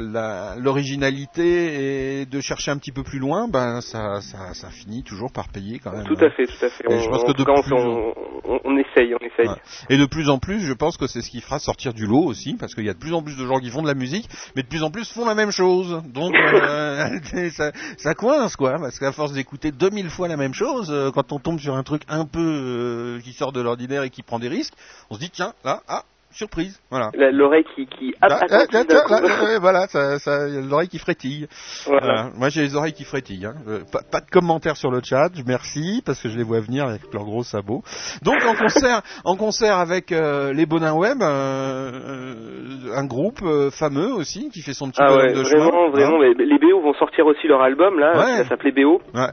l'originalité 0.58 2.20
et 2.20 2.26
de 2.26 2.40
chercher 2.40 2.70
un 2.70 2.78
petit 2.78 2.92
peu 2.92 3.02
plus 3.02 3.18
loin, 3.18 3.48
ben 3.48 3.80
ça, 3.80 4.20
ça 4.20 4.52
ça 4.54 4.68
finit 4.70 5.02
toujours 5.02 5.32
par 5.32 5.48
payer 5.48 5.78
quand 5.78 5.92
même. 5.92 6.04
Tout 6.04 6.14
hein. 6.20 6.26
à 6.26 6.30
fait, 6.30 6.46
tout 6.46 6.64
à 6.64 6.68
fait. 6.68 6.84
Et 6.90 6.94
On, 6.94 6.98
je 7.00 7.08
pense 7.08 7.22
en 7.22 7.26
que 7.32 7.32
de 7.38 7.44
cas, 7.44 7.62
plus 7.62 7.72
on, 7.72 8.12
on- 8.44 8.60
on 8.64 8.76
essaye, 8.78 9.14
on 9.14 9.24
essaye. 9.24 9.48
Ouais. 9.48 9.60
Et 9.90 9.96
de 9.96 10.06
plus 10.06 10.28
en 10.28 10.38
plus, 10.38 10.60
je 10.60 10.72
pense 10.72 10.96
que 10.96 11.06
c'est 11.06 11.20
ce 11.22 11.30
qui 11.30 11.40
fera 11.40 11.58
sortir 11.58 11.92
du 11.94 12.06
lot 12.06 12.24
aussi, 12.24 12.54
parce 12.58 12.74
qu'il 12.74 12.84
y 12.84 12.90
a 12.90 12.94
de 12.94 12.98
plus 12.98 13.14
en 13.14 13.22
plus 13.22 13.36
de 13.36 13.44
gens 13.47 13.59
qui 13.59 13.70
font 13.70 13.82
de 13.82 13.89
la 13.89 13.94
musique, 13.94 14.28
mais 14.55 14.62
de 14.62 14.68
plus 14.68 14.82
en 14.82 14.90
plus 14.90 15.10
font 15.10 15.24
la 15.24 15.35
même 15.35 15.51
chose. 15.51 16.02
Donc 16.06 16.35
euh, 16.35 17.18
ça, 17.56 17.73
ça 17.98 18.14
coince 18.14 18.56
quoi, 18.56 18.78
parce 18.78 18.98
qu'à 18.98 19.12
force 19.12 19.32
d'écouter 19.32 19.73
2000 19.73 20.10
fois 20.10 20.28
la 20.28 20.36
même 20.36 20.55
chose, 20.55 20.89
euh, 20.90 21.10
quand 21.10 21.32
on 21.32 21.39
tombe 21.39 21.60
sur 21.60 21.77
un 21.77 21.82
truc 21.82 22.02
un 22.09 22.24
peu 22.24 22.40
euh, 22.40 23.20
qui 23.20 23.32
sort 23.32 23.52
de 23.52 23.60
l'ordinaire 23.60 24.02
et 24.02 24.10
qui 24.10 24.23
prend 24.23 24.39
des 24.39 24.48
risques, 24.48 24.74
on 25.10 25.14
se 25.14 25.20
dit 25.20 25.31
tiens 25.31 25.55
là, 25.64 25.82
ah 25.89 26.05
surprise, 26.30 26.78
voilà. 26.90 27.10
L'oreille 27.32 27.64
qui, 27.74 27.86
qui 27.86 28.14
Là, 28.20 28.40
là, 28.48 28.64
là, 28.70 28.82
là, 28.88 29.44
ouais, 29.44 29.58
voilà, 29.58 29.86
ça, 29.86 30.18
ça, 30.18 30.46
l'oreille 30.48 30.88
qui 30.88 30.98
frétille. 30.98 31.46
Voilà. 31.86 32.30
Moi, 32.36 32.48
j'ai 32.50 32.62
les 32.62 32.76
oreilles 32.76 32.92
qui 32.92 33.04
frétillent. 33.04 33.46
Hein. 33.46 33.54
Euh, 33.68 33.80
Pas, 33.90 34.00
pas 34.10 34.20
de 34.20 34.30
commentaires 34.30 34.76
sur 34.76 34.90
le 34.90 35.00
chat, 35.02 35.30
je 35.34 35.42
merci 35.46 36.02
parce 36.04 36.20
que 36.20 36.28
je 36.28 36.36
les 36.36 36.42
vois 36.44 36.60
venir 36.60 36.84
avec 36.86 37.02
leurs 37.12 37.24
gros 37.24 37.42
sabots. 37.42 37.82
Donc 38.22 38.44
en 38.44 38.54
concert, 38.54 39.02
en 39.24 39.36
concert 39.36 39.78
avec 39.78 40.12
euh, 40.12 40.52
les 40.52 40.66
Bonins 40.66 40.94
Web, 40.94 41.22
euh, 41.22 42.92
un 42.94 43.04
groupe 43.06 43.40
fameux 43.70 44.12
aussi 44.12 44.50
qui 44.50 44.60
fait 44.62 44.72
son 44.74 44.88
petit 44.90 45.00
Ah 45.02 45.14
ouais, 45.16 45.32
de 45.32 45.40
vraiment, 45.40 45.70
chemin. 45.70 45.90
vraiment. 45.90 46.22
hein. 46.22 46.32
mais 46.38 46.44
les 46.44 46.58
BO 46.58 46.80
vont 46.82 46.94
sortir 46.94 47.26
aussi 47.26 47.46
leur 47.46 47.62
album 47.62 47.98
là, 47.98 48.12
Ouais. 48.18 48.42
ça 48.42 48.48
s'appelait 48.50 48.72
BO. 48.72 49.00
Ouais. 49.14 49.28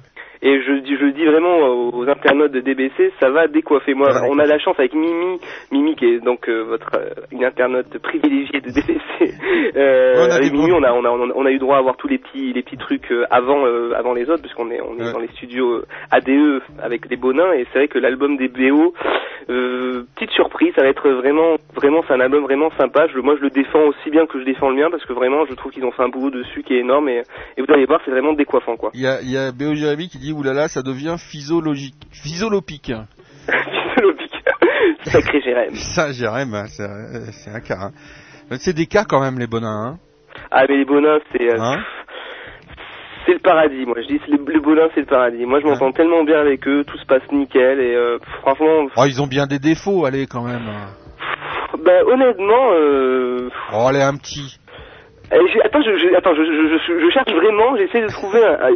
Et 0.46 0.60
je 0.62 0.74
dis, 0.82 0.98
je 0.98 1.06
dis 1.14 1.26
vraiment 1.26 1.58
aux 1.94 2.08
internautes 2.10 2.52
de 2.52 2.60
DBC, 2.60 3.14
ça 3.22 3.30
va 3.30 3.48
décoiffer. 3.48 3.94
Moi, 3.94 4.10
on 4.30 4.38
a 4.40 4.46
la 4.46 4.60
chance 4.60 4.76
avec 4.78 4.94
Mimi, 4.94 5.40
Mimi 5.72 5.96
qui 5.96 6.06
est 6.06 6.20
donc 6.20 6.50
euh, 6.50 6.64
votre 6.64 6.92
euh, 6.98 7.10
une 7.32 7.46
internaute 7.46 7.98
privilégiée 8.00 8.60
de 8.62 8.68
DBC. 8.70 9.00
Euh, 9.76 10.14
On 10.28 10.30
a 10.30 10.36
avec 10.36 10.52
Mimi, 10.52 10.72
on 10.74 10.84
a, 10.84 10.92
on 10.92 11.04
a 11.06 11.10
on 11.10 11.46
a 11.46 11.52
eu 11.52 11.58
droit 11.58 11.78
à 11.78 11.80
avoir 11.80 11.96
tous 11.96 12.08
les 12.08 12.18
petits 12.18 12.52
les 12.54 12.62
petits 12.62 12.78
trucs 12.78 13.10
euh, 13.12 13.24
avant 13.32 13.66
euh, 13.66 13.94
avant 13.96 14.14
les 14.14 14.30
autres, 14.30 14.42
puisqu'on 14.42 14.70
est 14.70 14.82
on 14.82 14.98
est 15.00 15.04
Ouais. 15.06 15.14
dans 15.14 15.20
les 15.20 15.30
studios 15.30 15.78
euh, 15.78 15.86
ADE 16.12 16.62
avec 16.84 17.08
des 17.08 17.16
bonins. 17.16 17.54
Et 17.54 17.66
c'est 17.72 17.80
vrai 17.80 17.88
que 17.88 17.98
l'album 17.98 18.36
des 18.38 18.50
BO, 18.50 18.94
euh, 19.50 20.04
petite 20.16 20.32
surprise, 20.32 20.74
ça 20.76 20.84
va 20.84 20.90
être 20.90 21.10
vraiment 21.10 21.56
vraiment 21.76 22.04
c'est 22.08 22.14
un 22.14 22.20
album 22.20 22.44
vraiment 22.44 22.70
sympa. 22.78 23.08
Je, 23.08 23.20
moi, 23.20 23.36
je 23.38 23.44
le 23.44 23.50
défends 23.50 23.84
aussi 23.88 24.10
bien 24.12 24.26
que 24.26 24.40
je 24.40 24.44
défends 24.46 24.70
le 24.70 24.76
mien, 24.76 24.90
parce 24.92 25.06
que 25.06 25.14
vraiment, 25.14 25.46
je 25.50 25.54
trouve 25.56 25.72
qu'ils 25.72 25.86
ont 25.86 25.92
fait 25.92 26.04
un 26.04 26.10
boulot 26.10 26.30
dessus 26.30 26.62
qui 26.64 26.74
est 26.76 26.80
énorme. 26.80 27.10
Et, 27.10 27.24
et 27.58 27.62
vous 27.62 27.74
allez 27.74 27.86
voir, 27.86 28.02
c'est 28.06 28.12
vraiment 28.12 28.34
décoiffant 28.34 28.76
quoi. 28.76 28.92
Il 28.94 29.02
y 29.02 29.08
a, 29.08 29.22
il 29.22 29.32
y 29.32 29.38
a 29.38 29.52
Béo 29.52 29.74
Jérémy 29.76 30.10
qui 30.10 30.18
dit 30.20 30.33
oulala, 30.34 30.68
ça 30.68 30.82
devient 30.82 31.16
physiologique, 31.18 31.96
physiolopique. 32.12 32.92
Sacré 35.06 35.42
Jérém. 35.42 35.74
Ça, 35.76 36.12
Jérémy, 36.12 36.56
hein, 36.56 36.66
c'est 36.68 36.84
euh, 36.84 37.26
c'est 37.32 37.52
un 37.52 37.60
cas. 37.60 37.78
hein. 37.80 37.92
C'est 38.60 38.74
des 38.74 38.86
cas 38.86 39.04
quand 39.06 39.20
même 39.22 39.40
les 39.40 39.48
bonins. 39.48 39.86
Hein. 39.94 39.98
Ah 40.52 40.66
mais 40.68 40.78
les 40.78 40.86
bonins 40.86 41.20
c'est 41.32 41.50
euh, 41.54 41.60
Hein 41.60 41.78
c'est 43.26 43.34
le 43.34 43.40
paradis 43.40 43.86
moi 43.86 43.96
je 44.02 44.08
dis 44.08 44.20
les, 44.28 44.54
les 44.54 44.60
bonins 44.60 44.90
c'est 44.94 45.00
le 45.02 45.06
paradis 45.06 45.46
moi 45.46 45.60
je 45.62 45.66
m'entends 45.66 45.92
tellement 45.94 46.24
bien 46.26 46.40
avec 46.40 46.68
eux 46.68 46.84
tout 46.84 46.98
se 46.98 47.06
passe 47.06 47.22
nickel 47.32 47.80
et 47.80 47.96
euh, 47.96 48.18
franchement 48.42 48.88
Oh, 48.98 49.04
ils 49.08 49.22
ont 49.22 49.28
bien 49.28 49.48
des 49.48 49.60
défauts, 49.60 50.06
allez 50.06 50.28
quand 50.28 50.42
même. 50.44 50.68
bah 51.86 52.04
honnêtement 52.06 52.72
euh, 52.74 53.50
Oh, 53.74 53.86
allez 53.88 54.02
un 54.02 54.16
petit. 54.18 54.60
eh, 55.32 55.36
attends 55.64 55.82
je, 55.82 55.98
je- 55.98 56.16
attends 56.18 56.34
je, 56.36 57.10
cherche 57.14 57.32
vraiment 57.34 57.78
j'essaie 57.78 58.02
de 58.02 58.08
trouver 58.12 58.44
un- 58.44 58.76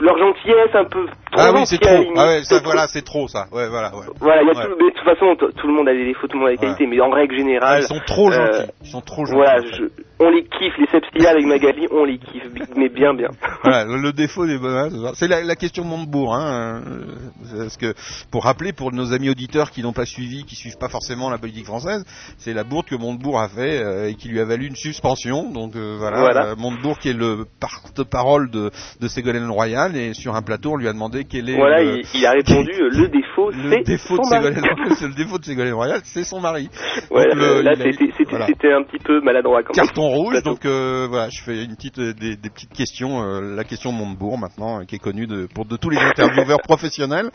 leur 0.00 0.18
gentillesse 0.18 0.74
un 0.74 0.84
peu 0.84 1.06
trop 1.06 1.14
Ah 1.36 1.52
oui, 1.54 1.62
c'est 1.66 1.78
trop. 1.78 2.12
Ah 2.16 2.26
ouais, 2.26 2.42
ça 2.44 2.60
voilà, 2.62 2.86
c'est 2.88 3.02
trop 3.04 3.28
ça. 3.28 3.46
Ouais, 3.52 3.68
voilà, 3.68 3.94
ouais. 3.94 4.06
Voilà, 4.20 4.42
il 4.42 4.48
y 4.48 4.50
a 4.50 4.54
Ouais. 4.58 4.66
tout, 4.66 4.76
mais 4.78 4.90
de 4.90 4.94
toute 4.94 5.04
façon, 5.04 5.36
tout 5.36 5.66
le 5.66 5.72
monde 5.74 5.88
a 5.88 5.92
des 5.92 6.04
défauts, 6.04 6.26
tout 6.26 6.36
le 6.36 6.40
monde 6.40 6.48
a 6.48 6.52
des 6.52 6.58
qualités, 6.58 6.86
mais 6.86 7.00
en 7.00 7.10
règle 7.10 7.36
générale. 7.36 7.76
Ah, 7.76 7.78
ils 7.80 7.86
sont 7.86 8.00
trop 8.06 8.28
euh, 8.30 8.32
gentils. 8.32 8.70
Ils 8.82 8.88
sont 8.90 9.00
trop 9.00 9.24
gentils. 9.24 9.34
Voilà, 9.36 9.60
je- 9.60 9.84
on 10.22 10.30
les 10.30 10.44
kiffe, 10.44 10.74
les 10.78 10.86
Sepsilia 10.86 11.30
avec 11.30 11.44
Magali, 11.46 11.86
on 11.90 12.04
les 12.04 12.18
kiffe, 12.18 12.44
mais 12.76 12.88
bien, 12.88 13.14
bien. 13.14 13.28
Voilà, 13.64 13.84
le, 13.84 14.12
défaut 14.12 14.46
des 14.46 14.58
c'est 14.58 14.96
ça. 14.98 15.12
c'est 15.14 15.28
la, 15.28 15.42
la 15.42 15.54
question 15.56 15.84
Montebourg. 15.84 16.34
Hein, 16.34 16.82
euh, 16.86 17.58
parce 17.58 17.76
que 17.76 17.94
pour 18.30 18.44
rappeler 18.44 18.72
pour 18.72 18.92
nos 18.92 19.12
amis 19.12 19.30
auditeurs 19.30 19.70
qui 19.70 19.82
n'ont 19.82 19.92
pas 19.92 20.04
suivi, 20.06 20.44
qui 20.44 20.54
suivent 20.56 20.78
pas 20.78 20.88
forcément 20.88 21.30
la 21.30 21.38
politique 21.38 21.66
française, 21.66 22.04
c'est 22.38 22.52
la 22.54 22.64
bourde 22.64 22.86
que 22.86 22.94
Montebourg 22.96 23.40
a 23.40 23.48
fait 23.48 23.82
euh, 23.82 24.08
et 24.08 24.14
qui 24.14 24.28
lui 24.28 24.40
a 24.40 24.44
valu 24.44 24.66
une 24.66 24.76
suspension. 24.76 25.50
Donc 25.50 25.76
euh, 25.76 25.96
voilà, 25.98 26.18
Voilà. 26.20 26.46
euh, 26.48 26.54
Montebourg 26.56 26.98
qui 26.98 27.10
est 27.10 27.12
le 27.14 27.44
porte-parole 27.60 28.50
de, 28.50 28.70
de 29.00 29.08
Ségolène 29.08 29.48
Royal 29.50 29.96
et 29.96 30.14
sur 30.14 30.34
un 30.34 30.42
plateau 30.42 30.72
on 30.72 30.76
lui 30.76 30.88
a 30.88 30.92
demandé 30.92 31.24
quel 31.24 31.48
est 31.48 31.56
Voilà, 31.56 31.82
le, 31.82 31.98
il, 31.98 32.06
il 32.14 32.26
a 32.26 32.32
répondu 32.32 32.72
euh, 32.80 32.88
le 32.92 33.08
défaut, 33.08 33.50
le 33.50 33.70
c'est 33.70 33.82
défaut 33.84 34.16
son 34.16 34.22
de 34.22 34.30
mari. 34.30 34.54
Ségolène 34.54 34.74
Royal. 34.74 34.98
Le 35.02 35.14
défaut 35.14 35.38
de 35.38 35.44
Ségolène 35.44 35.74
Royal, 35.74 36.00
c'est 36.04 36.24
son 36.24 36.40
mari. 36.40 36.68
Ouais, 37.10 37.24
Donc, 37.26 37.34
le- 37.36 37.42
euh, 37.58 37.62
là, 37.62 37.72
c'était 37.76 38.12
voilà. 38.30 38.46
un 38.46 38.82
petit 38.84 38.98
peu 39.02 39.20
maladroit 39.20 39.62
quand 39.62 39.76
même. 39.76 39.86
Carton 39.86 40.08
rouge, 40.12 40.42
donc 40.42 40.64
euh, 40.64 41.06
voilà, 41.08 41.28
je 41.30 41.42
fais 41.42 41.64
une 41.64 41.74
petite, 41.76 41.98
euh, 41.98 42.12
des, 42.12 42.36
des 42.36 42.50
petites 42.50 42.72
questions, 42.72 43.22
euh, 43.22 43.54
la 43.54 43.64
question 43.64 43.92
Montebourg 43.92 44.38
maintenant, 44.38 44.84
qui 44.84 44.96
est 44.96 44.98
connue 44.98 45.26
de, 45.26 45.46
pour 45.46 45.64
de 45.64 45.76
tous 45.76 45.90
les 45.90 45.98
intervieweurs 45.98 46.62
professionnels, 46.62 47.30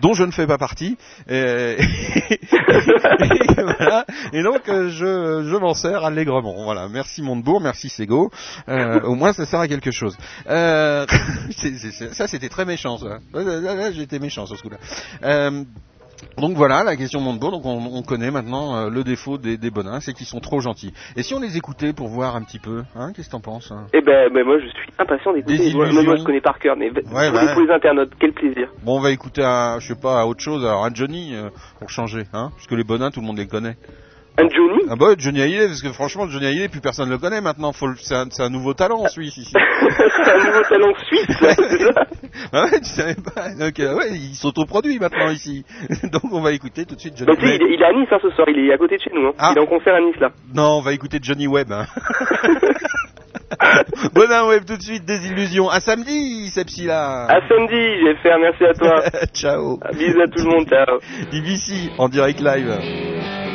dont 0.00 0.14
je 0.14 0.24
ne 0.24 0.30
fais 0.30 0.46
pas 0.46 0.58
partie. 0.58 0.96
Et, 1.28 1.34
et 1.78 2.38
voilà. 3.56 4.04
Et 4.32 4.42
donc 4.42 4.62
je, 4.66 4.90
je 5.48 5.56
m'en 5.56 5.74
sers 5.74 6.04
allègrement. 6.04 6.64
Voilà, 6.64 6.88
merci 6.88 7.22
Montebourg, 7.22 7.60
merci 7.60 7.88
Sego. 7.88 8.30
Au 8.68 9.14
moins 9.14 9.32
ça 9.32 9.46
sert 9.46 9.60
à 9.60 9.68
quelque 9.68 9.90
chose. 9.90 10.16
Ça 10.46 12.26
c'était 12.28 12.48
très 12.48 12.64
méchant. 12.64 12.98
Ça. 12.98 13.18
Là, 13.32 13.60
là, 13.60 13.74
là, 13.74 13.92
j'étais 13.92 14.18
méchant 14.18 14.46
sur 14.46 14.56
ce 14.56 14.62
coup-là. 14.62 14.78
Donc 16.38 16.56
voilà, 16.56 16.84
la 16.84 16.96
question 16.96 17.20
Montebourg, 17.20 17.50
donc 17.50 17.64
on, 17.64 17.78
on 17.92 18.02
connaît 18.02 18.30
maintenant 18.30 18.76
euh, 18.76 18.90
le 18.90 19.04
défaut 19.04 19.38
des, 19.38 19.56
des 19.56 19.70
bonins, 19.70 20.00
c'est 20.00 20.12
qu'ils 20.12 20.26
sont 20.26 20.40
trop 20.40 20.60
gentils. 20.60 20.92
Et 21.16 21.22
si 21.22 21.34
on 21.34 21.40
les 21.40 21.56
écoutait 21.56 21.92
pour 21.92 22.08
voir 22.08 22.36
un 22.36 22.42
petit 22.42 22.58
peu, 22.58 22.82
hein, 22.94 23.12
qu'est-ce 23.14 23.26
que 23.28 23.32
t'en 23.32 23.40
penses 23.40 23.70
hein? 23.72 23.86
Eh 23.92 24.00
ben, 24.00 24.30
ben, 24.32 24.44
moi 24.44 24.58
je 24.58 24.66
suis 24.68 24.92
impatient 24.98 25.32
d'écouter. 25.32 25.58
Des 25.58 25.74
Moi, 25.74 25.90
moi 25.92 26.16
je 26.16 26.24
connais 26.24 26.40
par 26.40 26.58
cœur, 26.58 26.76
mais 26.76 26.90
Ouais, 26.90 27.26
les- 27.26 27.32
bah. 27.32 27.52
pour 27.52 27.62
les 27.62 27.70
internautes, 27.72 28.12
quel 28.18 28.32
plaisir. 28.32 28.68
Bon, 28.82 28.96
on 28.96 29.00
va 29.00 29.10
écouter 29.10 29.42
un, 29.44 29.78
je 29.80 29.88
sais 29.88 30.00
pas, 30.00 30.20
à 30.20 30.26
autre 30.26 30.40
chose, 30.40 30.64
alors 30.64 30.84
un 30.84 30.94
Johnny, 30.94 31.34
euh, 31.34 31.50
pour 31.78 31.90
changer, 31.90 32.24
hein, 32.32 32.50
puisque 32.56 32.72
les 32.72 32.84
bonins, 32.84 33.10
tout 33.10 33.20
le 33.20 33.26
monde 33.26 33.38
les 33.38 33.46
connaît. 33.48 33.76
Un 34.38 34.48
Johnny 34.50 34.82
Ah 34.90 34.96
bah 34.96 35.14
Johnny 35.16 35.40
Hallyday, 35.40 35.66
parce 35.68 35.80
que 35.80 35.92
franchement, 35.92 36.26
Johnny 36.28 36.46
Hallyday, 36.46 36.68
plus 36.68 36.80
personne 36.82 37.08
le 37.08 37.16
connaît 37.18 37.40
maintenant, 37.40 37.72
faut 37.72 37.86
le- 37.86 37.96
c'est 37.96 38.14
un, 38.14 38.26
c'est 38.30 38.42
un 38.42 38.50
nouveau 38.50 38.74
talent 38.74 39.00
en 39.00 39.08
Suisse 39.08 39.36
ici. 39.38 39.52
C'est 39.54 40.30
un 40.30 40.44
nouveau 40.44 40.62
talent 40.68 40.92
suisse, 41.06 41.40
là, 41.40 41.54
c'est 41.54 41.78
ça 41.78 42.06
Ah 42.52 42.64
ouais, 42.64 42.80
tu 42.80 42.84
savais 42.90 43.14
pas 43.14 43.48
Donc, 43.58 43.80
euh, 43.80 43.94
ouais, 43.96 44.10
il 44.12 44.34
s'autoproduit 44.34 44.98
maintenant 44.98 45.30
ici. 45.30 45.64
Donc 46.12 46.24
on 46.32 46.40
va 46.42 46.52
écouter 46.52 46.84
tout 46.84 46.94
de 46.96 47.00
suite 47.00 47.16
Johnny 47.16 47.28
Donc 47.32 47.38
il, 47.42 47.48
est- 47.48 47.60
il 47.74 47.80
est 47.80 47.84
à 47.86 47.92
Nice 47.92 48.08
hein, 48.10 48.18
ce 48.20 48.28
soir, 48.30 48.46
il 48.50 48.58
est 48.68 48.72
à 48.74 48.78
côté 48.78 48.96
de 48.96 49.02
chez 49.02 49.10
nous. 49.14 49.28
Hein. 49.28 49.32
Ah. 49.38 49.52
Il 49.54 49.58
est 49.58 49.62
en 49.62 49.66
concert 49.66 49.94
à 49.94 50.00
Nice 50.00 50.16
là. 50.20 50.28
Non, 50.54 50.78
on 50.78 50.82
va 50.82 50.92
écouter 50.92 51.18
Johnny 51.22 51.46
Webb. 51.46 51.72
Hein. 51.72 51.86
Bonin 54.14 54.46
Webb 54.48 54.64
tout 54.66 54.76
de 54.76 54.82
suite, 54.82 55.04
des 55.06 55.26
illusions. 55.28 55.68
À 55.70 55.80
samedi, 55.80 56.50
Sepsila. 56.50 57.26
À 57.26 57.40
samedi, 57.48 57.74
JFR, 58.02 58.38
merci 58.40 58.64
à 58.64 58.74
toi. 58.74 59.02
ciao. 59.32 59.78
Bisous 59.96 60.20
à 60.20 60.26
tout 60.28 60.44
le 60.44 60.50
monde, 60.50 60.66
ciao. 60.68 60.98
BBC 61.32 61.90
en 61.98 62.08
direct 62.08 62.40
live. 62.40 63.45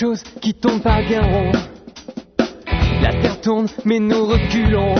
Chose 0.00 0.22
qui 0.40 0.54
tourne 0.54 0.80
pas 0.80 1.02
bien 1.02 1.20
rond. 1.20 1.52
La 3.02 3.12
terre 3.20 3.38
tourne, 3.42 3.66
mais 3.84 3.98
nous 3.98 4.24
reculons. 4.24 4.94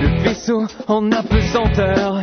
Le 0.00 0.22
vaisseau 0.22 0.64
en 0.86 1.10
apesanteur, 1.10 2.22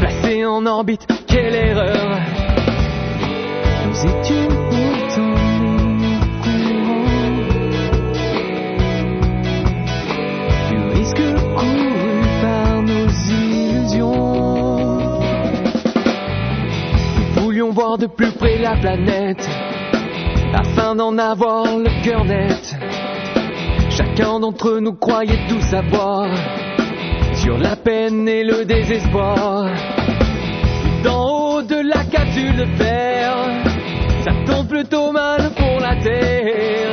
placé 0.00 0.44
en 0.44 0.66
orbite, 0.66 1.06
quelle 1.26 1.54
erreur. 1.54 2.20
Nous 3.86 4.00
étions 4.00 4.48
pourtant 4.68 5.34
du 10.68 10.78
risque 10.94 11.24
couru 11.56 12.20
par 12.42 12.82
nos 12.82 13.08
illusions. 13.30 14.98
Nous 17.16 17.42
voulions 17.42 17.70
voir 17.70 17.96
de 17.96 18.08
plus 18.08 18.32
près 18.32 18.58
la 18.58 18.76
planète 18.76 19.61
afin 20.62 20.94
d'en 20.94 21.18
avoir 21.18 21.64
le 21.76 21.90
cœur 22.04 22.24
net. 22.24 22.76
Chacun 23.90 24.40
d'entre 24.40 24.78
nous 24.78 24.94
croyait 24.94 25.46
tout 25.48 25.60
savoir 25.60 26.28
sur 27.34 27.58
la 27.58 27.76
peine 27.76 28.28
et 28.28 28.44
le 28.44 28.64
désespoir. 28.64 29.66
D'en 31.02 31.24
haut 31.38 31.62
de 31.62 31.80
la 31.94 32.04
capsule 32.04 32.56
de 32.56 32.66
fer, 32.76 33.34
ça 34.24 34.32
tombe 34.46 34.68
plutôt 34.68 35.10
mal 35.10 35.50
pour 35.56 35.80
la 35.80 35.96
Terre. 35.96 36.91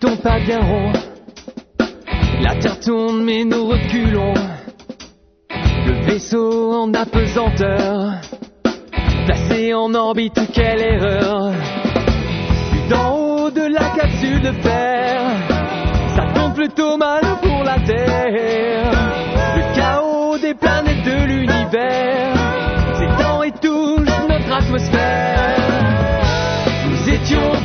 Tombe 0.00 0.20
pas 0.20 0.38
bien 0.38 0.60
rond. 0.60 0.92
La 2.40 2.54
terre 2.56 2.78
tourne 2.80 3.24
mais 3.24 3.44
nous 3.44 3.66
reculons. 3.66 4.34
Le 5.86 6.04
vaisseau 6.04 6.72
en 6.72 6.92
apesanteur, 6.94 8.20
placé 9.26 9.74
en 9.74 9.92
orbite, 9.94 10.40
quelle 10.52 10.82
erreur. 10.82 11.52
D'en 12.88 13.16
haut 13.16 13.50
de 13.50 13.62
la 13.62 13.90
capsule 13.96 14.40
de 14.40 14.52
fer, 14.62 15.20
ça 16.14 16.26
tombe 16.34 16.54
plutôt 16.54 16.96
mal 16.96 17.22
pour 17.42 17.64
la 17.64 17.78
Terre. 17.80 18.90
Le 19.56 19.74
chaos 19.76 20.38
des 20.38 20.54
planètes 20.54 21.04
de 21.04 21.26
l'univers 21.26 22.34
s'étend 22.94 23.42
et 23.42 23.52
touche 23.52 24.08
notre 24.28 24.52
atmosphère. 24.52 25.48
Nous 26.88 27.08
étions 27.12 27.57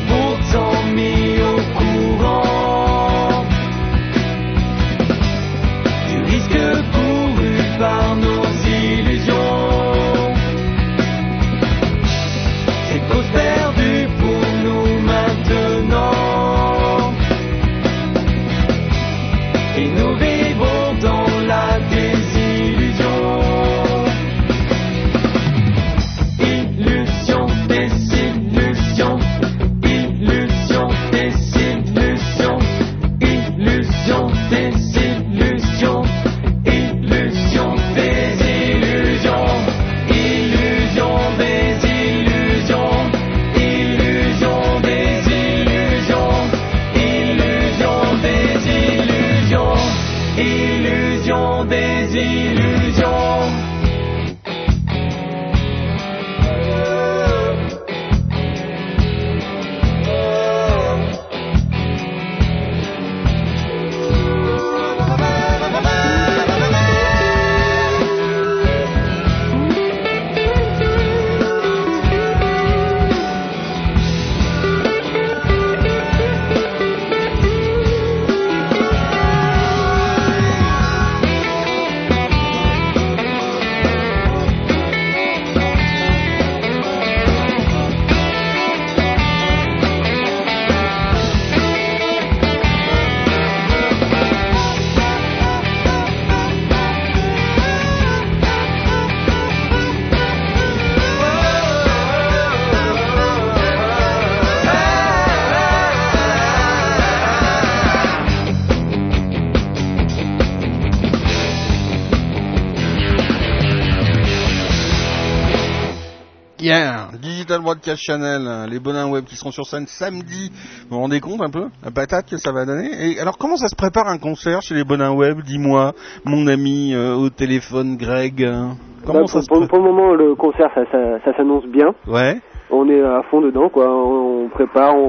Broadcast 117.73 118.03
Channel, 118.03 118.47
hein, 118.47 118.67
les 118.69 118.79
Bonins 118.79 119.09
Web 119.09 119.25
qui 119.25 119.35
seront 119.35 119.49
sur 119.51 119.65
scène 119.65 119.87
samedi. 119.87 120.51
Vous 120.89 120.95
vous 120.95 120.99
rendez 121.01 121.19
compte 121.19 121.41
un 121.41 121.49
peu 121.49 121.69
la 121.83 121.89
patate 121.89 122.29
que 122.29 122.37
ça 122.37 122.51
va 122.51 122.65
donner? 122.65 122.89
Et 123.13 123.19
alors 123.19 123.37
comment 123.39 123.57
ça 123.57 123.67
se 123.67 123.75
prépare 123.75 124.07
un 124.07 124.19
concert 124.19 124.61
chez 124.61 124.75
les 124.75 124.83
Bonins 124.83 125.11
Web? 125.11 125.41
Dis-moi, 125.41 125.93
mon 126.23 126.45
ami 126.45 126.93
euh, 126.93 127.15
au 127.15 127.29
téléphone 127.31 127.97
Greg. 127.97 128.43
hein. 128.43 128.75
Comment 129.07 129.21
Bah, 129.21 129.27
ça 129.27 129.33
pour, 129.33 129.41
se 129.43 129.47
pour- 129.47 129.57
prépare 129.57 129.69
pour 129.69 129.79
le 129.79 129.83
moment, 129.91 130.13
le 130.13 130.35
concert, 130.35 130.69
ça, 130.75 130.81
ça, 130.91 131.19
ça 131.25 131.35
s'annonce 131.35 131.65
bien. 131.65 131.87
Ouais. 132.07 132.39
On 132.75 132.89
est 132.89 133.01
à 133.01 133.21
fond 133.29 133.39
dedans, 133.41 133.69
quoi. 133.69 133.85
On, 133.89 134.45
on 134.45 134.47
prépare, 134.49 134.95
on, 134.97 134.99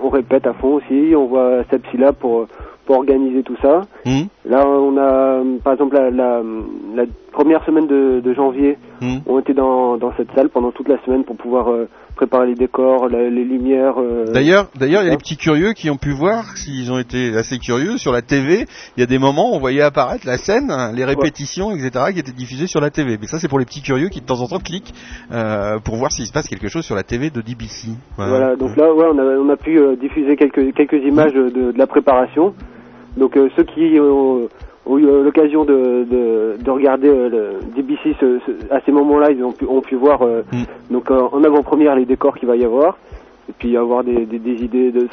on, 0.00 0.06
on 0.06 0.08
répète 0.10 0.46
à 0.46 0.52
fond 0.54 0.74
aussi. 0.74 1.14
On 1.16 1.26
voit 1.26 1.64
Sepsila 1.70 2.12
pour 2.12 2.46
pour 2.86 2.96
organiser 2.96 3.42
tout 3.42 3.56
ça. 3.60 3.82
Hmm. 4.06 4.22
Là, 4.46 4.66
on 4.66 4.96
a, 4.96 5.42
par 5.62 5.74
exemple, 5.74 5.94
la, 5.96 6.10
la, 6.10 6.40
la 6.94 7.04
première 7.32 7.62
semaine 7.66 7.86
de, 7.86 8.20
de 8.20 8.32
janvier, 8.32 8.78
Hmm. 9.02 9.18
on 9.28 9.38
était 9.38 9.52
dans, 9.54 9.96
dans 9.98 10.12
cette 10.16 10.32
salle 10.34 10.48
pendant 10.48 10.72
toute 10.72 10.88
la 10.88 10.98
semaine 11.04 11.22
pour 11.22 11.36
pouvoir 11.36 11.70
euh, 11.70 11.86
préparer 12.18 12.48
les 12.48 12.54
décors, 12.56 13.08
la- 13.08 13.30
les 13.30 13.44
lumières. 13.44 13.94
euh, 13.98 14.24
D'ailleurs, 14.32 14.66
d'ailleurs, 14.78 15.02
il 15.02 15.06
y 15.06 15.08
a 15.08 15.12
les 15.12 15.16
petits 15.16 15.36
curieux 15.36 15.72
qui 15.72 15.88
ont 15.88 15.96
pu 15.96 16.10
voir, 16.10 16.56
s'ils 16.56 16.90
ont 16.90 16.98
été 16.98 17.36
assez 17.36 17.58
curieux, 17.58 17.96
sur 17.96 18.10
la 18.12 18.22
TV, 18.22 18.66
il 18.96 19.00
y 19.00 19.02
a 19.04 19.06
des 19.06 19.18
moments 19.18 19.52
où 19.52 19.54
on 19.54 19.60
voyait 19.60 19.82
apparaître 19.82 20.26
la 20.26 20.36
scène, 20.36 20.72
les 20.94 21.04
répétitions, 21.04 21.70
etc., 21.70 22.06
qui 22.12 22.18
étaient 22.18 22.32
diffusées 22.32 22.66
sur 22.66 22.80
la 22.80 22.90
TV. 22.90 23.18
Mais 23.20 23.28
ça, 23.28 23.38
c'est 23.38 23.46
pour 23.48 23.60
les 23.60 23.64
petits 23.64 23.82
curieux 23.82 24.08
qui 24.08 24.20
de 24.20 24.26
temps 24.26 24.40
en 24.40 24.48
temps 24.48 24.58
cliquent 24.58 24.92
euh, 25.32 25.78
pour 25.78 25.94
voir 25.94 26.10
s'il 26.10 26.26
se 26.26 26.32
passe 26.32 26.48
quelque 26.48 26.68
chose 26.68 26.84
sur 26.84 26.96
la 26.96 27.04
TV 27.04 27.30
de 27.30 27.40
DBC. 27.40 27.90
Voilà, 28.16 28.56
donc 28.56 28.76
là, 28.76 28.92
ouais, 28.92 29.06
on 29.12 29.18
a, 29.18 29.22
on 29.22 29.48
a 29.48 29.56
pu 29.56 29.78
euh, 29.78 29.94
diffuser 29.94 30.34
quelques, 30.36 30.74
quelques 30.74 31.00
images 31.04 31.32
de, 31.32 31.48
de 31.72 31.78
la 31.78 31.86
préparation. 31.86 32.52
Donc 33.16 33.36
euh, 33.36 33.48
ceux 33.56 33.64
qui 33.64 33.98
ont, 34.00 34.48
ont 34.88 34.98
eu 34.98 35.06
euh, 35.06 35.22
l'occasion 35.22 35.64
de, 35.64 36.04
de, 36.04 36.56
de 36.62 36.70
regarder 36.70 37.08
euh, 37.08 37.28
le 37.28 37.60
DBC 37.76 38.16
ce- 38.20 38.38
ce- 38.46 38.74
à 38.74 38.80
ces 38.84 38.92
moments-là, 38.92 39.30
ils 39.30 39.44
ont 39.44 39.52
pu, 39.52 39.66
ont 39.66 39.80
pu 39.82 39.96
voir 39.96 40.22
euh, 40.22 40.42
donc 40.90 41.10
euh, 41.10 41.20
en 41.32 41.44
avant-première 41.44 41.94
les 41.94 42.06
décors 42.06 42.36
qu'il 42.36 42.48
va 42.48 42.56
y 42.56 42.64
avoir, 42.64 42.96
et 43.48 43.52
puis 43.58 43.76
avoir 43.76 44.02
des, 44.02 44.24
des, 44.26 44.38
des 44.38 44.64
idées, 44.64 44.90
de, 44.90 45.06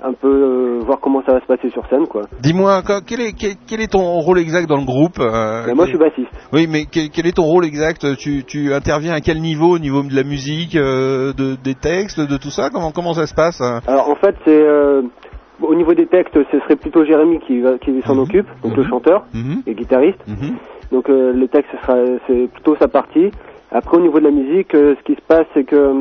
un 0.00 0.12
peu 0.12 0.28
euh, 0.28 0.80
voir 0.86 1.00
comment 1.00 1.22
ça 1.26 1.32
va 1.32 1.40
se 1.40 1.46
passer 1.46 1.70
sur 1.70 1.84
scène, 1.88 2.06
quoi. 2.06 2.22
Dis-moi, 2.40 2.82
quel 3.06 3.20
est, 3.20 3.32
quel, 3.32 3.54
quel 3.66 3.80
est 3.80 3.90
ton 3.90 4.20
rôle 4.20 4.38
exact 4.38 4.68
dans 4.68 4.76
le 4.76 4.84
groupe 4.84 5.18
euh, 5.18 5.66
Ben, 5.66 5.74
moi, 5.74 5.86
je 5.86 5.90
suis 5.90 5.98
bassiste. 5.98 6.28
Oui, 6.52 6.68
mais 6.70 6.84
quel, 6.84 7.08
quel 7.10 7.26
est 7.26 7.34
ton 7.36 7.42
rôle 7.42 7.64
exact? 7.64 8.06
Tu, 8.16 8.44
tu 8.44 8.72
interviens 8.72 9.14
à 9.14 9.20
quel 9.20 9.40
niveau 9.40 9.74
Au 9.74 9.78
niveau 9.80 10.02
de 10.04 10.14
la 10.14 10.22
musique, 10.22 10.76
euh, 10.76 11.32
de, 11.32 11.56
des 11.56 11.74
textes, 11.74 12.20
de 12.20 12.36
tout 12.36 12.50
ça? 12.50 12.70
Comment, 12.70 12.92
comment 12.92 13.12
ça 13.12 13.26
se 13.26 13.34
passe 13.34 13.60
hein? 13.60 13.80
Alors 13.88 14.08
en 14.08 14.14
fait, 14.14 14.36
c'est 14.46 14.62
au 15.62 15.74
niveau 15.74 15.94
des 15.94 16.06
textes, 16.06 16.38
ce 16.52 16.58
serait 16.60 16.76
plutôt 16.76 17.04
Jérémy 17.04 17.38
qui, 17.40 17.62
qui 17.80 18.02
s'en 18.02 18.18
occupe, 18.18 18.46
donc 18.62 18.76
le 18.76 18.84
chanteur 18.84 19.24
Mhm. 19.34 19.62
et 19.66 19.74
guitariste. 19.74 20.18
Mhm. 20.26 20.54
Donc 20.92 21.08
euh, 21.10 21.32
les 21.32 21.48
textes, 21.48 21.70
c'est 22.26 22.48
plutôt 22.52 22.76
sa 22.76 22.88
partie. 22.88 23.30
Après 23.70 23.96
au 23.96 24.00
niveau 24.00 24.18
de 24.18 24.24
la 24.24 24.30
musique, 24.30 24.74
euh, 24.74 24.94
ce 24.98 25.02
qui 25.04 25.14
se 25.14 25.20
passe, 25.26 25.46
c'est 25.54 25.64
que 25.64 25.76
euh, 25.76 25.94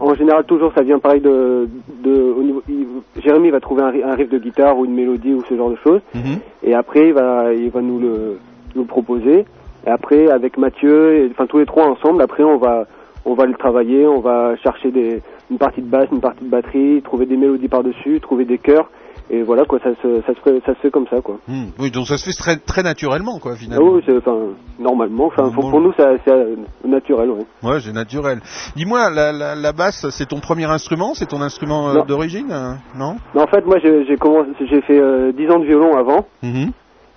en 0.00 0.14
général 0.14 0.44
toujours 0.44 0.72
ça 0.74 0.82
vient 0.82 0.98
pareil 0.98 1.20
de, 1.20 1.68
de 2.04 2.12
au 2.38 2.42
niveau, 2.42 2.62
il- 2.68 2.86
Jérémy 3.22 3.50
va 3.50 3.60
trouver 3.60 3.82
un, 3.82 3.92
un 4.10 4.14
riff 4.14 4.28
de 4.28 4.38
guitare 4.38 4.78
ou 4.78 4.84
une 4.84 4.94
mélodie 4.94 5.32
ou 5.34 5.42
ce 5.48 5.54
genre 5.56 5.70
de 5.70 5.76
choses. 5.76 6.00
Mhm. 6.14 6.38
Et 6.62 6.74
après 6.74 7.08
il 7.08 7.14
va 7.14 7.52
il 7.54 7.70
va 7.70 7.80
nous 7.80 7.98
le 7.98 8.38
nous 8.74 8.82
le 8.82 8.86
proposer. 8.88 9.44
Et 9.86 9.90
après 9.90 10.30
avec 10.30 10.58
Mathieu, 10.58 11.14
et, 11.16 11.28
enfin 11.30 11.46
tous 11.46 11.58
les 11.58 11.66
trois 11.66 11.86
ensemble, 11.86 12.20
après 12.20 12.44
on 12.44 12.58
va 12.58 12.86
on 13.24 13.34
va 13.34 13.46
le 13.46 13.54
travailler, 13.54 14.06
on 14.06 14.20
va 14.20 14.56
chercher 14.56 14.90
des 14.90 15.22
une 15.50 15.58
partie 15.58 15.82
de 15.82 15.88
basse, 15.90 16.08
une 16.12 16.20
partie 16.20 16.44
de 16.44 16.50
batterie, 16.50 17.02
trouver 17.02 17.26
des 17.26 17.36
mélodies 17.36 17.68
par 17.68 17.82
dessus, 17.82 18.20
trouver 18.20 18.44
des 18.44 18.58
chœurs. 18.58 18.88
Et 19.32 19.42
voilà 19.42 19.64
quoi, 19.64 19.78
ça 19.78 19.90
se 20.02 20.20
ça 20.22 20.34
se 20.34 20.40
fait, 20.40 20.60
ça 20.66 20.74
se 20.74 20.80
fait 20.80 20.90
comme 20.90 21.06
ça 21.08 21.20
quoi. 21.20 21.38
Hmm, 21.46 21.66
Oui, 21.78 21.92
donc 21.92 22.06
ça 22.08 22.16
se 22.18 22.24
fait 22.24 22.36
très, 22.36 22.56
très 22.56 22.82
naturellement, 22.82 23.38
quoi, 23.38 23.52
Ah 23.54 23.56
finalement. 23.56 23.90
oui, 23.92 24.02
c'est 24.04 24.16
enfin 24.16 24.36
normalement, 24.80 25.26
enfin 25.26 25.50
pour, 25.50 25.70
pour 25.70 25.80
nous 25.80 25.92
c'est 25.96 26.04
euh, 26.28 26.56
naturel, 26.84 27.30
ouais. 27.30 27.46
Ouais, 27.62 27.78
c'est 27.80 27.92
naturel. 27.92 28.40
Dis-moi, 28.74 29.08
la, 29.10 29.30
la, 29.30 29.54
la 29.54 29.72
basse, 29.72 30.08
c'est 30.10 30.26
ton 30.26 30.40
premier 30.40 30.64
instrument 30.64 31.14
C'est 31.14 31.26
ton 31.26 31.42
instrument 31.42 31.90
euh, 31.90 32.02
d'origine 32.02 32.50
euh, 32.50 32.72
Non? 32.98 33.16
En 33.36 33.46
fait, 33.46 33.64
moi, 33.66 33.78
j'ai 33.82 34.16
commencé, 34.16 34.48
j'ai 34.68 34.80
fait 34.82 34.98
euh, 35.00 35.30
10 35.32 35.48
ans 35.50 35.60
de 35.60 35.66
violon 35.66 35.96
avant, 35.96 36.26
Mhm. 36.42 36.70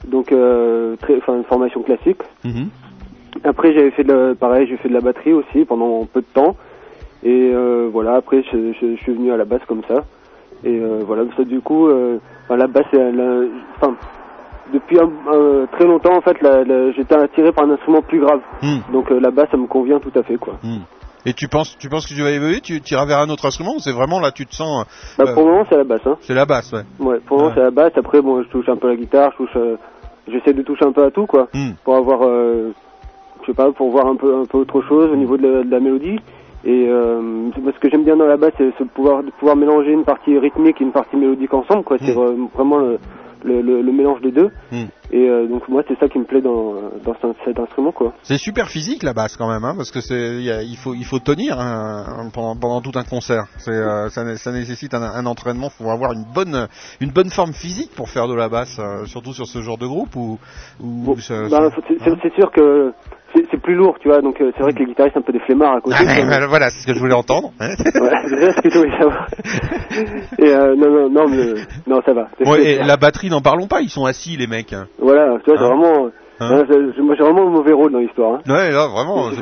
donc 0.08 0.28
très, 0.28 1.18
enfin 1.18 1.38
une 1.38 1.46
formation 1.46 1.82
classique. 1.82 2.22
Mhm. 2.46 2.70
Après, 3.44 3.74
j'avais 3.74 3.92
fait 3.92 4.04
de 4.04 4.14
la, 4.14 4.36
pareil, 4.36 4.68
j'ai 4.68 4.78
fait 4.78 4.90
de 4.90 4.94
la 4.94 5.02
batterie 5.02 5.34
aussi 5.34 5.66
pendant 5.66 6.06
peu 6.06 6.22
de 6.22 6.26
temps, 6.34 6.56
et 7.24 7.52
euh, 7.54 7.90
voilà. 7.92 8.16
Après, 8.16 8.44
je, 8.44 8.74
je- 8.74 8.96
je 8.96 9.02
suis 9.02 9.14
venu 9.14 9.32
à 9.32 9.38
la 9.38 9.46
basse 9.46 9.62
comme 9.68 9.82
ça, 9.88 10.04
et 10.64 10.80
euh, 10.80 11.00
voilà. 11.06 11.24
Ça, 11.36 11.44
du 11.44 11.60
coup, 11.62 11.88
euh, 11.88 12.20
enfin, 12.46 12.58
la 12.58 12.68
basse, 12.68 12.86
euh, 12.94 13.48
enfin, 13.78 13.96
depuis 14.74 15.00
un, 15.00 15.10
un- 15.32 15.66
très 15.72 15.86
longtemps, 15.86 16.16
en 16.16 16.22
fait, 16.22 16.42
la- 16.42 16.64
la- 16.64 16.92
j'étais 16.92 17.16
attiré 17.16 17.52
par 17.52 17.66
un 17.66 17.72
instrument 17.72 18.02
plus 18.02 18.20
grave, 18.20 18.42
Hmm. 18.62 18.80
donc 18.92 19.12
euh, 19.12 19.20
la 19.20 19.32
basse, 19.32 19.50
ça 19.52 19.58
me 19.58 19.68
convient 19.68 20.00
tout 20.00 20.12
à 20.18 20.24
fait, 20.24 20.38
quoi. 20.38 20.56
Et 21.26 21.34
tu 21.34 21.48
penses, 21.48 21.78
tu 21.78 21.88
penses 21.90 22.06
que 22.06 22.14
tu 22.14 22.22
vas 22.22 22.32
évoluer? 22.32 22.60
Tu 22.60 22.82
iras 22.92 23.06
vers 23.06 23.20
un 23.20 23.30
autre 23.30 23.46
instrument 23.46 23.80
c'est 23.80 23.94
vraiment 23.94 24.20
là, 24.20 24.32
tu 24.32 24.46
te 24.46 24.54
sens. 24.54 24.86
Bah, 25.18 25.24
pour 25.34 25.46
le 25.46 25.52
moment, 25.52 25.66
c'est 25.70 25.78
la 25.78 25.86
basse, 25.86 26.06
hein. 26.06 26.18
c'est 26.22 26.34
la 26.34 26.46
basse, 26.46 26.74
ouais. 26.74 26.82
Ouais, 27.00 27.20
pour 27.26 27.38
le 27.38 27.44
moment, 27.44 27.56
c'est 27.56 27.62
la 27.64 27.72
basse. 27.72 27.94
Après, 27.96 28.22
bon, 28.22 28.44
je 28.44 28.50
touche 28.50 28.68
un 28.68 28.76
peu 28.76 28.90
la 28.90 28.96
guitare, 28.98 29.32
je 29.32 29.38
touche, 29.46 29.58
j'essaie 30.28 30.52
de 30.54 30.62
toucher 30.64 30.86
un 30.86 30.92
peu 30.92 31.04
à 31.06 31.12
tout, 31.12 31.26
quoi, 31.26 31.48
Hmm. 31.54 31.72
pour 31.86 31.96
avoir, 31.96 32.22
je 33.44 33.52
sais 33.52 33.56
pas, 33.56 33.72
pour 33.72 33.92
voir 33.92 34.08
un 34.08 34.16
peu, 34.16 34.36
un 34.36 34.46
peu 34.46 34.58
autre 34.60 34.82
chose 34.82 35.12
au 35.12 35.16
niveau 35.16 35.38
de 35.38 35.48
la, 35.48 35.64
de 35.64 35.70
la 35.72 35.80
mélodie. 35.80 36.20
Et 36.66 36.88
euh, 36.88 37.50
ce 37.54 37.80
que 37.80 37.90
j'aime 37.90 38.06
bien 38.06 38.16
dans 38.16 38.26
la 38.26 38.38
basse, 38.38 38.54
c'est 38.58 38.72
ce 38.80 38.84
pouvoir, 38.86 39.22
de 39.24 39.32
pouvoir 39.32 39.56
mélanger 39.58 39.92
une 39.92 40.06
partie 40.06 40.38
rythmique 40.38 40.80
et 40.80 40.84
une 40.86 40.94
partie 40.94 41.18
mélodique 41.18 41.54
ensemble, 41.54 41.84
quoi. 41.84 41.98
C'est 42.00 42.14
vra- 42.16 42.50
vraiment 42.56 42.78
le, 42.78 43.00
le, 43.44 43.62
le- 43.62 43.82
le 43.82 43.92
mélange 43.92 44.22
des 44.22 44.32
deux. 44.32 44.50
Hmm. 44.72 44.86
Et 45.12 45.30
euh, 45.30 45.46
donc 45.48 45.68
moi, 45.68 45.84
c'est 45.88 46.00
ça 46.00 46.08
qui 46.08 46.18
me 46.18 46.24
plaît 46.24 46.42
dans, 46.42 46.76
dans 47.04 47.16
cet- 47.46 47.60
instrument, 47.60 47.92
quoi. 47.92 48.14
C'est 48.24 48.38
super 48.38 48.70
physique 48.70 49.04
la 49.04 49.12
basse 49.14 49.36
quand 49.36 49.50
même, 49.50 49.66
hein, 49.66 49.74
parce 49.76 49.92
que 49.92 50.00
c'est, 50.00 50.38
il 50.42 50.78
faut, 50.78 50.94
il 50.96 51.04
faut 51.04 51.20
tenir 51.20 51.60
hein, 51.60 52.30
pendant, 52.34 52.56
pendant 52.56 52.80
tout 52.82 52.98
un 52.98 53.04
concert. 53.04 53.44
C'est, 53.58 53.72
euh, 53.72 54.08
ça, 54.08 54.24
né- 54.24 54.38
ça 54.38 54.54
nécessite 54.54 54.94
un, 54.94 55.04
un 55.04 55.26
entraînement, 55.26 55.70
faut 55.70 55.90
avoir 55.90 56.14
une 56.14 56.24
bonne, 56.34 56.68
une 57.02 57.12
bonne 57.12 57.30
forme 57.30 57.52
physique 57.52 57.92
pour 57.94 58.08
faire 58.10 58.30
de 58.30 58.34
la 58.36 58.48
basse, 58.48 58.80
euh, 58.80 59.04
surtout 59.06 59.34
sur 59.34 59.48
ce 59.48 59.62
genre 59.62 59.78
de 59.78 59.86
groupe 59.86 60.16
ça- 61.20 61.50
Bah, 61.50 61.70
c'est 62.24 62.34
sûr 62.36 62.50
que 62.52 62.94
c'est 63.50 63.62
plus 63.62 63.76
lourd, 63.76 63.98
tu 64.00 64.08
vois. 64.08 64.22
Donc 64.22 64.40
euh, 64.42 64.52
c'est 64.56 64.64
vrai 64.64 64.74
que 64.74 64.80
les 64.80 64.86
guitaristes 64.86 65.14
sont 65.16 65.20
un 65.20 65.24
peu 65.24 65.34
des 65.34 65.40
flemmards 65.40 65.76
à 65.78 65.82
côté. 65.82 65.96
Ah, 66.00 66.16
quoi. 66.16 66.26
voilà, 66.26 66.48
voilà, 66.48 66.70
c'est 66.70 66.82
ce 66.82 66.88
que 66.88 66.94
je 66.94 67.00
voulais 67.00 67.14
entendre. 67.14 67.52
Ouais, 67.60 67.76
c'est 67.78 68.52
ce 68.52 68.62
que 68.62 68.70
je 68.70 68.78
voulais 68.78 68.98
savoir. 68.98 69.28
Et 70.40 70.50
euh, 70.50 70.76
non, 70.76 70.90
non, 70.90 71.10
non, 71.10 71.28
mais, 71.30 71.54
non, 71.88 72.02
ça 72.06 72.14
va. 72.14 72.28
Ouais, 72.46 72.64
et 72.64 72.84
la 72.84 72.98
batterie, 72.98 73.30
n'en 73.30 73.42
parlons 73.42 73.68
pas, 73.68 73.82
ils 73.82 73.90
sont 73.90 74.06
assis 74.06 74.38
les 74.38 74.48
mecs. 74.48 74.74
hein. 74.74 74.88
Voilà, 75.00 75.38
tu 75.44 75.52
vois, 75.52 75.58
c'est 75.58 75.64
Hein 75.64 75.76
vraiment. 75.76 76.10
Hein 76.40 76.50
moi, 76.50 77.16
j'ai 77.16 77.24
vraiment 77.24 77.48
un 77.48 77.52
mauvais 77.52 77.74
rôle 77.74 77.92
dans 77.92 78.00
l'histoire. 78.00 78.36
Hein. 78.36 78.52
Ouais, 78.52 78.72
là, 78.72 78.88
vraiment. 78.88 79.30
Je. 79.32 79.36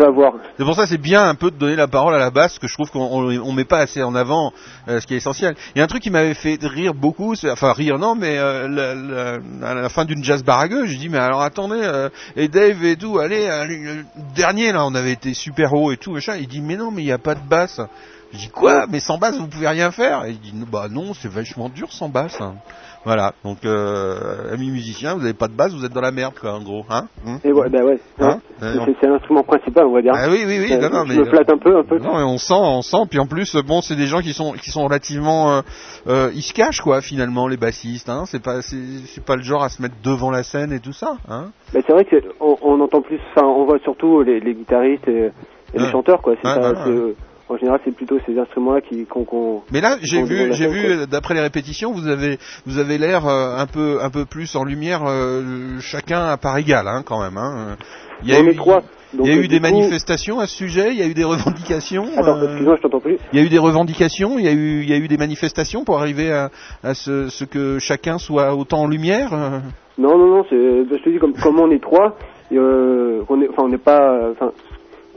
C'est 0.58 0.66
pour 0.66 0.76
ça 0.76 0.86
c'est 0.86 0.98
bien 0.98 1.28
un 1.28 1.36
peu 1.36 1.52
de 1.52 1.58
donner 1.58 1.76
la 1.76 1.88
parole 1.88 2.14
à 2.14 2.18
la 2.18 2.32
basse, 2.32 2.60
que 2.60 2.68
je 2.68 2.74
trouve 2.74 2.92
qu'on 2.92 3.02
on, 3.02 3.54
met 3.54 3.66
pas 3.66 3.80
assez 3.80 4.04
en 4.04 4.14
avant 4.14 4.52
euh, 4.88 5.00
ce 5.00 5.08
qui 5.08 5.14
est 5.14 5.18
essentiel. 5.18 5.56
Il 5.74 5.80
y 5.80 5.82
a 5.82 5.86
un 5.86 5.88
truc 5.88 6.04
qui 6.04 6.10
m'avait 6.10 6.34
fait 6.34 6.58
rire 6.62 6.94
beaucoup, 6.94 7.34
enfin 7.50 7.74
rire 7.74 7.98
non, 7.98 8.16
mais 8.16 8.38
euh, 8.38 9.40
à 9.64 9.74
la 9.74 9.90
fin 9.90 10.06
d'une 10.06 10.24
jazz 10.24 10.44
baragueux, 10.44 10.86
j'ai 10.86 10.98
dit 10.98 11.10
mais 11.10 11.18
alors 11.18 11.42
attendez, 11.42 11.82
euh, 11.82 12.10
et 12.36 12.48
Dave 12.48 12.84
et 12.84 12.98
tout, 12.98 13.20
allez, 13.20 13.48
le 13.68 14.04
dernier 14.36 14.72
là, 14.72 14.86
on 14.86 14.96
avait 14.96 15.14
été 15.14 15.34
super 15.34 15.74
haut 15.74 15.92
et 15.92 15.98
tout, 15.98 16.12
machin. 16.12 16.36
Il 16.40 16.48
dit 16.48 16.62
mais 16.62 16.76
non, 16.76 16.92
mais 16.92 17.02
il 17.02 17.06
n'y 17.06 17.12
a 17.12 17.18
pas 17.18 17.36
de 17.36 17.48
basse. 17.48 17.82
Je 18.34 18.38
dis 18.38 18.50
quoi? 18.50 18.86
Mais 18.90 19.00
sans 19.00 19.18
basse 19.18 19.38
vous 19.38 19.48
pouvez 19.48 19.68
rien 19.68 19.92
faire? 19.92 20.26
Et 20.26 20.32
il 20.32 20.40
dit 20.40 20.54
bah 20.70 20.88
non, 20.90 21.14
c'est 21.14 21.32
vachement 21.32 21.70
dur 21.70 21.92
sans 21.92 22.10
basse. 22.10 22.40
Voilà, 23.04 23.34
donc 23.44 23.58
euh, 23.66 24.54
amis 24.54 24.70
musiciens, 24.70 25.16
vous 25.16 25.22
n'avez 25.22 25.34
pas 25.34 25.48
de 25.48 25.54
basse, 25.54 25.74
vous 25.74 25.84
êtes 25.86 25.92
dans 25.94 26.02
la 26.02 26.12
merde 26.12 26.34
quoi, 26.40 26.54
en 26.54 26.62
gros, 26.62 26.84
hein 26.90 27.08
Hum 27.26 27.40
Et 27.44 27.52
ouais, 27.52 27.68
bah 27.70 27.84
ouais. 27.84 28.00
Hein 28.20 28.40
C'est- 28.60 28.66
Euh, 28.66 29.10
l'instrument 29.10 29.42
principal, 29.42 29.88
on 29.88 29.94
va 29.94 30.04
dire. 30.04 30.14
ah 30.16 30.28
oui, 30.30 30.44
oui, 30.46 30.60
oui, 30.60 30.72
Euh, 30.74 30.78
non, 30.82 30.90
non, 31.00 31.06
je 31.06 31.14
mais 31.14 31.20
me 31.20 31.26
flatte 31.26 31.50
un 31.52 31.58
peu, 31.58 31.78
un 31.80 31.84
peu. 31.84 31.98
Non, 31.98 32.16
mais 32.16 32.24
on 32.24 32.38
sent, 32.38 32.54
on 32.56 32.84
sent. 32.84 33.06
Puis 33.10 33.18
en 33.18 33.26
plus, 33.26 33.56
bon, 33.66 33.82
c'est 33.82 33.96
des 33.96 34.06
gens 34.06 34.20
qui 34.22 34.34
sont, 34.34 34.52
qui 34.54 34.70
sont 34.70 34.84
relativement, 34.84 35.52
euh, 35.52 35.62
euh, 36.08 36.32
ils 36.36 36.44
se 36.44 36.54
cachent 36.54 36.82
quoi, 36.82 37.02
finalement, 37.02 37.48
les 37.48 37.58
bassistes. 37.58 38.08
Hein. 38.08 38.26
C'est 38.28 38.42
pas, 38.44 38.62
c'est, 38.62 38.78
c'est 39.08 39.26
pas 39.26 39.36
le 39.36 39.42
genre 39.42 39.64
à 39.64 39.70
se 39.70 39.82
mettre 39.82 39.96
devant 40.04 40.30
la 40.30 40.44
scène 40.44 40.72
et 40.72 40.80
tout 40.80 40.94
ça. 40.94 41.18
Hein. 41.28 41.48
Mais 41.74 41.82
c'est 41.88 41.94
vrai 41.94 42.06
que 42.06 42.18
on, 42.40 42.56
on 42.62 42.80
entend 42.82 43.02
plus, 43.02 43.20
enfin, 43.36 43.48
on 43.48 43.66
voit 43.66 43.80
surtout 43.80 44.22
les, 44.22 44.40
les 44.40 44.54
guitaristes 44.54 45.08
et, 45.08 45.32
et 45.74 45.80
les 45.80 45.90
chanteurs, 45.90 46.22
quoi. 46.22 46.36
C'est 46.44 46.48
c'est- 46.48 47.16
En 47.52 47.58
général, 47.58 47.82
c'est 47.84 47.94
plutôt 47.94 48.18
ces 48.26 48.40
instruments-là 48.40 48.80
qui, 48.80 49.06
qu'on, 49.06 49.62
Mais 49.74 49.82
là, 49.82 49.98
j'ai 50.02 50.24
vu, 50.24 50.54
j'ai 50.54 50.68
vu, 50.70 50.86
euh, 50.86 51.06
d'après 51.06 51.34
les 51.34 51.42
répétitions, 51.42 51.92
vous 51.92 52.08
avez, 52.08 52.40
vous 52.66 52.80
avez 52.80 52.98
l'air 52.98 53.28
euh, 53.28 53.58
un 53.58 53.66
peu, 53.68 53.98
un 54.02 54.10
peu 54.10 54.24
plus 54.24 54.56
en 54.56 54.64
lumière, 54.64 55.02
euh, 55.06 55.78
chacun 55.82 56.24
à 56.28 56.38
part 56.38 56.58
égale, 56.58 56.88
hein, 56.88 57.04
quand 57.06 57.22
même. 57.22 57.36
Hein. 57.38 57.76
Il 58.24 58.30
y 58.30 58.34
a 58.34 58.40
eu, 58.40 58.56
trois, 58.56 58.84
donc, 59.14 59.28
il 59.28 59.36
y 59.36 59.38
a 59.38 59.42
eu 59.42 59.50
des 59.50 59.58
coup- 59.58 59.64
manifestations 59.64 60.40
à 60.40 60.48
ce 60.48 60.56
sujet. 60.56 60.92
Il 60.94 60.98
y 60.98 61.02
a 61.02 61.08
eu 61.08 61.14
des 61.14 61.26
revendications. 61.26 62.06
Attends, 62.16 62.38
euh, 62.38 62.46
excuse-moi, 62.46 62.76
je 62.78 62.82
t'entends 62.84 63.00
plus. 63.02 63.18
Il 63.34 63.40
y 63.40 63.42
a 63.42 63.46
eu 63.46 63.50
des 63.50 63.60
revendications, 63.60 64.40
il 64.40 64.46
y 64.46 64.48
a 64.48 64.54
eu, 64.54 64.84
il 64.84 64.90
y 64.90 64.94
a 64.94 64.98
eu 64.98 65.10
des 65.10 65.18
manifestations 65.18 65.84
pour 65.84 66.00
arriver 66.00 66.32
à, 66.32 66.52
à 66.84 66.94
ce, 66.94 67.28
ce 67.28 67.44
que 67.44 67.80
chacun 67.80 68.18
soit 68.18 68.56
autant 68.56 68.84
en 68.84 68.88
lumière. 68.88 69.32
Non, 69.98 70.18
non, 70.18 70.38
non, 70.38 70.44
je 70.50 71.04
te 71.04 71.10
dis, 71.10 71.20
comme, 71.20 71.34
comme 71.34 71.60
on 71.60 71.70
est 71.70 71.84
trois, 71.84 72.16
euh, 72.54 73.24
on 73.28 73.42
est, 73.42 73.50
enfin, 73.50 73.64
on 73.64 73.70
n'est 73.70 73.78
pas, 73.78 74.30
enfin, 74.32 74.52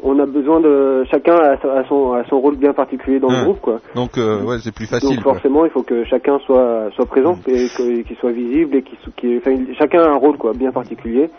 on 0.04 0.18
a 0.20 0.26
besoin 0.26 0.60
de, 0.60 1.04
chacun 1.10 1.34
a 1.34 1.56
son, 1.88 2.12
a 2.12 2.24
son 2.28 2.38
rôle 2.38 2.56
bien 2.56 2.72
particulier 2.74 3.18
dans 3.18 3.28
le 3.30 3.44
groupe, 3.44 3.60
quoi. 3.62 3.80
Donc, 3.94 4.18
euh, 4.18 4.42
ouais, 4.42 4.56
c'est 4.62 4.74
plus 4.74 4.86
facile. 4.86 5.08
Donc 5.16 5.22
quoi. 5.24 5.32
forcément, 5.32 5.64
il 5.64 5.70
faut 5.70 5.82
que 5.82 6.04
chacun 6.04 6.38
soit 6.40 6.90
soit 6.94 7.06
présent 7.06 7.36
et 7.48 7.66
que- 7.76 8.02
qu'il 8.02 8.16
soit 8.16 8.30
visible 8.32 8.76
et 8.76 8.82
qu'il, 8.82 9.38
enfin, 9.38 9.52
il- 9.52 9.74
chacun 9.76 10.02
a 10.02 10.10
un 10.10 10.16
rôle 10.16 10.36
quoi 10.36 10.52
bien 10.52 10.70
particulier. 10.72 11.30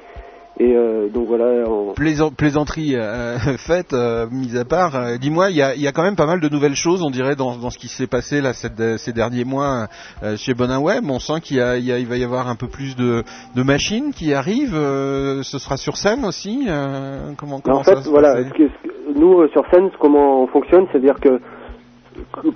Et 0.57 0.73
euh, 0.73 1.10
donc 1.10 1.27
voilà, 1.27 1.69
on... 1.69 1.94
Plaisanterie 1.94 2.95
euh, 2.95 3.38
faite, 3.57 3.91
euh, 3.94 4.26
mise 4.32 4.56
à 4.56 4.64
part. 4.64 4.95
euh, 4.95 5.18
Dis-moi, 5.18 5.49
il 5.49 5.57
y 5.57 5.61
a, 5.61 5.76
il 5.76 5.82
y 5.82 5.88
a 5.88 5.91
quand 5.91 6.03
même 6.03 6.15
pas 6.15 6.26
mal 6.26 6.40
de 6.40 6.48
nouvelles 6.48 6.76
choses, 6.76 7.02
on 7.03 7.10
dirait, 7.10 7.36
dans, 7.36 7.57
dans 7.57 7.69
ce 7.69 7.77
qui 7.77 7.90
s'est 7.90 8.07
passé 8.07 8.40
là 8.40 8.53
cette- 8.53 8.98
ces 8.98 9.11
derniers 9.11 9.44
mois 9.44 9.88
euh, 10.23 10.38
chez 10.38 10.53
Bonin 10.53 10.80
Web. 10.80 11.03
On 11.10 11.19
sent 11.19 11.41
qu'il 11.41 11.57
y 11.57 11.61
a, 11.61 11.77
il 11.77 11.84
y 11.84 11.91
a- 11.91 11.99
il 11.99 12.07
va 12.07 12.15
y 12.15 12.23
avoir 12.23 12.48
un 12.48 12.56
peu 12.56 12.68
plus 12.68 12.95
de, 12.95 13.23
de 13.56 13.64
machines 13.64 14.14
qui 14.14 14.34
arrivent. 14.34 14.76
euh, 14.76 15.44
ce 15.44 15.60
sera 15.60 15.76
sur 15.76 15.98
scène 15.98 16.23
aussi. 16.23 16.65
euh, 16.69 17.32
comment, 17.38 17.60
comment 17.60 17.80
en 17.80 17.84
ça 17.84 17.98
fait, 17.98 18.03
se 18.03 18.10
voilà, 18.10 18.36
passer 18.36 18.48
ce 18.49 18.53
que- 18.53 18.68
ce 18.69 18.88
que- 18.88 19.19
nous 19.19 19.41
euh, 19.41 19.49
sur 19.49 19.64
scène, 19.72 19.90
comment 19.99 20.44
on 20.44 20.48
fonctionne, 20.48 20.86
c'est-à-dire 20.91 21.19
que 21.19 21.40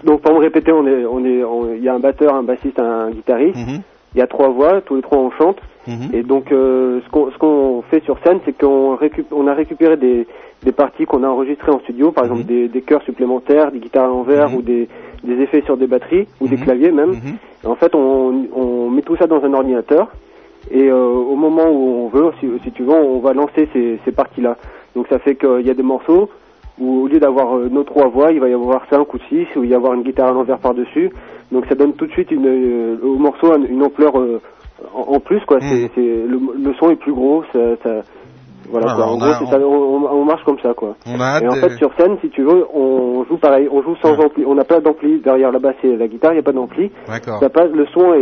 donc 0.06 0.22
pour 0.22 0.34
me 0.36 0.40
répéter, 0.40 0.72
on 0.72 0.88
est, 0.88 1.06
on 1.06 1.26
est, 1.26 1.44
on- 1.44 1.74
il 1.74 1.84
y 1.84 1.90
a 1.90 1.94
un 1.96 2.00
batteur, 2.00 2.34
un 2.34 2.44
bassiste, 2.44 2.80
un 2.80 3.12
guitariste. 3.12 3.58
Mhm. 3.58 3.82
Il 4.16 4.20
y 4.20 4.22
a 4.22 4.28
trois 4.28 4.50
voix, 4.50 4.82
tous 4.82 4.96
les 4.96 5.02
trois 5.02 5.18
on 5.20 5.32
chante. 5.32 5.58
Et 6.14 6.24
donc 6.24 6.52
euh, 6.52 7.00
ce 7.06 7.10
qu'on 7.10 7.32
ce 7.32 7.38
qu'on 7.38 7.84
fait 7.90 8.04
sur 8.04 8.18
scène, 8.26 8.40
c'est 8.46 8.58
qu'on 8.58 8.96
récup- 8.96 9.32
on 9.32 9.48
a 9.48 9.54
récupéré 9.54 9.98
des, 9.98 10.28
des 10.64 10.72
parties 10.72 11.06
qu'on 11.06 11.24
a 11.24 11.28
enregistrées 11.28 11.72
en 11.72 11.80
studio, 11.80 12.12
par 12.12 12.26
exemple 12.26 12.42
des, 12.48 12.68
des 12.68 12.82
chœurs 12.82 13.02
supplémentaires, 13.04 13.72
des 13.72 13.80
guitares 13.80 14.06
à 14.06 14.08
l'envers 14.08 14.50
ou 14.58 14.62
des, 14.62 14.88
des 15.24 15.42
effets 15.42 15.62
sur 15.62 15.78
des 15.78 15.88
batteries 15.88 16.28
ou 16.42 16.48
des 16.48 16.58
claviers 16.64 16.92
même. 16.92 17.12
Et 17.64 17.68
en 17.68 17.76
fait, 17.76 17.94
on, 17.96 18.46
on 18.56 18.90
met 18.90 19.02
tout 19.02 19.16
ça 19.16 19.26
dans 19.28 19.44
un 19.44 19.54
ordinateur 19.54 20.08
et 20.72 20.90
euh, 20.90 20.96
au 21.06 21.36
moment 21.36 21.70
où 21.72 22.06
on 22.06 22.08
veut, 22.10 22.32
si, 22.40 22.48
si 22.64 22.72
tu 22.72 22.84
veux, 22.84 22.94
on 22.94 23.20
va 23.20 23.34
lancer 23.34 23.68
ces, 23.74 24.00
ces 24.06 24.12
parties-là. 24.12 24.58
Donc 24.96 25.08
ça 25.08 25.18
fait 25.20 25.36
qu'il 25.36 25.66
y 25.66 25.70
a 25.70 25.74
des 25.74 25.84
morceaux 25.84 26.30
où 26.80 27.04
au 27.04 27.08
lieu 27.08 27.20
d'avoir 27.20 27.56
euh, 27.58 27.68
nos 27.70 27.84
trois 27.84 28.08
voix, 28.08 28.32
il 28.32 28.40
va 28.40 28.48
y 28.50 28.54
avoir 28.54 28.82
cinq 28.90 29.14
ou 29.14 29.18
six, 29.30 29.46
où 29.56 29.64
il 29.64 29.70
va 29.70 29.74
y 29.74 29.74
avoir 29.76 29.94
une 29.94 30.04
guitare 30.04 30.30
à 30.30 30.32
l'envers 30.34 30.60
par-dessus. 30.60 31.10
Donc 31.52 31.66
ça 31.68 31.76
donne 31.76 31.94
tout 31.94 32.06
de 32.06 32.12
suite 32.12 32.32
une, 32.32 32.46
euh, 32.48 32.98
au 33.04 33.16
morceau 33.18 33.56
une, 33.58 33.84
ampleur 33.84 34.18
euh, 34.20 34.40
en, 34.94 35.20
plus, 35.20 35.40
quoi. 35.46 35.58
C'est, 35.62 35.92
c'est, 35.96 36.02
le, 36.02 36.40
le 36.62 36.74
son 36.80 36.90
est 36.92 36.96
plus 36.96 37.14
gros, 37.14 37.44
ça, 37.52 37.60
ça- 37.84 38.02
voilà, 38.70 38.94
quoi. 38.94 39.08
En 39.08 39.14
on 39.16 39.18
gros, 39.18 39.34
c'est 39.40 39.46
ça, 39.48 39.60
on, 39.60 39.66
on- 39.66 40.12
on 40.22 40.26
marche 40.26 40.44
comme 40.44 40.60
ça, 40.60 40.74
quoi. 40.76 40.96
On 41.08 41.20
a 41.20 41.42
Et 41.42 41.48
en 41.48 41.54
fait, 41.54 41.76
sur 41.78 41.92
scène, 41.98 42.18
si 42.22 42.30
tu 42.30 42.44
veux, 42.44 42.66
on 42.74 43.24
joue 43.26 43.38
pareil, 43.38 43.68
on 43.72 43.82
joue 43.82 43.96
sans 44.02 44.14
ampli. 44.20 44.46
On 44.46 44.54
n'a 44.54 44.64
pas 44.64 44.80
d'ampli 44.80 45.20
derrière 45.20 45.52
la 45.52 45.60
basse 45.60 45.76
et 45.84 45.96
la 45.98 46.08
guitare, 46.08 46.34
il 46.34 46.36
n'y 46.36 46.40
a 46.42 46.44
pas 46.44 46.52
d'ampli. 46.52 46.92
D'accord. 47.08 47.40
Ça 47.40 47.50
passe, 47.50 47.72
le 47.74 47.86
son 47.88 48.14
est, 48.14 48.20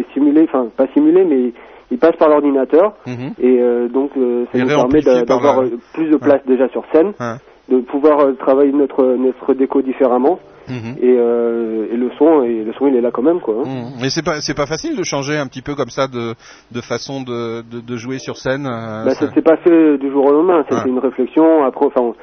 est 0.00 0.06
simulé, 0.14 0.44
enfin 0.44 0.68
pas 0.76 0.86
simulé, 0.94 1.24
mais 1.24 1.52
il 1.90 1.98
passe 1.98 2.14
par 2.16 2.28
l'ordinateur. 2.28 2.94
Mhm. 3.06 3.32
Et 3.40 3.58
euh, 3.60 3.88
donc, 3.88 4.10
euh, 4.16 4.44
ça 4.52 4.58
Et 4.58 4.62
nous 4.62 4.68
permet 4.68 5.00
d'avoir 5.02 5.62
la- 5.62 5.68
euh, 5.68 5.76
plus 5.94 6.08
de 6.10 6.16
place 6.16 6.42
déjà 6.46 6.68
sur 6.68 6.84
scène, 6.92 7.08
Ouais. 7.18 7.36
De 7.68 7.80
pouvoir 7.80 8.20
euh, 8.20 8.32
travailler 8.32 8.72
notre 8.72 9.04
notre 9.16 9.54
déco 9.54 9.82
différemment. 9.82 10.38
Mhm. 10.68 10.96
Et, 11.00 11.16
euh, 11.16 11.86
et 11.90 11.96
le 11.96 12.10
son, 12.18 12.42
et 12.42 12.62
le 12.62 12.74
son, 12.74 12.88
il 12.88 12.94
est 12.96 13.00
là 13.00 13.10
quand 13.10 13.22
même, 13.22 13.40
quoi. 13.40 13.54
hein. 13.54 13.64
Mhm. 13.66 13.92
Mais 14.02 14.10
c'est 14.10 14.22
pas 14.24 14.40
c'est 14.42 14.52
pas 14.54 14.66
facile 14.66 14.96
de 14.96 15.02
changer 15.02 15.36
un 15.38 15.46
petit 15.46 15.62
peu 15.62 15.74
comme 15.74 15.88
ça 15.88 16.08
de 16.08 16.34
de 16.70 16.80
façon 16.82 17.22
de 17.22 17.62
de, 17.62 17.80
de 17.80 17.96
jouer 17.96 18.18
sur 18.18 18.36
scène. 18.36 18.66
euh, 18.66 19.04
Bah, 19.06 19.10
ça- 19.12 19.32
s'est 19.32 19.40
pas 19.42 19.56
fait 19.58 19.96
du 19.96 20.10
jour 20.10 20.26
au 20.26 20.32
lendemain. 20.32 20.64
C'était 20.68 20.82
Ouais. 20.82 20.90
une 20.90 20.98
réflexion. 20.98 21.64
Après, 21.64 21.86
enfin, 21.86 22.02
on- 22.02 22.14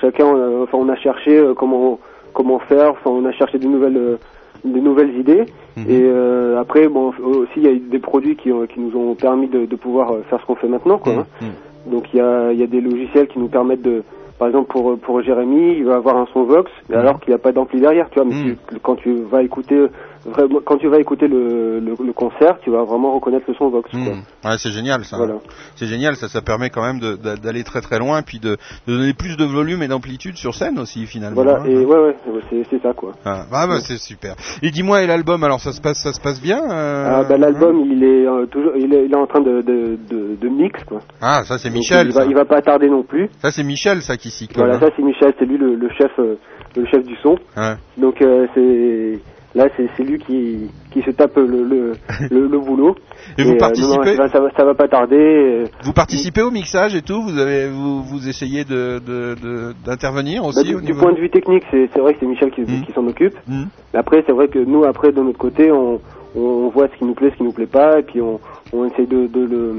chacun, 0.00 0.26
euh, 0.26 0.64
enfin, 0.64 0.78
on 0.78 0.88
a 0.88 0.96
cherché 0.96 1.40
comment 1.56 2.00
comment 2.32 2.58
faire. 2.60 2.90
Enfin, 2.90 3.10
on 3.10 3.24
a 3.24 3.32
cherché 3.32 3.58
de 3.60 3.68
nouvelles 3.68 4.18
de 4.64 4.78
nouvelles 4.80 5.16
idées. 5.18 5.44
Mhm. 5.76 5.84
Et 5.88 6.02
euh, 6.02 6.60
après, 6.60 6.88
bon, 6.88 7.12
aussi, 7.24 7.52
il 7.56 7.62
y 7.62 7.68
a 7.68 7.72
eu 7.72 7.78
des 7.78 7.98
produits 8.00 8.34
qui, 8.36 8.50
qui 8.72 8.80
nous 8.80 8.96
ont 8.98 9.14
permis 9.14 9.46
de, 9.48 9.64
de 9.66 9.76
pouvoir 9.76 10.12
faire 10.28 10.40
ce 10.40 10.46
qu'on 10.46 10.54
fait 10.56 10.68
maintenant, 10.68 10.98
quoi. 10.98 11.12
hein. 11.40 11.46
Donc, 11.86 12.04
il 12.12 12.18
y 12.18 12.20
a, 12.20 12.52
il 12.52 12.58
y 12.60 12.62
a 12.62 12.66
des 12.66 12.80
logiciels 12.80 13.26
qui 13.28 13.38
nous 13.40 13.48
permettent 13.48 13.82
de, 13.82 14.02
par 14.42 14.48
exemple, 14.48 14.72
pour 14.72 14.98
pour 14.98 15.22
Jérémy, 15.22 15.76
il 15.78 15.84
va 15.84 15.94
avoir 15.94 16.16
un 16.16 16.26
son 16.32 16.42
Vox, 16.42 16.68
Mhm. 16.88 16.96
alors 16.96 17.20
qu'il 17.20 17.30
n'y 17.30 17.36
a 17.36 17.38
pas 17.38 17.52
d'ampli 17.52 17.80
derrière, 17.80 18.10
tu 18.10 18.18
vois. 18.18 18.28
Mais 18.28 18.34
tu- 18.42 18.78
quand 18.82 18.96
tu 18.96 19.12
vas 19.30 19.40
écouter 19.44 19.86
vraiment, 20.24 20.60
quand 20.64 20.78
tu 20.78 20.88
vas 20.88 20.98
écouter 20.98 21.28
le, 21.28 21.80
le, 21.80 21.94
le 22.04 22.12
concert, 22.12 22.58
tu 22.62 22.70
vas 22.70 22.84
vraiment 22.84 23.12
reconnaître 23.12 23.44
le 23.48 23.54
son 23.54 23.68
Vox, 23.68 23.90
quoi. 23.90 24.50
Ouais, 24.50 24.58
c'est 24.58 24.70
génial 24.70 25.04
ça. 25.04 25.16
Voilà. 25.16 25.34
C'est 25.76 25.86
génial, 25.86 26.16
ça, 26.16 26.28
ça 26.28 26.40
permet 26.42 26.70
quand 26.70 26.82
même 26.82 27.00
d'aller 27.00 27.64
très 27.64 27.80
très 27.80 27.98
loin, 27.98 28.22
puis 28.22 28.38
de, 28.38 28.56
de 28.86 28.96
donner 28.96 29.14
plus 29.14 29.36
de 29.36 29.44
volume 29.44 29.82
et 29.82 29.88
d'amplitude 29.88 30.36
sur 30.36 30.54
scène 30.54 30.78
aussi 30.78 31.06
finalement. 31.06 31.42
Voilà, 31.42 31.60
hein. 31.60 31.66
et 31.66 31.84
ouais, 31.84 32.16
ouais, 32.26 32.64
c'est 32.70 32.82
ça, 32.82 32.92
quoi. 32.92 33.12
Ah, 33.24 33.44
ah, 33.52 33.66
bah, 33.66 33.80
c'est 33.80 33.98
super. 33.98 34.34
Et 34.62 34.70
dis-moi, 34.70 35.02
et 35.02 35.06
l'album, 35.06 35.42
alors 35.44 35.60
ça 35.60 35.72
se 35.72 35.80
passe, 35.80 36.02
ça 36.02 36.12
se 36.12 36.20
passe 36.20 36.40
bien 36.40 36.60
euh, 36.70 37.20
Ah, 37.20 37.24
bah, 37.24 37.36
l'album, 37.38 37.80
il 37.86 38.02
est 38.04 38.26
euh, 38.26 38.46
toujours, 38.46 38.72
il 38.76 38.92
est, 38.94 39.04
il 39.06 39.12
est 39.12 39.16
en 39.16 39.26
train 39.26 39.40
de, 39.40 39.62
de, 39.62 39.98
de, 40.10 40.36
de 40.40 40.48
mix, 40.48 40.82
quoi. 40.84 41.00
Ah, 41.20 41.42
ça 41.44 41.58
c'est 41.58 41.68
Donc, 41.68 41.78
Michel. 41.78 42.06
Il 42.08 42.12
va, 42.12 42.24
il 42.24 42.34
va 42.34 42.44
pas 42.44 42.62
tarder 42.62 42.88
non 42.88 43.02
plus. 43.02 43.28
Ça, 43.40 43.50
c'est 43.50 43.64
Michel, 43.64 44.02
ça 44.02 44.16
qui 44.16 44.30
s'y 44.30 44.48
colle. 44.48 44.64
Voilà, 44.64 44.76
hein. 44.76 44.80
ça 44.80 44.88
c'est 44.96 45.02
Michel, 45.02 45.32
c'est 45.38 45.44
lui 45.44 45.58
le, 45.58 45.74
le 45.74 45.88
chef, 45.90 46.12
euh, 46.18 46.36
le 46.76 46.86
chef 46.86 47.04
du 47.04 47.16
son. 47.22 47.36
Ouais. 47.56 47.74
Donc 47.96 48.20
euh, 48.22 48.46
c'est 48.54 49.18
là 49.54 49.68
c'est 49.76 50.02
lui 50.02 50.18
qui 50.18 50.70
qui 50.92 51.02
se 51.02 51.10
tape 51.10 51.36
le 51.36 51.46
le, 51.46 51.92
le, 52.30 52.46
le 52.48 52.58
boulot. 52.58 52.94
Et 53.38 53.42
vous 53.44 53.50
euh, 53.50 53.52
non, 53.52 53.52
non, 53.52 53.58
participez 53.58 54.16
ça, 54.16 54.40
va, 54.40 54.50
ça 54.56 54.64
va 54.64 54.74
pas 54.74 54.88
tarder. 54.88 55.16
euh, 55.16 55.64
Vous 55.84 55.92
participez 55.92 56.42
au 56.42 56.50
mixage 56.50 56.94
et 56.94 57.02
tout 57.02 57.22
Vous 57.22 57.38
avez, 57.38 57.68
vous, 57.68 58.02
vous 58.02 58.28
essayez 58.28 58.64
de 58.64 58.98
de- 58.98 59.34
de- 59.40 59.72
d'intervenir 59.86 60.42
bah, 60.42 60.48
aussi 60.48 60.64
du, 60.64 60.74
au 60.74 60.80
du 60.80 60.86
niveau. 60.86 61.00
point 61.00 61.12
de 61.12 61.20
vue 61.20 61.30
technique, 61.30 61.62
c'est 61.70 61.88
c'est 61.94 62.00
vrai 62.00 62.14
que 62.14 62.20
c'est 62.20 62.26
Michel 62.26 62.50
qui, 62.50 62.62
Mm. 62.62 62.82
qui 62.86 62.92
s'en 62.92 63.06
occupe. 63.06 63.34
Mais 63.48 63.64
Après, 63.98 64.22
c'est 64.26 64.32
vrai 64.32 64.48
que 64.48 64.58
nous, 64.58 64.84
après, 64.84 65.12
de 65.12 65.20
notre 65.22 65.38
côté, 65.38 65.70
on, 65.70 66.00
on 66.36 66.68
voit 66.68 66.88
ce 66.88 66.96
qui 66.98 67.04
nous 67.04 67.14
plaît, 67.14 67.30
ce 67.30 67.36
qui 67.36 67.44
nous 67.44 67.52
plaît 67.52 67.66
pas, 67.66 67.98
et 68.00 68.02
puis 68.02 68.20
on, 68.20 68.40
on 68.72 68.84
essaye 68.86 69.06
de, 69.06 69.26
de, 69.26 69.40
le, 69.40 69.74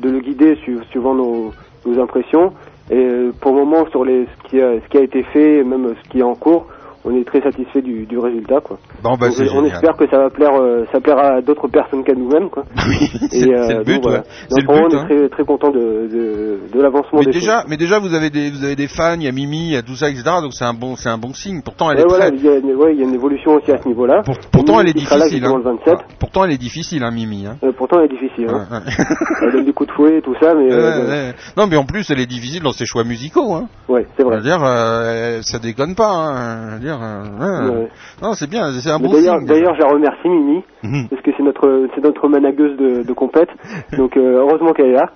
de 0.00 0.10
le 0.10 0.20
guider 0.20 0.56
su- 0.64 0.78
suivant 0.90 1.14
nos, 1.14 1.52
nos 1.86 2.00
impressions. 2.00 2.52
Et 2.90 2.96
euh, 2.96 3.32
pour 3.40 3.52
le 3.52 3.58
moment, 3.64 3.86
sur 3.90 4.04
les, 4.04 4.24
ce, 4.26 4.48
qui 4.48 4.60
a, 4.60 4.80
ce 4.80 4.88
qui 4.88 4.96
a 4.98 5.02
été 5.02 5.22
fait, 5.24 5.62
même 5.64 5.94
ce 6.02 6.08
qui 6.10 6.20
est 6.20 6.22
en 6.22 6.34
cours, 6.34 6.66
on 7.04 7.14
est 7.16 7.24
très 7.24 7.40
satisfait 7.40 7.80
du, 7.82 8.06
du 8.06 8.18
résultat, 8.18 8.60
quoi. 8.60 8.78
Bon, 9.02 9.16
bah, 9.16 9.28
Donc, 9.28 9.36
on 9.40 9.44
génial. 9.44 9.66
espère 9.66 9.96
que 9.96 10.08
ça 10.10 10.18
va 10.18 10.30
plaire, 10.30 10.54
euh, 10.60 10.84
ça 10.92 11.00
plaira 11.00 11.36
à 11.36 11.40
d'autres 11.40 11.68
personnes 11.68 12.02
qu'à 12.04 12.14
nous-mêmes, 12.14 12.50
quoi. 12.50 12.64
c'est- 13.30 13.36
Et, 13.48 13.54
euh, 13.54 13.62
c'est 13.66 13.72
le 13.74 13.84
donc, 13.84 13.86
but, 13.86 14.00
voilà. 14.02 14.18
ouais. 14.18 14.24
C'est 14.50 14.66
Donc, 14.66 14.76
le 14.76 14.82
on 14.84 14.88
est 14.90 14.94
hein. 14.96 15.04
très, 15.06 15.28
très 15.28 15.44
content 15.44 15.70
de, 15.70 15.78
de, 15.78 16.58
de 16.74 16.82
l'avancement 16.82 17.20
Mais 17.20 17.26
des 17.26 17.32
déjà, 17.32 17.60
choses. 17.60 17.64
mais 17.68 17.76
déjà, 17.76 17.98
vous 17.98 18.14
avez 18.14 18.30
des, 18.30 18.50
vous 18.50 18.64
avez 18.64 18.76
des 18.76 18.88
fans. 18.88 19.14
Il 19.14 19.22
y 19.22 19.28
a 19.28 19.32
Mimi, 19.32 19.66
il 19.68 19.72
y 19.72 19.76
a 19.76 19.82
tout 19.82 19.94
ça, 19.96 20.08
etc. 20.10 20.22
Donc 20.42 20.52
c'est 20.54 20.64
un 20.64 20.74
bon, 20.74 20.96
c'est 20.96 21.08
un 21.08 21.18
bon 21.18 21.32
signe. 21.34 21.62
Pourtant, 21.62 21.90
elle 21.90 22.00
est 22.00 22.04
voilà, 22.08 22.26
très, 22.28 22.36
il 22.36 22.44
y, 22.44 22.48
a, 22.48 22.56
une- 22.56 22.74
ouais, 22.74 22.94
il 22.94 23.00
y 23.00 23.02
a 23.02 23.06
une 23.08 23.14
évolution 23.14 23.54
aussi 23.54 23.70
à 23.72 23.78
ce 23.78 23.86
niveau-là. 23.88 24.22
pourtant, 24.52 24.78
Et 24.78 24.82
elle 24.82 24.88
est 24.88 24.94
là 24.94 25.00
difficile. 25.00 25.44
hein. 25.44 25.54
le 25.56 25.62
27. 25.62 25.94
Ah, 26.00 26.04
Pourtant, 26.18 26.44
elle 26.44 26.52
est 26.52 26.58
difficile, 26.58 27.02
hein, 27.04 27.10
Mimi. 27.10 27.46
Hein. 27.46 27.56
Euh, 27.62 27.72
pourtant, 27.76 27.98
elle 28.00 28.06
est 28.06 28.08
difficile. 28.20 28.46
Hein. 28.50 28.66
Ouais, 28.70 28.76
ouais. 28.86 29.06
Elle 29.42 29.52
donne 29.52 29.64
des 29.64 29.72
coups 29.72 29.88
de 29.88 29.94
fouet 29.94 30.18
et 30.18 30.22
tout 30.22 30.34
ça, 30.40 30.54
mais... 30.54 30.68
Euh. 30.72 31.32
Non, 31.56 31.66
mais 31.66 31.76
en 31.76 31.84
plus, 31.84 32.10
elle 32.10 32.20
est 32.20 32.26
difficile 32.26 32.62
dans 32.62 32.72
ses 32.72 32.86
choix 32.86 33.04
musicaux. 33.04 33.54
Hein. 33.54 33.68
Ouais, 33.88 34.06
c'est 34.16 34.22
vrai. 34.24 34.34
Je 34.34 34.38
veux 34.38 34.44
dire, 34.44 34.62
euh, 34.62 35.40
ça 35.42 35.58
déconne 35.58 35.94
pas. 35.94 36.10
Hein. 36.10 36.78
Dire, 36.88 36.98
euh, 37.02 37.82
ouais. 37.82 37.88
Non, 38.22 38.32
c'est 38.32 38.48
bien, 38.48 38.70
c'est 38.80 38.90
un 38.90 38.98
bon 38.98 39.12
D'ailleurs, 39.12 39.38
signe. 39.38 39.46
d'ailleurs, 39.46 39.74
je 39.74 39.80
la 39.80 39.88
remercie 39.88 40.28
Mimi 40.28 40.62
Mhm. 40.82 41.08
parce 41.10 41.22
que 41.22 41.30
c'est 41.36 41.42
notre 41.42 41.88
c'est 41.94 42.02
notre 42.02 42.28
managueuse 42.28 42.76
de, 42.78 43.02
de 43.02 43.12
compète. 43.12 43.50
Donc 43.98 44.16
euh, 44.16 44.38
heureusement 44.40 44.72
qu'elle 44.72 44.90
est 44.90 44.92
là. 44.94 45.10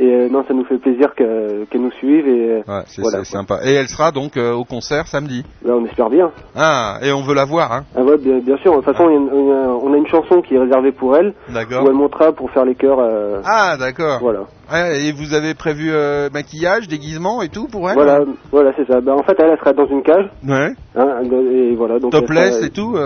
Et 0.00 0.06
euh, 0.12 0.28
non, 0.28 0.44
ça 0.48 0.54
nous 0.54 0.64
fait 0.64 0.78
plaisir 0.78 1.14
que- 1.16 1.64
qu'elle 1.66 1.80
nous 1.82 1.92
suive 1.92 2.26
et 2.26 2.50
euh, 2.50 2.62
Ouais, 2.66 2.82
c'est 2.86 3.00
voilà. 3.00 3.22
sympa. 3.24 3.60
Et 3.64 3.74
elle 3.74 3.86
sera 3.88 4.10
donc 4.10 4.36
euh, 4.36 4.52
au 4.52 4.64
concert 4.64 5.06
samedi. 5.06 5.44
Là, 5.64 5.74
on 5.76 5.84
espère 5.86 6.10
bien. 6.10 6.32
Ah, 6.56 6.98
et 7.00 7.12
on 7.12 7.22
veut 7.22 7.34
la 7.34 7.44
voir, 7.44 7.72
hein. 7.72 7.84
Ah 7.96 8.02
ouais, 8.02 8.18
bien, 8.18 8.38
bien 8.38 8.56
sûr. 8.56 8.72
De 8.72 8.76
toute 8.82 8.92
façon, 8.92 9.08
il 9.08 9.12
y 9.12 9.16
a 9.16 9.20
une- 9.20 9.30
il 9.32 9.48
y 9.48 9.52
a- 9.52 9.70
on 9.70 9.92
a 9.94 9.96
une 9.96 10.06
chanson 10.08 10.42
qui 10.42 10.56
est 10.56 10.58
réservée 10.58 10.90
pour 10.90 11.16
elle 11.16 11.32
D'accord. 11.48 11.84
où 11.84 11.86
elle 11.88 11.94
montera 11.94 12.32
pour 12.32 12.50
faire 12.50 12.64
les 12.64 12.74
chœurs. 12.74 12.98
euh, 12.98 13.40
Ah, 13.44 13.76
d'accord. 13.78 14.18
Voilà. 14.20 14.40
Et 14.96 15.12
vous 15.12 15.34
avez 15.34 15.52
prévu 15.54 15.92
maquillage, 16.32 16.88
déguisement 16.88 17.42
et 17.42 17.50
tout 17.50 17.68
pour 17.68 17.88
elle 17.88 17.96
Voilà, 17.96 18.20
voilà, 18.50 18.72
c'est 18.76 18.86
ça. 18.90 19.00
Ben, 19.00 19.12
en 19.12 19.22
fait, 19.22 19.36
elle, 19.38 19.50
elle 19.50 19.58
sera 19.58 19.74
dans 19.74 19.86
une 19.86 20.02
cage. 20.02 20.24
Ouais. 20.48 20.70
Hein, 20.96 21.08
et 21.52 21.74
voilà, 21.76 21.98
donc 21.98 22.12
Topless 22.12 22.54
sera- 22.56 22.66
et 22.66 22.70
tout, 22.70 22.96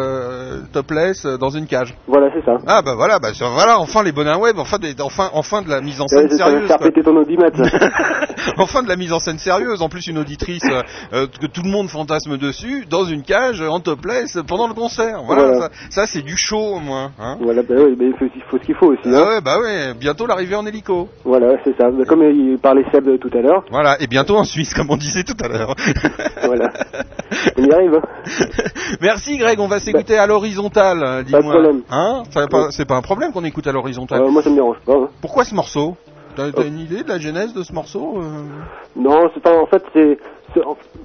topless 0.72 1.26
dans 1.26 1.50
une 1.50 1.66
cage. 1.66 1.94
Voilà, 2.06 2.28
c'est 2.32 2.44
ça. 2.44 2.58
Ah 2.66 2.80
bah 2.82 2.94
voilà, 2.96 3.18
bah 3.18 3.28
voilà, 3.54 3.78
enfin 3.80 4.02
les 4.02 4.12
bonheurs 4.12 4.40
web, 4.40 4.56
enfin, 4.58 4.78
des- 4.78 4.94
enfin, 5.02 5.30
enfin 5.32 5.62
de 5.62 5.68
la 5.68 5.80
mise 5.80 6.00
en 6.00 6.06
scène 6.08 6.28
va 6.28 6.57
sérieuse. 6.66 6.76
quoi. 6.76 6.86
péter 6.86 7.02
ton 7.02 7.16
audimètre. 7.16 7.60
enfin 8.58 8.82
de 8.82 8.88
la 8.88 8.96
mise 8.96 9.12
en 9.12 9.18
scène 9.18 9.38
sérieuse. 9.38 9.82
En 9.82 9.88
plus 9.88 10.06
une 10.06 10.18
auditrice 10.18 10.62
euh, 10.70 10.82
euh, 11.12 11.26
que 11.40 11.46
tout 11.46 11.62
le 11.64 11.70
monde 11.70 11.88
fantasme 11.88 12.36
dessus, 12.38 12.86
dans 12.88 13.04
une 13.04 13.22
cage 13.22 13.60
en 13.62 13.80
topless 13.80 14.38
pendant 14.46 14.68
le 14.68 14.74
concert. 14.74 15.22
Voilà, 15.26 15.42
Voilà. 15.48 15.60
Ça, 15.60 15.68
ça, 15.90 16.06
c'est 16.06 16.22
du 16.22 16.36
show 16.36 16.58
au 16.76 16.80
moins. 16.80 17.12
Hein 17.18 17.36
voilà, 17.40 17.62
ben 17.62 17.76
oui, 17.78 17.96
il 18.00 18.14
faut, 18.18 18.58
ce 18.58 18.64
qu'il 18.64 18.74
faut 18.74 18.86
aussi. 18.92 19.02
ah 19.06 19.08
hein. 19.08 19.26
ouais, 19.28 19.40
bah 19.40 19.58
ouais, 19.60 19.94
bientôt 19.94 20.26
l'arrivée 20.26 20.56
en 20.56 20.66
hélico. 20.66 21.08
Voilà, 21.24 21.56
c'est 21.64 21.76
ça. 21.76 21.90
Ben, 21.90 22.04
Comme 22.06 22.22
il 22.22 22.58
parlait 22.58 22.84
Seb 22.92 23.08
tout 23.20 23.30
à 23.36 23.40
l'heure. 23.40 23.64
Voilà, 23.70 23.96
et 24.00 24.06
bientôt 24.06 24.36
en 24.36 24.44
Suisse, 24.44 24.74
comme 24.74 24.90
on 24.90 24.96
disait 24.96 25.24
tout 25.24 25.36
à 25.44 25.48
l'heure. 25.48 25.74
voilà. 26.44 26.72
On 27.56 27.62
y 27.64 27.72
arrive. 27.72 27.94
hein. 27.94 28.46
Merci 29.00 29.36
Greg, 29.38 29.60
on 29.60 29.68
va 29.68 29.80
s'écouter 29.80 30.16
à 30.18 30.26
l'horizontale, 30.26 31.24
dis-moi. 31.24 31.40
Pas 31.40 31.46
de 31.46 31.52
problème. 31.52 31.82
Hein? 31.90 32.22
Ça 32.30 32.46
pas- 32.46 32.70
C'est 32.70 32.86
pas 32.86 32.96
un 32.96 33.02
problème 33.02 33.32
qu'on 33.32 33.44
écoute 33.44 33.66
à 33.66 33.72
l'horizontale. 33.72 34.22
Euh, 34.22 34.28
moi, 34.30 34.42
ça 34.42 34.50
me 34.50 34.54
dérange 34.54 34.76
pas. 34.84 34.94
hein. 34.94 35.08
Pourquoi 35.20 35.44
ce 35.44 35.54
morceau? 35.54 35.96
T'as 36.54 36.66
une 36.66 36.78
idée 36.78 37.02
de 37.02 37.08
la 37.08 37.18
genèse 37.18 37.52
de 37.52 37.62
ce 37.62 37.72
morceau 37.72 38.18
euh? 38.18 38.44
Non, 38.96 39.28
c'est 39.34 39.42
pas. 39.42 39.60
En 39.60 39.66
fait, 39.66 39.82
c'est 39.92 40.18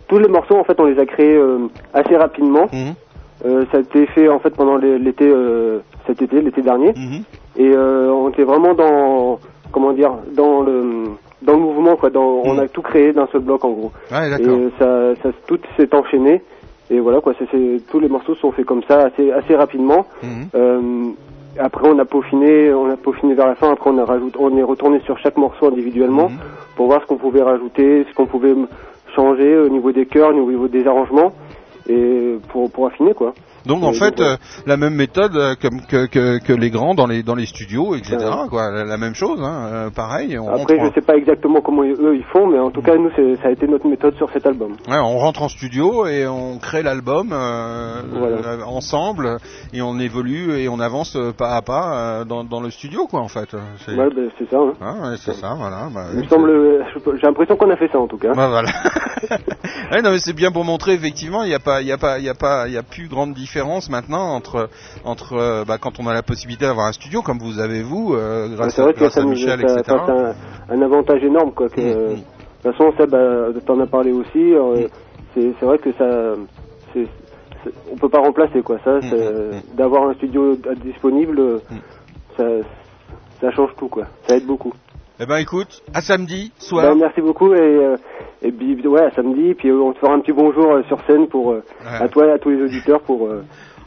tous 0.08 0.20
les 0.20 0.28
morceaux. 0.28 0.58
En 0.58 0.64
fait, 0.64 0.80
on 0.80 0.86
les 0.86 1.00
a 1.00 1.06
créés 1.06 1.36
euh, 1.36 1.68
assez 1.94 2.16
rapidement. 2.16 2.68
Mhm. 2.72 2.94
Euh, 3.46 3.66
ça 3.72 3.80
a 3.80 3.82
été 3.82 4.06
fait 4.08 4.30
en 4.30 4.40
fait 4.40 4.52
pendant 4.52 4.78
l'été, 4.78 5.30
cet 6.08 6.22
été, 6.22 6.42
l'été 6.42 6.62
dernier. 6.62 6.94
Mhm. 6.96 7.24
Et 7.58 7.76
on 7.78 8.30
était 8.30 8.44
vraiment 8.44 8.74
dans, 8.74 9.40
comment 9.72 9.92
dire, 9.94 10.12
dans 10.36 10.62
le 10.62 11.06
dans 11.42 11.54
le 11.54 11.60
mouvement 11.60 11.96
quoi. 11.96 12.10
Dans, 12.10 12.42
On 12.46 12.58
a 12.58 12.68
tout 12.68 12.82
créé 12.82 13.12
d'un 13.14 13.28
seul 13.32 13.42
bloc 13.42 13.64
en 13.66 13.72
gros. 13.72 13.92
Ouais, 14.12 14.30
Et 14.42 14.70
ça, 14.80 15.16
ça, 15.22 15.30
tout 15.48 15.60
s'est 15.78 15.94
enchaîné. 15.94 16.42
Et 16.90 17.00
voilà 17.00 17.22
quoi. 17.22 17.34
tous 17.90 18.00
les 18.00 18.08
morceaux 18.10 18.36
sont 18.36 18.52
faits 18.52 18.66
comme 18.66 18.84
ça, 18.88 19.06
assez 19.06 19.32
assez 19.32 19.56
rapidement. 19.56 20.06
Mhm. 20.22 20.48
Euh, 20.56 20.82
après 21.60 21.88
on 21.88 21.98
a 22.00 22.06
peaufiné, 22.06 22.74
on 22.74 22.90
a 22.90 22.98
peaufiné 22.98 23.34
vers 23.34 23.48
la 23.48 23.56
fin. 23.56 23.72
Après 23.72 23.90
on 23.90 23.98
a 23.98 24.06
rajouté, 24.06 24.38
on 24.40 24.56
est 24.58 24.64
retourné 24.64 25.00
sur 25.02 25.18
chaque 25.20 25.38
morceau 25.38 25.68
individuellement 25.68 26.30
Mhm. 26.30 26.38
pour 26.76 26.88
voir 26.88 27.02
ce 27.02 27.08
qu'on 27.08 27.18
pouvait 27.18 27.42
rajouter, 27.44 28.06
ce 28.10 28.16
qu'on 28.16 28.26
pouvait 28.26 28.56
changer 29.16 29.58
au 29.58 29.70
niveau 29.70 29.92
des 29.92 30.06
chœurs, 30.06 30.30
au 30.36 30.50
niveau 30.50 30.68
des 30.68 30.88
arrangements 30.88 31.34
et 31.90 32.38
pour 32.50 32.72
pour 32.72 32.88
affiner 32.88 33.14
quoi. 33.14 33.34
Donc 33.66 33.82
en 33.84 33.94
fait, 33.94 34.20
euh, 34.20 34.36
la 34.66 34.76
même 34.76 34.94
méthode 34.94 35.38
euh, 35.38 35.56
que, 35.56 36.06
que, 36.08 36.38
que 36.44 36.52
les 36.52 36.70
grands 36.70 36.96
dans 36.96 37.08
les 37.08 37.24
dans 37.24 37.34
les 37.36 37.46
studios, 37.46 37.96
etc. 37.96 38.18
Quoi, 38.50 38.70
la, 38.72 38.84
la 38.84 38.98
même 38.98 39.16
chose, 39.16 39.40
hein, 39.42 39.70
euh, 39.72 39.90
pareil. 39.90 40.38
On 40.38 40.50
Après, 40.54 40.78
je 40.84 40.94
sais 40.94 41.06
pas 41.06 41.16
exactement 41.16 41.62
comment 41.62 41.84
eux 41.84 42.14
ils 42.18 42.26
font, 42.34 42.46
mais 42.48 42.60
en 42.60 42.72
tout 42.72 42.82
cas, 42.82 42.98
nous, 42.98 43.10
ça 43.42 43.48
a 43.48 43.52
été 43.52 43.66
notre 43.68 43.88
méthode 43.88 44.16
sur 44.18 44.30
cet 44.32 44.46
album. 44.46 44.74
ouais, 44.90 44.98
on 45.00 45.18
rentre 45.18 45.44
en 45.44 45.48
studio 45.48 46.06
et 46.08 46.28
on 46.28 46.58
crée 46.58 46.84
l'album 46.84 47.30
euh, 47.32 48.02
Voilà. 48.12 48.68
ensemble 48.68 49.38
et 49.72 49.82
on 49.82 49.98
évolue 49.98 50.58
et 50.60 50.68
on 50.68 50.82
avance 50.82 51.18
pas 51.38 51.56
à 51.56 51.62
pas 51.62 52.26
dans, 52.26 52.44
dans 52.44 52.60
le 52.60 52.70
studio, 52.70 53.08
quoi, 53.08 53.22
en 53.22 53.30
fait. 53.30 53.56
C'est 53.86 53.96
Ouais, 53.96 54.10
ben, 54.14 54.30
ça. 54.52 54.58
hein. 54.58 54.74
Ah, 54.82 55.10
ouais, 55.12 55.16
c'est 55.18 55.36
ça, 55.36 55.54
voilà. 55.58 55.88
bah, 55.94 56.08
Il 56.14 56.20
me 56.20 56.28
semble, 56.28 56.84
j'ai 57.16 57.28
l'impression 57.28 57.56
qu'on 57.56 57.70
a 57.72 57.78
fait 57.78 57.88
ça 57.90 58.00
en 58.00 58.08
tout 58.08 58.18
cas. 58.18 58.34
Bah 58.36 58.50
voilà. 58.50 58.70
Non 60.04 60.10
mais 60.12 60.20
c'est 60.20 60.34
bien 60.34 60.52
pour 60.52 60.66
montrer 60.66 60.94
effectivement 60.94 61.44
il 61.44 61.50
n'y 61.50 61.54
a 61.56 61.60
pas 61.60 61.73
il 61.82 61.88
y 61.88 61.92
a 61.92 61.98
pas 61.98 62.20
il 62.20 62.26
y 62.26 62.30
a 62.30 62.34
pas 62.36 62.68
il 62.68 62.74
y 62.74 62.78
a 62.78 62.84
plus 62.84 63.08
grande 63.08 63.34
différence 63.34 63.90
maintenant 63.90 64.34
entre 64.36 64.70
entre 65.06 65.34
euh, 65.34 65.64
bah, 65.66 65.78
quand 65.78 66.00
on 66.00 66.08
a 66.08 66.14
la 66.14 66.24
possibilité 66.24 66.66
d'avoir 66.66 66.88
un 66.88 66.92
studio 66.94 67.22
comme 67.22 67.40
vous 67.40 67.60
avez 67.60 67.82
vous 67.84 68.14
euh, 68.14 68.50
grâce, 68.56 68.76
c'est 68.76 68.82
à, 68.82 68.86
vrai 68.86 68.94
que 68.94 69.00
grâce 69.00 69.14
ça 69.14 69.22
à 69.22 69.26
Michel 69.26 69.60
ça, 69.62 69.80
etc. 69.80 69.84
c'est 70.06 70.12
un, 70.12 70.36
un 70.70 70.82
avantage 70.82 71.24
énorme 71.24 71.52
quoi. 71.52 71.70
Que, 71.70 71.82
Mm, 71.82 71.86
euh, 71.86 72.16
De 72.64 72.70
toute 72.70 72.78
façon, 72.78 72.94
ça, 72.98 73.06
bah, 73.06 73.48
t'en 73.66 73.80
as 73.82 73.88
parlé 73.88 74.12
aussi. 74.14 74.54
euh, 74.54 74.88
c'est 75.34 75.54
c'est 75.60 75.66
vrai 75.66 75.78
que 75.80 75.92
ça, 75.94 76.36
c'est, 76.94 77.08
c'est- 77.64 77.74
on 77.92 77.98
peut 77.98 78.10
pas 78.10 78.20
remplacer 78.20 78.62
quoi. 78.62 78.78
Ça, 78.86 79.00
Mm, 79.00 79.76
d'avoir 79.76 80.10
un 80.10 80.14
studio 80.14 80.56
disponible, 80.84 81.40
euh, 81.40 81.60
ça, 82.38 82.44
ça 83.42 83.52
change 83.52 83.72
tout 83.78 83.90
quoi. 83.90 84.06
Ça 84.28 84.36
aide 84.38 84.46
beaucoup. 84.46 84.72
Eh 85.20 85.26
ben 85.28 85.38
écoute 85.38 85.84
à 85.94 86.02
samedi 86.02 86.52
soir. 86.58 86.86
Ben, 86.86 86.96
merci 86.96 87.22
beaucoup 87.22 87.54
et, 87.54 87.60
euh, 87.60 87.98
et 88.42 88.52
puis, 88.52 88.76
ouais, 88.88 89.04
à 89.04 89.12
samedi. 89.12 89.54
Puis 89.54 89.70
euh, 89.70 89.80
on 89.80 89.94
te 89.94 90.00
fera 90.00 90.14
un 90.14 90.20
petit 90.20 90.32
bonjour 90.32 90.72
euh, 90.72 90.84
sur 90.88 91.00
scène 91.06 91.28
pour 91.28 91.56
à 91.86 92.08
toi 92.10 92.28
et 92.28 92.32
à 92.32 92.40
tous 92.40 92.50
les 92.50 92.64
auditeurs 92.64 93.02
pour 93.02 93.30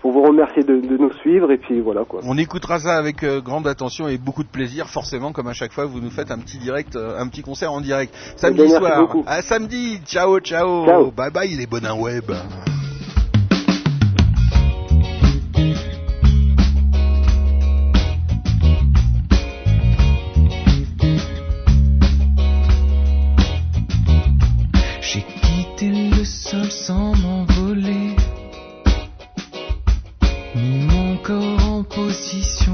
pour 0.02 0.12
vous 0.12 0.22
remercier 0.22 0.62
de, 0.62 0.76
de 0.76 0.96
nous 0.98 1.12
suivre 1.14 1.50
et 1.50 1.58
puis 1.58 1.80
voilà 1.80 2.04
quoi. 2.04 2.20
On 2.24 2.38
écoutera 2.38 2.78
ça 2.78 2.96
avec 2.96 3.24
grande 3.42 3.66
attention 3.66 4.06
et 4.06 4.18
beaucoup 4.18 4.44
de 4.44 4.48
plaisir, 4.48 4.86
forcément, 4.88 5.32
comme 5.32 5.48
à 5.48 5.52
chaque 5.52 5.72
fois, 5.72 5.86
vous 5.86 6.00
nous 6.00 6.10
faites 6.10 6.30
un 6.30 6.38
petit 6.38 6.58
direct, 6.58 6.96
un 6.96 7.26
petit 7.28 7.42
concert 7.42 7.72
en 7.72 7.80
direct. 7.80 8.14
Samedi 8.36 8.58
ben, 8.58 8.68
merci 8.70 8.86
soir. 8.86 9.00
beaucoup. 9.00 9.24
À 9.26 9.42
samedi. 9.42 9.98
Ciao, 10.06 10.38
ciao. 10.40 10.86
Ciao. 10.86 11.10
Bye 11.10 11.32
bye 11.32 11.56
les 11.56 11.66
bonins 11.66 11.98
web. 11.98 12.30
Sans 26.86 27.16
m'envoler, 27.16 28.14
mis 30.54 30.86
mon 30.86 31.16
corps 31.16 31.64
en 31.68 31.82
position 31.82 32.65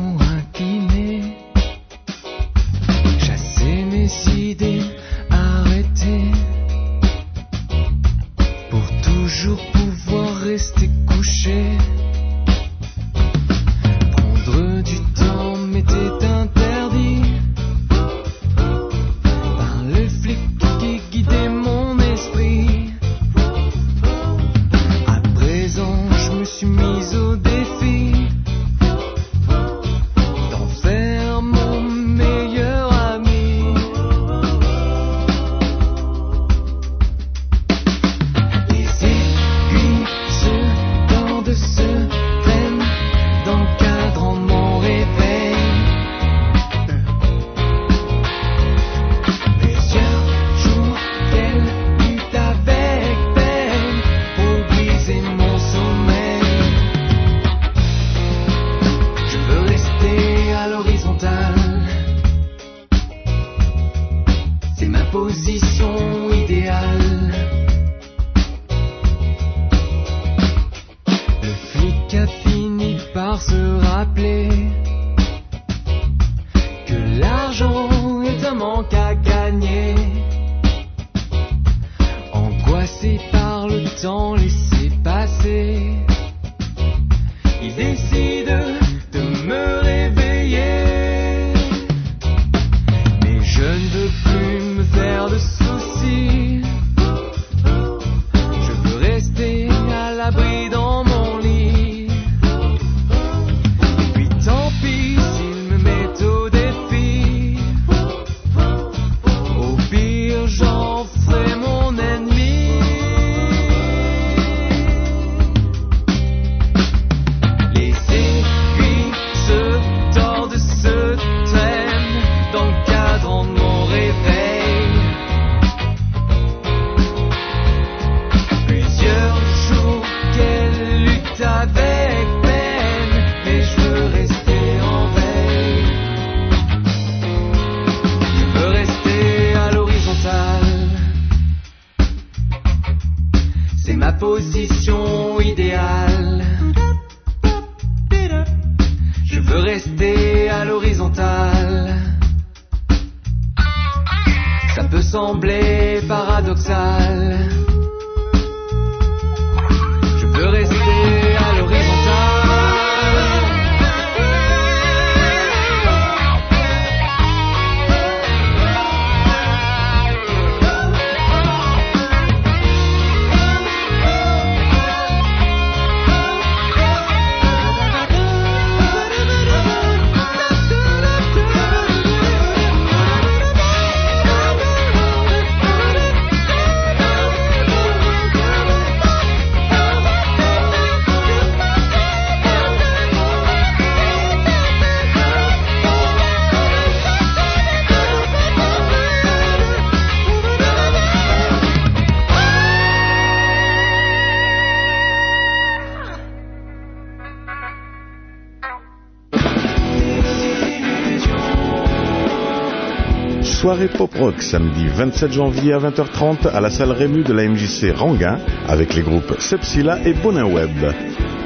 Soirée 213.73 213.89
pop 213.89 214.15
rock 214.19 214.43
samedi 214.43 214.87
27 214.87 215.33
janvier 215.33 215.73
à 215.73 215.79
20h30 215.79 216.47
à 216.47 216.61
la 216.61 216.69
salle 216.69 216.93
Rému 216.93 217.23
de 217.23 217.33
la 217.33 217.49
MJC 217.49 217.91
Ranguin 217.97 218.39
avec 218.69 218.95
les 218.95 219.01
groupes 219.01 219.35
Sepsila 219.39 219.99
et 220.05 220.13
Bonin 220.13 220.45
Web. 220.45 220.93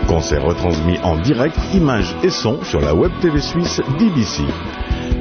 Concert 0.08 0.42
retransmis 0.42 0.98
en 1.04 1.18
direct, 1.18 1.56
images 1.72 2.16
et 2.24 2.30
son 2.30 2.64
sur 2.64 2.80
la 2.80 2.96
web 2.96 3.12
TV 3.20 3.40
suisse 3.40 3.80
DBC. 4.00 4.42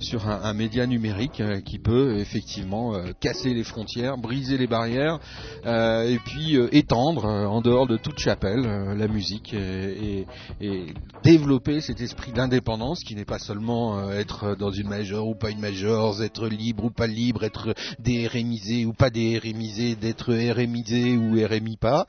sur 0.00 0.28
un, 0.28 0.54
média 0.54 0.86
numérique 0.86 1.42
qui 1.64 1.78
peut 1.78 2.18
effectivement 2.18 2.94
casser 3.20 3.54
les 3.54 3.64
frontières, 3.64 4.16
briser 4.16 4.58
les 4.58 4.66
barrières 4.66 5.20
euh, 5.66 6.02
et 6.08 6.18
puis 6.18 6.56
euh, 6.56 6.68
étendre 6.72 7.24
euh, 7.26 7.46
en 7.46 7.60
dehors 7.60 7.86
de 7.86 7.96
toute 7.96 8.18
chapelle 8.18 8.64
euh, 8.66 8.94
la 8.94 9.08
musique 9.08 9.54
et, 9.54 10.20
et- 10.20 10.26
et 10.60 10.86
développer 11.22 11.80
cet 11.80 12.00
esprit 12.00 12.32
d'indépendance 12.32 13.02
qui 13.02 13.14
n'est 13.14 13.24
pas 13.24 13.38
seulement 13.38 13.98
euh, 13.98 14.18
être 14.18 14.56
dans 14.56 14.70
une 14.70 14.88
major 14.88 15.26
ou 15.26 15.34
pas 15.34 15.50
une 15.50 15.60
major, 15.60 16.22
être 16.22 16.48
libre 16.48 16.84
ou 16.84 16.90
pas 16.90 17.06
libre, 17.06 17.44
être 17.44 17.74
DRMisé 17.98 18.84
ou 18.84 18.92
pas 18.92 19.10
DRMisé, 19.10 19.96
d'être 19.96 20.32
RMisé 20.34 21.16
ou 21.16 21.32
RMI 21.34 21.76
pas. 21.76 22.06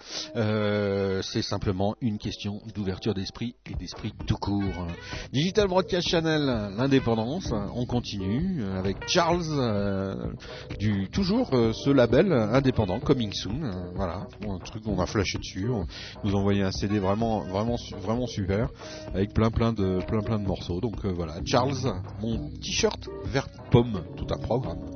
C'est 1.24 1.42
simplement 1.42 1.96
une 2.02 2.18
question 2.18 2.62
d'ouverture 2.76 3.14
d'esprit 3.14 3.56
et 3.70 3.74
d'esprit 3.76 4.14
tout 4.28 4.36
court. 4.38 4.88
Digital 5.34 5.68
Broadcast 5.68 6.08
Channel, 6.08 6.74
l'indépendance, 6.78 7.52
on 7.76 7.86
continue 7.86 8.64
avec 8.78 8.98
Charles 9.08 9.44
du 10.80 11.10
toujours 11.10 11.50
ce 11.52 11.90
label 11.90 12.32
indépendant 12.32 13.00
Coming 13.16 13.32
Soon, 13.32 13.64
euh, 13.64 13.72
voilà, 13.96 14.28
un 14.46 14.58
truc 14.60 14.84
on 14.88 15.00
a 15.00 15.06
flashé 15.06 15.38
dessus, 15.38 15.70
on 15.70 15.86
nous 16.26 16.36
a 16.36 16.38
envoyé 16.38 16.64
un 16.64 16.72
CD 16.72 17.00
vraiment 17.00 17.40
vraiment 17.46 17.78
vraiment 18.02 18.28
super 18.28 18.68
avec 19.14 19.34
plein 19.34 19.52
plein 19.52 19.72
de 19.72 20.00
plein 20.06 20.20
plein 20.20 20.38
de 20.38 20.46
morceaux. 20.46 20.82
Donc 20.82 21.06
euh, 21.06 21.14
voilà, 21.16 21.36
Charles, 21.46 22.02
mon 22.22 22.50
t-shirt 22.62 23.08
vert 23.24 23.48
pomme, 23.72 24.04
tout 24.18 24.28
un 24.32 24.38
programme. 24.38 24.95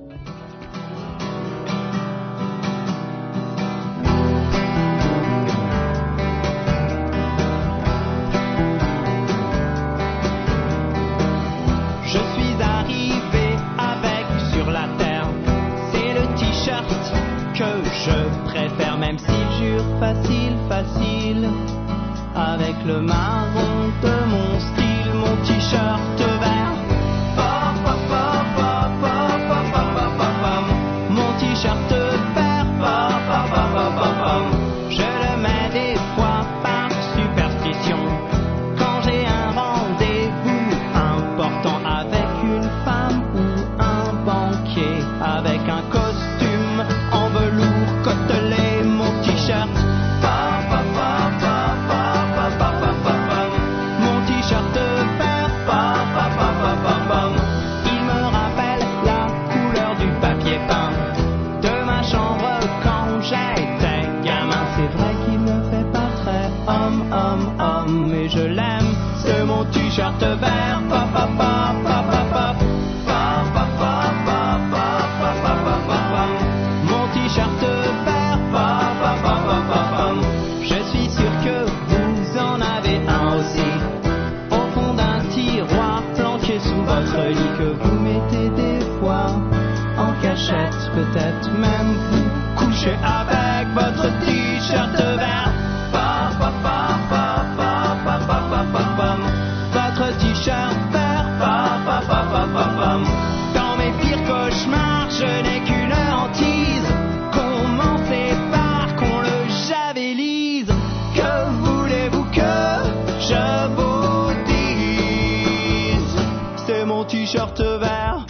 t-shirt 117.39 117.61
vert. 117.79 118.25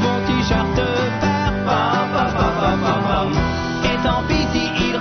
Mon 0.00 0.20
t-shirt 0.26 0.76
vert. 1.20 1.52
Et 3.84 3.96
tant 4.02 4.22
pis 4.28 4.46
si 4.52 4.64
ils 4.88 4.98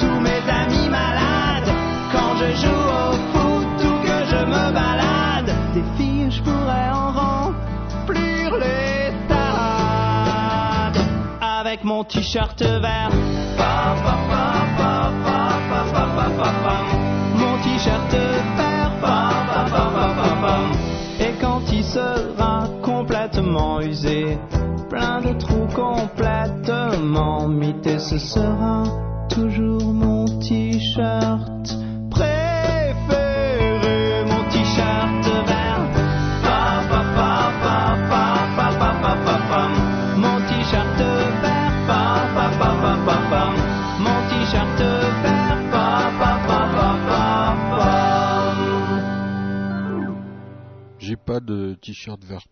tous 0.00 0.20
mes 0.20 0.42
amis 0.48 0.88
malades. 0.88 1.70
Quand 2.12 2.36
je 2.36 2.48
joue 2.62 2.84
au 3.00 3.12
foot 3.32 3.78
ou 3.84 3.94
que 4.06 4.18
je 4.30 4.40
me 4.46 4.72
balade, 4.72 5.52
des 5.74 5.84
filles 5.96 6.30
je 6.30 6.40
pourrais 6.42 6.90
en 6.92 7.10
remplir 7.12 8.54
les 8.60 9.12
stades. 9.24 11.04
Avec 11.40 11.82
mon 11.82 12.04
t-shirt 12.04 12.62
vert. 12.62 13.10
Ce 28.04 28.18
sera 28.18 28.82
toujours 29.30 29.82
mon 29.82 30.26
t-shirt 30.38 31.74
préféré, 32.10 34.24
mon 34.26 34.44
t-shirt 34.50 35.24
vert. 35.46 35.88
Mon 40.16 40.38
t-shirt 40.48 40.98
vert. 40.98 41.72
Mon 43.98 44.28
t-shirt 44.28 44.80
vert. 45.22 45.44
J'ai 50.98 51.16
pas 51.16 51.40
de 51.40 51.74
t-shirt 51.80 52.22
vert 52.24 52.46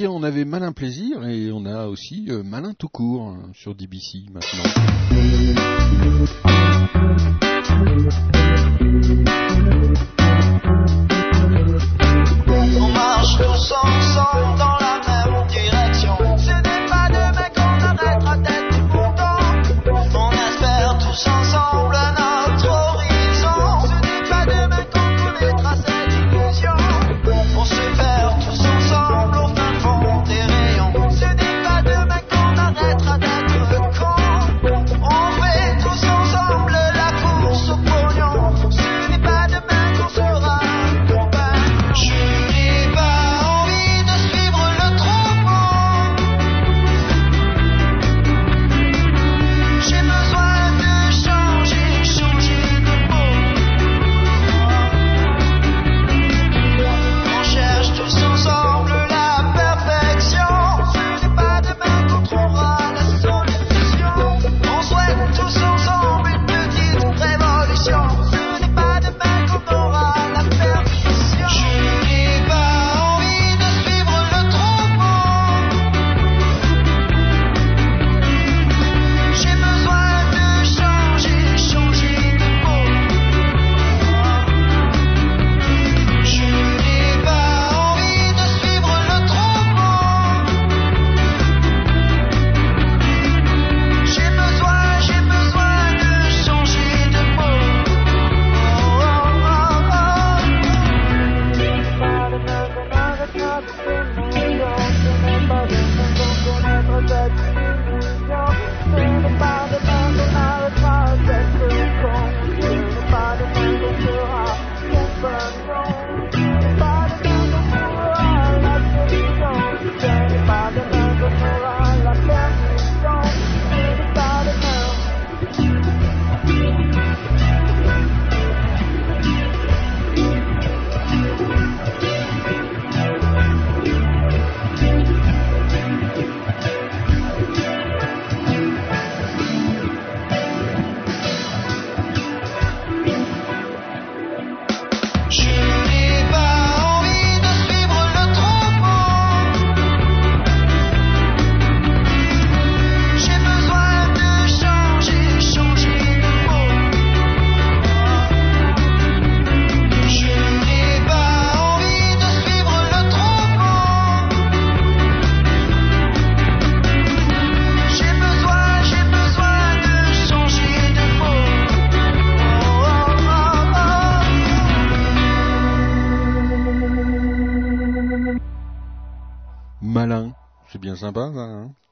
on 0.00 0.22
avait 0.22 0.44
malin 0.44 0.72
plaisir 0.72 1.24
et 1.26 1.52
on 1.52 1.66
a 1.66 1.86
aussi 1.86 2.26
euh, 2.30 2.42
malin 2.42 2.72
tout 2.72 2.88
court 2.88 3.28
hein, 3.28 3.50
sur 3.54 3.74
DBC 3.74 4.24
maintenant. 4.32 4.62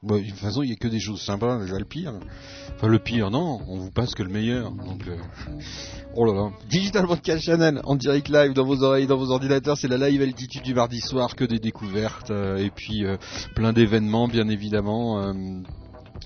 Bon, 0.03 0.17
de 0.17 0.23
toute 0.23 0.39
façon, 0.39 0.63
il 0.63 0.71
y 0.71 0.73
a 0.73 0.75
que 0.77 0.87
des 0.87 0.99
choses 0.99 1.21
sympas, 1.21 1.59
déjà 1.59 1.77
le 1.77 1.85
pire. 1.85 2.13
Enfin, 2.75 2.87
le 2.87 2.97
pire, 2.97 3.29
non, 3.29 3.59
on 3.67 3.77
vous 3.77 3.91
passe 3.91 4.15
que 4.15 4.23
le 4.23 4.31
meilleur. 4.31 4.71
Donc, 4.71 5.07
euh, 5.07 5.15
oh 6.15 6.25
là 6.25 6.33
là. 6.33 6.49
Digital 6.67 7.05
Broadcast 7.05 7.43
Channel 7.43 7.79
en 7.83 7.95
direct 7.95 8.27
live 8.29 8.53
dans 8.53 8.65
vos 8.65 8.81
oreilles, 8.81 9.05
dans 9.05 9.17
vos 9.17 9.29
ordinateurs, 9.29 9.77
c'est 9.77 9.87
la 9.87 10.09
live 10.09 10.23
altitude 10.23 10.63
du 10.63 10.73
mardi 10.73 11.01
soir, 11.01 11.35
que 11.35 11.45
des 11.45 11.59
découvertes 11.59 12.31
euh, 12.31 12.57
et 12.57 12.71
puis 12.71 13.05
euh, 13.05 13.17
plein 13.53 13.73
d'événements, 13.73 14.27
bien 14.27 14.49
évidemment. 14.49 15.33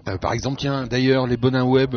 Euh, 0.08 0.18
par 0.18 0.34
exemple, 0.34 0.58
tiens, 0.60 0.86
d'ailleurs, 0.86 1.28
les 1.28 1.38
Bonins 1.38 1.64
Web 1.64 1.96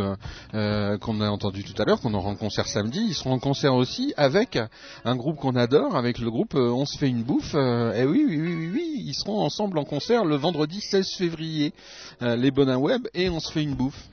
euh, 0.55 0.98
qu'on 0.98 1.20
a 1.20 1.28
entendu 1.28 1.62
tout 1.62 1.80
à 1.80 1.85
l'heure, 1.85 2.01
qu'on 2.01 2.14
aura 2.14 2.30
en 2.30 2.36
concert 2.36 2.66
samedi, 2.66 3.05
ils 3.09 3.14
seront 3.14 3.32
en 3.32 3.39
concert 3.39 3.74
aussi 3.74 4.14
avec 4.16 4.59
un 5.05 5.16
groupe 5.16 5.36
qu'on 5.36 5.56
adore, 5.56 5.97
avec 5.97 6.18
le 6.18 6.30
groupe 6.30 6.55
euh, 6.55 6.70
On 6.70 6.86
se 6.86 6.98
fait 6.98 7.09
une 7.09 7.22
bouffe. 7.22 7.55
Euh, 7.55 7.93
et 7.93 8.05
oui, 8.05 8.24
oui, 8.26 8.39
oui, 8.40 8.55
oui, 8.55 8.70
oui, 8.72 9.02
ils 9.06 9.14
seront 9.14 9.40
ensemble 9.40 9.78
en 9.78 9.85
concert 9.85 10.24
le 10.24 10.36
vendredi 10.36 10.80
16 10.80 11.16
février, 11.16 11.72
les 12.20 12.51
Bonins 12.51 12.78
Web 12.78 13.06
et 13.14 13.28
On 13.28 13.40
se 13.40 13.52
fait 13.52 13.62
une 13.62 13.74
bouffe. 13.74 14.09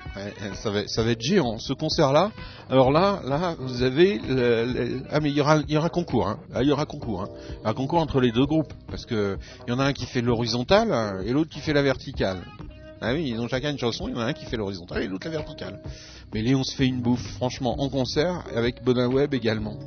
Ça, 0.55 0.71
va, 0.71 1.11
être 1.11 1.21
géant, 1.21 1.57
ce 1.57 1.73
concert-là. 1.73 2.31
Alors 2.69 2.91
là, 2.91 3.21
là, 3.25 3.55
vous 3.59 3.83
avez, 3.83 4.19
ah 5.11 5.19
mais 5.19 5.29
il 5.29 5.37
y 5.37 5.41
aura, 5.41 5.57
il 5.67 5.73
y 5.73 5.77
aura 5.77 5.89
concours, 5.89 6.27
hein. 6.27 6.39
Ah, 6.53 6.63
il 6.63 6.69
y 6.69 6.71
aura 6.71 6.85
concours, 6.85 7.23
hein. 7.23 7.29
Aura 7.63 7.73
concours 7.73 7.99
entre 7.99 8.21
les 8.21 8.31
deux 8.31 8.45
groupes, 8.45 8.73
parce 8.87 9.05
que 9.05 9.37
il 9.67 9.71
y 9.71 9.73
en 9.73 9.79
a 9.79 9.85
un 9.85 9.93
qui 9.93 10.05
fait 10.05 10.21
l'horizontale 10.21 10.91
hein, 10.93 11.21
et 11.25 11.31
l'autre 11.31 11.49
qui 11.49 11.59
fait 11.59 11.73
la 11.73 11.81
verticale. 11.81 12.41
Ah 13.01 13.13
oui, 13.13 13.29
ils 13.29 13.39
ont 13.39 13.47
chacun 13.47 13.71
une 13.71 13.77
chanson, 13.77 14.07
il 14.07 14.13
y 14.13 14.17
en 14.17 14.21
a 14.21 14.25
un 14.25 14.33
qui 14.33 14.45
fait 14.45 14.57
l'horizontale 14.57 15.03
et 15.03 15.07
l'autre 15.07 15.27
la 15.27 15.31
verticale. 15.31 15.79
Mais 16.33 16.41
Léon 16.41 16.63
se 16.63 16.75
fait 16.75 16.87
une 16.87 17.01
bouffe, 17.01 17.25
franchement, 17.33 17.81
en 17.81 17.89
concert, 17.89 18.43
avec 18.55 18.83
Bonin 18.83 19.07
Web 19.07 19.33
également. 19.33 19.77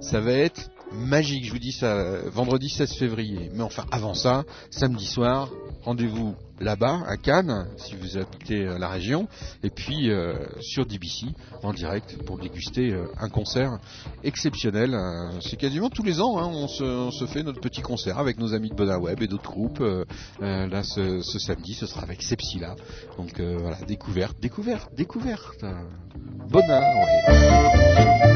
Ça 0.00 0.20
va 0.20 0.32
être 0.32 0.70
magique, 0.96 1.44
je 1.44 1.52
vous 1.52 1.58
dis 1.58 1.72
ça, 1.72 1.86
euh, 1.86 2.30
vendredi 2.30 2.68
16 2.68 2.94
février. 2.94 3.50
Mais 3.54 3.62
enfin, 3.62 3.84
avant 3.90 4.14
ça, 4.14 4.44
samedi 4.70 5.06
soir, 5.06 5.50
rendez-vous 5.84 6.34
là-bas, 6.60 7.02
à 7.06 7.16
Cannes, 7.16 7.68
si 7.76 7.94
vous 7.96 8.16
habitez 8.16 8.64
euh, 8.64 8.78
la 8.78 8.88
région, 8.88 9.28
et 9.62 9.70
puis 9.70 10.10
euh, 10.10 10.34
sur 10.60 10.86
DBC, 10.86 11.26
en 11.62 11.72
direct, 11.72 12.22
pour 12.24 12.38
déguster 12.38 12.94
un 13.18 13.28
concert 13.28 13.78
exceptionnel. 14.24 14.96
C'est 15.40 15.56
quasiment 15.56 15.90
tous 15.90 16.02
les 16.02 16.20
ans, 16.20 16.38
hein, 16.38 16.50
on, 16.52 16.68
se, 16.68 17.26
fait 17.26 17.42
notre 17.42 17.60
petit 17.60 17.82
concert 17.82 18.18
avec 18.18 18.38
nos 18.38 18.54
amis 18.54 18.70
de 18.70 18.74
Bonin 18.74 18.98
Web 18.98 19.22
et 19.22 19.26
d'autres 19.26 19.50
groupes. 19.50 19.82
Là, 20.40 20.82
ce, 20.82 21.20
samedi, 21.22 21.74
ce 21.74 21.86
sera 21.86 22.02
avec 22.02 22.22
Sepsila. 22.22 22.76
Donc 23.16 23.40
voilà, 23.40 23.78
découverte, 23.86 24.38
découverte, 24.40 24.94
découverte. 24.94 25.64
Bonin, 26.48 26.80
ouais. 26.80 28.35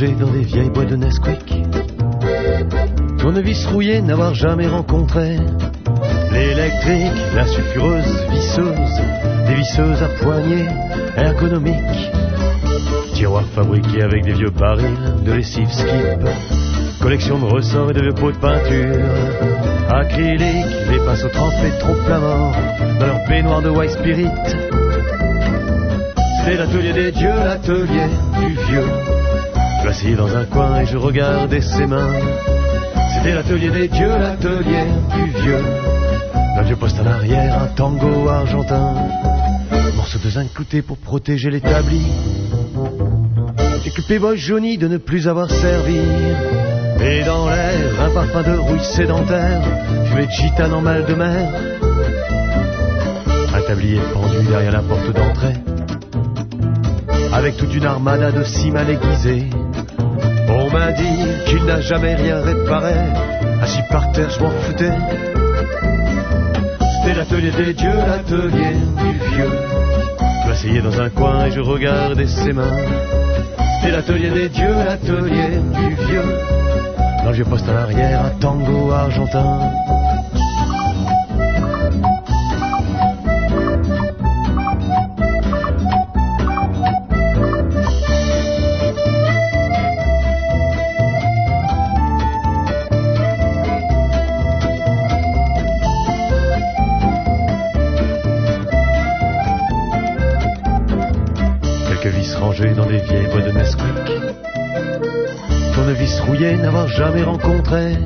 Dans 0.00 0.30
des 0.32 0.44
vieilles 0.44 0.70
boîtes 0.70 0.88
de 0.88 0.96
Nesquik. 0.96 1.62
Tournevis 3.18 3.66
rouillé, 3.66 4.00
n'avoir 4.00 4.32
jamais 4.34 4.66
rencontré. 4.66 5.36
L'électrique, 6.32 7.12
la 7.34 7.46
sulfureuse, 7.46 8.26
visseuse, 8.30 9.02
des 9.46 9.54
visseuses 9.56 10.02
à 10.02 10.08
poignées 10.24 10.68
ergonomiques. 11.18 11.74
Tiroir 13.12 13.44
fabriqué 13.54 14.02
avec 14.02 14.24
des 14.24 14.32
vieux 14.32 14.48
barils 14.48 15.22
de 15.22 15.32
lessive 15.32 15.70
skip. 15.70 16.26
Collection 17.02 17.38
de 17.38 17.44
ressorts 17.44 17.90
et 17.90 17.92
de 17.92 18.00
vieux 18.00 18.14
pots 18.14 18.32
de 18.32 18.38
peinture. 18.38 19.04
Acrylique, 19.90 20.64
les 20.90 20.98
pinceaux 21.04 21.28
trempés 21.28 21.78
trop 21.78 21.96
mort 22.08 22.56
dans 22.98 23.06
leur 23.06 23.28
baignoire 23.28 23.60
de 23.60 23.68
white 23.68 23.90
spirit. 23.90 24.30
C'est 26.46 26.56
l'atelier 26.56 26.94
des 26.94 27.12
dieux, 27.12 27.28
l'atelier 27.44 28.08
du 28.40 28.54
vieux. 28.72 29.20
Je 29.90 29.92
m'assieds 29.92 30.14
dans 30.14 30.36
un 30.36 30.44
coin 30.44 30.82
et 30.82 30.86
je 30.86 30.96
regardais 30.96 31.60
ses 31.60 31.84
mains. 31.84 32.12
C'était 33.12 33.34
l'atelier 33.34 33.70
des 33.70 33.88
dieux, 33.88 34.08
l'atelier 34.08 34.84
du 35.16 35.40
vieux. 35.40 35.64
Un 36.56 36.62
vieux 36.62 36.76
poste 36.76 37.00
en 37.00 37.06
arrière, 37.06 37.60
un 37.60 37.66
tango 37.74 38.28
argentin. 38.28 38.94
Morceau 39.96 40.20
de 40.20 40.30
zinc 40.30 40.54
clouté 40.54 40.80
pour 40.80 40.96
protéger 40.96 41.50
l'établi. 41.50 42.06
Et 43.84 43.90
que 43.90 44.00
Playboy 44.02 44.38
jauni 44.38 44.78
de 44.78 44.86
ne 44.86 44.96
plus 44.96 45.26
avoir 45.26 45.50
servi. 45.50 45.98
Et 47.00 47.24
dans 47.24 47.48
l'air, 47.48 48.00
un 48.00 48.10
parfum 48.10 48.42
de 48.42 48.58
rouille 48.58 48.84
sédentaire. 48.84 49.60
Fumée 50.04 50.26
de 50.26 50.30
gitane 50.30 50.72
en 50.72 50.82
mal 50.82 51.04
de 51.04 51.14
mer. 51.14 51.52
Un 53.52 53.60
tablier 53.62 53.98
pendu 54.14 54.46
derrière 54.46 54.70
la 54.70 54.82
porte 54.82 55.12
d'entrée 55.12 55.56
avec 57.32 57.56
toute 57.56 57.74
une 57.74 57.86
armada 57.86 58.32
de 58.32 58.42
six 58.44 58.70
mal 58.70 58.90
aiguisés. 58.90 59.48
On 60.50 60.70
m'a 60.70 60.92
dit 60.92 61.44
qu'il 61.46 61.64
n'a 61.64 61.80
jamais 61.80 62.14
rien 62.14 62.40
réparé. 62.42 62.94
Assis 63.62 63.82
par 63.90 64.10
terre, 64.12 64.30
je 64.30 64.40
m'en 64.42 64.50
foutais. 64.50 64.92
C'était 67.02 67.14
l'atelier 67.14 67.50
des 67.52 67.72
dieux, 67.74 67.96
l'atelier 67.96 68.74
du 68.96 69.12
vieux. 69.34 69.50
Je 70.42 70.48
m'asseyais 70.48 70.82
dans 70.82 71.00
un 71.00 71.08
coin 71.10 71.46
et 71.46 71.50
je 71.50 71.60
regardais 71.60 72.26
ses 72.26 72.52
mains. 72.52 72.76
C'était 73.80 73.92
l'atelier 73.92 74.30
des 74.30 74.48
dieux, 74.48 74.74
l'atelier 74.74 75.60
du 75.74 75.94
vieux. 76.06 76.24
Dans 77.22 77.30
le 77.30 77.34
vieux 77.36 77.44
poste 77.44 77.68
en 77.68 77.76
arrière, 77.76 78.24
un 78.24 78.30
tango 78.40 78.90
argentin. 78.90 79.70
Jamais 106.96 107.22
rencontré. 107.22 107.96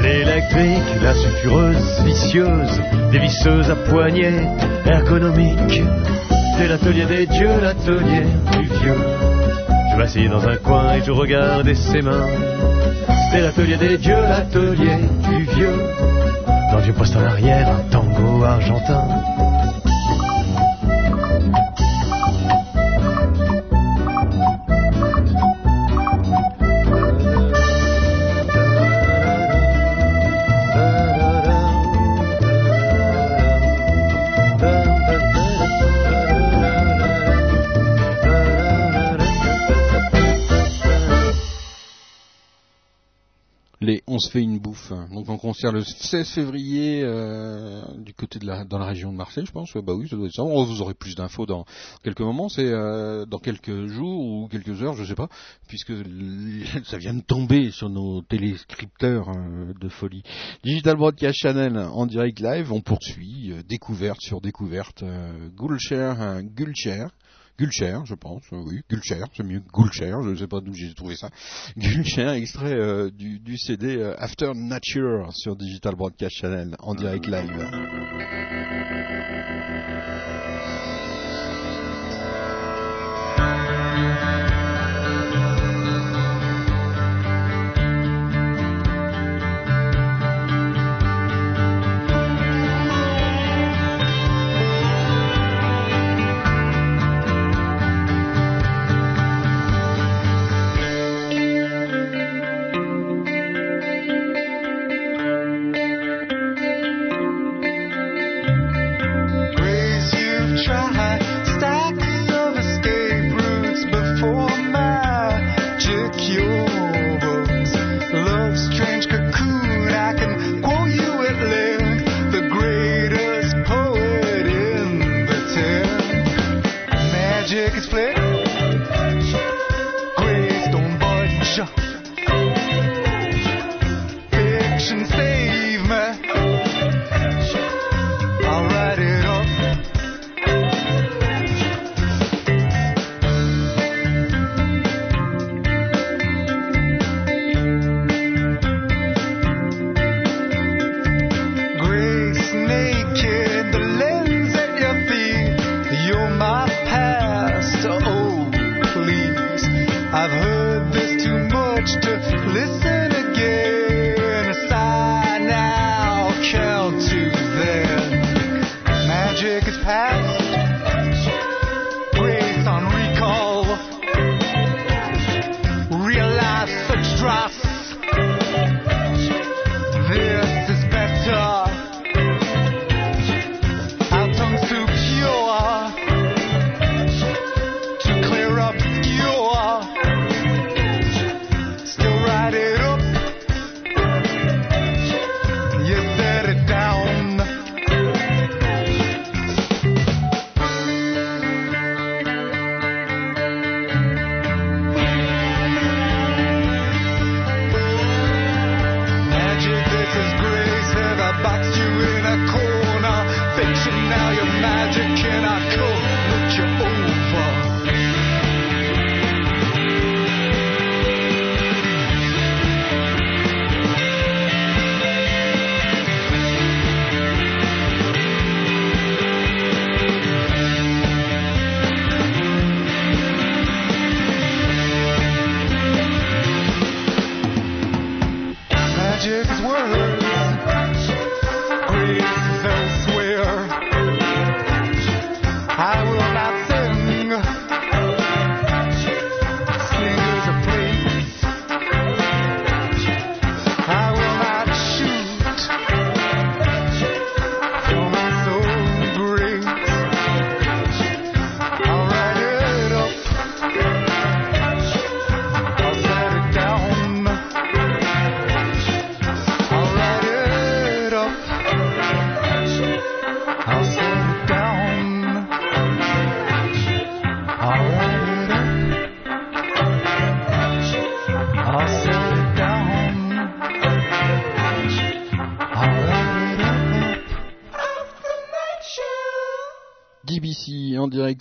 L'électrique, 0.00 1.02
la 1.02 1.14
sulfureuse, 1.14 2.02
vicieuse, 2.04 2.80
des 3.10 3.18
visseuses 3.18 3.70
à 3.70 3.76
poignées 3.76 4.48
ergonomiques. 4.86 5.82
C'est 6.56 6.68
l'atelier 6.68 7.06
des 7.06 7.26
dieux, 7.26 7.60
l'atelier 7.60 8.26
du 8.52 8.66
vieux. 8.66 9.00
Je 9.92 9.96
m'assieds 9.96 10.28
dans 10.28 10.46
un 10.46 10.56
coin 10.56 10.94
et 10.94 11.02
je 11.02 11.10
regardais 11.10 11.74
ses 11.74 12.02
mains. 12.02 12.26
C'était 13.24 13.42
l'atelier 13.42 13.76
des 13.76 13.98
dieux, 13.98 14.22
l'atelier 14.28 14.96
du 15.28 15.44
vieux. 15.54 15.78
Dans 16.72 16.78
vieux 16.78 16.92
poste 16.94 17.16
en 17.16 17.24
arrière, 17.24 17.68
un 17.68 17.90
tango 17.90 18.44
argentin. 18.44 19.21
Donc 45.10 45.28
en 45.28 45.38
concert 45.38 45.72
le 45.72 45.82
16 45.82 46.28
février 46.28 47.02
euh, 47.04 47.82
du 47.98 48.14
côté 48.14 48.38
de 48.38 48.46
la 48.46 48.64
dans 48.64 48.78
la 48.78 48.86
région 48.86 49.12
de 49.12 49.16
Marseille, 49.16 49.44
je 49.46 49.52
pense. 49.52 49.72
Bah 49.74 49.94
oui, 49.94 50.08
ça 50.08 50.16
doit 50.16 50.26
être 50.26 50.34
ça. 50.34 50.42
Oh, 50.42 50.64
Vous 50.64 50.80
aurez 50.82 50.94
plus 50.94 51.14
d'infos 51.14 51.46
dans 51.46 51.64
quelques 52.02 52.20
moments. 52.20 52.48
C'est 52.48 52.66
euh, 52.66 53.26
dans 53.26 53.38
quelques 53.38 53.86
jours 53.86 54.20
ou 54.20 54.48
quelques 54.48 54.82
heures, 54.82 54.94
je 54.94 55.04
sais 55.04 55.14
pas, 55.14 55.28
puisque 55.68 55.92
ça 56.84 56.98
vient 56.98 57.14
de 57.14 57.22
tomber 57.22 57.70
sur 57.70 57.88
nos 57.88 58.22
téléscripteurs 58.22 59.28
euh, 59.28 59.72
de 59.80 59.88
folie. 59.88 60.22
Digital 60.64 60.96
Broadcast 60.96 61.38
Channel 61.38 61.76
en 61.76 62.06
direct 62.06 62.40
live. 62.40 62.72
On 62.72 62.80
poursuit 62.80 63.52
euh, 63.52 63.62
découverte 63.62 64.20
sur 64.20 64.40
découverte. 64.40 65.04
Gulcher, 65.56 66.14
euh, 66.18 66.42
Gulcher. 66.42 67.06
Gulcher, 67.62 67.98
je 68.06 68.16
pense, 68.16 68.42
euh, 68.52 68.56
oui, 68.56 68.80
Gulcher, 68.90 69.22
c'est 69.36 69.44
mieux 69.44 69.62
Gulcher, 69.72 70.16
je 70.24 70.30
ne 70.30 70.34
sais 70.34 70.48
pas 70.48 70.60
d'où 70.60 70.74
j'ai 70.74 70.92
trouvé 70.94 71.14
ça. 71.14 71.30
Gulcher, 71.76 72.30
extrait 72.30 72.72
euh, 72.72 73.08
du, 73.08 73.38
du 73.38 73.56
CD 73.56 73.98
euh, 73.98 74.16
After 74.18 74.50
Nature 74.52 75.32
sur 75.32 75.54
Digital 75.54 75.94
Broadcast 75.94 76.34
Channel 76.34 76.74
en 76.80 76.96
direct 76.96 77.24
live. 77.28 77.52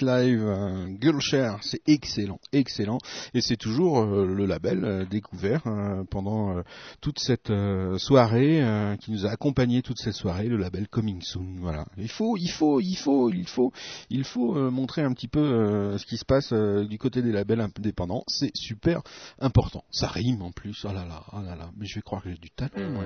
Live, 0.02 0.98
Girlshare, 1.00 1.60
c'est 1.62 1.82
excellent, 1.88 2.40
excellent, 2.52 2.98
et 3.34 3.42
c'est 3.42 3.58
toujours 3.58 4.00
euh, 4.00 4.26
le 4.26 4.46
label 4.46 4.84
euh, 4.84 5.06
découvert 5.06 5.62
euh, 5.68 6.04
pendant 6.10 6.58
euh, 6.58 6.62
toute 7.02 7.20
cette 7.20 7.52
soirée 7.98 8.62
qui 9.00 9.12
nous 9.12 9.26
a 9.26 9.30
accompagné 9.30 9.82
toute 9.82 9.98
cette 9.98 10.14
soirée, 10.14 10.48
le 10.48 10.58
label 10.58 10.88
Coming 10.88 11.22
Soon. 11.22 11.56
Voilà, 11.60 11.86
il 11.98 12.10
faut, 12.10 12.38
il 12.38 12.50
faut, 12.50 12.80
il 12.80 12.96
faut, 12.96 13.30
il 13.30 13.48
faut, 13.48 13.72
il 14.10 14.24
faut 14.24 14.72
montrer 14.72 15.04
un 15.04 15.14
petit 15.14 15.28
peu 15.28 15.98
ce 15.98 16.06
qui 16.06 16.18
se 16.18 16.26
passe 16.26 16.54
du 16.54 16.98
côté 16.98 17.22
des 17.22 17.32
labels 17.32 17.62
indépendants. 17.62 18.24
C'est 18.28 18.56
super 18.56 19.02
important. 19.40 19.84
Ça 19.92 20.08
rime 20.08 20.42
en 20.42 20.52
plus. 20.52 20.86
Oh 20.86 20.94
là 20.94 21.06
là, 21.06 21.24
oh 21.34 21.42
là 21.42 21.56
là, 21.56 21.70
mais 21.78 21.86
je 21.86 21.96
vais 21.96 22.02
croire 22.02 22.24
que 22.24 22.30
j'ai 22.30 22.38
du 22.38 22.50
talent. 22.50 22.92
Moi, 22.92 23.06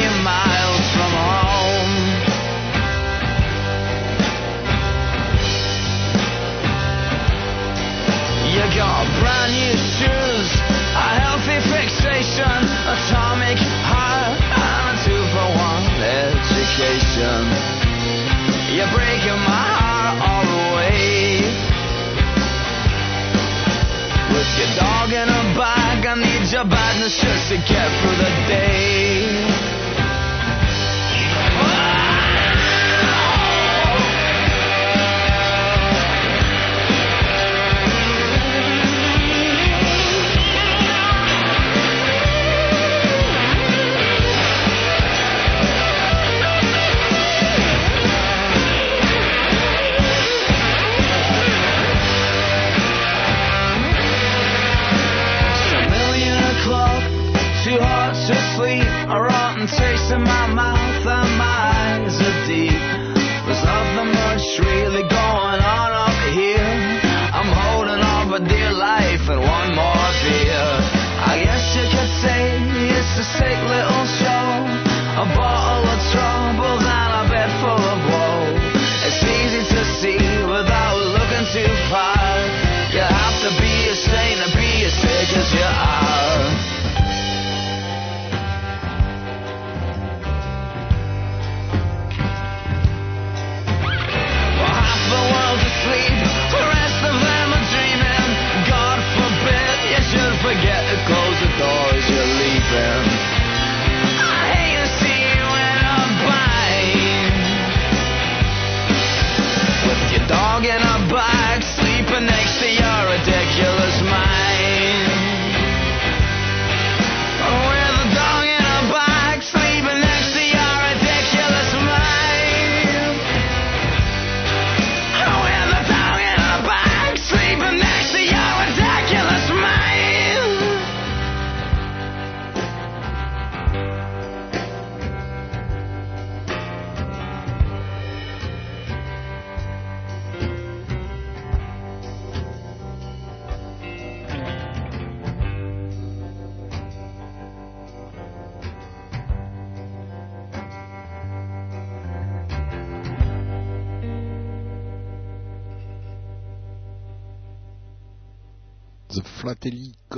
You're 18.81 18.89
breaking 18.97 19.41
my 19.45 19.67
heart 19.77 20.17
all 20.25 20.41
the 20.41 20.61
way. 20.73 21.37
With 24.33 24.51
your 24.57 24.71
dog 24.73 25.13
I 26.01 26.15
need 26.17 26.49
your 26.51 26.65
badness 26.65 27.21
just 27.21 27.49
to 27.49 27.57
get 27.57 27.87
through 28.01 28.17
the 28.17 28.31
day. 28.49 28.80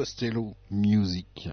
Costello 0.04 0.54
Music. 0.70 1.48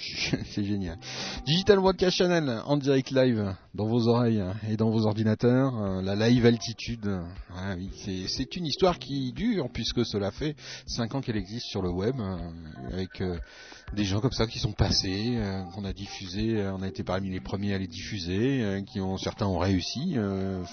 C'est 0.50 0.64
génial. 0.64 0.98
Digital 1.46 1.78
Broadcast 1.78 2.16
Channel 2.16 2.60
en 2.66 2.76
direct 2.76 3.12
live 3.12 3.54
dans 3.72 3.86
vos 3.86 4.08
oreilles 4.08 4.42
et 4.68 4.76
dans 4.76 4.90
vos 4.90 5.06
ordinateurs. 5.06 5.80
Euh, 5.80 6.02
La 6.02 6.16
live 6.16 6.44
altitude. 6.44 7.08
Ah 7.54 7.76
c'est 7.94 8.56
une 8.56 8.66
histoire 8.66 8.98
qui 8.98 9.32
dure 9.32 9.68
puisque 9.72 10.04
cela 10.04 10.32
fait 10.32 10.56
5 10.86 11.14
ans 11.14 11.20
qu'elle 11.20 11.36
existe 11.36 11.66
sur 11.66 11.80
le 11.80 11.90
web 11.90 12.16
euh, 12.18 12.36
avec 12.92 13.20
euh, 13.20 13.38
des 13.92 14.04
gens 14.04 14.20
comme 14.20 14.32
ça 14.32 14.46
qui 14.46 14.58
sont 14.58 14.72
passés, 14.72 15.34
euh, 15.36 15.62
qu'on 15.74 15.84
a 15.84 15.92
diffusé, 15.92 16.60
euh, 16.60 16.72
on 16.74 16.82
a 16.82 16.88
été 16.88 17.02
parmi 17.02 17.30
les 17.30 17.40
premiers 17.40 17.74
à 17.74 17.78
les 17.78 17.86
diffuser, 17.86 18.62
euh, 18.62 18.82
qui 18.82 19.00
certains 19.22 19.46
ont 19.46 19.58
réussi 19.58 20.16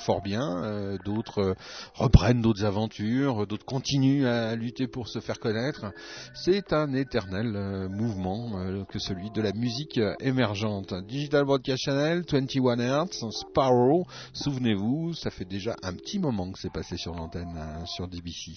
fort 0.06 0.22
bien, 0.22 0.98
d'autres 1.04 1.56
reprennent 1.94 2.42
d'autres 2.42 2.66
aventures, 2.66 3.48
d'autres 3.48 3.66
continuent 3.66 4.26
à 4.26 4.56
lutter 4.56 4.88
pour 4.88 5.08
se 5.08 5.20
faire 5.20 5.40
connaître. 5.40 5.86
C'est 6.34 6.74
un 6.74 6.94
éternel 6.94 7.88
mouvement 7.90 8.86
que 8.86 9.00
celui 9.00 9.32
de 9.32 9.42
la 9.42 9.54
musique 9.54 10.00
émergente. 10.20 10.94
Digital 11.08 11.46
Broadcast 11.46 11.84
Channel, 11.84 12.24
21 12.30 12.80
Hertz, 12.80 13.26
Sparrow, 13.30 14.06
souvenez-vous, 14.34 15.14
ça 15.14 15.30
fait 15.30 15.46
déjà 15.46 15.76
un 15.84 15.94
petit 15.94 16.20
moment 16.20 16.52
que 16.52 16.60
c'est 16.60 16.74
passé 16.74 16.98
sur 16.98 17.14
l'antenne 17.14 17.58
sur 17.86 18.08
DBC. 18.08 18.52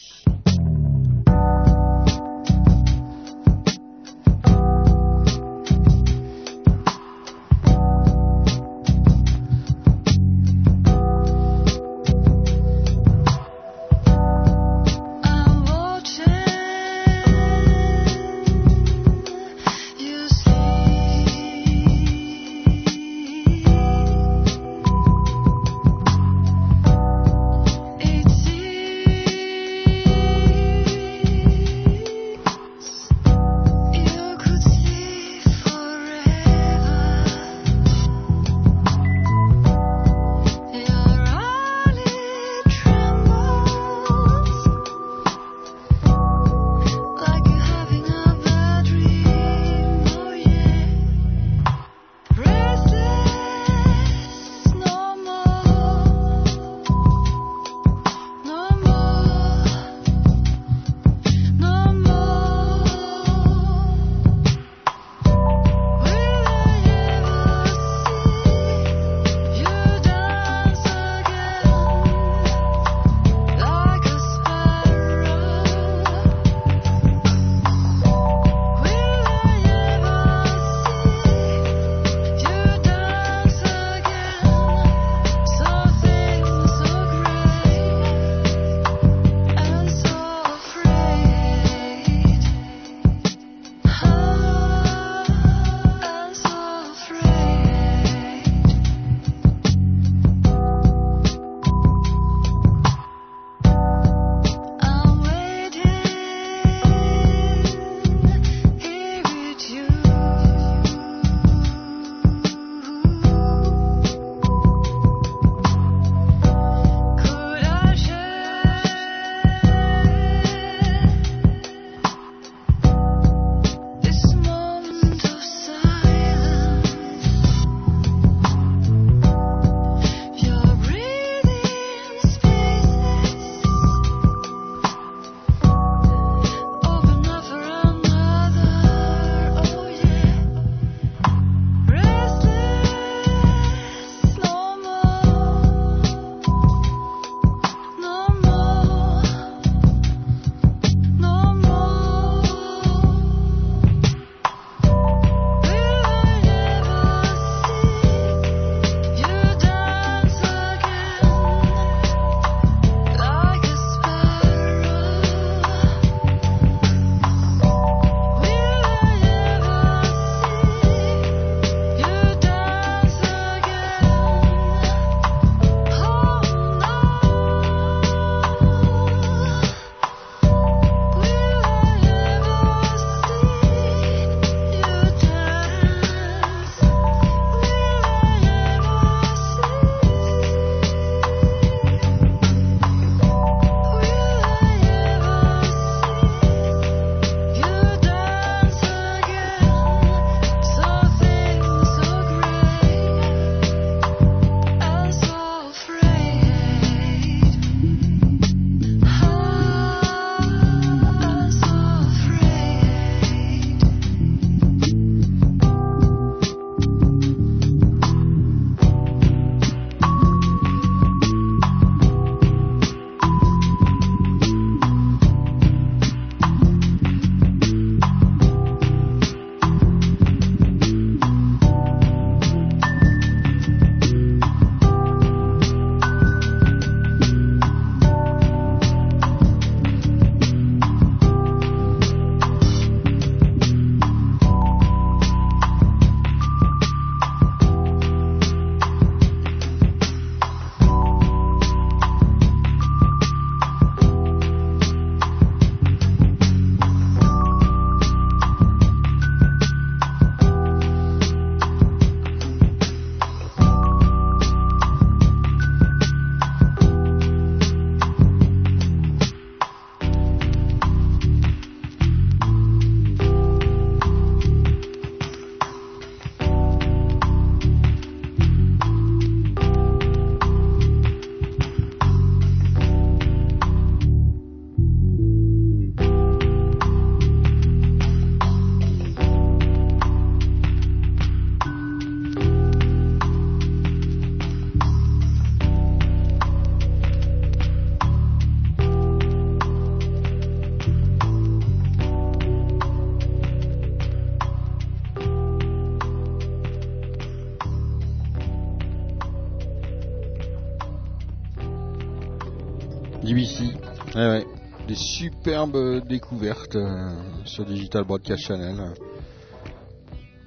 Des 315.38 315.44
superbes 315.52 316.06
découvertes 316.08 316.74
euh, 316.74 317.10
sur 317.44 317.64
Digital 317.64 318.02
Broadcast 318.02 318.42
Channel. 318.42 318.92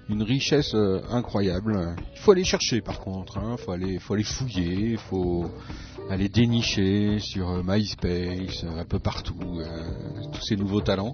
Une 0.10 0.22
richesse 0.22 0.76
euh, 0.76 1.02
incroyable. 1.10 1.96
Il 2.14 2.20
faut 2.20 2.34
aller 2.34 2.44
chercher 2.44 2.82
par 2.82 3.00
contre, 3.00 3.38
hein. 3.38 3.56
faut 3.58 3.72
aller, 3.72 4.00
faut 4.00 4.16
aller 4.16 4.24
fouiller, 4.24 4.92
il 4.92 4.98
faut 4.98 5.46
aller 6.10 6.28
dénicher 6.28 7.20
sur 7.20 7.50
euh, 7.50 7.62
MySpace, 7.66 8.66
euh, 8.66 8.82
un 8.82 8.86
peu 8.86 9.00
partout, 9.00 9.60
euh, 9.60 10.24
tous 10.34 10.42
ces 10.42 10.58
nouveaux 10.58 10.82
talents. 10.82 11.14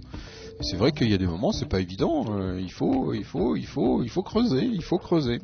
C'est 0.62 0.76
vrai 0.78 0.92
qu'il 0.92 1.12
y 1.12 1.14
a 1.14 1.20
des 1.20 1.28
moments, 1.28 1.52
c'est 1.52 1.70
pas 1.70 1.80
évident. 1.80 2.26
euh, 2.32 2.60
il 2.60 2.72
faut, 2.72 3.14
il 3.14 3.24
faut, 3.26 3.56
il 3.56 3.68
faut, 3.68 4.02
il 4.04 4.10
faut 4.10 4.24
creuser, 4.24 4.66
il 4.66 4.82
faut 4.82 4.98
creuser. 4.98 5.40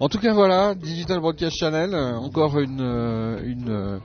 En 0.00 0.08
tout 0.08 0.18
cas, 0.18 0.32
voilà, 0.32 0.74
Digital 0.74 1.20
Broadcast 1.20 1.56
Channel, 1.56 1.94
euh, 1.94 2.16
encore 2.16 2.58
une, 2.58 2.80
euh, 2.80 3.40
euh, 3.68 3.98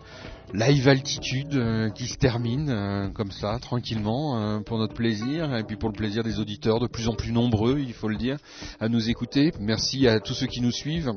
live 0.54 0.88
altitude 0.88 1.56
euh, 1.56 1.90
qui 1.90 2.08
se 2.08 2.18
termine 2.18 2.70
euh, 2.70 3.10
comme 3.10 3.32
ça, 3.32 3.58
tranquillement, 3.60 4.40
euh, 4.40 4.60
pour 4.60 4.78
notre 4.78 4.94
plaisir 4.94 5.56
et 5.56 5.64
puis 5.64 5.76
pour 5.76 5.90
le 5.90 5.96
plaisir 5.96 6.24
des 6.24 6.40
auditeurs 6.40 6.80
de 6.80 6.88
plus 6.88 7.08
en 7.08 7.16
plus 7.16 7.32
nombreux, 7.32 7.80
il 7.80 7.94
faut 7.94 8.08
le 8.08 8.18
dire, 8.18 8.38
à 8.80 8.90
nous 8.90 9.10
écouter. 9.10 9.52
Merci 9.60 10.08
à 10.08 10.20
tous 10.20 10.34
ceux 10.34 10.48
qui 10.48 10.62
nous 10.62 10.72
suivent 10.72 11.14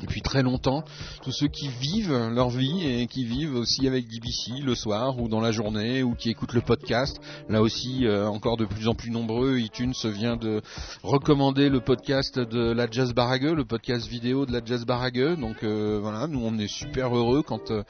depuis 0.00 0.22
très 0.22 0.42
longtemps, 0.42 0.84
tous 1.22 1.32
ceux 1.32 1.48
qui 1.48 1.68
vivent 1.68 2.16
leur 2.32 2.50
vie 2.50 2.86
et 2.86 3.06
qui 3.06 3.24
vivent 3.24 3.54
aussi 3.56 3.86
avec 3.86 4.06
DBC 4.08 4.60
le 4.64 4.74
soir 4.74 5.18
ou 5.20 5.28
dans 5.28 5.40
la 5.40 5.52
journée 5.52 6.02
ou 6.02 6.14
qui 6.14 6.30
écoutent 6.30 6.52
le 6.54 6.60
podcast. 6.60 7.18
Là 7.48 7.62
aussi, 7.62 8.06
euh, 8.06 8.26
encore 8.28 8.56
de 8.56 8.64
plus 8.64 8.88
en 8.88 8.94
plus 8.94 9.10
nombreux, 9.10 9.58
iTunes 9.58 9.92
vient 10.04 10.36
de 10.36 10.62
recommander 11.02 11.68
le 11.68 11.80
podcast 11.80 12.38
de 12.38 12.70
la 12.72 12.90
Jazz 12.90 13.12
Barague, 13.12 13.44
le 13.44 13.64
podcast 13.64 14.06
vidéo 14.06 14.46
de 14.46 14.52
la 14.52 14.60
Jazz 14.64 14.84
Barague. 14.84 15.38
Donc 15.40 15.62
euh, 15.64 15.98
voilà, 16.00 16.26
nous 16.26 16.40
on 16.44 16.56
est 16.58 16.68
super 16.68 17.14
heureux 17.16 17.42
quand 17.42 17.70
euh, 17.70 17.82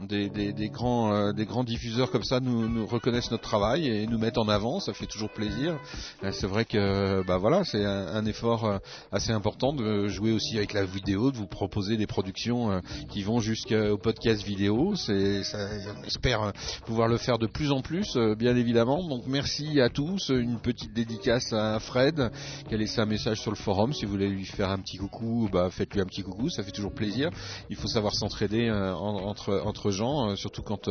des, 0.00 0.28
des- 0.28 0.52
des 0.52 0.68
grands, 0.68 1.12
euh, 1.12 1.32
des 1.32 1.44
grands 1.46 1.64
diffuseurs 1.64 2.10
comme 2.10 2.24
ça 2.24 2.40
nous, 2.40 2.68
nous 2.68 2.86
reconnaissent 2.86 3.30
notre 3.30 3.42
travail 3.44 3.88
et 3.88 4.06
nous 4.06 4.18
mettent 4.18 4.38
en 4.38 4.48
avant. 4.48 4.80
Ça 4.80 4.92
fait 4.92 5.06
toujours 5.06 5.30
plaisir. 5.30 5.76
Euh, 6.24 6.30
C'est 6.32 6.46
vrai 6.46 6.64
que 6.64 7.22
bah 7.26 7.38
voilà, 7.38 7.64
c'est 7.64 7.84
un, 7.84 8.24
effort 8.26 8.80
assez 9.12 9.30
important 9.32 9.72
de 9.72 10.08
jouer 10.08 10.32
aussi 10.32 10.56
avec 10.56 10.72
la 10.72 10.84
vidéo, 10.84 11.30
de 11.30 11.36
vous 11.36 11.46
proposer 11.56 11.96
des 11.96 12.06
productions 12.06 12.70
euh, 12.70 12.80
qui 13.08 13.22
vont 13.22 13.40
jusqu'au 13.40 13.96
podcast 13.96 14.42
vidéo. 14.42 14.94
C'est, 14.94 15.42
ça, 15.42 15.56
on 15.98 16.04
espère 16.04 16.42
euh, 16.42 16.50
pouvoir 16.84 17.08
le 17.08 17.16
faire 17.16 17.38
de 17.38 17.46
plus 17.46 17.72
en 17.72 17.80
plus, 17.80 18.14
euh, 18.16 18.34
bien 18.34 18.54
évidemment. 18.54 19.02
Donc 19.08 19.22
merci 19.26 19.80
à 19.80 19.88
tous. 19.88 20.28
Une 20.28 20.58
petite 20.58 20.92
dédicace 20.92 21.54
à 21.54 21.78
Fred 21.80 22.30
qui 22.68 22.74
a 22.74 22.76
laissé 22.76 23.00
un 23.00 23.06
message 23.06 23.40
sur 23.40 23.50
le 23.50 23.56
forum. 23.56 23.94
Si 23.94 24.04
vous 24.04 24.10
voulez 24.12 24.28
lui 24.28 24.44
faire 24.44 24.68
un 24.68 24.78
petit 24.78 24.98
coucou, 24.98 25.48
bah 25.50 25.70
faites-lui 25.70 26.02
un 26.02 26.04
petit 26.04 26.22
coucou, 26.22 26.50
ça 26.50 26.62
fait 26.62 26.72
toujours 26.72 26.92
plaisir. 26.92 27.30
Il 27.70 27.76
faut 27.76 27.88
savoir 27.88 28.14
s'entraider 28.14 28.70
en- 28.70 29.16
entre 29.30 29.62
entre 29.64 29.90
gens, 29.90 30.36
surtout 30.36 30.62
quand 30.62 30.90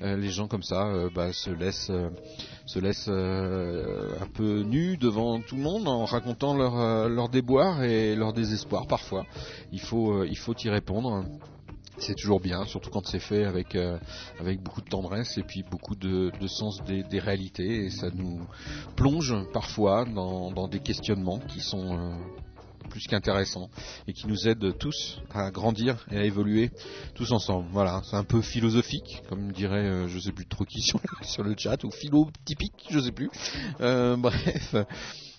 les 0.00 0.30
gens 0.30 0.46
comme 0.46 0.62
ça 0.62 1.08
bah, 1.14 1.32
se 1.32 1.50
laissent 1.50 1.90
se 2.66 2.78
laissent 2.78 3.08
un 3.08 4.26
peu 4.34 4.62
nus 4.62 4.96
devant 4.98 5.40
tout 5.40 5.56
le 5.56 5.62
monde 5.62 5.88
en 5.88 6.04
racontant 6.04 6.54
leur 6.54 7.08
leur 7.08 7.28
déboire 7.28 7.82
et 7.82 8.14
leur 8.14 8.32
désespoir 8.32 8.86
parfois. 8.86 9.24
Il 9.72 9.80
faut 9.80 10.01
euh, 10.10 10.26
il 10.28 10.36
faut 10.36 10.54
y 10.56 10.68
répondre. 10.68 11.24
C'est 11.98 12.14
toujours 12.16 12.40
bien, 12.40 12.64
surtout 12.64 12.90
quand 12.90 13.06
c'est 13.06 13.20
fait 13.20 13.44
avec 13.44 13.76
euh, 13.76 13.98
avec 14.40 14.60
beaucoup 14.60 14.80
de 14.80 14.88
tendresse 14.88 15.36
et 15.36 15.42
puis 15.42 15.62
beaucoup 15.62 15.94
de, 15.94 16.32
sens 16.48 16.82
des, 16.84 17.18
réalités 17.20 17.84
et 17.84 17.90
ça 17.90 18.08
nous 18.10 18.40
plonge 18.96 19.34
parfois 19.52 20.04
dans, 20.04 20.68
des 20.68 20.80
questionnements 20.80 21.38
qui 21.38 21.60
sont 21.60 21.96
euh, 21.96 22.14
plus 22.88 23.06
qu'intéressants 23.06 23.68
et 24.08 24.14
qui 24.14 24.26
nous 24.26 24.48
aident 24.48 24.76
tous 24.78 25.20
à 25.32 25.50
grandir 25.50 26.04
et 26.10 26.16
à 26.16 26.24
évoluer 26.24 26.70
tous 27.14 27.30
ensemble. 27.30 27.68
Voilà, 27.70 28.00
c'est 28.04 28.16
un 28.16 28.24
peu 28.24 28.40
philosophique, 28.40 29.22
comme 29.28 29.52
dirait 29.52 29.86
euh, 29.86 30.08
je 30.08 30.18
sais 30.18 30.32
plus 30.32 30.46
trop 30.46 30.64
qui 30.64 30.80
sur 30.82 30.98
le, 30.98 31.26
sur 31.26 31.44
le 31.44 31.54
chat 31.56 31.84
ou 31.84 31.90
philo 31.90 32.30
typique, 32.44 32.86
je 32.90 32.98
sais 32.98 33.12
plus. 33.12 33.30
Bref. 33.78 34.74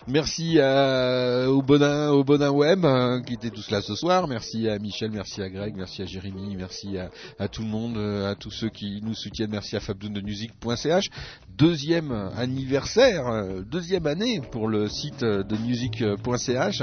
Merci 0.06 0.60
à, 0.60 1.46
au 1.48 1.62
Bonin, 1.62 2.10
au 2.10 2.24
Web 2.24 2.84
euh, 2.84 3.22
qui 3.22 3.32
étaient 3.32 3.48
tous 3.48 3.70
là 3.70 3.80
ce 3.80 3.94
soir. 3.94 4.28
Merci 4.28 4.68
à 4.68 4.78
Michel, 4.78 5.10
merci 5.10 5.40
à 5.40 5.48
Greg, 5.48 5.74
merci 5.74 6.02
à 6.02 6.04
Jérémy, 6.04 6.56
merci 6.56 6.98
à, 7.38 7.48
tout 7.48 7.62
le 7.62 7.68
monde, 7.68 7.96
euh, 7.96 8.30
à 8.30 8.34
tous 8.34 8.50
ceux 8.50 8.68
qui 8.68 9.00
nous 9.02 9.14
soutiennent. 9.14 9.52
Merci 9.52 9.76
à 9.76 9.80
Fabdoun 9.80 10.12
de 10.12 10.20
music.ch. 10.20 11.08
Deuxième 11.56 12.12
anniversaire, 12.36 13.28
euh, 13.28 13.62
deuxième 13.62 14.06
année 14.06 14.42
pour 14.52 14.68
le 14.68 14.88
site 14.88 15.24
de 15.24 15.56
music.ch. 15.56 16.82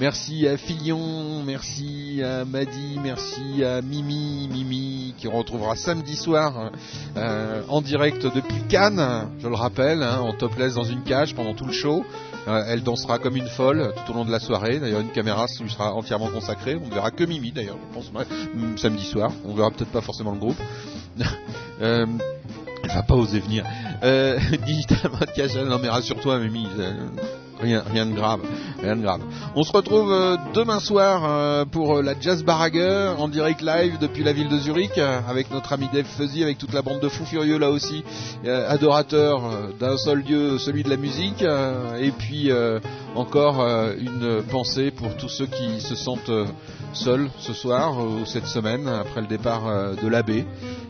Merci 0.00 0.48
à 0.48 0.56
Filion, 0.56 1.44
merci 1.44 2.20
à 2.24 2.44
Madi, 2.44 2.98
merci 3.00 3.62
à 3.62 3.80
Mimi, 3.80 4.48
Mimi 4.50 5.14
qui 5.18 5.28
retrouvera 5.28 5.76
samedi 5.76 6.16
soir 6.16 6.70
euh, 7.16 7.62
en 7.68 7.80
direct 7.80 8.22
depuis 8.22 8.60
Cannes, 8.68 9.28
je 9.38 9.48
le 9.48 9.54
rappelle, 9.54 10.02
hein, 10.02 10.20
en 10.20 10.32
topless 10.32 10.74
dans 10.74 10.84
une 10.84 11.02
cage 11.02 11.34
pendant 11.34 11.54
tout 11.54 11.66
le 11.66 11.72
show. 11.72 12.04
Euh, 12.48 12.64
elle 12.68 12.82
dansera 12.82 13.18
comme 13.18 13.36
une 13.36 13.48
folle 13.48 13.92
tout 13.94 14.12
au 14.12 14.14
long 14.14 14.24
de 14.24 14.30
la 14.30 14.38
soirée. 14.38 14.78
D'ailleurs, 14.78 15.00
une 15.00 15.10
caméra 15.10 15.46
lui 15.60 15.70
sera 15.70 15.92
entièrement 15.94 16.28
consacrée. 16.28 16.76
On 16.76 16.86
ne 16.86 16.94
verra 16.94 17.10
que 17.10 17.24
Mimi 17.24 17.50
d'ailleurs, 17.50 17.78
je 17.90 17.94
pense, 17.94 18.12
samedi 18.76 19.04
soir. 19.04 19.32
On 19.44 19.54
verra 19.54 19.70
peut-être 19.70 19.90
pas 19.90 20.00
forcément 20.00 20.32
le 20.32 20.38
groupe. 20.38 20.58
euh, 21.82 22.06
elle 22.82 22.90
va 22.90 23.02
pas 23.02 23.14
oser 23.14 23.40
venir. 23.40 23.64
Euh, 24.02 24.38
Digital 24.66 25.10
Podcast, 25.10 25.56
non 25.56 25.78
mais 25.80 25.88
rassure-toi, 25.88 26.38
Mimi. 26.38 26.66
Rien, 27.60 27.82
rien 27.90 28.04
de 28.04 28.14
grave, 28.14 28.40
rien 28.82 28.96
de 28.96 29.02
grave. 29.02 29.22
On 29.54 29.62
se 29.62 29.72
retrouve 29.72 30.12
euh, 30.12 30.36
demain 30.52 30.78
soir 30.78 31.22
euh, 31.24 31.64
pour 31.64 31.96
euh, 31.96 32.02
la 32.02 32.12
Jazz 32.20 32.44
Barague 32.44 32.76
en 33.18 33.28
direct 33.28 33.62
live 33.62 33.96
depuis 33.98 34.22
la 34.22 34.32
ville 34.32 34.48
de 34.48 34.58
Zurich 34.58 34.98
avec 34.98 35.50
notre 35.50 35.72
ami 35.72 35.88
Dave 35.92 36.04
Fuzzy, 36.04 36.42
avec 36.42 36.58
toute 36.58 36.74
la 36.74 36.82
bande 36.82 37.00
de 37.00 37.08
fous 37.08 37.24
furieux 37.24 37.58
là 37.58 37.70
aussi, 37.70 38.04
adorateurs 38.44 39.42
d'un 39.80 39.96
seul 39.96 40.22
dieu, 40.22 40.58
celui 40.58 40.82
de 40.82 40.90
la 40.90 40.96
musique. 40.96 41.42
et 41.42 42.10
puis 42.10 42.50
encore 43.16 43.60
euh, 43.60 43.94
une 43.98 44.42
pensée 44.42 44.90
pour 44.90 45.16
tous 45.16 45.28
ceux 45.28 45.46
qui 45.46 45.80
se 45.80 45.94
sentent 45.94 46.28
euh, 46.28 46.46
seuls 46.92 47.30
ce 47.38 47.52
soir 47.52 47.98
euh, 47.98 48.20
ou 48.20 48.26
cette 48.26 48.46
semaine 48.46 48.86
après 48.88 49.20
le 49.20 49.26
départ 49.26 49.64
de 49.96 50.08
l'abbé. 50.08 50.44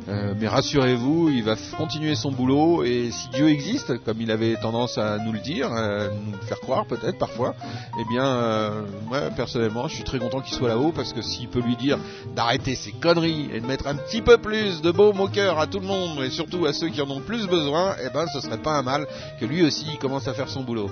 Mais 0.09 0.47
rassurez-vous, 0.47 1.31
il 1.31 1.43
va 1.43 1.57
continuer 1.77 2.15
son 2.15 2.31
boulot 2.31 2.85
et 2.85 3.11
si 3.11 3.29
Dieu 3.31 3.49
existe, 3.49 3.99
comme 4.05 4.21
il 4.21 4.31
avait 4.31 4.55
tendance 4.55 4.99
à 4.99 5.19
nous 5.19 5.33
le 5.33 5.41
dire, 5.41 5.69
nous 5.69 6.31
le 6.31 6.47
faire 6.47 6.61
croire 6.61 6.87
peut-être 6.87 7.19
parfois, 7.19 7.57
eh 8.01 8.05
bien, 8.09 8.85
moi 9.09 9.23
personnellement, 9.35 9.89
je 9.89 9.97
suis 9.97 10.05
très 10.05 10.21
content 10.21 10.41
qu'il 10.41 10.55
soit 10.55 10.69
là-haut 10.69 10.93
parce 10.93 11.13
que 11.13 11.23
s'il 11.23 11.49
peut 11.49 11.61
lui 11.61 11.75
dire 11.75 11.99
d'arrêter 12.37 12.77
ses 12.77 12.93
conneries 12.93 13.49
et 13.53 13.59
de 13.59 13.67
mettre 13.67 13.89
un 13.89 13.97
petit 13.97 14.23
peu 14.23 14.39
plus 14.39 14.81
de 14.81 14.93
baume 14.93 15.19
au 15.19 15.27
cœur 15.27 15.59
à 15.59 15.67
tout 15.67 15.81
le 15.81 15.89
monde 15.89 16.23
et 16.23 16.31
surtout 16.31 16.67
à 16.67 16.73
ceux 16.73 16.89
qui 16.89 17.03
en 17.03 17.11
ont 17.11 17.21
plus 17.21 17.49
besoin, 17.49 17.97
eh 18.01 18.09
ben, 18.11 18.27
ce 18.33 18.41
serait 18.41 18.63
pas 18.63 18.79
un 18.79 18.83
mal 18.83 19.09
que 19.41 19.45
lui 19.45 19.65
aussi 19.65 19.87
commence 19.99 20.29
à 20.29 20.35
faire 20.35 20.49
son 20.49 20.63
boulot. 20.63 20.89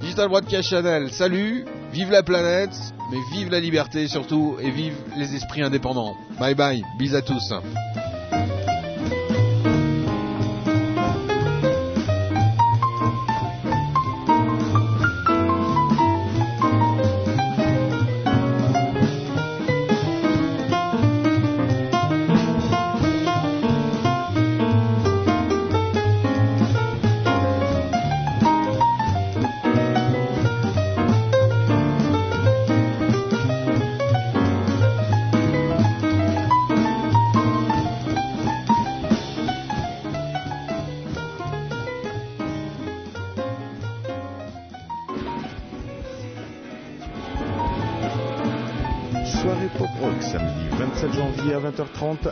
Digital 0.00 0.28
Broadcast 0.28 0.68
Salut, 1.10 1.64
vive 1.92 2.12
la 2.12 2.22
planète, 2.22 2.70
mais 3.10 3.18
vive 3.32 3.50
la 3.50 3.58
liberté 3.58 4.06
surtout 4.06 4.56
et 4.60 4.70
vive 4.70 4.94
les 5.16 5.34
esprits 5.34 5.62
indépendants. 5.62 6.14
Bye 6.38 6.54
bye, 6.54 6.82
bis 6.98 7.14
à 7.14 7.22
tous. 7.22 7.52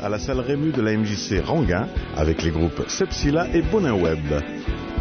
À 0.06 0.08
la 0.08 0.18
salle 0.20 0.38
Rému 0.38 0.70
de 0.70 0.82
la 0.82 0.96
MJC 0.96 1.44
Ranguin 1.44 1.88
avec 2.16 2.44
les 2.44 2.52
groupes 2.52 2.84
Sepsila 2.86 3.48
et 3.52 3.60
Bonin 3.60 3.94
Web. 3.94 4.20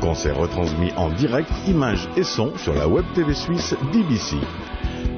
Concert 0.01 0.35
retransmis 0.35 0.91
en 0.97 1.11
direct, 1.11 1.47
images 1.67 2.09
et 2.17 2.23
son 2.23 2.57
sur 2.57 2.73
la 2.73 2.87
web 2.87 3.05
TV 3.13 3.35
suisse 3.35 3.75
DBC. 3.93 4.37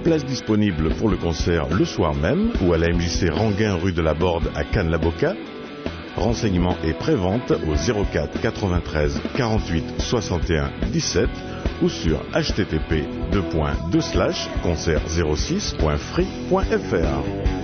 Place 0.04 0.26
disponible 0.26 0.94
pour 0.96 1.08
le 1.08 1.16
concert 1.16 1.70
le 1.70 1.86
soir 1.86 2.14
même 2.16 2.52
ou 2.62 2.74
à 2.74 2.78
la 2.78 2.90
MJC 2.90 3.30
Ranguin 3.32 3.76
rue 3.76 3.94
de 3.94 4.02
la 4.02 4.14
Borde 4.14 4.52
à 4.56 4.66
Cannes-la-Boca. 4.66 5.36
Renseignements 6.18 6.76
et 6.84 6.92
prévente 6.92 7.52
au 7.52 7.76
04 8.12 8.42
93 8.42 9.22
48 9.38 9.86
61 10.00 10.70
17 10.92 11.30
ou 11.82 11.88
sur 11.88 12.20
http 12.34 13.06
concert06.free.fr. 14.64 17.57